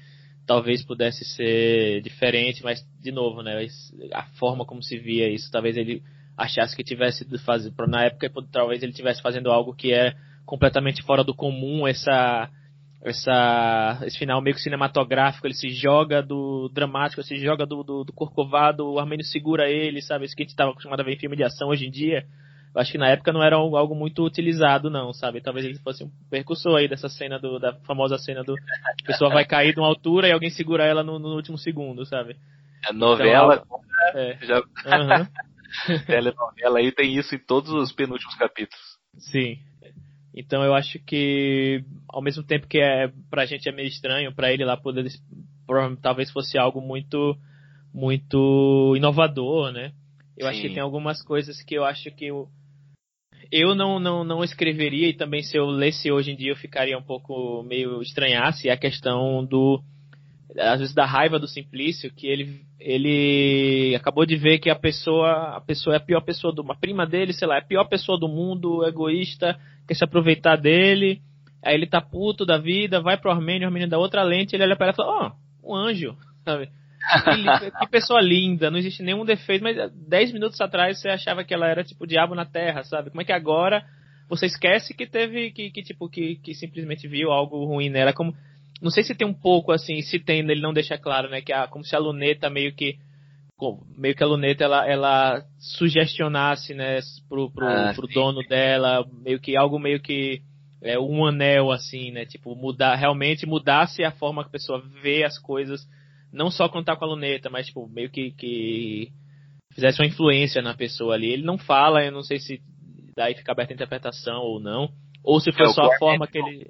talvez 0.47 0.83
pudesse 0.83 1.25
ser 1.25 2.01
diferente, 2.01 2.63
mas 2.63 2.81
de 3.01 3.11
novo, 3.11 3.43
né? 3.43 3.67
A 4.13 4.23
forma 4.39 4.65
como 4.65 4.81
se 4.81 4.97
via 4.97 5.29
isso, 5.29 5.51
talvez 5.51 5.75
ele 5.75 6.01
achasse 6.37 6.75
que 6.75 6.83
tivesse 6.83 7.25
fazer, 7.39 7.71
na 7.87 8.05
época 8.05 8.31
talvez 8.51 8.81
ele 8.81 8.93
tivesse 8.93 9.21
fazendo 9.21 9.51
algo 9.51 9.75
que 9.75 9.93
é 9.93 10.15
completamente 10.45 11.03
fora 11.03 11.23
do 11.23 11.35
comum, 11.35 11.85
essa 11.85 12.49
essa 13.03 13.99
esse 14.03 14.17
final 14.17 14.41
meio 14.41 14.55
que 14.55 14.61
cinematográfico, 14.61 15.45
ele 15.45 15.53
se 15.53 15.69
joga 15.69 16.21
do 16.21 16.69
dramático, 16.73 17.21
se 17.21 17.37
joga 17.37 17.65
do, 17.65 17.83
do, 17.83 18.03
do 18.05 18.13
corcovado, 18.13 18.87
o 18.89 18.99
Armênio 18.99 19.25
segura 19.25 19.69
ele, 19.69 20.01
sabe? 20.01 20.25
Isso 20.25 20.35
que 20.35 20.43
a 20.43 20.45
gente 20.45 20.51
estava 20.51 20.71
acostumado 20.71 21.01
a 21.01 21.03
ver 21.03 21.13
em 21.13 21.19
filme 21.19 21.35
de 21.35 21.43
ação 21.43 21.69
hoje 21.69 21.85
em 21.85 21.91
dia. 21.91 22.25
Eu 22.73 22.81
acho 22.81 22.91
que 22.91 22.97
na 22.97 23.09
época 23.09 23.31
não 23.31 23.43
era 23.43 23.55
algo 23.55 23.93
muito 23.93 24.25
utilizado, 24.25 24.89
não, 24.89 25.13
sabe? 25.13 25.41
Talvez 25.41 25.65
ele 25.65 25.77
fosse 25.79 26.03
um 26.03 26.09
percussor 26.29 26.77
aí 26.77 26.87
dessa 26.87 27.07
cena 27.07 27.37
do, 27.37 27.59
da 27.59 27.73
famosa 27.81 28.17
cena 28.17 28.43
do 28.43 28.53
a 28.55 29.05
pessoa 29.05 29.29
vai 29.29 29.45
cair 29.45 29.73
de 29.73 29.79
uma 29.79 29.87
altura 29.87 30.27
e 30.27 30.31
alguém 30.31 30.49
segura 30.49 30.85
ela 30.85 31.03
no, 31.03 31.19
no 31.19 31.35
último 31.35 31.57
segundo, 31.57 32.05
sabe? 32.05 32.35
A 32.87 32.93
novela, 32.93 33.63
É. 34.15 34.37
já, 34.41 34.63
Aham. 34.85 35.27
telenovela 36.07 36.79
aí 36.79 36.91
tem 36.91 37.15
isso 37.15 37.35
em 37.35 37.39
todos 37.39 37.71
os 37.71 37.91
penúltimos 37.91 38.35
capítulos. 38.35 38.83
Sim. 39.17 39.59
Então 40.35 40.63
eu 40.63 40.73
acho 40.73 40.99
que 40.99 41.83
ao 42.09 42.21
mesmo 42.21 42.43
tempo 42.43 42.67
que 42.67 42.79
é 42.79 43.11
pra 43.29 43.45
gente 43.45 43.69
é 43.69 43.71
meio 43.71 43.87
estranho, 43.87 44.33
pra 44.33 44.51
ele 44.51 44.65
lá 44.65 44.75
poder 44.75 45.07
talvez 46.01 46.31
fosse 46.31 46.57
algo 46.57 46.81
muito 46.81 47.37
muito 47.93 48.95
inovador, 48.97 49.71
né? 49.71 49.91
Eu 50.35 50.47
acho 50.47 50.59
Sim. 50.59 50.67
que 50.67 50.73
tem 50.73 50.81
algumas 50.81 51.21
coisas 51.21 51.61
que 51.61 51.75
eu 51.75 51.85
acho 51.85 52.09
que 52.11 52.25
eu 52.25 52.47
eu 53.51 53.75
não, 53.75 53.99
não, 53.99 54.23
não 54.23 54.43
escreveria 54.43 55.09
e 55.09 55.13
também 55.13 55.43
se 55.43 55.55
eu 55.55 55.67
lesse 55.67 56.11
hoje 56.11 56.31
em 56.31 56.35
dia 56.35 56.51
eu 56.51 56.55
ficaria 56.55 56.97
um 56.97 57.03
pouco 57.03 57.61
meio 57.63 58.01
estranhasse 58.01 58.67
é 58.67 58.71
a 58.71 58.77
questão 58.77 59.45
do 59.45 59.79
às 60.57 60.79
vezes 60.79 60.95
da 60.95 61.05
raiva 61.05 61.37
do 61.37 61.47
Simplício 61.47 62.11
que 62.11 62.25
ele 62.25 62.61
ele 62.79 63.95
acabou 63.95 64.25
de 64.25 64.35
ver 64.35 64.57
que 64.57 64.71
a 64.71 64.75
pessoa 64.75 65.55
a 65.55 65.61
pessoa 65.61 65.95
é 65.95 65.97
a 65.97 66.03
pior 66.03 66.21
pessoa 66.21 66.51
do 66.51 66.63
uma 66.63 66.75
prima 66.75 67.05
dele 67.05 67.31
sei 67.31 67.47
lá 67.47 67.55
é 67.55 67.59
a 67.59 67.65
pior 67.65 67.85
pessoa 67.85 68.19
do 68.19 68.27
mundo 68.27 68.83
egoísta 68.87 69.59
quer 69.87 69.95
se 69.95 70.03
aproveitar 70.03 70.55
dele 70.55 71.21
aí 71.63 71.75
ele 71.75 71.87
tá 71.87 72.01
puto 72.01 72.45
da 72.45 72.57
vida 72.57 73.01
vai 73.01 73.17
pro 73.17 73.31
Armênio 73.31 73.65
o 73.65 73.67
Armênio 73.67 73.89
dá 73.89 73.97
outra 73.97 74.23
lente 74.23 74.55
ele 74.55 74.63
olha 74.63 74.75
pra 74.75 74.87
ela 74.87 74.93
e 74.93 74.95
fala 74.95 75.09
ó 75.09 75.31
um 75.63 75.75
anjo 75.75 76.15
sabe 76.43 76.69
que, 77.79 77.87
pessoa 77.87 78.21
linda, 78.21 78.71
não 78.71 78.77
existe 78.77 79.03
nenhum 79.03 79.25
defeito, 79.25 79.63
mas 79.63 79.75
10 79.91 80.33
minutos 80.33 80.59
atrás 80.61 80.99
você 80.99 81.09
achava 81.09 81.43
que 81.43 81.53
ela 81.53 81.67
era 81.67 81.83
tipo 81.83 82.03
o 82.03 82.07
diabo 82.07 82.33
na 82.33 82.45
terra, 82.45 82.83
sabe? 82.83 83.09
Como 83.09 83.21
é 83.21 83.25
que 83.25 83.33
agora 83.33 83.85
você 84.29 84.45
esquece 84.45 84.93
que 84.93 85.05
teve, 85.05 85.51
que, 85.51 85.69
que 85.69 85.83
tipo, 85.83 86.09
que, 86.09 86.37
que 86.37 86.53
simplesmente 86.53 87.07
viu 87.07 87.31
algo 87.31 87.65
ruim 87.65 87.89
nela? 87.89 88.13
Como, 88.13 88.33
não 88.81 88.89
sei 88.89 89.03
se 89.03 89.15
tem 89.15 89.27
um 89.27 89.33
pouco 89.33 89.71
assim, 89.71 90.01
se 90.01 90.19
tem, 90.19 90.39
ele 90.39 90.61
não 90.61 90.73
deixa 90.73 90.97
claro, 90.97 91.29
né? 91.29 91.41
Que 91.41 91.51
a, 91.51 91.67
como 91.67 91.83
se 91.83 91.95
a 91.95 91.99
luneta 91.99 92.49
meio 92.49 92.73
que 92.73 92.97
meio 93.97 94.15
que 94.15 94.23
a 94.23 94.27
luneta 94.27 94.63
ela, 94.63 94.87
ela 94.87 95.43
sugestionasse, 95.59 96.73
né, 96.73 96.99
pro, 97.29 97.51
pro, 97.51 97.65
Ah, 97.65 97.93
pro 97.95 98.07
dono 98.07 98.41
dela, 98.47 99.05
meio 99.23 99.39
que 99.39 99.55
algo 99.55 99.79
meio 99.79 100.01
que 100.01 100.41
é 100.81 100.99
um 100.99 101.25
anel 101.25 101.71
assim, 101.71 102.11
né, 102.11 102.25
tipo 102.25 102.55
mudar 102.55 102.95
realmente 102.95 103.45
mudasse 103.45 104.03
a 104.03 104.11
forma 104.11 104.43
que 104.43 104.49
a 104.49 104.51
pessoa 104.51 104.83
vê 105.01 105.23
as 105.23 105.39
coisas, 105.39 105.81
não 106.31 106.51
só 106.51 106.67
tá 106.67 106.95
com 106.95 107.05
a 107.05 107.07
luneta, 107.07 107.49
mas 107.49 107.67
tipo 107.67 107.87
meio 107.87 108.09
que, 108.09 108.31
que 108.31 109.09
fizesse 109.73 110.01
uma 110.01 110.07
influência 110.07 110.61
na 110.61 110.73
pessoa 110.73 111.13
ali. 111.13 111.31
Ele 111.31 111.43
não 111.43 111.57
fala, 111.57 112.03
eu 112.03 112.11
não 112.11 112.23
sei 112.23 112.39
se 112.39 112.59
daí 113.15 113.35
fica 113.35 113.51
aberta 113.51 113.73
a 113.73 113.75
interpretação 113.75 114.41
ou 114.41 114.59
não, 114.59 114.89
ou 115.23 115.39
se 115.39 115.51
foi 115.51 115.65
É, 115.65 115.69
só 115.69 115.83
a 115.83 115.97
forma 115.97 116.27
que 116.27 116.37
ele 116.37 116.67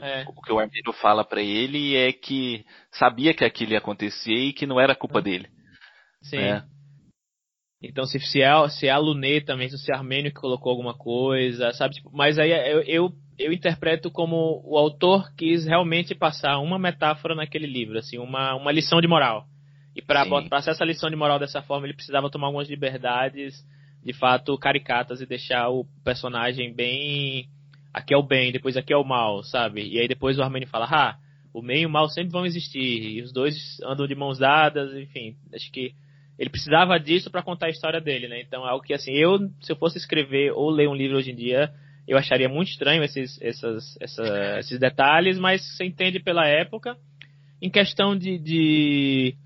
é, 0.00 0.24
O 0.26 0.42
que 0.42 0.52
o 0.52 0.58
Armino 0.58 0.92
fala 1.00 1.24
pra 1.24 1.40
ele 1.40 1.94
é 1.96 2.12
que 2.12 2.64
sabia 2.90 3.34
que 3.34 3.44
aquilo 3.44 3.72
ia 3.72 3.78
acontecer 3.78 4.34
e 4.34 4.52
que 4.52 4.66
não 4.66 4.80
era 4.80 4.96
culpa 4.96 5.22
dele. 5.22 5.48
Sim. 6.22 6.38
É. 6.38 6.62
Então, 7.82 8.04
se, 8.04 8.18
se, 8.20 8.40
é, 8.40 8.68
se 8.68 8.86
é 8.86 8.90
a 8.90 8.98
luneta 8.98 9.56
mesmo, 9.56 9.76
se 9.76 9.92
é 9.92 9.96
Armênio 9.96 10.30
que 10.30 10.40
colocou 10.40 10.70
alguma 10.70 10.94
coisa, 10.94 11.72
sabe? 11.72 11.96
Tipo, 11.96 12.10
mas 12.12 12.38
aí 12.38 12.50
eu, 12.50 12.80
eu, 12.82 13.12
eu 13.36 13.52
interpreto 13.52 14.08
como 14.10 14.62
o 14.64 14.78
autor 14.78 15.34
quis 15.36 15.66
realmente 15.66 16.14
passar 16.14 16.58
uma 16.58 16.78
metáfora 16.78 17.34
naquele 17.34 17.66
livro, 17.66 17.98
assim, 17.98 18.18
uma, 18.18 18.54
uma 18.54 18.70
lição 18.70 19.00
de 19.00 19.08
moral. 19.08 19.46
E 19.96 20.00
para 20.00 20.24
passar 20.48 20.70
essa 20.70 20.84
lição 20.84 21.10
de 21.10 21.16
moral 21.16 21.40
dessa 21.40 21.60
forma, 21.60 21.86
ele 21.86 21.94
precisava 21.94 22.30
tomar 22.30 22.46
algumas 22.46 22.70
liberdades, 22.70 23.54
de 24.02 24.12
fato, 24.12 24.56
caricatas 24.56 25.20
e 25.20 25.26
deixar 25.26 25.68
o 25.68 25.84
personagem 26.04 26.72
bem. 26.72 27.48
Aqui 27.92 28.14
é 28.14 28.16
o 28.16 28.22
bem, 28.22 28.52
depois 28.52 28.76
aqui 28.76 28.92
é 28.92 28.96
o 28.96 29.04
mal, 29.04 29.42
sabe? 29.42 29.86
E 29.86 29.98
aí 29.98 30.08
depois 30.08 30.38
o 30.38 30.42
Armênio 30.42 30.68
fala, 30.68 30.86
ah, 30.86 31.16
o 31.52 31.60
bem 31.60 31.82
e 31.82 31.86
o 31.86 31.90
mal 31.90 32.08
sempre 32.08 32.32
vão 32.32 32.46
existir, 32.46 32.80
e 32.80 33.20
os 33.20 33.32
dois 33.32 33.78
andam 33.84 34.06
de 34.06 34.14
mãos 34.14 34.38
dadas, 34.38 34.94
enfim, 34.96 35.36
acho 35.52 35.70
que 35.70 35.92
ele 36.38 36.50
precisava 36.50 36.98
disso 36.98 37.30
para 37.30 37.42
contar 37.42 37.66
a 37.66 37.70
história 37.70 38.00
dele, 38.00 38.28
né? 38.28 38.40
Então 38.40 38.66
é 38.66 38.70
algo 38.70 38.84
que 38.84 38.94
assim, 38.94 39.12
eu 39.12 39.38
se 39.60 39.72
eu 39.72 39.76
fosse 39.76 39.98
escrever 39.98 40.52
ou 40.52 40.70
ler 40.70 40.88
um 40.88 40.94
livro 40.94 41.16
hoje 41.16 41.30
em 41.30 41.36
dia, 41.36 41.70
eu 42.06 42.18
acharia 42.18 42.48
muito 42.48 42.68
estranho 42.68 43.02
esses, 43.02 43.40
essas, 43.40 43.96
essa, 44.00 44.58
esses 44.58 44.78
detalhes, 44.78 45.38
mas 45.38 45.62
você 45.62 45.84
entende 45.84 46.20
pela 46.20 46.46
época. 46.46 46.96
Em 47.60 47.70
questão 47.70 48.16
de, 48.16 48.38
de, 48.38 49.36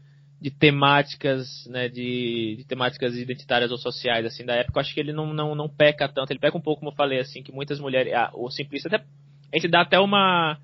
de 0.40 0.50
temáticas, 0.50 1.66
né, 1.68 1.88
de, 1.88 2.56
de, 2.56 2.64
temáticas 2.66 3.14
identitárias 3.14 3.70
ou 3.70 3.76
sociais 3.76 4.24
assim 4.24 4.44
da 4.44 4.54
época, 4.54 4.78
eu 4.78 4.80
acho 4.80 4.94
que 4.94 5.00
ele 5.00 5.12
não, 5.12 5.34
não, 5.34 5.54
não 5.54 5.68
peca 5.68 6.08
tanto. 6.08 6.30
Ele 6.30 6.40
peca 6.40 6.56
um 6.56 6.62
pouco, 6.62 6.80
como 6.80 6.92
eu 6.92 6.96
falei, 6.96 7.18
assim, 7.18 7.42
que 7.42 7.52
muitas 7.52 7.78
mulheres, 7.78 8.14
ah, 8.14 8.30
o 8.34 8.50
Simplício 8.50 8.88
até 8.88 9.04
a 9.52 9.56
gente 9.58 9.68
dá 9.68 9.82
até 9.82 9.98
uma 9.98 10.58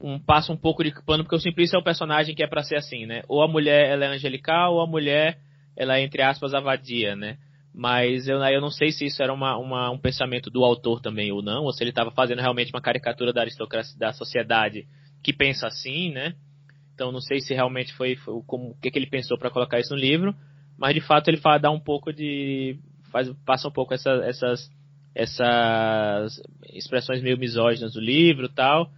um 0.00 0.18
passo 0.18 0.52
um 0.52 0.56
pouco 0.56 0.82
de 0.82 0.92
pano 1.04 1.22
porque 1.22 1.36
o 1.36 1.40
Simplício 1.40 1.76
é 1.76 1.78
o 1.78 1.84
personagem 1.84 2.34
que 2.34 2.42
é 2.42 2.46
para 2.46 2.62
ser 2.62 2.76
assim, 2.76 3.06
né? 3.06 3.22
Ou 3.28 3.42
a 3.42 3.48
mulher 3.48 3.88
ela 3.88 4.04
é 4.04 4.08
angelical 4.08 4.74
ou 4.74 4.80
a 4.80 4.86
mulher 4.86 5.38
ela 5.76 5.98
é 5.98 6.02
entre 6.02 6.22
aspas 6.22 6.54
avadia, 6.54 7.16
né? 7.16 7.38
Mas 7.74 8.28
eu, 8.28 8.38
eu 8.44 8.60
não 8.60 8.70
sei 8.70 8.92
se 8.92 9.06
isso 9.06 9.22
era 9.22 9.32
uma, 9.32 9.56
uma, 9.56 9.90
um 9.90 9.98
pensamento 9.98 10.50
do 10.50 10.62
autor 10.62 11.00
também 11.00 11.32
ou 11.32 11.42
não, 11.42 11.64
ou 11.64 11.72
se 11.72 11.82
ele 11.82 11.90
estava 11.90 12.10
fazendo 12.10 12.40
realmente 12.40 12.70
uma 12.72 12.82
caricatura 12.82 13.32
da 13.32 13.40
aristocracia, 13.40 13.98
da 13.98 14.12
sociedade 14.12 14.86
que 15.22 15.32
pensa 15.32 15.66
assim, 15.66 16.10
né? 16.10 16.34
Então 16.94 17.10
não 17.10 17.20
sei 17.20 17.40
se 17.40 17.54
realmente 17.54 17.92
foi, 17.94 18.16
foi 18.16 18.42
como 18.46 18.70
o 18.70 18.74
que, 18.78 18.90
que 18.90 18.98
ele 18.98 19.06
pensou 19.06 19.38
para 19.38 19.50
colocar 19.50 19.80
isso 19.80 19.94
no 19.94 20.00
livro, 20.00 20.34
mas 20.78 20.94
de 20.94 21.00
fato 21.00 21.28
ele 21.28 21.38
fala, 21.38 21.58
dá 21.58 21.70
um 21.70 21.80
pouco 21.80 22.12
de 22.12 22.76
faz 23.10 23.30
passa 23.46 23.68
um 23.68 23.72
pouco 23.72 23.94
essa, 23.94 24.10
essas 24.24 24.70
essas 25.14 26.40
expressões 26.72 27.22
meio 27.22 27.38
misóginas 27.38 27.92
do 27.92 28.00
livro, 28.00 28.48
tal. 28.48 28.90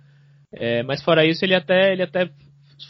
É, 0.53 0.83
mas 0.85 1.03
fora 1.03 1.25
isso 1.25 1.45
ele 1.45 1.55
até 1.55 1.93
ele 1.93 2.03
até 2.03 2.31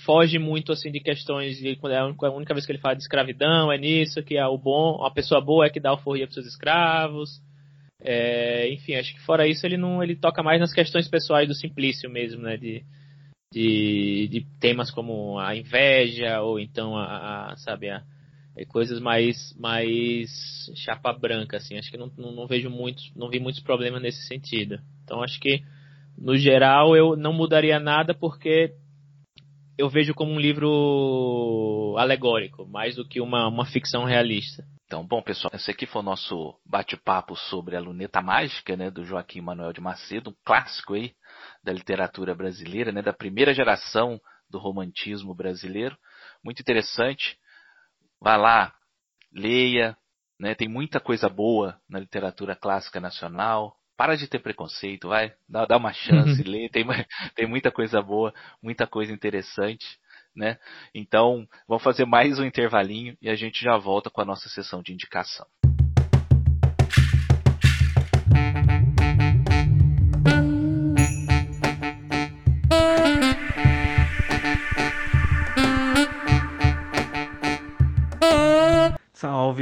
foge 0.05 0.39
muito 0.39 0.73
assim 0.73 0.90
de 0.90 1.01
questões 1.01 1.56
de 1.56 1.69
é 1.69 2.27
a 2.27 2.31
única 2.31 2.55
vez 2.55 2.66
que 2.66 2.73
ele 2.73 2.81
fala 2.81 2.94
de 2.97 3.02
escravidão 3.02 3.70
é 3.73 3.78
nisso 3.78 4.23
que 4.23 4.36
é 4.36 4.47
o 4.47 4.59
bom 4.59 5.05
a 5.05 5.11
pessoa 5.11 5.40
boa 5.40 5.66
é 5.66 5.70
que 5.70 5.81
dá 5.81 5.90
alforria 5.90 6.27
para 6.27 6.35
seus 6.35 6.47
escravos. 6.47 7.43
É, 8.01 8.69
enfim 8.73 8.94
acho 8.97 9.15
que 9.15 9.20
fora 9.20 9.47
isso 9.47 9.65
ele 9.65 9.77
não 9.77 10.02
ele 10.02 10.16
toca 10.16 10.43
mais 10.43 10.61
nas 10.61 10.73
questões 10.73 11.09
pessoais 11.09 11.48
do 11.48 11.55
Simplício 11.55 12.11
mesmo 12.11 12.43
né 12.43 12.56
de, 12.56 12.85
de, 13.52 14.28
de 14.28 14.47
temas 14.61 14.90
como 14.90 15.39
a 15.39 15.56
inveja 15.56 16.43
ou 16.43 16.59
então 16.59 16.97
a, 16.97 17.52
a 17.52 17.56
sabe 17.56 17.89
a, 17.89 18.02
é, 18.56 18.65
coisas 18.65 19.01
mais 19.01 19.55
mais 19.59 20.31
chapa 20.77 21.12
branca 21.12 21.56
assim. 21.56 21.77
Acho 21.77 21.90
que 21.90 21.97
não, 21.97 22.11
não, 22.16 22.32
não 22.32 22.47
vejo 22.47 22.70
muitos 22.70 23.12
não 23.15 23.28
vi 23.28 23.40
muitos 23.40 23.62
problemas 23.62 24.01
nesse 24.01 24.27
sentido. 24.27 24.78
Então 25.02 25.23
acho 25.23 25.40
que 25.40 25.62
no 26.16 26.36
geral 26.36 26.97
eu 26.97 27.16
não 27.16 27.32
mudaria 27.32 27.78
nada 27.81 28.15
porque 28.15 28.74
eu 29.76 29.88
vejo 29.88 30.14
como 30.14 30.32
um 30.32 30.38
livro 30.38 31.96
alegórico, 31.98 32.66
mais 32.66 32.96
do 32.96 33.06
que 33.06 33.20
uma, 33.20 33.48
uma 33.48 33.66
ficção 33.66 34.05
realista. 34.05 34.64
Então, 34.86 35.06
bom, 35.06 35.22
pessoal, 35.22 35.51
esse 35.55 35.70
aqui 35.70 35.86
foi 35.86 36.02
o 36.02 36.05
nosso 36.05 36.55
bate-papo 36.64 37.34
sobre 37.34 37.76
a 37.76 37.80
luneta 37.80 38.20
mágica, 38.20 38.76
né, 38.76 38.90
do 38.90 39.05
Joaquim 39.05 39.40
Manuel 39.40 39.72
de 39.72 39.80
Macedo, 39.80 40.30
um 40.30 40.36
clássico 40.44 40.94
aí 40.94 41.14
da 41.62 41.72
literatura 41.72 42.34
brasileira, 42.34 42.92
né, 42.92 43.02
da 43.02 43.12
primeira 43.12 43.52
geração 43.52 44.20
do 44.48 44.59
romantismo 44.59 45.34
brasileiro. 45.34 45.96
Muito 46.44 46.60
interessante. 46.60 47.36
Vá 48.20 48.36
lá, 48.36 48.72
leia, 49.32 49.96
né, 50.38 50.55
tem 50.55 50.68
muita 50.68 51.01
coisa 51.01 51.28
boa 51.28 51.80
na 51.88 51.98
literatura 51.98 52.55
clássica 52.55 53.01
nacional. 53.01 53.76
Para 53.97 54.16
de 54.16 54.27
ter 54.27 54.41
preconceito, 54.41 55.09
vai, 55.09 55.33
dá, 55.49 55.65
dá 55.66 55.77
uma 55.77 55.93
chance, 55.93 56.43
uhum. 56.43 56.51
lê, 56.51 56.69
tem, 56.69 56.85
tem 57.35 57.47
muita 57.47 57.71
coisa 57.71 58.03
boa, 58.03 58.35
muita 58.62 58.87
coisa 58.87 59.12
interessante, 59.12 59.99
né? 60.35 60.59
Então, 60.95 61.47
vamos 61.69 61.85
fazer 61.85 62.05
mais 62.05 62.39
um 62.39 62.45
intervalinho 62.45 63.16
e 63.23 63.29
a 63.29 63.37
gente 63.37 63.62
já 63.62 63.77
volta 63.77 64.11
com 64.11 64.21
a 64.21 64.25
nossa 64.25 64.49
sessão 64.49 64.83
de 64.83 64.93
indicação. 64.93 65.47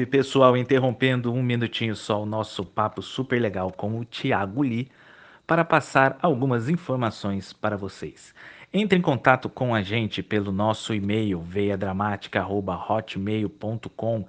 Salve 0.03 0.11
pessoal, 0.11 0.57
interrompendo 0.57 1.33
um 1.33 1.41
minutinho 1.41 1.95
só 1.95 2.21
o 2.21 2.27
nosso 2.27 2.65
papo 2.65 3.01
super 3.01 3.41
legal 3.41 3.71
com 3.71 4.01
o 4.01 4.05
Thiago 4.05 4.63
Lee 4.63 4.89
para 5.47 5.65
passar 5.65 6.19
algumas 6.21 6.69
informações 6.69 7.53
para 7.53 7.77
vocês. 7.77 8.35
Entre 8.75 8.99
em 8.99 9.01
contato 9.01 9.49
com 9.49 9.73
a 9.73 9.81
gente 9.81 10.21
pelo 10.21 10.51
nosso 10.51 10.93
e-mail 10.93 11.41
veiadramática@hotmail.com 11.41 14.27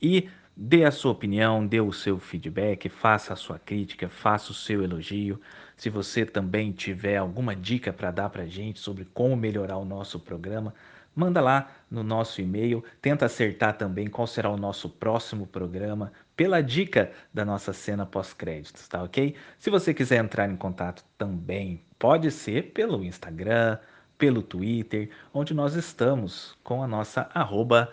e 0.00 0.28
dê 0.56 0.84
a 0.84 0.92
sua 0.92 1.10
opinião, 1.10 1.66
dê 1.66 1.80
o 1.80 1.92
seu 1.92 2.20
feedback, 2.20 2.88
faça 2.88 3.32
a 3.32 3.36
sua 3.36 3.58
crítica, 3.58 4.08
faça 4.08 4.52
o 4.52 4.54
seu 4.54 4.84
elogio. 4.84 5.40
Se 5.76 5.90
você 5.90 6.24
também 6.24 6.70
tiver 6.70 7.16
alguma 7.16 7.56
dica 7.56 7.92
para 7.92 8.12
dar 8.12 8.30
para 8.30 8.44
a 8.44 8.48
gente 8.48 8.78
sobre 8.78 9.04
como 9.12 9.36
melhorar 9.36 9.76
o 9.76 9.84
nosso 9.84 10.20
programa, 10.20 10.72
manda 11.16 11.40
lá 11.40 11.70
no 11.90 12.02
nosso 12.02 12.42
e-mail, 12.42 12.84
tenta 13.00 13.24
acertar 13.24 13.78
também 13.78 14.06
qual 14.06 14.26
será 14.26 14.50
o 14.50 14.56
nosso 14.58 14.90
próximo 14.90 15.46
programa 15.46 16.12
pela 16.36 16.62
dica 16.62 17.10
da 17.32 17.42
nossa 17.42 17.72
cena 17.72 18.04
pós-créditos, 18.04 18.86
tá 18.86 19.02
ok? 19.02 19.34
Se 19.58 19.70
você 19.70 19.94
quiser 19.94 20.22
entrar 20.22 20.48
em 20.50 20.56
contato 20.56 21.02
também, 21.16 21.82
pode 21.98 22.30
ser 22.30 22.72
pelo 22.74 23.02
Instagram, 23.02 23.78
pelo 24.18 24.42
Twitter, 24.42 25.10
onde 25.32 25.54
nós 25.54 25.74
estamos 25.74 26.54
com 26.62 26.82
a 26.82 26.86
nossa 26.86 27.30
arroba 27.32 27.90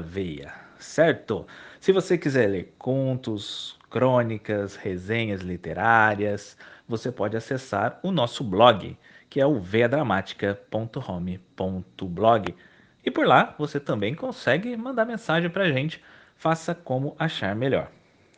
veia, 0.00 0.54
certo? 0.78 1.44
Se 1.80 1.90
você 1.92 2.16
quiser 2.16 2.48
ler 2.48 2.74
contos, 2.78 3.76
crônicas, 3.90 4.76
resenhas 4.76 5.40
literárias, 5.40 6.56
você 6.88 7.10
pode 7.10 7.36
acessar 7.36 7.98
o 8.02 8.12
nosso 8.12 8.44
blog 8.44 8.96
que 9.30 9.40
é 9.40 9.46
o 9.46 9.58
veadramática.home.blog. 9.60 12.54
E 13.02 13.10
por 13.10 13.26
lá 13.26 13.54
você 13.56 13.80
também 13.80 14.14
consegue 14.14 14.76
mandar 14.76 15.06
mensagem 15.06 15.48
para 15.48 15.64
a 15.64 15.72
gente, 15.72 16.02
faça 16.36 16.74
como 16.74 17.16
achar 17.18 17.54
melhor. 17.54 17.90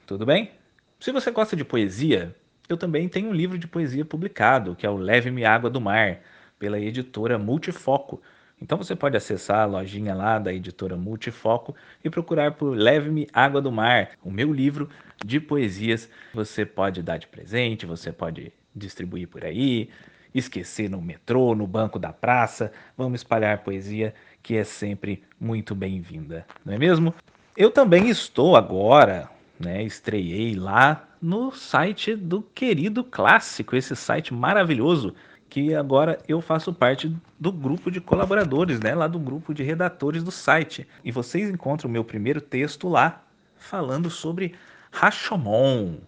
Tudo 0.07 0.25
bem? 0.27 0.53
Se 1.01 1.11
você 1.11 1.31
gosta 1.31 1.57
de 1.57 1.65
poesia, 1.65 2.37
eu 2.69 2.77
também 2.77 3.09
tenho 3.09 3.31
um 3.31 3.35
livro 3.35 3.57
de 3.59 3.67
poesia 3.67 4.05
publicado, 4.05 4.77
que 4.77 4.87
é 4.87 4.91
o 4.91 4.97
Leve-me 4.97 5.45
Água 5.45 5.71
do 5.71 5.81
Mar, 5.81 6.21
pela 6.59 6.79
editora 6.79 7.39
Multifoco. 7.39 8.21
Então 8.61 8.77
você 8.79 8.95
pode 8.95 9.17
acessar 9.17 9.61
a 9.61 9.65
lojinha 9.65 10.15
lá 10.15 10.39
da 10.39 10.53
editora 10.53 10.97
Multifoco 10.97 11.75
e 12.05 12.11
procurar 12.11 12.53
por 12.53 12.77
Leve-me 12.77 13.27
Água 13.33 13.61
do 13.61 13.73
Mar, 13.73 14.11
o 14.23 14.31
meu 14.31 14.53
livro 14.53 14.89
de 15.25 15.41
poesias. 15.41 16.09
Você 16.33 16.65
pode 16.65 17.03
dar 17.03 17.17
de 17.17 17.27
presente, 17.27 17.85
você 17.85 18.13
pode 18.13 18.53
distribuir 18.75 19.27
por 19.27 19.45
aí, 19.45 19.91
esquecer 20.35 20.89
no 20.89 21.01
metrô, 21.01 21.55
no 21.55 21.67
banco 21.67 21.99
da 21.99 22.13
praça. 22.13 22.73
Vamos 22.97 23.21
espalhar 23.21 23.59
poesia 23.59 24.15
que 24.43 24.57
é 24.57 24.65
sempre 24.65 25.23
muito 25.39 25.75
bem-vinda, 25.75 26.47
não 26.65 26.75
é 26.75 26.79
mesmo? 26.79 27.15
Eu 27.57 27.71
também 27.71 28.09
estou 28.09 28.57
agora, 28.57 29.29
né, 29.61 29.83
estreiei 29.83 30.55
lá 30.55 31.07
no 31.21 31.53
site 31.53 32.17
do 32.17 32.43
Querido 32.43 33.05
Clássico, 33.05 33.77
esse 33.77 33.95
site 33.95 34.35
maravilhoso 34.35 35.15
que 35.49 35.75
agora 35.75 36.19
eu 36.27 36.41
faço 36.41 36.73
parte 36.73 37.15
do 37.39 37.53
grupo 37.53 37.91
de 37.91 38.01
colaboradores, 38.01 38.81
né, 38.81 38.95
lá 38.95 39.07
do 39.07 39.19
grupo 39.19 39.53
de 39.53 39.63
redatores 39.63 40.25
do 40.25 40.31
site. 40.31 40.89
E 41.05 41.13
vocês 41.13 41.51
encontram 41.51 41.91
o 41.91 41.93
meu 41.93 42.03
primeiro 42.03 42.41
texto 42.41 42.89
lá 42.89 43.23
falando 43.55 44.09
sobre 44.09 44.55
Rashomon, 44.91 45.99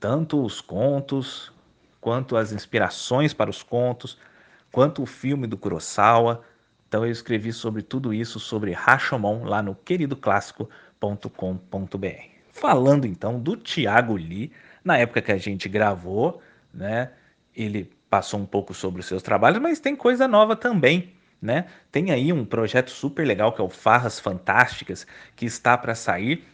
tanto 0.00 0.44
os 0.44 0.60
contos 0.60 1.52
quanto 2.00 2.36
as 2.36 2.52
inspirações 2.52 3.32
para 3.32 3.50
os 3.50 3.62
contos, 3.62 4.18
quanto 4.70 5.02
o 5.02 5.06
filme 5.06 5.46
do 5.46 5.56
Kurosawa. 5.56 6.42
Então 6.88 7.04
eu 7.04 7.10
escrevi 7.10 7.52
sobre 7.52 7.82
tudo 7.82 8.14
isso, 8.14 8.40
sobre 8.40 8.72
Rashomon, 8.72 9.44
lá 9.44 9.62
no 9.62 9.74
queridoclássico.com.br. 9.74 12.06
Falando 12.52 13.06
então 13.06 13.38
do 13.38 13.56
Tiago 13.56 14.16
Lee, 14.16 14.50
na 14.84 14.98
época 14.98 15.22
que 15.22 15.32
a 15.32 15.36
gente 15.36 15.68
gravou, 15.68 16.42
né, 16.72 17.12
ele 17.54 17.92
passou 18.08 18.40
um 18.40 18.46
pouco 18.46 18.72
sobre 18.72 19.00
os 19.00 19.06
seus 19.06 19.22
trabalhos, 19.22 19.60
mas 19.60 19.80
tem 19.80 19.94
coisa 19.94 20.26
nova 20.26 20.56
também. 20.56 21.12
Né? 21.40 21.66
Tem 21.92 22.10
aí 22.10 22.32
um 22.32 22.44
projeto 22.44 22.90
super 22.90 23.24
legal 23.24 23.52
que 23.52 23.60
é 23.60 23.64
o 23.64 23.68
Farras 23.68 24.18
Fantásticas, 24.18 25.06
que 25.36 25.46
está 25.46 25.78
para 25.78 25.94
sair, 25.94 26.44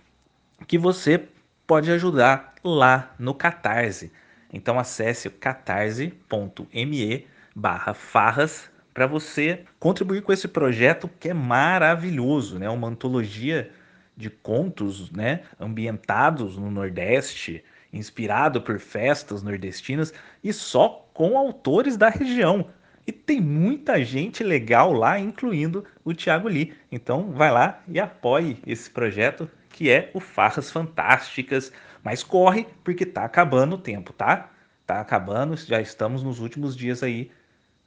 que 0.66 0.76
você 0.76 1.26
pode 1.66 1.90
ajudar 1.90 2.54
lá 2.62 3.14
no 3.18 3.34
Catarse. 3.34 4.12
Então 4.54 4.78
acesse 4.78 5.28
catarse.me 5.28 7.26
barra 7.54 7.92
farras 7.92 8.70
para 8.94 9.06
você 9.06 9.64
contribuir 9.80 10.22
com 10.22 10.32
esse 10.32 10.46
projeto 10.46 11.10
que 11.18 11.30
é 11.30 11.34
maravilhoso, 11.34 12.58
né? 12.58 12.70
Uma 12.70 12.86
antologia 12.88 13.70
de 14.16 14.30
contos, 14.30 15.10
né? 15.10 15.40
Ambientados 15.58 16.56
no 16.56 16.70
Nordeste, 16.70 17.64
inspirado 17.92 18.62
por 18.62 18.78
festas 18.78 19.42
nordestinas 19.42 20.14
e 20.42 20.52
só 20.52 21.08
com 21.12 21.36
autores 21.36 21.96
da 21.96 22.08
região. 22.08 22.68
E 23.04 23.10
tem 23.10 23.40
muita 23.40 24.02
gente 24.04 24.44
legal 24.44 24.92
lá, 24.92 25.18
incluindo 25.18 25.84
o 26.04 26.14
Thiago 26.14 26.48
Lee. 26.48 26.72
Então 26.92 27.32
vai 27.32 27.50
lá 27.50 27.82
e 27.88 27.98
apoie 27.98 28.58
esse 28.64 28.88
projeto 28.88 29.50
que 29.68 29.90
é 29.90 30.10
o 30.14 30.20
Farras 30.20 30.70
Fantásticas. 30.70 31.72
Mas 32.04 32.22
corre, 32.22 32.66
porque 32.84 33.04
tá 33.04 33.24
acabando 33.24 33.74
o 33.74 33.78
tempo, 33.78 34.12
tá? 34.12 34.50
Tá 34.86 35.00
acabando, 35.00 35.56
já 35.56 35.80
estamos 35.80 36.22
nos 36.22 36.38
últimos 36.38 36.76
dias 36.76 37.02
aí 37.02 37.30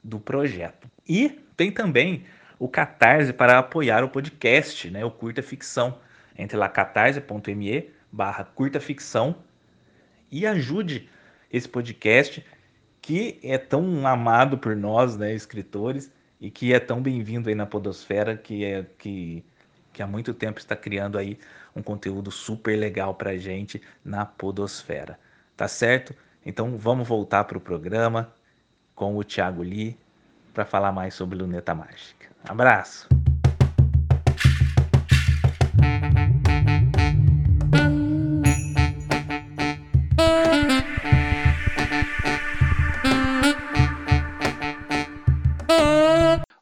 do 0.03 0.19
projeto. 0.19 0.89
E 1.07 1.29
tem 1.55 1.71
também 1.71 2.25
o 2.59 2.67
Catarse 2.67 3.31
para 3.31 3.59
apoiar 3.59 4.03
o 4.03 4.09
podcast, 4.09 4.89
né? 4.89 5.05
O 5.05 5.11
Curta 5.11 5.43
Ficção. 5.43 5.99
Entre 6.37 6.57
lá 6.57 6.67
catarse.me 6.67 7.89
barra 8.11 8.43
curta 8.43 8.79
ficção 8.79 9.35
e 10.31 10.45
ajude 10.45 11.09
esse 11.51 11.67
podcast 11.67 12.45
que 13.01 13.39
é 13.41 13.57
tão 13.57 14.05
amado 14.05 14.57
por 14.57 14.75
nós, 14.75 15.15
né, 15.15 15.33
escritores, 15.33 16.11
e 16.41 16.51
que 16.51 16.73
é 16.73 16.79
tão 16.79 17.01
bem-vindo 17.01 17.47
aí 17.47 17.55
na 17.55 17.65
podosfera, 17.65 18.35
que 18.35 18.65
é 18.65 18.85
que, 18.97 19.43
que 19.97 20.03
há 20.03 20.05
muito 20.05 20.31
tempo 20.31 20.59
está 20.59 20.75
criando 20.75 21.17
aí 21.17 21.39
um 21.75 21.81
conteúdo 21.81 22.29
super 22.29 22.77
legal 22.77 23.15
pra 23.15 23.35
gente 23.35 23.81
na 24.05 24.27
podosfera. 24.27 25.19
Tá 25.55 25.67
certo? 25.67 26.13
Então 26.45 26.77
vamos 26.77 27.07
voltar 27.07 27.45
para 27.45 27.57
o 27.57 27.61
programa 27.61 28.31
com 28.93 29.17
o 29.17 29.23
Thiago 29.23 29.63
Lee 29.63 29.97
para 30.53 30.65
falar 30.65 30.91
mais 30.91 31.15
sobre 31.15 31.39
Luneta 31.39 31.73
Mágica. 31.73 32.27
Abraço! 32.47 33.09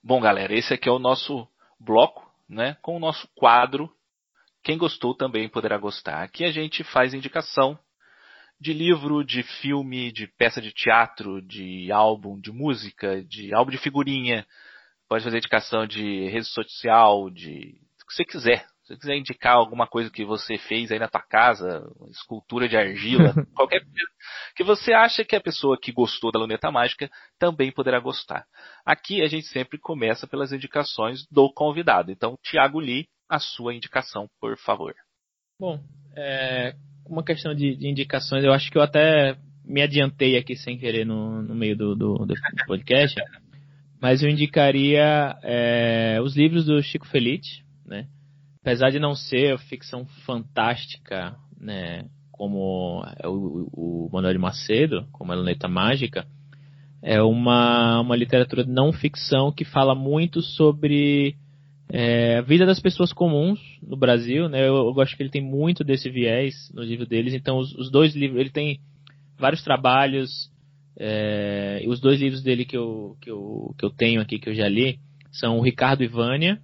Bom, 0.01 0.21
galera, 0.21 0.53
esse 0.53 0.73
aqui 0.73 0.87
é 0.87 0.91
o 0.91 0.99
nosso 0.99 1.45
bloco, 1.77 2.24
né, 2.47 2.77
com 2.81 2.95
o 2.95 2.99
nosso 2.99 3.27
quadro. 3.35 3.89
Quem 4.63 4.77
gostou 4.77 5.15
também 5.15 5.47
poderá 5.49 5.77
gostar. 5.77 6.23
Aqui 6.23 6.43
a 6.43 6.51
gente 6.51 6.83
faz 6.83 7.13
indicação 7.13 7.77
de 8.59 8.73
livro, 8.73 9.23
de 9.23 9.43
filme, 9.43 10.11
de 10.11 10.27
peça 10.27 10.61
de 10.61 10.71
teatro, 10.71 11.41
de 11.41 11.91
álbum, 11.91 12.39
de 12.39 12.51
música, 12.51 13.23
de 13.23 13.53
álbum 13.53 13.71
de 13.71 13.77
figurinha. 13.77 14.45
Pode 15.07 15.23
fazer 15.23 15.37
indicação 15.37 15.85
de 15.85 16.29
rede 16.29 16.47
social, 16.47 17.29
de 17.29 17.77
o 18.01 18.07
que 18.07 18.13
você 18.15 18.25
quiser. 18.25 18.65
Se 18.85 18.93
você 18.93 18.99
quiser 18.99 19.17
indicar 19.17 19.55
alguma 19.55 19.87
coisa 19.87 20.11
que 20.11 20.23
você 20.23 20.59
fez 20.59 20.91
aí 20.91 20.99
na 20.99 21.07
tua 21.07 21.21
casa, 21.21 21.91
escultura 22.11 22.69
de 22.69 22.77
argila, 22.77 23.33
qualquer 23.55 23.79
coisa 23.79 24.07
que 24.55 24.63
você 24.63 24.93
acha 24.93 25.25
que 25.25 25.35
a 25.35 25.41
pessoa 25.41 25.75
que 25.75 25.91
gostou 25.91 26.31
da 26.31 26.39
luneta 26.39 26.71
mágica 26.71 27.09
também 27.39 27.71
poderá 27.71 27.99
gostar. 27.99 28.45
Aqui 28.85 29.23
a 29.23 29.27
gente 29.27 29.47
sempre 29.47 29.79
começa 29.79 30.27
pelas 30.27 30.53
indicações 30.53 31.25
do 31.31 31.51
convidado. 31.51 32.11
Então, 32.11 32.37
Tiago 32.43 32.79
Lee, 32.79 33.07
a 33.27 33.39
sua 33.39 33.73
indicação, 33.73 34.29
por 34.39 34.55
favor. 34.55 34.93
Bom, 35.59 35.83
é, 36.15 36.75
uma 37.07 37.23
questão 37.23 37.55
de, 37.55 37.75
de, 37.75 37.87
indicações, 37.87 38.43
eu 38.43 38.53
acho 38.53 38.69
que 38.69 38.77
eu 38.77 38.83
até 38.83 39.35
me 39.63 39.81
adiantei 39.81 40.37
aqui 40.37 40.55
sem 40.55 40.77
querer 40.77 41.05
no, 41.05 41.41
no 41.41 41.55
meio 41.55 41.75
do, 41.75 41.95
do, 41.95 42.23
do 42.23 42.35
podcast, 42.67 43.19
mas 43.99 44.21
eu 44.21 44.29
indicaria 44.29 45.35
é, 45.41 46.19
os 46.21 46.37
livros 46.37 46.65
do 46.65 46.79
Chico 46.83 47.07
Felice, 47.07 47.63
né? 47.83 48.07
Apesar 48.65 48.89
de 48.89 48.97
não 48.97 49.13
ser 49.13 49.59
ficção 49.59 50.07
fantástica, 50.25 51.35
né, 51.55 52.05
como 52.31 53.05
é 53.21 53.27
o, 53.27 53.69
o 53.71 54.09
Manuel 54.11 54.33
de 54.33 54.39
Macedo, 54.39 55.05
como 55.11 55.31
a 55.31 55.35
Luneta 55.35 55.67
Mágica, 55.67 56.25
é 56.99 57.21
uma, 57.21 58.01
uma 58.01 58.15
literatura 58.15 58.65
não 58.65 58.91
ficção 58.91 59.51
que 59.51 59.63
fala 59.63 59.93
muito 59.93 60.41
sobre 60.41 61.35
é, 61.89 62.39
a 62.39 62.41
vida 62.41 62.65
das 62.65 62.79
pessoas 62.79 63.13
comuns 63.13 63.59
no 63.83 63.95
Brasil, 63.95 64.49
né? 64.49 64.61
Eu, 64.61 64.75
eu, 64.77 64.93
gosto 64.95 65.15
que 65.15 65.21
ele 65.21 65.29
tem 65.29 65.43
muito 65.43 65.83
desse 65.83 66.09
viés 66.09 66.71
no 66.73 66.81
livro 66.81 67.05
deles. 67.05 67.35
Então, 67.35 67.59
os, 67.59 67.71
os 67.75 67.91
dois 67.91 68.15
livros, 68.15 68.39
ele 68.39 68.49
tem 68.49 68.79
vários 69.37 69.63
trabalhos. 69.63 70.51
É, 70.97 71.83
os 71.85 71.99
dois 71.99 72.19
livros 72.19 72.41
dele 72.41 72.65
que 72.65 72.75
eu, 72.75 73.15
que, 73.21 73.29
eu, 73.29 73.75
que 73.77 73.85
eu 73.85 73.91
tenho 73.91 74.21
aqui, 74.21 74.39
que 74.39 74.49
eu 74.49 74.55
já 74.55 74.67
li, 74.67 74.97
são 75.31 75.59
o 75.59 75.61
Ricardo 75.61 76.03
e 76.03 76.07
Vânia, 76.07 76.59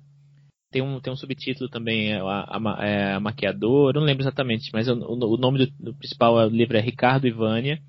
tem 0.71 0.81
um, 0.81 0.99
tem 1.01 1.11
um 1.11 1.17
subtítulo 1.17 1.69
também, 1.69 2.13
é 2.13 2.21
a, 2.21 2.57
a, 2.57 2.85
é, 2.85 3.13
a 3.13 3.19
Maquiador, 3.19 3.93
não 3.93 4.03
lembro 4.03 4.23
exatamente, 4.23 4.71
mas 4.71 4.87
o, 4.87 4.93
o 4.93 5.37
nome 5.37 5.65
do, 5.65 5.91
do, 5.91 5.93
principal 5.93 6.47
livro 6.47 6.77
é 6.77 6.81
Ricardo 6.81 7.27
Ivânia, 7.27 7.79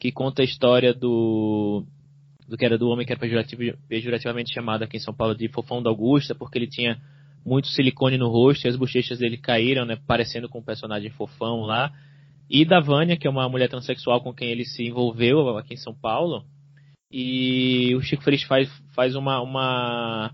que 0.00 0.10
conta 0.10 0.40
a 0.40 0.44
história 0.44 0.94
do, 0.94 1.84
do 2.48 2.56
que 2.56 2.64
era 2.64 2.78
do 2.78 2.88
homem 2.88 3.06
que 3.06 3.12
era 3.12 3.20
pejorativamente 3.86 4.52
chamado 4.52 4.82
aqui 4.82 4.96
em 4.96 5.00
São 5.00 5.14
Paulo 5.14 5.34
de 5.34 5.46
Fofão 5.48 5.82
da 5.82 5.90
Augusta, 5.90 6.34
porque 6.34 6.58
ele 6.58 6.66
tinha 6.66 6.98
muito 7.44 7.68
silicone 7.68 8.16
no 8.16 8.28
rosto 8.28 8.64
e 8.64 8.68
as 8.68 8.76
bochechas 8.76 9.18
dele 9.18 9.36
caíram, 9.36 9.84
né, 9.84 9.98
parecendo 10.06 10.48
com 10.48 10.58
o 10.58 10.60
um 10.62 10.64
personagem 10.64 11.10
fofão 11.10 11.60
lá. 11.62 11.92
E 12.48 12.64
da 12.64 12.80
Vânia, 12.80 13.16
que 13.16 13.26
é 13.26 13.30
uma 13.30 13.48
mulher 13.48 13.68
transexual 13.68 14.22
com 14.22 14.32
quem 14.32 14.48
ele 14.48 14.64
se 14.64 14.84
envolveu 14.84 15.56
aqui 15.56 15.74
em 15.74 15.78
São 15.78 15.94
Paulo. 15.94 16.44
E 17.10 17.94
o 17.94 18.00
Chico 18.00 18.22
Feliz 18.22 18.42
faz, 18.44 18.70
faz 18.94 19.14
uma, 19.14 19.40
uma 19.40 20.32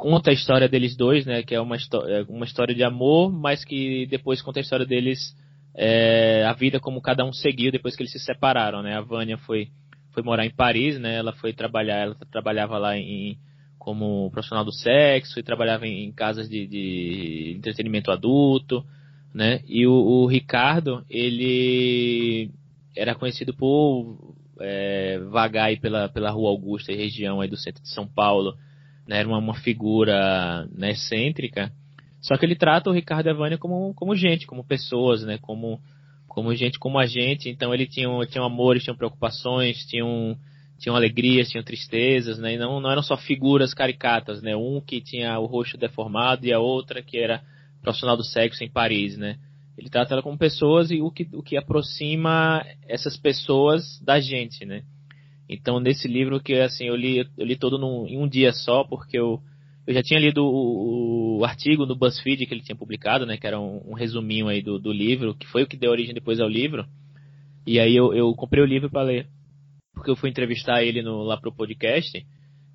conta 0.00 0.30
a 0.30 0.32
história 0.32 0.68
deles 0.68 0.96
dois, 0.96 1.26
né? 1.26 1.42
Que 1.42 1.54
é 1.54 1.60
uma, 1.60 1.76
é 1.76 2.24
uma 2.26 2.46
história 2.46 2.74
de 2.74 2.82
amor, 2.82 3.30
mas 3.30 3.64
que 3.64 4.06
depois 4.06 4.40
conta 4.40 4.58
a 4.58 4.62
história 4.62 4.86
deles, 4.86 5.36
é, 5.74 6.44
a 6.46 6.54
vida 6.54 6.80
como 6.80 7.02
cada 7.02 7.24
um 7.24 7.32
seguiu 7.32 7.70
depois 7.70 7.94
que 7.94 8.02
eles 8.02 8.12
se 8.12 8.18
separaram, 8.18 8.82
né? 8.82 8.96
A 8.96 9.02
Vânia 9.02 9.36
foi, 9.36 9.68
foi 10.12 10.22
morar 10.22 10.46
em 10.46 10.50
Paris, 10.50 10.98
né? 10.98 11.16
Ela 11.16 11.32
foi 11.34 11.52
trabalhar, 11.52 11.98
ela 11.98 12.16
trabalhava 12.32 12.78
lá 12.78 12.96
em, 12.96 13.38
como 13.78 14.30
profissional 14.30 14.64
do 14.64 14.72
sexo 14.72 15.38
e 15.38 15.42
trabalhava 15.42 15.86
em, 15.86 16.04
em 16.04 16.12
casas 16.12 16.48
de, 16.48 16.66
de, 16.66 17.54
entretenimento 17.58 18.10
adulto, 18.10 18.82
né? 19.34 19.60
E 19.66 19.86
o, 19.86 19.92
o 19.92 20.26
Ricardo, 20.26 21.04
ele 21.10 22.50
era 22.96 23.14
conhecido 23.14 23.52
por 23.52 24.34
é, 24.60 25.18
vagar 25.30 25.66
aí 25.66 25.78
pela, 25.78 26.08
pela 26.08 26.30
Rua 26.30 26.48
Augusta, 26.48 26.90
região 26.90 27.40
aí 27.40 27.48
do 27.48 27.56
centro 27.56 27.82
de 27.82 27.90
São 27.90 28.06
Paulo, 28.06 28.56
né, 29.10 29.18
era 29.18 29.28
uma, 29.28 29.38
uma 29.38 29.54
figura 29.54 30.68
né, 30.72 30.92
excêntrica. 30.92 31.72
Só 32.22 32.36
que 32.36 32.46
ele 32.46 32.54
trata 32.54 32.88
o 32.88 32.92
Ricardo 32.92 33.26
e 33.26 33.30
a 33.30 33.34
Vânia 33.34 33.58
como, 33.58 33.92
como 33.94 34.14
gente, 34.14 34.46
como 34.46 34.62
pessoas, 34.62 35.24
né, 35.24 35.36
como, 35.42 35.80
como 36.28 36.54
gente 36.54 36.78
como 36.78 36.96
a 36.96 37.06
gente. 37.06 37.48
Então 37.48 37.74
ele 37.74 37.88
tinha, 37.88 38.08
tinha 38.26 38.44
amores, 38.44 38.84
tinha 38.84 38.94
preocupações, 38.94 39.84
tinham, 39.86 40.38
tinham 40.78 40.94
alegrias, 40.94 41.48
tinham 41.48 41.64
tristezas, 41.64 42.38
né, 42.38 42.54
e 42.54 42.58
não, 42.58 42.80
não 42.80 42.88
eram 42.88 43.02
só 43.02 43.16
figuras 43.16 43.74
caricatas, 43.74 44.40
né, 44.42 44.54
um 44.54 44.80
que 44.80 45.00
tinha 45.00 45.36
o 45.40 45.46
rosto 45.46 45.76
deformado 45.76 46.46
e 46.46 46.52
a 46.52 46.60
outra 46.60 47.02
que 47.02 47.18
era 47.18 47.42
profissional 47.82 48.16
do 48.16 48.22
sexo 48.22 48.62
em 48.62 48.70
Paris, 48.70 49.18
né. 49.18 49.38
Ele 49.76 49.88
trata 49.88 50.14
ela 50.14 50.22
como 50.22 50.38
pessoas 50.38 50.92
e 50.92 51.00
o 51.00 51.10
que, 51.10 51.26
o 51.32 51.42
que 51.42 51.56
aproxima 51.56 52.64
essas 52.86 53.16
pessoas 53.16 54.00
da 54.04 54.20
gente, 54.20 54.64
né. 54.64 54.84
Então, 55.52 55.80
nesse 55.80 56.06
livro 56.06 56.40
que 56.40 56.54
assim 56.54 56.84
eu 56.84 56.94
li, 56.94 57.28
eu 57.36 57.44
li 57.44 57.56
todo 57.56 57.76
num, 57.76 58.06
em 58.06 58.16
um 58.16 58.28
dia 58.28 58.52
só, 58.52 58.84
porque 58.84 59.18
eu, 59.18 59.40
eu 59.84 59.92
já 59.92 60.00
tinha 60.00 60.20
lido 60.20 60.44
o, 60.44 61.38
o, 61.38 61.44
artigo 61.44 61.84
no 61.84 61.96
BuzzFeed 61.96 62.46
que 62.46 62.54
ele 62.54 62.62
tinha 62.62 62.76
publicado, 62.76 63.26
né, 63.26 63.36
que 63.36 63.48
era 63.48 63.58
um, 63.58 63.82
um, 63.90 63.94
resuminho 63.94 64.46
aí 64.46 64.62
do, 64.62 64.78
do 64.78 64.92
livro, 64.92 65.34
que 65.34 65.48
foi 65.48 65.64
o 65.64 65.66
que 65.66 65.76
deu 65.76 65.90
origem 65.90 66.14
depois 66.14 66.38
ao 66.38 66.48
livro. 66.48 66.86
E 67.66 67.80
aí 67.80 67.96
eu, 67.96 68.14
eu 68.14 68.32
comprei 68.34 68.62
o 68.62 68.66
livro 68.66 68.88
para 68.88 69.02
ler, 69.02 69.26
porque 69.92 70.08
eu 70.08 70.14
fui 70.14 70.30
entrevistar 70.30 70.84
ele 70.84 71.02
no, 71.02 71.24
lá 71.24 71.36
pro 71.36 71.52
podcast. 71.52 72.24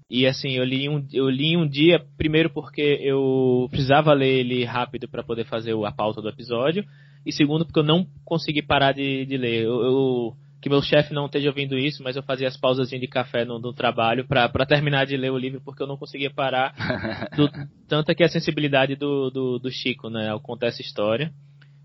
E 0.10 0.28
assim, 0.28 0.52
eu 0.52 0.66
li, 0.66 0.90
um, 0.90 1.08
eu 1.14 1.30
li 1.30 1.56
um 1.56 1.66
dia, 1.66 2.06
primeiro 2.18 2.50
porque 2.50 3.00
eu 3.02 3.70
precisava 3.72 4.12
ler 4.12 4.40
ele 4.40 4.66
rápido 4.66 5.08
para 5.08 5.24
poder 5.24 5.46
fazer 5.46 5.74
a 5.82 5.92
pauta 5.94 6.22
do 6.22 6.28
episódio, 6.28 6.84
e 7.26 7.32
segundo 7.32 7.66
porque 7.66 7.80
eu 7.80 7.84
não 7.86 8.06
consegui 8.26 8.62
parar 8.62 8.92
de, 8.92 9.26
de 9.26 9.38
ler. 9.38 9.64
eu, 9.64 9.82
eu 9.82 10.36
que 10.66 10.70
meu 10.70 10.82
chefe 10.82 11.14
não 11.14 11.28
esteja 11.28 11.50
ouvindo 11.50 11.78
isso, 11.78 12.02
mas 12.02 12.16
eu 12.16 12.24
fazia 12.24 12.48
as 12.48 12.58
pausas 12.58 12.90
de 12.90 13.08
café 13.08 13.46
no, 13.46 13.60
no 13.60 13.72
trabalho 13.72 14.26
para 14.26 14.66
terminar 14.66 15.06
de 15.06 15.16
ler 15.16 15.32
o 15.32 15.38
livro 15.38 15.62
porque 15.64 15.84
eu 15.84 15.86
não 15.86 15.96
conseguia 15.96 16.32
parar. 16.32 16.74
Do, 17.38 17.48
tanto 17.88 18.10
é 18.10 18.16
que 18.16 18.24
a 18.24 18.28
sensibilidade 18.28 18.96
do, 18.96 19.30
do, 19.30 19.60
do, 19.60 19.70
Chico, 19.70 20.10
né, 20.10 20.30
ao 20.30 20.40
contar 20.40 20.66
essa 20.66 20.82
história. 20.82 21.32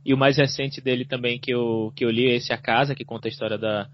E 0.02 0.15
o 0.15 0.16
mais 0.16 0.39
recente 0.39 0.81
dele 0.81 1.05
também 1.05 1.39
que 1.39 1.52
eu, 1.52 1.93
que 1.94 2.07
eu 2.07 2.11
li 2.11 2.31
é 2.31 2.36
esse 2.36 2.55
A 2.55 2.57
Casa, 2.57 2.94
que 2.94 3.05
conta 3.05 3.28
a 3.28 3.31
história 3.31 3.59
da, 3.59 3.86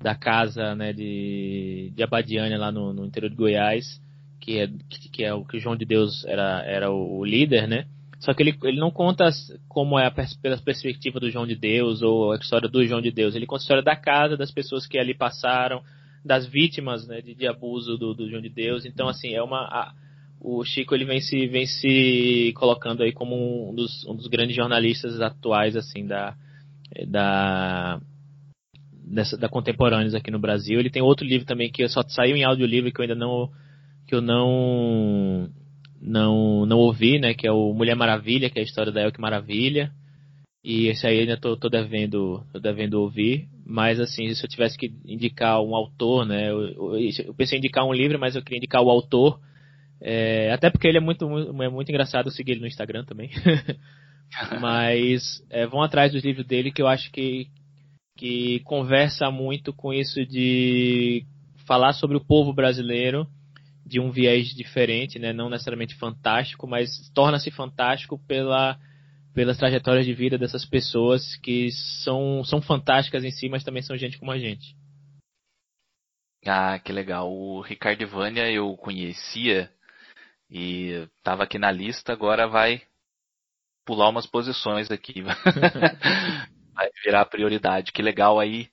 da 0.00 0.16
casa 0.16 0.74
né, 0.74 0.92
de, 0.92 1.92
de 1.94 2.02
Abadiânia 2.02 2.58
lá 2.58 2.72
no, 2.72 2.92
no 2.92 3.06
interior 3.06 3.30
de 3.30 3.36
Goiás, 3.36 4.00
que 4.40 4.58
é, 4.58 4.68
que 5.12 5.22
é 5.22 5.32
o 5.32 5.44
que 5.44 5.56
o 5.56 5.60
João 5.60 5.76
de 5.76 5.84
Deus 5.84 6.24
era, 6.24 6.64
era 6.66 6.90
o 6.90 7.24
líder, 7.24 7.68
né? 7.68 7.86
Só 8.22 8.32
que 8.32 8.40
ele, 8.40 8.56
ele 8.62 8.78
não 8.78 8.92
conta 8.92 9.28
como 9.68 9.98
é 9.98 10.06
a 10.06 10.14
pela 10.40 10.56
perspectiva 10.56 11.18
do 11.18 11.28
João 11.28 11.44
de 11.44 11.56
Deus 11.56 12.02
ou 12.02 12.30
a 12.30 12.36
história 12.36 12.68
do 12.68 12.86
João 12.86 13.00
de 13.00 13.10
Deus. 13.10 13.34
Ele 13.34 13.46
conta 13.46 13.62
a 13.62 13.64
história 13.64 13.82
da 13.82 13.96
casa, 13.96 14.36
das 14.36 14.52
pessoas 14.52 14.86
que 14.86 14.96
ali 14.96 15.12
passaram, 15.12 15.82
das 16.24 16.46
vítimas 16.46 17.04
né, 17.08 17.20
de, 17.20 17.34
de, 17.34 17.48
abuso 17.48 17.98
do, 17.98 18.14
do, 18.14 18.30
João 18.30 18.40
de 18.40 18.48
Deus. 18.48 18.84
Então, 18.84 19.08
assim, 19.08 19.34
é 19.34 19.42
uma. 19.42 19.58
A, 19.58 19.92
o 20.40 20.64
Chico 20.64 20.94
ele 20.94 21.04
vem 21.04 21.20
se, 21.20 21.48
vem 21.48 21.66
se 21.66 22.52
colocando 22.54 23.02
aí 23.02 23.12
como 23.12 23.70
um 23.70 23.74
dos, 23.74 24.06
um 24.06 24.14
dos 24.14 24.28
grandes 24.28 24.54
jornalistas 24.54 25.20
atuais, 25.20 25.74
assim, 25.74 26.06
da. 26.06 26.36
da 27.08 28.00
dessa, 29.04 29.36
da 29.36 29.48
contemporâneos 29.48 30.14
aqui 30.14 30.30
no 30.30 30.38
Brasil. 30.38 30.78
Ele 30.78 30.90
tem 30.90 31.02
outro 31.02 31.26
livro 31.26 31.44
também 31.44 31.72
que 31.72 31.88
só 31.88 32.02
saiu 32.06 32.36
em 32.36 32.44
audiolivro 32.44 32.92
que 32.92 33.00
eu 33.00 33.02
ainda 33.02 33.16
não 33.16 33.50
que 34.06 34.14
eu 34.14 34.20
não 34.20 35.50
não, 36.02 36.66
não 36.66 36.78
ouvi, 36.78 37.18
né? 37.20 37.32
Que 37.32 37.46
é 37.46 37.52
o 37.52 37.72
Mulher 37.72 37.94
Maravilha, 37.94 38.50
que 38.50 38.58
é 38.58 38.62
a 38.62 38.64
história 38.64 38.90
da 38.90 39.02
Elke 39.02 39.20
Maravilha. 39.20 39.92
E 40.64 40.88
esse 40.88 41.06
aí 41.06 41.20
ainda 41.20 41.36
tô, 41.36 41.56
tô 41.56 41.68
devendo, 41.68 42.44
tô 42.52 42.58
devendo 42.58 43.00
ouvir. 43.00 43.48
Mas 43.64 44.00
assim, 44.00 44.34
se 44.34 44.44
eu 44.44 44.50
tivesse 44.50 44.76
que 44.76 44.92
indicar 45.06 45.62
um 45.62 45.76
autor, 45.76 46.26
né? 46.26 46.50
Eu, 46.50 46.98
eu 46.98 47.34
pensei 47.34 47.56
em 47.56 47.60
indicar 47.60 47.86
um 47.86 47.92
livro, 47.92 48.18
mas 48.18 48.34
eu 48.34 48.42
queria 48.42 48.58
indicar 48.58 48.82
o 48.82 48.90
autor. 48.90 49.40
É, 50.00 50.52
até 50.52 50.68
porque 50.68 50.88
ele 50.88 50.98
é 50.98 51.00
muito, 51.00 51.28
muito, 51.28 51.62
é 51.62 51.68
muito 51.68 51.88
engraçado 51.88 52.26
eu 52.26 52.32
seguir 52.32 52.52
ele 52.52 52.60
no 52.62 52.66
Instagram 52.66 53.04
também. 53.04 53.30
mas 54.60 55.44
é, 55.50 55.66
vão 55.66 55.82
atrás 55.82 56.10
dos 56.10 56.24
livros 56.24 56.46
dele 56.46 56.72
que 56.72 56.82
eu 56.82 56.88
acho 56.88 57.12
que, 57.12 57.46
que 58.16 58.60
conversa 58.64 59.30
muito 59.30 59.72
com 59.72 59.92
isso 59.92 60.26
de 60.26 61.24
falar 61.64 61.92
sobre 61.92 62.16
o 62.16 62.24
povo 62.24 62.52
brasileiro 62.52 63.28
de 63.84 64.00
um 64.00 64.10
viés 64.10 64.48
diferente, 64.48 65.18
né? 65.18 65.32
não 65.32 65.50
necessariamente 65.50 65.94
fantástico, 65.94 66.66
mas 66.66 67.10
torna-se 67.14 67.50
fantástico 67.50 68.18
pela 68.26 68.78
pelas 69.34 69.56
trajetórias 69.56 70.04
de 70.04 70.12
vida 70.12 70.36
dessas 70.36 70.64
pessoas 70.64 71.36
que 71.36 71.70
são, 72.04 72.44
são 72.44 72.60
fantásticas 72.60 73.24
em 73.24 73.30
si, 73.30 73.48
mas 73.48 73.64
também 73.64 73.82
são 73.82 73.96
gente 73.96 74.18
como 74.18 74.30
a 74.30 74.38
gente. 74.38 74.76
Ah, 76.44 76.78
que 76.78 76.92
legal. 76.92 77.32
O 77.32 77.62
Ricardo 77.62 78.06
Vânia 78.06 78.50
eu 78.50 78.76
conhecia 78.76 79.72
e 80.50 81.08
estava 81.16 81.44
aqui 81.44 81.58
na 81.58 81.70
lista, 81.70 82.12
agora 82.12 82.46
vai 82.46 82.82
pular 83.86 84.10
umas 84.10 84.26
posições 84.26 84.90
aqui. 84.90 85.22
vai 86.74 86.90
virar 87.04 87.24
prioridade. 87.26 87.92
Que 87.92 88.02
legal 88.02 88.38
aí. 88.38 88.68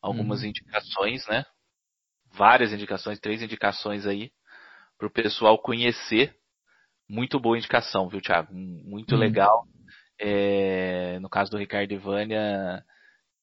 Algumas 0.00 0.42
uhum. 0.42 0.48
indicações, 0.48 1.26
né? 1.26 1.44
Várias 2.32 2.72
indicações, 2.72 3.18
três 3.18 3.42
indicações 3.42 4.06
aí 4.06 4.30
para 4.98 5.06
o 5.06 5.10
pessoal 5.10 5.56
conhecer. 5.58 6.34
Muito 7.08 7.40
boa 7.40 7.56
indicação, 7.56 8.08
viu, 8.08 8.20
Thiago? 8.20 8.52
Muito 8.52 9.14
uhum. 9.14 9.20
legal. 9.20 9.64
É, 10.20 11.18
no 11.20 11.30
caso 11.30 11.50
do 11.50 11.56
Ricardo 11.56 11.92
Ivânia, 11.92 12.84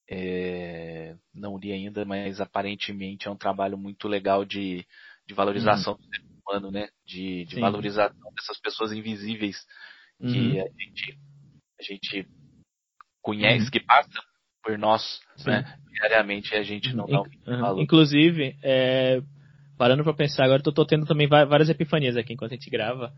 é, 0.09 1.15
não 1.33 1.57
li 1.57 1.71
ainda, 1.71 2.05
mas 2.05 2.39
aparentemente 2.39 3.27
é 3.27 3.31
um 3.31 3.37
trabalho 3.37 3.77
muito 3.77 4.07
legal 4.07 4.45
de, 4.45 4.85
de 5.25 5.33
valorização 5.33 5.93
uhum. 5.93 5.99
do 5.99 6.05
ser 6.05 6.23
humano, 6.45 6.71
né? 6.71 6.89
De, 7.05 7.45
de 7.45 7.59
valorização 7.59 8.31
dessas 8.35 8.59
pessoas 8.59 8.91
invisíveis 8.91 9.57
que 10.19 10.25
uhum. 10.27 10.61
a, 10.61 10.83
gente, 10.83 11.19
a 11.79 11.83
gente 11.83 12.27
conhece, 13.21 13.65
uhum. 13.65 13.71
que 13.71 13.79
passam 13.79 14.21
por 14.63 14.77
nós, 14.77 15.21
Sim. 15.37 15.49
né? 15.49 15.79
Diariamente 15.91 16.53
a 16.53 16.61
gente 16.61 16.93
não 16.93 17.05
dá 17.07 17.21
um 17.21 17.61
valor. 17.61 17.81
Inclusive, 17.81 18.57
é, 18.61 19.21
parando 19.77 20.03
para 20.03 20.13
pensar 20.13 20.45
agora, 20.45 20.61
eu 20.65 20.71
tô 20.71 20.85
tendo 20.85 21.05
também 21.05 21.27
várias 21.27 21.69
epifanias 21.69 22.17
aqui 22.17 22.33
enquanto 22.33 22.51
a 22.51 22.55
gente 22.55 22.69
grava. 22.69 23.11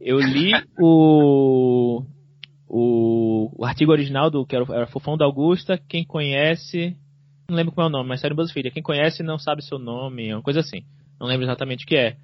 Eu 0.00 0.18
li 0.18 0.52
o 0.78 2.02
o, 2.70 3.50
o 3.58 3.64
artigo 3.64 3.90
original 3.90 4.30
do 4.30 4.46
que 4.46 4.54
era, 4.54 4.64
era 4.72 4.86
Fofão 4.86 5.16
da 5.16 5.24
Augusta, 5.24 5.76
quem 5.88 6.04
conhece, 6.04 6.96
não 7.48 7.56
lembro 7.56 7.72
qual 7.72 7.88
é 7.88 7.90
o 7.90 7.92
nome, 7.92 8.08
mas 8.08 8.20
saiu 8.20 8.30
no 8.30 8.36
BuzzFeed, 8.36 8.70
quem 8.70 8.82
conhece 8.82 9.24
não 9.24 9.38
sabe 9.38 9.64
seu 9.64 9.76
nome, 9.76 10.32
uma 10.32 10.42
coisa 10.42 10.60
assim. 10.60 10.84
Não 11.20 11.26
lembro 11.26 11.44
exatamente 11.44 11.84
o 11.84 11.88
que 11.88 11.96
é. 11.96 12.16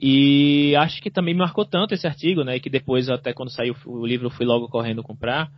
E 0.00 0.74
acho 0.76 1.02
que 1.02 1.10
também 1.10 1.34
me 1.34 1.40
marcou 1.40 1.64
tanto 1.64 1.94
esse 1.94 2.06
artigo, 2.06 2.44
né, 2.44 2.60
que 2.60 2.70
depois 2.70 3.10
até 3.10 3.32
quando 3.32 3.50
saiu 3.50 3.74
o 3.84 4.06
livro 4.06 4.26
eu 4.26 4.30
fui 4.30 4.46
logo 4.46 4.68
correndo 4.68 5.02
comprar, 5.02 5.50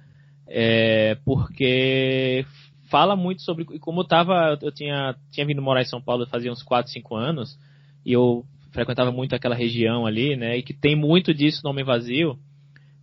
é, 0.49 1.16
porque 1.24 2.47
fala 2.90 3.16
muito 3.16 3.43
sobre 3.43 3.65
como 3.78 4.01
eu 4.01 4.05
tava, 4.05 4.59
eu 4.61 4.73
tinha, 4.73 5.15
tinha 5.31 5.47
vindo 5.47 5.62
morar 5.62 5.82
em 5.82 5.86
São 5.86 6.01
Paulo 6.01 6.27
fazia 6.27 6.52
uns 6.52 6.62
4, 6.62 6.93
5 6.93 7.15
anos, 7.15 7.59
e 8.05 8.12
eu 8.12 8.44
frequentava 8.73 9.12
muito 9.12 9.35
aquela 9.35 9.55
região 9.55 10.06
ali, 10.06 10.36
né, 10.36 10.59
e 10.59 10.62
que 10.62 10.74
tem 10.74 10.97
muito 10.97 11.32
disso 11.32 11.61
no 11.65 11.70
Homem 11.70 11.85
Vazio, 11.85 12.39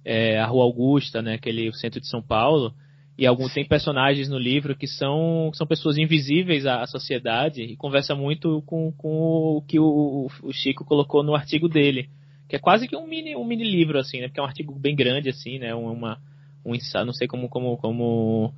é, 0.03 0.39
a 0.39 0.45
Rua 0.45 0.63
Augusta, 0.63 1.21
né, 1.21 1.35
aquele 1.35 1.71
centro 1.73 1.99
de 1.99 2.07
São 2.07 2.21
Paulo, 2.21 2.73
e 3.17 3.25
algum, 3.25 3.47
tem 3.47 3.65
personagens 3.65 4.29
no 4.29 4.37
livro 4.37 4.75
que 4.75 4.87
são, 4.87 5.51
são 5.53 5.67
pessoas 5.67 5.97
invisíveis 5.97 6.65
à, 6.65 6.81
à 6.81 6.87
sociedade 6.87 7.61
e 7.61 7.75
conversa 7.75 8.15
muito 8.15 8.61
com, 8.65 8.91
com 8.93 9.57
o 9.57 9.61
que 9.61 9.79
o, 9.79 10.27
o, 10.41 10.51
Chico 10.51 10.83
colocou 10.83 11.21
no 11.21 11.35
artigo 11.35 11.69
dele, 11.69 12.09
que 12.49 12.55
é 12.55 12.59
quase 12.59 12.87
que 12.87 12.95
um 12.95 13.07
mini, 13.07 13.35
um 13.35 13.45
mini 13.45 13.63
livro, 13.63 13.99
assim, 13.99 14.19
né, 14.19 14.27
porque 14.27 14.39
é 14.39 14.43
um 14.43 14.47
artigo 14.47 14.73
bem 14.77 14.95
grande, 14.95 15.29
assim, 15.29 15.59
né, 15.59 15.73
uma, 15.73 16.19
um 16.65 16.73
ensaio, 16.75 17.05
não 17.05 17.13
sei 17.13 17.27
como, 17.27 17.47
como, 17.47 17.77
como 17.77 18.53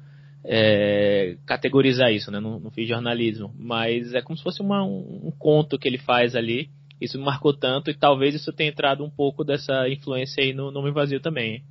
é, 0.46 1.38
categorizar 1.46 2.12
isso, 2.12 2.30
né, 2.30 2.40
não, 2.40 2.60
não, 2.60 2.72
fiz 2.72 2.88
jornalismo, 2.88 3.54
mas 3.58 4.14
é 4.14 4.22
como 4.22 4.38
se 4.38 4.44
fosse 4.44 4.62
uma, 4.62 4.84
um, 4.84 5.28
um 5.28 5.32
conto 5.32 5.80
que 5.80 5.88
ele 5.88 5.98
faz 5.98 6.36
ali, 6.36 6.70
isso 7.00 7.18
me 7.18 7.26
marcou 7.26 7.54
tanto 7.54 7.90
e 7.90 7.94
talvez 7.94 8.36
isso 8.36 8.52
tenha 8.54 8.70
entrado 8.70 9.04
um 9.04 9.10
pouco 9.10 9.44
dessa 9.44 9.88
influência 9.90 10.44
aí 10.44 10.54
no 10.54 10.72
Nome 10.72 10.92
Vazio 10.92 11.20
também. 11.20 11.64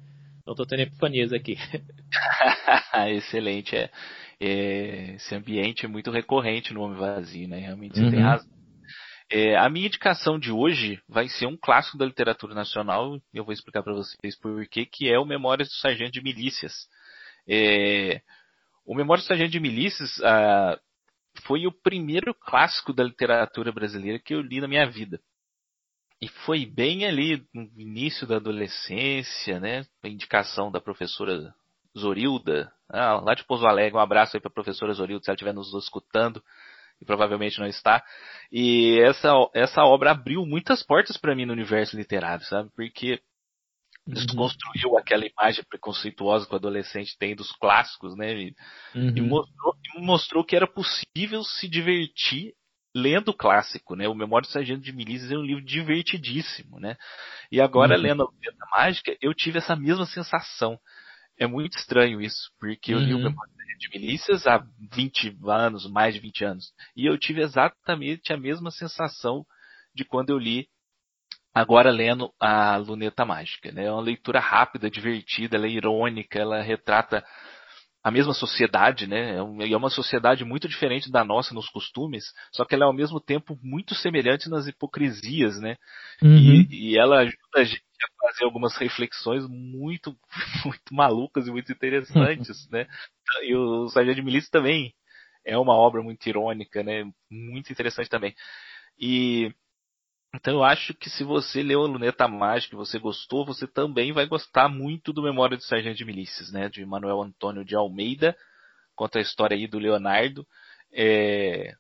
Não 0.47 0.55
tô 0.55 0.67
tendo 0.67 0.81
epifanias 0.81 1.33
aqui. 1.33 1.57
Excelente, 3.09 3.77
é, 3.77 3.91
é, 4.41 5.15
Esse 5.15 5.35
ambiente 5.35 5.87
é 5.87 5.89
muito 5.89 6.11
recorrente 6.11 6.75
no 6.75 6.83
Homem 6.83 6.99
Vazio, 6.99 7.49
né? 7.49 7.59
Realmente 7.59 7.95
você 7.97 8.05
uhum. 8.05 8.11
tem 8.11 8.21
razão. 8.21 8.51
É, 9.31 9.57
a 9.57 9.71
minha 9.71 9.87
indicação 9.87 10.39
de 10.39 10.51
hoje 10.51 11.01
vai 11.09 11.29
ser 11.29 11.47
um 11.47 11.57
clássico 11.57 11.97
da 11.97 12.05
literatura 12.05 12.55
nacional, 12.55 13.19
eu 13.33 13.45
vou 13.45 13.55
explicar 13.55 13.83
para 13.83 13.95
vocês 13.95 14.39
por 14.39 14.67
quê, 14.67 14.85
que 14.85 15.09
é 15.09 15.19
o 15.19 15.25
Memórias 15.25 15.69
do 15.69 15.75
Sargento 15.75 16.13
de 16.13 16.23
Milícias. 16.23 16.75
É, 17.49 18.21
o 18.85 18.95
Memórias 18.95 19.25
do 19.25 19.29
Sargento 19.29 19.51
de 19.51 19.61
Milícias, 19.61 20.21
ah, 20.23 20.79
foi 21.45 21.67
o 21.67 21.73
primeiro 21.73 22.35
clássico 22.35 22.93
da 22.93 23.05
literatura 23.05 23.73
brasileira 23.73 24.19
que 24.19 24.35
eu 24.35 24.41
li 24.41 24.61
na 24.61 24.69
minha 24.69 24.89
vida. 24.89 25.21
E 26.21 26.29
foi 26.29 26.65
bem 26.65 27.05
ali 27.05 27.45
no 27.53 27.63
início 27.77 28.27
da 28.27 28.37
adolescência, 28.37 29.59
né? 29.59 29.85
A 30.05 30.09
indicação 30.09 30.71
da 30.71 30.81
professora 30.81 31.53
Zorilda, 31.99 32.73
ah, 32.89 33.21
lá 33.21 33.35
de 33.35 33.45
Pouso 33.45 33.67
Alegre. 33.67 33.97
Um 33.97 34.01
abraço 34.01 34.37
aí 34.37 34.41
para 34.41 34.51
a 34.51 34.55
professora 34.55 34.93
Zorilda, 34.93 35.25
se 35.25 35.31
ela 35.31 35.35
estiver 35.35 35.53
nos 35.53 35.75
escutando, 35.75 36.43
e 37.01 37.05
provavelmente 37.05 37.59
não 37.59 37.67
está. 37.67 38.05
E 38.53 39.01
essa, 39.01 39.33
essa 39.55 39.83
obra 39.83 40.13
abriu 40.13 40.47
muitas 40.47 40.83
portas 40.83 41.17
para 41.17 41.35
mim 41.35 41.45
no 41.45 41.53
universo 41.53 41.97
literário, 41.97 42.45
sabe? 42.45 42.71
Porque 42.77 43.21
desconstruiu 44.07 44.91
uhum. 44.91 44.99
aquela 44.99 45.25
imagem 45.27 45.65
preconceituosa 45.65 46.47
que 46.47 46.53
o 46.53 46.57
adolescente 46.57 47.17
tem 47.19 47.35
dos 47.35 47.53
clássicos, 47.53 48.17
né? 48.17 48.35
E, 48.35 48.57
uhum. 48.95 49.17
e, 49.17 49.21
mostrou, 49.21 49.77
mostrou, 49.99 50.45
que 50.45 50.57
era 50.57 50.67
possível 50.67 51.43
se 51.45 51.69
divertir 51.69 52.53
lendo 52.95 53.29
o 53.29 53.37
clássico, 53.37 53.95
né? 53.95 54.09
O 54.09 54.15
Memória 54.15 54.47
do 54.47 54.53
Sargento 54.53 54.83
de 54.83 54.93
Milícias 54.93 55.31
é 55.31 55.37
um 55.37 55.43
livro 55.43 55.65
divertidíssimo, 55.65 56.79
né? 56.79 56.97
E 57.51 57.61
agora, 57.61 57.97
uhum. 57.97 58.03
lendo 58.03 58.23
a 58.23 58.27
Luneta 58.27 58.67
Mágica, 58.77 59.17
eu 59.21 59.33
tive 59.33 59.59
essa 59.59 59.77
mesma 59.77 60.05
sensação. 60.05 60.79
É 61.39 61.47
muito 61.47 61.77
estranho 61.79 62.21
isso, 62.21 62.51
porque 62.59 62.93
eu 62.93 62.99
li 62.99 63.15
o 63.15 63.17
uhum. 63.17 63.25
Memória 63.25 63.53
do 63.53 63.57
Sargento 63.57 63.79
de 63.79 63.99
Milícias 63.99 64.47
há 64.47 64.67
20 64.95 65.39
anos, 65.47 65.91
mais 65.91 66.15
de 66.15 66.21
20 66.21 66.45
anos, 66.45 66.73
e 66.95 67.07
eu 67.07 67.17
tive 67.17 67.41
exatamente 67.41 68.33
a 68.33 68.37
mesma 68.37 68.71
sensação 68.71 69.45
de 69.95 70.05
quando 70.05 70.31
eu 70.31 70.39
li 70.39 70.69
agora 71.55 71.91
lendo 71.91 72.33
a 72.41 72.77
Luneta 72.77 73.25
Mágica. 73.25 73.71
Né? 73.73 73.87
É 73.87 73.93
uma 73.93 74.03
leitura 74.03 74.41
rápida, 74.41 74.91
divertida, 74.91 75.57
ela 75.57 75.67
é 75.67 75.71
irônica, 75.71 76.39
ela 76.39 76.63
retrata 76.63 77.25
a 78.03 78.11
mesma 78.11 78.35
sociedade, 78.35 79.07
né? 79.07 79.37
É 79.37 79.67
e 79.67 79.73
é 79.73 79.77
uma 79.77 79.91
sociedade 79.91 80.45
muito 80.45 80.67
diferente 80.67 81.11
da 81.11 81.25
nossa 81.25 81.55
nos 81.55 81.69
costumes, 81.69 82.25
só 82.53 82.65
que 82.65 82.75
ela 82.75 82.85
é 82.85 82.87
ao 82.87 82.93
mesmo 82.93 83.21
tempo 83.21 83.57
muito 83.63 83.95
semelhante 83.95 84.51
nas 84.51 84.67
hipocrisias, 84.67 85.61
né? 85.61 85.77
Uhum. 86.21 86.37
E, 86.37 86.67
e, 86.93 86.99
ela 86.99 87.21
ajuda 87.21 87.37
a 87.55 87.65
gente 87.65 87.83
a 88.03 88.27
fazer 88.27 88.45
algumas 88.45 88.77
reflexões 88.77 89.47
muito, 89.49 90.17
muito 90.65 90.83
malucas 90.93 91.47
e 91.47 91.53
muito 91.53 91.71
interessantes, 91.71 92.67
né? 92.73 92.89
E 93.43 93.55
o 93.55 93.89
Sargento 93.89 94.17
de 94.17 94.23
Milícia 94.23 94.51
também 94.51 94.93
é 95.47 95.57
uma 95.57 95.77
obra 95.77 96.03
muito 96.03 96.27
irônica, 96.27 96.83
né? 96.83 97.05
Muito 97.31 97.71
interessante 97.71 98.09
também. 98.09 98.35
E 98.99 99.55
então 100.35 100.55
eu 100.55 100.65
acho 100.65 100.95
que 100.95 101.11
se 101.11 101.25
você 101.25 101.63
leu 101.63 101.83
a 101.83 101.87
Luneta 101.87 102.27
Mágica 102.27 102.75
e 102.75 102.79
você 102.79 102.99
gostou, 102.99 103.45
você 103.45 103.67
também 103.67 104.13
vai 104.13 104.27
gostar 104.27 104.69
muito 104.69 105.13
do 105.13 105.23
Memória 105.23 105.57
do 105.57 105.63
Sargento 105.63 105.97
de 105.99 106.05
Milícias, 106.05 106.51
né? 106.51 106.69
De 106.69 106.85
Manuel 106.85 107.23
Antônio 107.23 107.65
de 107.65 107.75
Almeida, 107.75 108.37
conta 108.95 109.19
a 109.19 109.23
história 109.23 109.57
aí 109.57 109.67
do 109.67 109.79
Leonardo. 109.79 110.47
É 110.93 111.75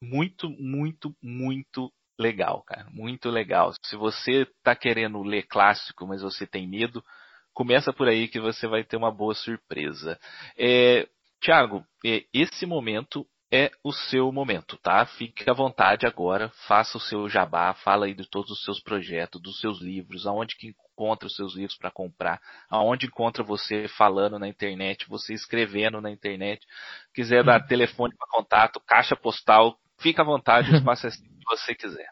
muito, 0.00 0.50
muito, 0.50 1.14
muito 1.22 1.92
legal, 2.18 2.62
cara. 2.62 2.88
Muito 2.90 3.30
legal. 3.30 3.72
Se 3.84 3.96
você 3.96 4.42
está 4.42 4.74
querendo 4.74 5.22
ler 5.22 5.44
clássico, 5.44 6.06
mas 6.06 6.22
você 6.22 6.46
tem 6.46 6.68
medo, 6.68 7.04
começa 7.52 7.92
por 7.92 8.08
aí 8.08 8.28
que 8.28 8.40
você 8.40 8.66
vai 8.66 8.84
ter 8.84 8.96
uma 8.96 9.10
boa 9.10 9.34
surpresa. 9.34 10.18
É, 10.56 11.08
Tiago, 11.40 11.84
é, 12.04 12.24
esse 12.32 12.66
momento 12.66 13.26
é 13.50 13.70
o 13.84 13.92
seu 13.92 14.32
momento, 14.32 14.76
tá? 14.78 15.06
Fique 15.06 15.48
à 15.48 15.52
vontade 15.52 16.06
agora, 16.06 16.48
faça 16.66 16.98
o 16.98 17.00
seu 17.00 17.28
jabá, 17.28 17.74
fala 17.74 18.06
aí 18.06 18.14
de 18.14 18.28
todos 18.28 18.50
os 18.50 18.64
seus 18.64 18.80
projetos, 18.80 19.40
dos 19.40 19.60
seus 19.60 19.80
livros, 19.80 20.26
aonde 20.26 20.56
que 20.56 20.68
encontra 20.68 21.26
os 21.26 21.36
seus 21.36 21.54
livros 21.54 21.76
para 21.76 21.90
comprar, 21.90 22.40
aonde 22.68 23.06
encontra 23.06 23.44
você 23.44 23.86
falando 23.88 24.38
na 24.38 24.48
internet, 24.48 25.08
você 25.08 25.32
escrevendo 25.32 26.00
na 26.00 26.10
internet, 26.10 26.66
quiser 27.14 27.44
dar 27.44 27.62
hum. 27.62 27.66
telefone 27.66 28.14
para 28.16 28.28
contato, 28.28 28.80
caixa 28.80 29.14
postal, 29.14 29.78
fica 29.98 30.22
à 30.22 30.24
vontade, 30.24 30.72
o 30.72 30.76
espaço 30.76 31.06
é 31.06 31.08
assim 31.08 31.24
que 31.24 31.44
você 31.44 31.74
quiser. 31.74 32.08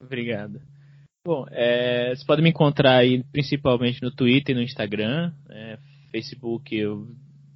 Obrigado. 0.00 0.60
Bom, 1.24 1.44
é, 1.50 2.14
você 2.14 2.24
pode 2.24 2.40
me 2.40 2.50
encontrar 2.50 2.98
aí 2.98 3.24
principalmente 3.32 4.00
no 4.00 4.14
Twitter 4.14 4.54
e 4.54 4.58
no 4.58 4.62
Instagram, 4.62 5.32
é, 5.50 5.76
Facebook 6.12 6.72
eu 6.72 7.08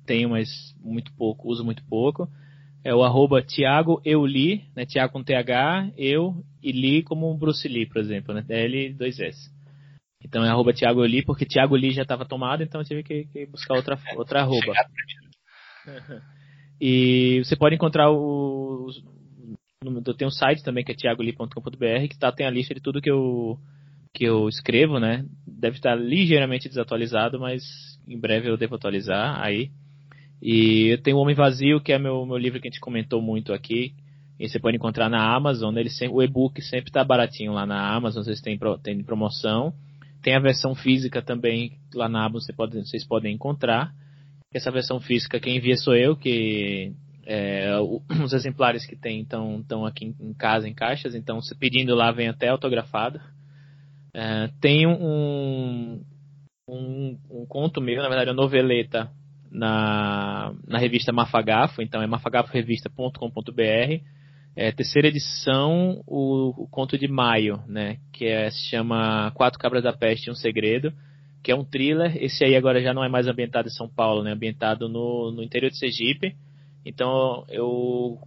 tenho, 0.05 0.31
mas 0.31 0.49
muito 0.81 1.15
pouco, 1.15 1.49
uso 1.49 1.65
muito 1.65 1.85
pouco. 1.85 2.29
É 2.82 2.94
o 2.94 3.02
arroba 3.02 3.43
Thiago 3.43 4.01
Euli, 4.05 4.65
né? 4.74 4.86
Thiago 4.86 5.12
com 5.12 5.23
TH, 5.23 5.93
eu 5.97 6.43
e 6.62 6.73
Li 6.73 7.02
como 7.02 7.36
Bruce 7.36 7.69
Lee, 7.69 7.86
por 7.86 7.98
exemplo, 7.98 8.35
né? 8.35 8.43
L2S. 8.48 9.51
Então 10.23 10.44
é 10.44 10.48
arroba 10.48 10.73
Thiago 10.73 11.01
Euli, 11.01 11.24
porque 11.24 11.47
Thiago 11.47 11.77
Lee 11.77 11.93
já 11.93 12.02
estava 12.02 12.24
tomado, 12.24 12.62
então 12.62 12.81
eu 12.81 12.85
tive 12.85 13.02
que, 13.02 13.24
que 13.27 13.47
buscar 13.47 13.74
outra, 13.74 13.98
outra 14.16 14.40
arroba. 14.43 14.73
e 16.81 17.43
você 17.44 17.57
pode 17.57 17.74
encontrar 17.74 18.11
o. 18.11 18.89
Eu 19.82 20.15
tenho 20.15 20.28
um 20.28 20.32
site 20.32 20.62
também 20.62 20.85
que 20.85 20.93
é 20.93 20.94
thiagoli.com.br 20.94 22.09
que 22.11 22.19
tá, 22.19 22.31
tem 22.31 22.47
a 22.47 22.51
lista 22.51 22.74
de 22.74 22.82
tudo 22.82 23.01
que 23.01 23.11
eu, 23.11 23.59
que 24.12 24.24
eu 24.24 24.47
escrevo, 24.47 24.98
né? 25.01 25.24
Deve 25.47 25.77
estar 25.77 25.94
ligeiramente 25.94 26.69
desatualizado, 26.69 27.40
mas 27.40 27.62
em 28.07 28.19
breve 28.19 28.51
eu 28.51 28.59
devo 28.59 28.74
atualizar 28.74 29.40
aí. 29.43 29.70
E 30.43 30.99
tenho 31.03 31.17
o 31.17 31.21
Homem 31.21 31.35
Vazio, 31.35 31.81
que 31.81 31.93
é 31.93 31.99
meu, 31.99 32.25
meu 32.25 32.37
livro 32.37 32.61
que 32.61 32.69
a 32.69 32.71
gente 32.71 32.81
comentou 32.81 33.21
muito 33.21 33.53
aqui. 33.53 33.95
E 34.39 34.49
você 34.49 34.59
pode 34.59 34.77
encontrar 34.77 35.11
na 35.11 35.35
Amazon. 35.35 35.77
Ele 35.77 35.91
sempre, 35.91 36.17
o 36.17 36.23
e-book 36.23 36.62
sempre 36.62 36.89
está 36.89 37.05
baratinho 37.05 37.53
lá 37.53 37.67
na 37.67 37.95
Amazon, 37.95 38.23
vocês 38.23 38.41
têm, 38.41 38.59
têm 38.83 39.03
promoção. 39.03 39.75
Tem 40.23 40.35
a 40.35 40.41
versão 40.41 40.75
física 40.75 41.21
também 41.23 41.79
lá 41.95 42.09
na 42.09 42.25
Amazon, 42.25 42.47
você 42.47 42.53
pode, 42.53 42.79
vocês 42.79 43.07
podem 43.07 43.35
encontrar. 43.35 43.93
Essa 44.53 44.71
versão 44.71 45.01
física 45.01 45.39
quem 45.39 45.57
envia 45.57 45.77
sou 45.77 45.95
eu, 45.95 46.17
que 46.17 46.93
é, 47.27 47.71
os 48.25 48.33
exemplares 48.33 48.85
que 48.87 48.97
tem 48.97 49.21
estão 49.21 49.87
aqui 49.87 50.07
em, 50.07 50.31
em, 50.31 50.35
casa, 50.35 50.69
em 50.69 50.75
caixas, 50.75 51.15
então 51.15 51.41
se 51.41 51.55
pedindo 51.55 51.95
lá 51.95 52.11
vem 52.11 52.29
até 52.29 52.49
autografado. 52.49 53.21
É, 54.12 54.51
tem 54.61 54.87
um, 54.87 56.03
um, 56.69 57.19
um, 57.31 57.47
conto 57.47 57.81
meu, 57.81 58.03
na 58.03 58.09
verdade, 58.09 58.31
uma 58.31 58.43
noveleta 58.43 59.11
na, 59.51 60.52
na 60.66 60.78
revista 60.78 61.12
Mafagafo, 61.12 61.82
então 61.82 62.01
é 62.01 62.06
mafagaforevista.com.br. 62.06 64.05
É, 64.56 64.72
terceira 64.72 65.09
edição, 65.09 66.02
o, 66.06 66.64
o, 66.64 66.68
conto 66.68 66.98
de 66.98 67.06
maio, 67.09 67.62
né, 67.66 67.98
que 68.12 68.27
é, 68.27 68.51
se 68.51 68.68
chama 68.68 69.31
Quatro 69.32 69.59
Cabras 69.59 69.82
da 69.82 69.93
Peste 69.93 70.27
e 70.27 70.31
um 70.31 70.35
Segredo, 70.35 70.93
que 71.43 71.52
é 71.52 71.56
um 71.56 71.64
thriller. 71.64 72.16
Esse 72.22 72.44
aí 72.44 72.56
agora 72.56 72.82
já 72.82 72.93
não 72.93 73.05
é 73.05 73.09
mais 73.09 73.28
ambientado 73.28 73.68
em 73.68 73.72
São 73.72 73.89
Paulo, 73.89 74.22
né, 74.22 74.32
ambientado 74.32 74.89
no, 74.89 75.31
no 75.31 75.43
interior 75.43 75.70
de 75.70 75.78
Sergipe. 75.78 76.35
Então 76.85 77.44
eu 77.48 78.18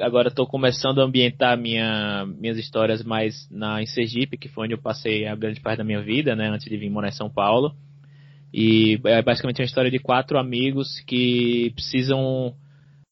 agora 0.00 0.28
estou 0.28 0.46
começando 0.46 1.00
a 1.00 1.04
ambientar 1.04 1.58
minha, 1.58 2.26
minhas 2.38 2.56
histórias 2.56 3.04
mais 3.04 3.48
na, 3.50 3.82
em 3.82 3.86
Sergipe, 3.86 4.38
que 4.38 4.48
foi 4.48 4.64
onde 4.64 4.74
eu 4.74 4.80
passei 4.80 5.26
a 5.26 5.34
grande 5.34 5.60
parte 5.60 5.78
da 5.78 5.84
minha 5.84 6.00
vida, 6.00 6.34
né, 6.34 6.48
antes 6.48 6.68
de 6.68 6.76
vir 6.76 6.90
morar 6.90 7.08
em 7.08 7.12
São 7.12 7.28
Paulo. 7.28 7.74
E 8.52 9.00
é 9.04 9.22
basicamente 9.22 9.60
uma 9.60 9.66
história 9.66 9.90
de 9.90 9.98
quatro 9.98 10.38
amigos 10.38 11.00
que 11.06 11.70
precisam 11.74 12.54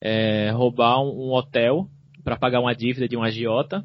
é, 0.01 0.51
roubar 0.51 1.01
um, 1.01 1.33
hotel 1.33 1.89
para 2.25 2.37
pagar 2.37 2.61
uma 2.61 2.75
dívida 2.75 3.09
de 3.09 3.17
um 3.17 3.23
agiota. 3.23 3.85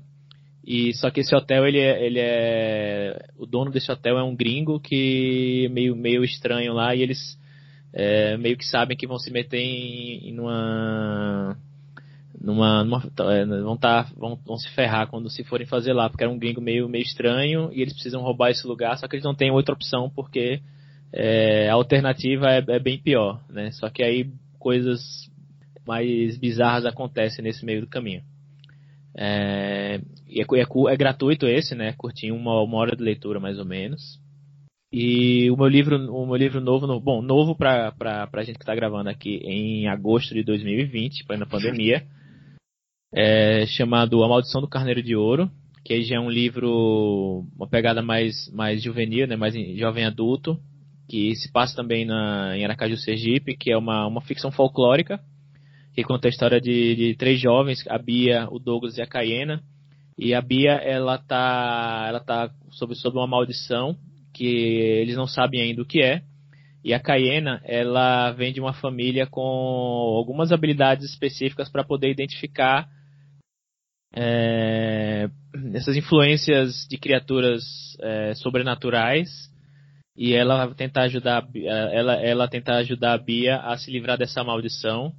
E 0.66 0.94
só 0.94 1.12
que 1.12 1.20
esse 1.20 1.36
hotel 1.36 1.68
ele 1.68 1.80
é, 1.80 2.06
ele 2.06 2.20
é 2.20 3.26
o 3.38 3.46
dono 3.46 3.70
desse 3.70 3.92
hotel 3.92 4.18
é 4.18 4.24
um 4.24 4.36
gringo 4.36 4.80
que 4.80 5.70
meio 5.72 5.94
meio 5.96 6.24
estranho 6.24 6.74
lá 6.74 6.96
e 6.96 7.02
eles 7.02 7.38
é, 7.92 8.38
meio 8.38 8.58
que 8.58 8.66
sabem 8.66 8.96
que 8.96 9.06
vão 9.06 9.20
se 9.20 9.30
meter 9.30 9.60
em, 9.60 10.30
em 10.30 10.40
uma 10.40 11.58
numa, 12.40 12.84
numa 12.84 13.04
é, 13.32 13.46
vão, 13.46 13.78
tá, 13.78 14.08
vão, 14.18 14.40
vão 14.46 14.58
se 14.58 14.70
ferrar 14.70 15.08
quando 15.08 15.30
se 15.30 15.44
forem 15.44 15.68
fazer 15.68 15.94
lá, 15.94 16.10
porque 16.10 16.24
era 16.24 16.32
um 16.32 16.40
gringo 16.40 16.62
meio, 16.62 16.90
meio 16.90 17.04
estranho 17.04 17.70
e 17.72 17.82
eles 17.82 17.94
precisam 17.94 18.22
roubar 18.22 18.50
esse 18.50 18.66
lugar, 18.66 18.98
só 18.98 19.08
que 19.08 19.16
eles 19.16 19.26
não 19.26 19.36
têm 19.36 19.52
outra 19.52 19.74
opção 19.74 20.10
porque 20.10 20.62
é, 21.14 21.70
a 21.70 21.74
alternativa 21.74 22.50
é, 22.50 22.64
é, 22.68 22.80
bem 22.80 22.98
pior, 22.98 23.40
né? 23.48 23.72
Só 23.72 23.88
que 23.90 24.04
aí 24.04 24.32
coisas 24.58 25.30
mais 25.86 26.38
bizarras 26.38 26.86
acontecem 26.86 27.44
nesse 27.44 27.64
meio 27.64 27.82
do 27.82 27.88
caminho. 27.88 28.24
É, 29.16 30.02
é, 30.28 30.42
é, 30.42 30.94
é, 30.94 30.98
gratuito 30.98 31.46
esse, 31.46 31.76
né? 31.76 31.94
Curtinho, 31.94 32.36
uma, 32.36 32.60
uma 32.64 32.78
hora 32.78 32.96
de 32.96 33.04
leitura 33.04 33.40
mais 33.40 33.60
ou 33.60 33.66
menos. 33.66 34.20
E 34.92 35.50
o 35.52 35.58
meu 35.58 35.68
livro, 35.68 35.98
o 36.12 36.26
meu 36.26 36.36
livro 36.36 36.60
novo, 36.60 36.88
no, 36.88 37.00
bom, 37.00 37.22
novo 37.22 37.56
para 37.56 37.92
pra, 37.92 38.28
pra 38.28 38.44
gente 38.44 38.58
que 38.58 38.64
está 38.64 38.76
gravando 38.76 39.10
aqui 39.10 39.38
em 39.44 39.88
agosto 39.88 40.34
de 40.34 40.44
2020, 40.44 41.26
para 41.26 41.38
na 41.38 41.46
pandemia, 41.46 42.04
é 43.14 43.66
chamado 43.68 44.24
A 44.24 44.28
Maldição 44.28 44.62
do 44.62 44.68
Carneiro 44.68 45.02
de 45.02 45.16
Ouro, 45.16 45.50
que 45.86 46.02
já 46.04 46.16
é 46.16 46.20
um 46.20 46.30
livro, 46.30 47.46
uma 47.56 47.68
pegada 47.68 48.02
mais, 48.02 48.52
mais 48.52 48.82
juvenil, 48.82 49.28
né? 49.28 49.36
Mais 49.36 49.54
jovem 49.78 50.06
adulto, 50.06 50.60
que 51.14 51.36
se 51.36 51.52
passa 51.52 51.76
também 51.76 52.06
na, 52.06 52.58
em 52.58 52.66
Aracaju, 52.66 52.98
Sergipe, 52.98 53.56
que 53.56 53.72
é 53.72 53.78
uma, 53.78 54.08
uma 54.08 54.20
ficção 54.20 54.52
folclórica, 54.52 55.20
que 55.94 56.04
conta 56.04 56.28
a 56.28 56.30
história 56.32 56.60
de, 56.60 56.96
de 56.96 57.16
três 57.16 57.40
jovens, 57.40 57.86
a 57.88 58.00
Bia, 58.00 58.48
o 58.50 58.58
Douglas 58.58 58.98
e 58.98 59.02
a 59.04 59.06
Cayena. 59.06 59.62
E 60.18 60.34
a 60.34 60.42
Bia, 60.42 60.72
ela 60.72 61.20
tá, 61.20 62.06
ela 62.08 62.20
tá 62.20 62.50
sob, 62.72 62.96
sob 62.96 63.16
uma 63.16 63.28
maldição 63.28 63.96
que 64.34 64.44
eles 64.44 65.16
não 65.16 65.28
sabem 65.28 65.62
ainda 65.62 65.84
o 65.84 65.86
que 65.86 66.02
é. 66.02 66.24
E 66.84 66.96
a 66.96 67.00
Cayena, 67.00 67.62
ela 67.64 68.32
vem 68.32 68.52
de 68.52 68.60
uma 68.60 68.74
família 68.74 69.28
com 69.28 69.40
algumas 70.18 70.52
habilidades 70.52 71.12
específicas 71.12 71.70
para 71.70 71.84
poder 71.84 72.10
identificar 72.10 72.90
é, 74.16 75.30
essas 75.76 75.96
influências 75.96 76.88
de 76.90 76.98
criaturas 76.98 77.64
é, 78.02 78.34
sobrenaturais 78.34 79.53
e 80.16 80.34
ela 80.34 80.74
tentar 80.76 81.04
ajudar 81.04 81.48
ela 81.56 82.14
ela 82.16 82.48
tentar 82.48 82.78
ajudar 82.78 83.14
a 83.14 83.18
Bia 83.18 83.58
a 83.58 83.78
se 83.78 83.92
livrar 83.92 84.18
dessa 84.18 84.44
maldição. 84.44 85.14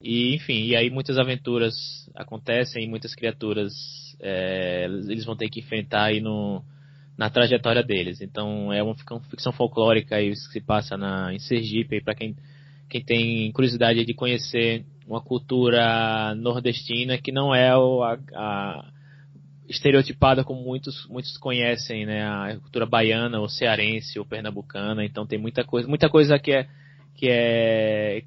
E 0.00 0.34
enfim 0.34 0.64
e 0.66 0.76
aí 0.76 0.90
muitas 0.90 1.18
aventuras 1.18 1.74
acontecem 2.14 2.88
muitas 2.88 3.14
criaturas 3.14 3.72
é, 4.20 4.84
eles 4.84 5.24
vão 5.24 5.36
ter 5.36 5.48
que 5.48 5.60
enfrentar 5.60 6.04
aí 6.04 6.20
no 6.20 6.62
na 7.16 7.30
trajetória 7.30 7.82
deles. 7.82 8.20
Então 8.20 8.72
é 8.72 8.82
uma 8.82 8.94
ficção 9.30 9.52
folclórica 9.52 10.16
aí 10.16 10.30
que 10.30 10.36
se 10.36 10.60
passa 10.60 10.96
na 10.96 11.32
em 11.32 11.38
Sergipe. 11.38 12.02
Para 12.02 12.14
quem 12.14 12.36
quem 12.88 13.02
tem 13.02 13.52
curiosidade 13.52 14.04
de 14.04 14.14
conhecer 14.14 14.84
uma 15.06 15.20
cultura 15.20 16.34
nordestina 16.34 17.18
que 17.18 17.32
não 17.32 17.54
é 17.54 17.76
o, 17.76 18.02
a, 18.02 18.18
a 18.34 18.92
estereotipada 19.72 20.44
como 20.44 20.62
muitos 20.62 21.06
muitos 21.08 21.36
conhecem, 21.38 22.06
né? 22.06 22.24
A 22.24 22.58
cultura 22.60 22.86
baiana, 22.86 23.40
ou 23.40 23.48
cearense, 23.48 24.18
ou 24.18 24.24
pernambucana. 24.24 25.04
Então 25.04 25.26
tem 25.26 25.38
muita 25.38 25.64
coisa, 25.64 25.88
muita 25.88 26.08
coisa 26.08 26.38
que 26.38 26.52
é 26.52 26.68
que 27.14 27.28
é 27.28 28.22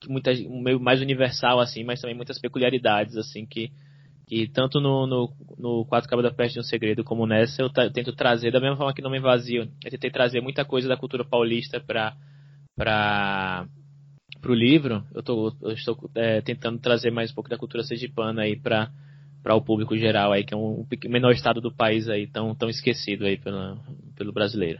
que 0.00 0.08
muita, 0.08 0.32
meio 0.32 0.78
mais 0.78 1.00
universal 1.00 1.60
assim, 1.60 1.84
mas 1.84 2.00
também 2.00 2.16
muitas 2.16 2.38
peculiaridades 2.38 3.16
assim 3.16 3.46
que 3.46 3.70
que 4.26 4.46
tanto 4.46 4.78
no, 4.78 5.06
no, 5.06 5.32
no 5.58 5.86
Quatro 5.86 6.08
Cabos 6.08 6.22
da 6.22 6.30
Peste 6.30 6.54
de 6.54 6.60
um 6.60 6.62
Segredo 6.62 7.02
como 7.02 7.26
nessa 7.26 7.62
eu, 7.62 7.70
eu 7.74 7.90
tento 7.90 8.12
trazer 8.12 8.52
da 8.52 8.60
mesma 8.60 8.76
forma 8.76 8.92
que 8.92 9.00
não 9.00 9.10
me 9.10 9.18
vazio, 9.18 9.62
eu 9.82 9.90
tentei 9.90 10.10
trazer 10.10 10.42
muita 10.42 10.64
coisa 10.64 10.86
da 10.86 10.96
cultura 10.96 11.24
paulista 11.24 11.80
para 11.80 12.14
para 12.76 13.66
o 14.46 14.54
livro. 14.54 15.04
Eu, 15.12 15.22
tô, 15.22 15.52
eu 15.62 15.72
estou 15.72 15.98
é, 16.14 16.40
tentando 16.40 16.78
trazer 16.78 17.10
mais 17.10 17.32
um 17.32 17.34
pouco 17.34 17.50
da 17.50 17.58
cultura 17.58 17.82
sergipana 17.82 18.42
aí 18.42 18.56
para 18.56 18.90
para 19.48 19.54
o 19.54 19.64
público 19.64 19.96
geral 19.96 20.30
aí, 20.30 20.44
que 20.44 20.52
é 20.52 20.56
um, 20.58 20.82
um 20.82 20.86
menor 21.08 21.32
estado 21.32 21.58
do 21.58 21.74
país 21.74 22.06
aí, 22.06 22.26
tão, 22.26 22.54
tão 22.54 22.68
esquecido 22.68 23.24
aí 23.24 23.38
pelo, 23.38 23.78
pelo 24.14 24.30
brasileiro. 24.30 24.78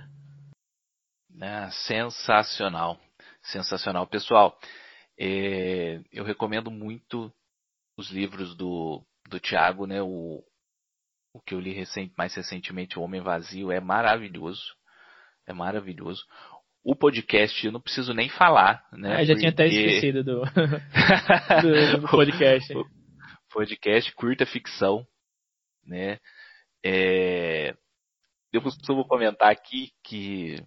É, 1.41 1.71
sensacional, 1.71 3.01
sensacional. 3.41 4.07
Pessoal, 4.07 4.59
é, 5.19 6.01
eu 6.13 6.23
recomendo 6.23 6.71
muito 6.71 7.33
os 7.97 8.11
livros 8.11 8.55
do, 8.59 9.03
do 9.31 9.41
Tiago, 9.41 9.87
né? 9.87 10.03
O, 10.03 10.45
o 11.33 11.41
que 11.41 11.55
eu 11.55 11.61
li 11.61 11.73
recent, 11.73 12.13
mais 12.15 12.35
recentemente, 12.35 12.99
O 12.99 13.03
Homem 13.03 13.23
Vazio, 13.23 13.73
é 13.73 13.81
maravilhoso. 13.81 14.75
É 15.47 15.53
maravilhoso. 15.55 16.27
O 16.85 16.95
podcast 16.95 17.65
eu 17.65 17.73
não 17.73 17.81
preciso 17.81 18.13
nem 18.13 18.29
falar, 18.29 18.87
né? 18.93 19.17
Ah, 19.17 19.25
já 19.25 19.33
porque... 19.33 19.41
tinha 19.41 19.51
até 19.51 19.67
esquecido 19.67 20.23
do, 20.23 20.43
do, 21.63 22.01
do 22.03 22.09
podcast 22.13 22.75
podcast 23.59 24.15
curta 24.15 24.47
ficção, 24.47 25.05
né? 25.85 26.21
É, 26.85 27.75
eu 28.53 28.63
costumo 28.63 29.05
comentar 29.05 29.51
aqui 29.51 29.91
que 30.05 30.63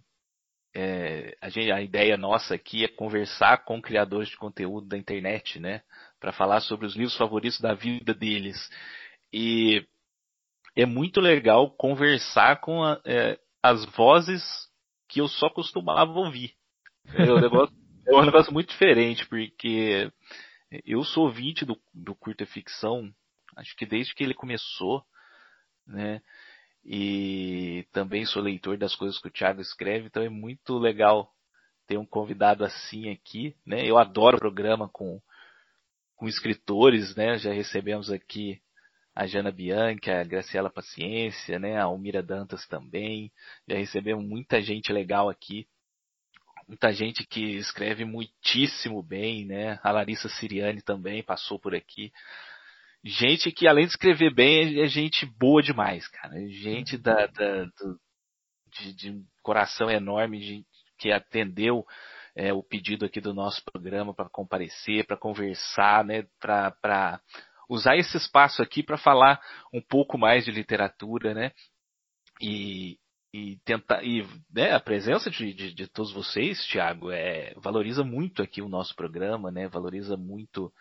é, 0.75 1.33
a, 1.39 1.47
gente, 1.47 1.71
a 1.71 1.81
ideia 1.81 2.17
nossa 2.17 2.55
aqui 2.55 2.83
é 2.83 2.89
conversar 2.89 3.63
com 3.63 3.81
criadores 3.81 4.27
de 4.27 4.35
conteúdo 4.35 4.89
da 4.89 4.97
internet, 4.97 5.57
né? 5.57 5.83
Para 6.19 6.33
falar 6.33 6.59
sobre 6.59 6.85
os 6.85 6.93
livros 6.93 7.15
favoritos 7.15 7.61
da 7.61 7.73
vida 7.73 8.13
deles. 8.13 8.69
E 9.31 9.87
é 10.75 10.85
muito 10.85 11.21
legal 11.21 11.71
conversar 11.71 12.59
com 12.59 12.83
a, 12.83 12.99
é, 13.05 13.39
as 13.63 13.85
vozes 13.95 14.43
que 15.07 15.21
eu 15.21 15.29
só 15.29 15.49
costumava 15.49 16.11
ouvir. 16.11 16.55
É 17.15 17.23
um 17.31 17.39
negócio, 17.39 17.73
é 18.05 18.15
um 18.17 18.25
negócio 18.25 18.51
muito 18.51 18.67
diferente, 18.67 19.25
porque 19.27 20.11
eu 20.85 21.03
sou 21.03 21.25
ouvinte 21.25 21.65
do, 21.65 21.79
do 21.93 22.15
curta 22.15 22.45
ficção, 22.45 23.13
acho 23.57 23.75
que 23.75 23.85
desde 23.85 24.15
que 24.15 24.23
ele 24.23 24.33
começou, 24.33 25.03
né? 25.85 26.21
E 26.83 27.85
também 27.91 28.25
sou 28.25 28.41
leitor 28.41 28.77
das 28.77 28.95
coisas 28.95 29.19
que 29.19 29.27
o 29.27 29.31
Thiago 29.31 29.61
escreve, 29.61 30.07
então 30.07 30.23
é 30.23 30.29
muito 30.29 30.77
legal 30.79 31.31
ter 31.85 31.97
um 31.97 32.05
convidado 32.05 32.63
assim 32.63 33.09
aqui, 33.09 33.55
né? 33.65 33.85
Eu 33.85 33.97
adoro 33.97 34.37
programa 34.37 34.89
com, 34.89 35.21
com 36.15 36.27
escritores, 36.27 37.15
né? 37.15 37.37
Já 37.37 37.51
recebemos 37.51 38.09
aqui 38.09 38.61
a 39.13 39.27
Jana 39.27 39.51
Bianchi, 39.51 40.09
a 40.09 40.23
Graciela 40.23 40.69
Paciência, 40.69 41.59
né? 41.59 41.77
A 41.77 41.83
Almira 41.83 42.23
Dantas 42.23 42.65
também. 42.67 43.31
Já 43.67 43.75
recebemos 43.75 44.25
muita 44.25 44.61
gente 44.61 44.91
legal 44.91 45.29
aqui. 45.29 45.67
Muita 46.67 46.91
gente 46.91 47.25
que 47.25 47.57
escreve 47.57 48.05
muitíssimo 48.05 49.01
bem, 49.01 49.45
né? 49.45 49.79
A 49.83 49.91
Larissa 49.91 50.29
Siriani 50.29 50.81
também 50.81 51.23
passou 51.23 51.59
por 51.59 51.75
aqui. 51.75 52.11
Gente 53.03 53.51
que, 53.51 53.67
além 53.67 53.85
de 53.85 53.91
escrever 53.91 54.33
bem, 54.33 54.79
é 54.79 54.87
gente 54.87 55.25
boa 55.25 55.61
demais, 55.61 56.07
cara. 56.07 56.35
Gente 56.49 56.97
da, 56.97 57.25
da 57.27 57.65
do, 57.65 57.99
de, 58.67 58.93
de 58.93 59.23
coração 59.41 59.89
enorme, 59.89 60.65
que 60.97 61.11
atendeu 61.11 61.85
é, 62.35 62.53
o 62.53 62.61
pedido 62.61 63.05
aqui 63.05 63.19
do 63.19 63.33
nosso 63.33 63.63
programa 63.63 64.13
para 64.13 64.29
comparecer, 64.29 65.05
para 65.05 65.17
conversar, 65.17 66.05
né? 66.05 66.25
Para 66.39 67.19
usar 67.67 67.95
esse 67.95 68.17
espaço 68.17 68.61
aqui 68.61 68.83
para 68.83 68.97
falar 68.97 69.41
um 69.73 69.81
pouco 69.81 70.17
mais 70.17 70.45
de 70.45 70.51
literatura, 70.51 71.33
né? 71.33 71.51
E, 72.39 72.97
e 73.33 73.57
tentar 73.63 74.03
e 74.03 74.27
né, 74.53 74.73
a 74.73 74.79
presença 74.79 75.29
de, 75.29 75.53
de, 75.53 75.73
de 75.73 75.87
todos 75.87 76.11
vocês, 76.11 76.65
Tiago, 76.65 77.11
é, 77.11 77.53
valoriza 77.57 78.03
muito 78.03 78.41
aqui 78.41 78.61
o 78.61 78.67
nosso 78.67 78.93
programa, 78.95 79.49
né? 79.49 79.67
Valoriza 79.69 80.17
muito 80.17 80.71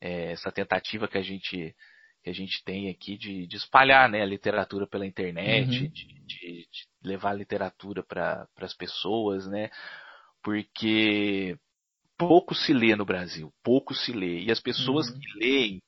é, 0.00 0.32
essa 0.32 0.52
tentativa 0.52 1.08
que 1.08 1.18
a 1.18 1.22
gente 1.22 1.74
que 2.22 2.30
a 2.30 2.32
gente 2.32 2.64
tem 2.64 2.88
aqui 2.88 3.18
de, 3.18 3.46
de 3.46 3.56
espalhar 3.56 4.08
né, 4.08 4.22
a 4.22 4.26
literatura 4.26 4.86
pela 4.86 5.06
internet, 5.06 5.68
uhum. 5.68 5.88
de, 5.90 6.06
de, 6.06 6.24
de, 6.24 6.66
levar 7.02 7.32
a 7.32 7.34
literatura 7.34 8.02
para 8.02 8.48
as 8.60 8.74
pessoas, 8.74 9.46
né? 9.46 9.68
Porque 10.42 11.54
pouco 12.16 12.54
se 12.54 12.72
lê 12.72 12.96
no 12.96 13.04
Brasil, 13.04 13.52
pouco 13.62 13.94
se 13.94 14.10
lê. 14.10 14.40
E 14.40 14.50
as 14.50 14.58
pessoas 14.58 15.06
uhum. 15.08 15.18
que 15.20 15.38
leem 15.38 15.82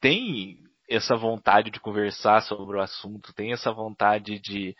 têm 0.00 0.58
essa 0.86 1.16
vontade 1.16 1.70
de 1.70 1.80
conversar 1.80 2.42
sobre 2.42 2.76
o 2.76 2.80
assunto, 2.80 3.32
têm 3.32 3.52
essa 3.52 3.72
vontade 3.72 4.38
de, 4.38 4.76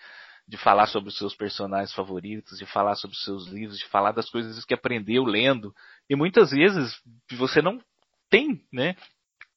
de 0.50 0.56
falar 0.56 0.86
sobre 0.86 1.10
os 1.10 1.16
seus 1.16 1.32
personagens 1.32 1.94
favoritos, 1.94 2.58
de 2.58 2.66
falar 2.66 2.96
sobre 2.96 3.16
os 3.16 3.22
seus 3.22 3.46
livros, 3.46 3.78
de 3.78 3.86
falar 3.86 4.10
das 4.10 4.28
coisas 4.28 4.64
que 4.64 4.74
aprendeu 4.74 5.22
lendo. 5.22 5.72
E 6.08 6.16
muitas 6.16 6.50
vezes 6.50 7.00
você 7.38 7.62
não 7.62 7.80
tem, 8.28 8.60
né? 8.72 8.96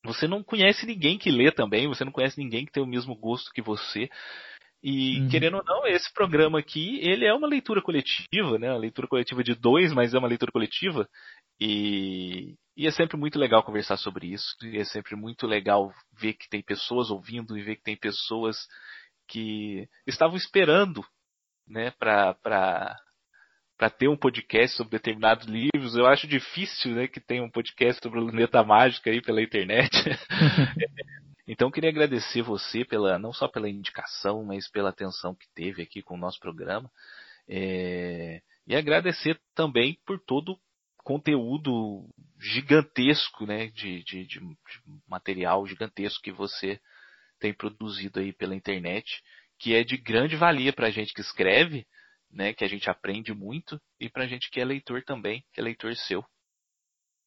Você 0.05 0.27
não 0.27 0.43
conhece 0.43 0.85
ninguém 0.85 1.17
que 1.17 1.31
lê 1.31 1.51
também, 1.51 1.87
você 1.87 2.05
não 2.05 2.11
conhece 2.11 2.37
ninguém 2.37 2.63
que 2.63 2.71
tem 2.71 2.83
o 2.83 2.87
mesmo 2.87 3.15
gosto 3.15 3.51
que 3.51 3.61
você. 3.61 4.07
E 4.83 5.21
uhum. 5.21 5.29
querendo 5.29 5.57
ou 5.57 5.63
não, 5.63 5.87
esse 5.87 6.13
programa 6.13 6.59
aqui, 6.59 6.99
ele 7.01 7.25
é 7.25 7.33
uma 7.33 7.47
leitura 7.47 7.81
coletiva, 7.81 8.59
né? 8.59 8.69
Uma 8.69 8.79
leitura 8.79 9.07
coletiva 9.07 9.43
de 9.43 9.55
dois, 9.55 9.91
mas 9.93 10.13
é 10.13 10.19
uma 10.19 10.27
leitura 10.27 10.51
coletiva. 10.51 11.09
E, 11.59 12.53
e 12.77 12.85
é 12.85 12.91
sempre 12.91 13.17
muito 13.17 13.39
legal 13.39 13.63
conversar 13.63 13.97
sobre 13.97 14.27
isso. 14.27 14.55
E 14.61 14.77
é 14.77 14.83
sempre 14.83 15.15
muito 15.15 15.47
legal 15.47 15.91
ver 16.11 16.33
que 16.33 16.47
tem 16.49 16.61
pessoas 16.61 17.09
ouvindo 17.09 17.57
e 17.57 17.63
ver 17.63 17.77
que 17.77 17.83
tem 17.83 17.97
pessoas 17.97 18.57
que 19.27 19.87
estavam 20.05 20.35
esperando, 20.35 21.03
né, 21.67 21.91
para 21.91 22.97
ter 23.97 24.07
um 24.07 24.17
podcast 24.17 24.77
sobre 24.77 24.97
determinados 24.97 25.47
livros. 25.47 25.95
Eu 25.95 26.05
acho 26.05 26.27
difícil, 26.27 26.91
né, 26.95 27.07
que 27.07 27.19
tenha 27.19 27.43
um 27.43 27.49
podcast 27.49 28.01
sobre 28.01 28.19
a 28.19 28.23
luneta 28.23 28.63
mágica 28.63 29.09
aí 29.09 29.21
pela 29.21 29.41
internet. 29.41 29.91
então 31.47 31.71
queria 31.71 31.89
agradecer 31.89 32.41
você 32.41 32.85
pela 32.85 33.17
não 33.17 33.33
só 33.33 33.47
pela 33.47 33.69
indicação, 33.69 34.43
mas 34.43 34.69
pela 34.69 34.89
atenção 34.89 35.35
que 35.35 35.47
teve 35.53 35.81
aqui 35.81 36.01
com 36.01 36.15
o 36.15 36.19
nosso 36.19 36.39
programa. 36.39 36.89
É, 37.47 38.41
e 38.65 38.75
agradecer 38.75 39.39
também 39.53 39.97
por 40.05 40.19
todo 40.19 40.53
o 40.53 40.59
conteúdo 41.03 42.07
gigantesco, 42.39 43.45
né, 43.45 43.67
de, 43.67 44.03
de, 44.03 44.25
de 44.25 44.39
material 45.07 45.67
gigantesco 45.67 46.23
que 46.23 46.31
você 46.31 46.79
tem 47.43 47.53
produzido 47.53 48.21
aí 48.21 48.31
pela 48.31 48.55
internet, 48.55 49.21
que 49.59 49.75
é 49.75 49.83
de 49.83 49.97
grande 49.97 50.37
valia 50.37 50.71
para 50.71 50.87
a 50.87 50.89
gente 50.89 51.13
que 51.13 51.19
escreve, 51.19 51.85
né, 52.31 52.53
que 52.53 52.63
a 52.63 52.69
gente 52.69 52.89
aprende 52.89 53.33
muito, 53.33 53.77
e 53.99 54.09
para 54.09 54.23
a 54.23 54.27
gente 54.27 54.49
que 54.49 54.61
é 54.61 54.65
leitor 54.65 55.03
também, 55.03 55.43
que 55.51 55.59
é 55.59 55.63
leitor 55.63 55.93
seu. 55.93 56.23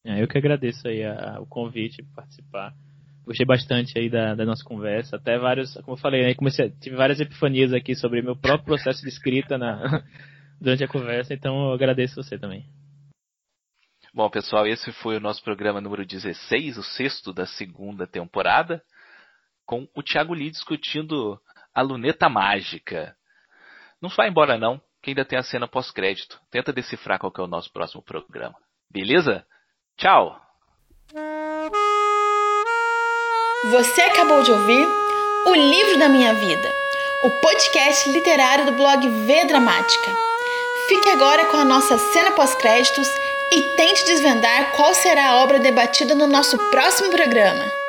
É, 0.03 0.23
eu 0.23 0.27
que 0.27 0.35
agradeço 0.35 0.87
aí 0.87 1.03
a, 1.03 1.39
o 1.39 1.45
convite 1.45 2.01
para 2.01 2.23
participar. 2.23 2.73
Gostei 3.23 3.45
bastante 3.45 3.99
aí 3.99 4.09
da, 4.09 4.33
da, 4.33 4.43
nossa 4.43 4.63
conversa, 4.63 5.17
até 5.17 5.37
vários, 5.37 5.75
como 5.81 5.95
eu 5.95 6.01
falei, 6.01 6.23
né, 6.23 6.33
comecei, 6.33 6.71
tive 6.81 6.95
várias 6.95 7.19
epifanias 7.19 7.71
aqui 7.71 7.93
sobre 7.93 8.23
meu 8.23 8.35
próprio 8.35 8.65
processo 8.65 9.03
de 9.03 9.09
escrita 9.09 9.55
na, 9.55 10.03
durante 10.59 10.83
a 10.83 10.87
conversa, 10.87 11.35
então 11.35 11.67
eu 11.67 11.73
agradeço 11.73 12.15
você 12.15 12.39
também. 12.39 12.65
Bom, 14.11 14.27
pessoal, 14.31 14.65
esse 14.65 14.91
foi 14.93 15.17
o 15.17 15.19
nosso 15.19 15.43
programa 15.43 15.79
número 15.79 16.03
16, 16.03 16.79
o 16.79 16.83
sexto 16.83 17.31
da 17.31 17.45
segunda 17.45 18.07
temporada, 18.07 18.81
com 19.67 19.87
o 19.93 20.01
Thiago 20.01 20.33
Lee 20.33 20.49
discutindo 20.49 21.39
a 21.75 21.81
luneta 21.81 22.29
mágica. 22.29 23.15
Não 24.01 24.09
vai 24.09 24.29
embora 24.29 24.57
não, 24.57 24.81
que 25.03 25.11
ainda 25.11 25.25
tem 25.25 25.37
a 25.37 25.43
cena 25.43 25.67
pós-crédito. 25.67 26.39
Tenta 26.49 26.71
decifrar 26.71 27.19
qual 27.19 27.33
é 27.37 27.41
o 27.41 27.47
nosso 27.47 27.71
próximo 27.71 28.01
programa. 28.01 28.55
Beleza? 28.89 29.45
Tchau! 29.97 30.41
Você 33.71 34.01
acabou 34.01 34.41
de 34.41 34.51
ouvir 34.51 34.87
O 35.47 35.53
Livro 35.53 35.99
da 35.99 36.07
Minha 36.07 36.33
Vida, 36.33 36.71
o 37.25 37.29
podcast 37.41 38.09
literário 38.09 38.65
do 38.67 38.71
blog 38.71 39.07
V 39.07 39.45
Dramática. 39.45 40.11
Fique 40.87 41.09
agora 41.09 41.45
com 41.51 41.57
a 41.57 41.65
nossa 41.65 41.97
cena 41.97 42.31
pós-créditos 42.31 43.07
e 43.51 43.75
tente 43.75 44.05
desvendar 44.05 44.71
qual 44.77 44.93
será 44.93 45.31
a 45.31 45.43
obra 45.43 45.59
debatida 45.59 46.15
no 46.15 46.27
nosso 46.27 46.57
próximo 46.69 47.09
programa. 47.09 47.86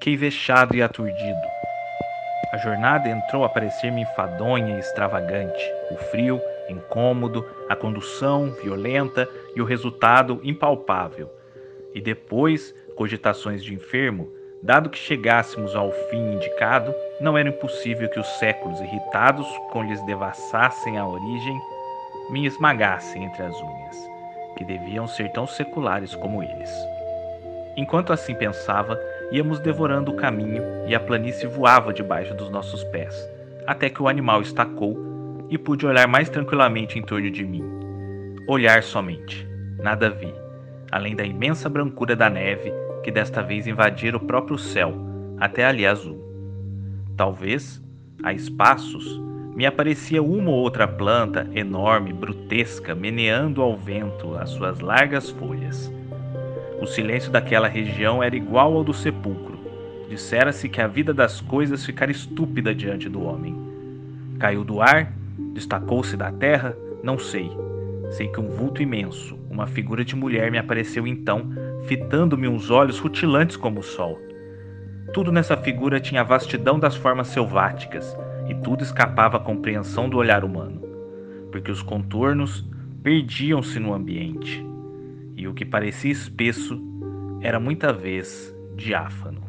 Fiquei 0.00 0.16
vexado 0.16 0.74
e 0.74 0.80
aturdido. 0.82 1.46
A 2.54 2.56
jornada 2.56 3.06
entrou 3.06 3.44
a 3.44 3.50
parecer-me 3.50 4.00
enfadonha 4.00 4.76
e 4.76 4.80
extravagante, 4.80 5.62
o 5.90 5.96
frio, 5.96 6.40
incômodo, 6.70 7.46
a 7.68 7.76
condução 7.76 8.50
violenta 8.62 9.28
e 9.54 9.60
o 9.60 9.64
resultado 9.66 10.40
impalpável. 10.42 11.30
E 11.94 12.00
depois, 12.00 12.74
cogitações 12.96 13.62
de 13.62 13.74
enfermo, 13.74 14.32
dado 14.62 14.88
que 14.88 14.96
chegássemos 14.96 15.76
ao 15.76 15.92
fim 15.92 16.32
indicado, 16.32 16.94
não 17.20 17.36
era 17.36 17.50
impossível 17.50 18.08
que 18.08 18.18
os 18.18 18.38
séculos 18.38 18.80
irritados, 18.80 19.46
com 19.70 19.82
lhes 19.82 20.02
devassassem 20.06 20.96
a 20.96 21.06
origem, 21.06 21.60
me 22.30 22.46
esmagassem 22.46 23.22
entre 23.22 23.42
as 23.42 23.54
unhas, 23.54 23.96
que 24.56 24.64
deviam 24.64 25.06
ser 25.06 25.30
tão 25.32 25.46
seculares 25.46 26.14
como 26.14 26.42
eles. 26.42 26.74
Enquanto 27.76 28.14
assim 28.14 28.34
pensava, 28.34 28.98
íamos 29.30 29.60
devorando 29.60 30.10
o 30.10 30.16
caminho 30.16 30.62
e 30.86 30.94
a 30.94 31.00
planície 31.00 31.46
voava 31.46 31.92
debaixo 31.92 32.34
dos 32.34 32.50
nossos 32.50 32.82
pés, 32.84 33.14
até 33.66 33.88
que 33.88 34.02
o 34.02 34.08
animal 34.08 34.42
estacou 34.42 34.98
e 35.48 35.56
pude 35.56 35.86
olhar 35.86 36.08
mais 36.08 36.28
tranquilamente 36.28 36.98
em 36.98 37.02
torno 37.02 37.30
de 37.30 37.44
mim. 37.44 37.64
Olhar 38.46 38.82
somente, 38.82 39.46
nada 39.78 40.10
vi, 40.10 40.32
além 40.90 41.14
da 41.14 41.24
imensa 41.24 41.68
brancura 41.68 42.16
da 42.16 42.28
neve 42.28 42.72
que 43.02 43.10
desta 43.10 43.42
vez 43.42 43.66
invadira 43.66 44.16
o 44.16 44.20
próprio 44.20 44.58
céu, 44.58 44.94
até 45.38 45.64
ali 45.64 45.86
azul. 45.86 46.18
Talvez, 47.16 47.82
a 48.22 48.32
espaços, 48.32 49.20
me 49.54 49.64
aparecia 49.66 50.22
uma 50.22 50.50
ou 50.50 50.56
outra 50.56 50.86
planta 50.86 51.48
enorme, 51.54 52.12
brutesca, 52.12 52.94
meneando 52.94 53.62
ao 53.62 53.76
vento 53.76 54.34
as 54.36 54.50
suas 54.50 54.80
largas 54.80 55.30
folhas 55.30 55.90
o 56.80 56.86
silêncio 56.86 57.30
daquela 57.30 57.68
região 57.68 58.22
era 58.22 58.34
igual 58.34 58.74
ao 58.74 58.82
do 58.82 58.94
sepulcro. 58.94 59.58
Dissera-se 60.08 60.68
que 60.68 60.80
a 60.80 60.86
vida 60.86 61.12
das 61.12 61.40
coisas 61.40 61.84
ficara 61.84 62.10
estúpida 62.10 62.74
diante 62.74 63.08
do 63.08 63.22
homem. 63.22 63.54
Caiu 64.38 64.64
do 64.64 64.80
ar? 64.80 65.12
Destacou-se 65.52 66.16
da 66.16 66.32
terra? 66.32 66.74
Não 67.02 67.18
sei. 67.18 67.50
Sei 68.10 68.28
que 68.28 68.40
um 68.40 68.48
vulto 68.48 68.82
imenso, 68.82 69.38
uma 69.50 69.66
figura 69.66 70.04
de 70.04 70.16
mulher 70.16 70.50
me 70.50 70.58
apareceu 70.58 71.06
então, 71.06 71.50
fitando-me 71.86 72.48
uns 72.48 72.70
olhos 72.70 72.98
rutilantes 72.98 73.56
como 73.56 73.80
o 73.80 73.84
sol. 73.84 74.18
Tudo 75.12 75.30
nessa 75.30 75.56
figura 75.56 76.00
tinha 76.00 76.22
a 76.22 76.24
vastidão 76.24 76.78
das 76.78 76.96
formas 76.96 77.28
selváticas, 77.28 78.16
e 78.48 78.54
tudo 78.54 78.82
escapava 78.82 79.36
à 79.36 79.40
compreensão 79.40 80.08
do 80.08 80.16
olhar 80.16 80.44
humano, 80.44 80.80
porque 81.52 81.70
os 81.70 81.82
contornos 81.82 82.66
perdiam-se 83.02 83.78
no 83.78 83.92
ambiente 83.94 84.69
e 85.40 85.48
o 85.48 85.54
que 85.54 85.64
parecia 85.64 86.12
espesso 86.12 86.78
era 87.40 87.58
muita 87.58 87.94
vez 87.94 88.54
diáfano. 88.76 89.39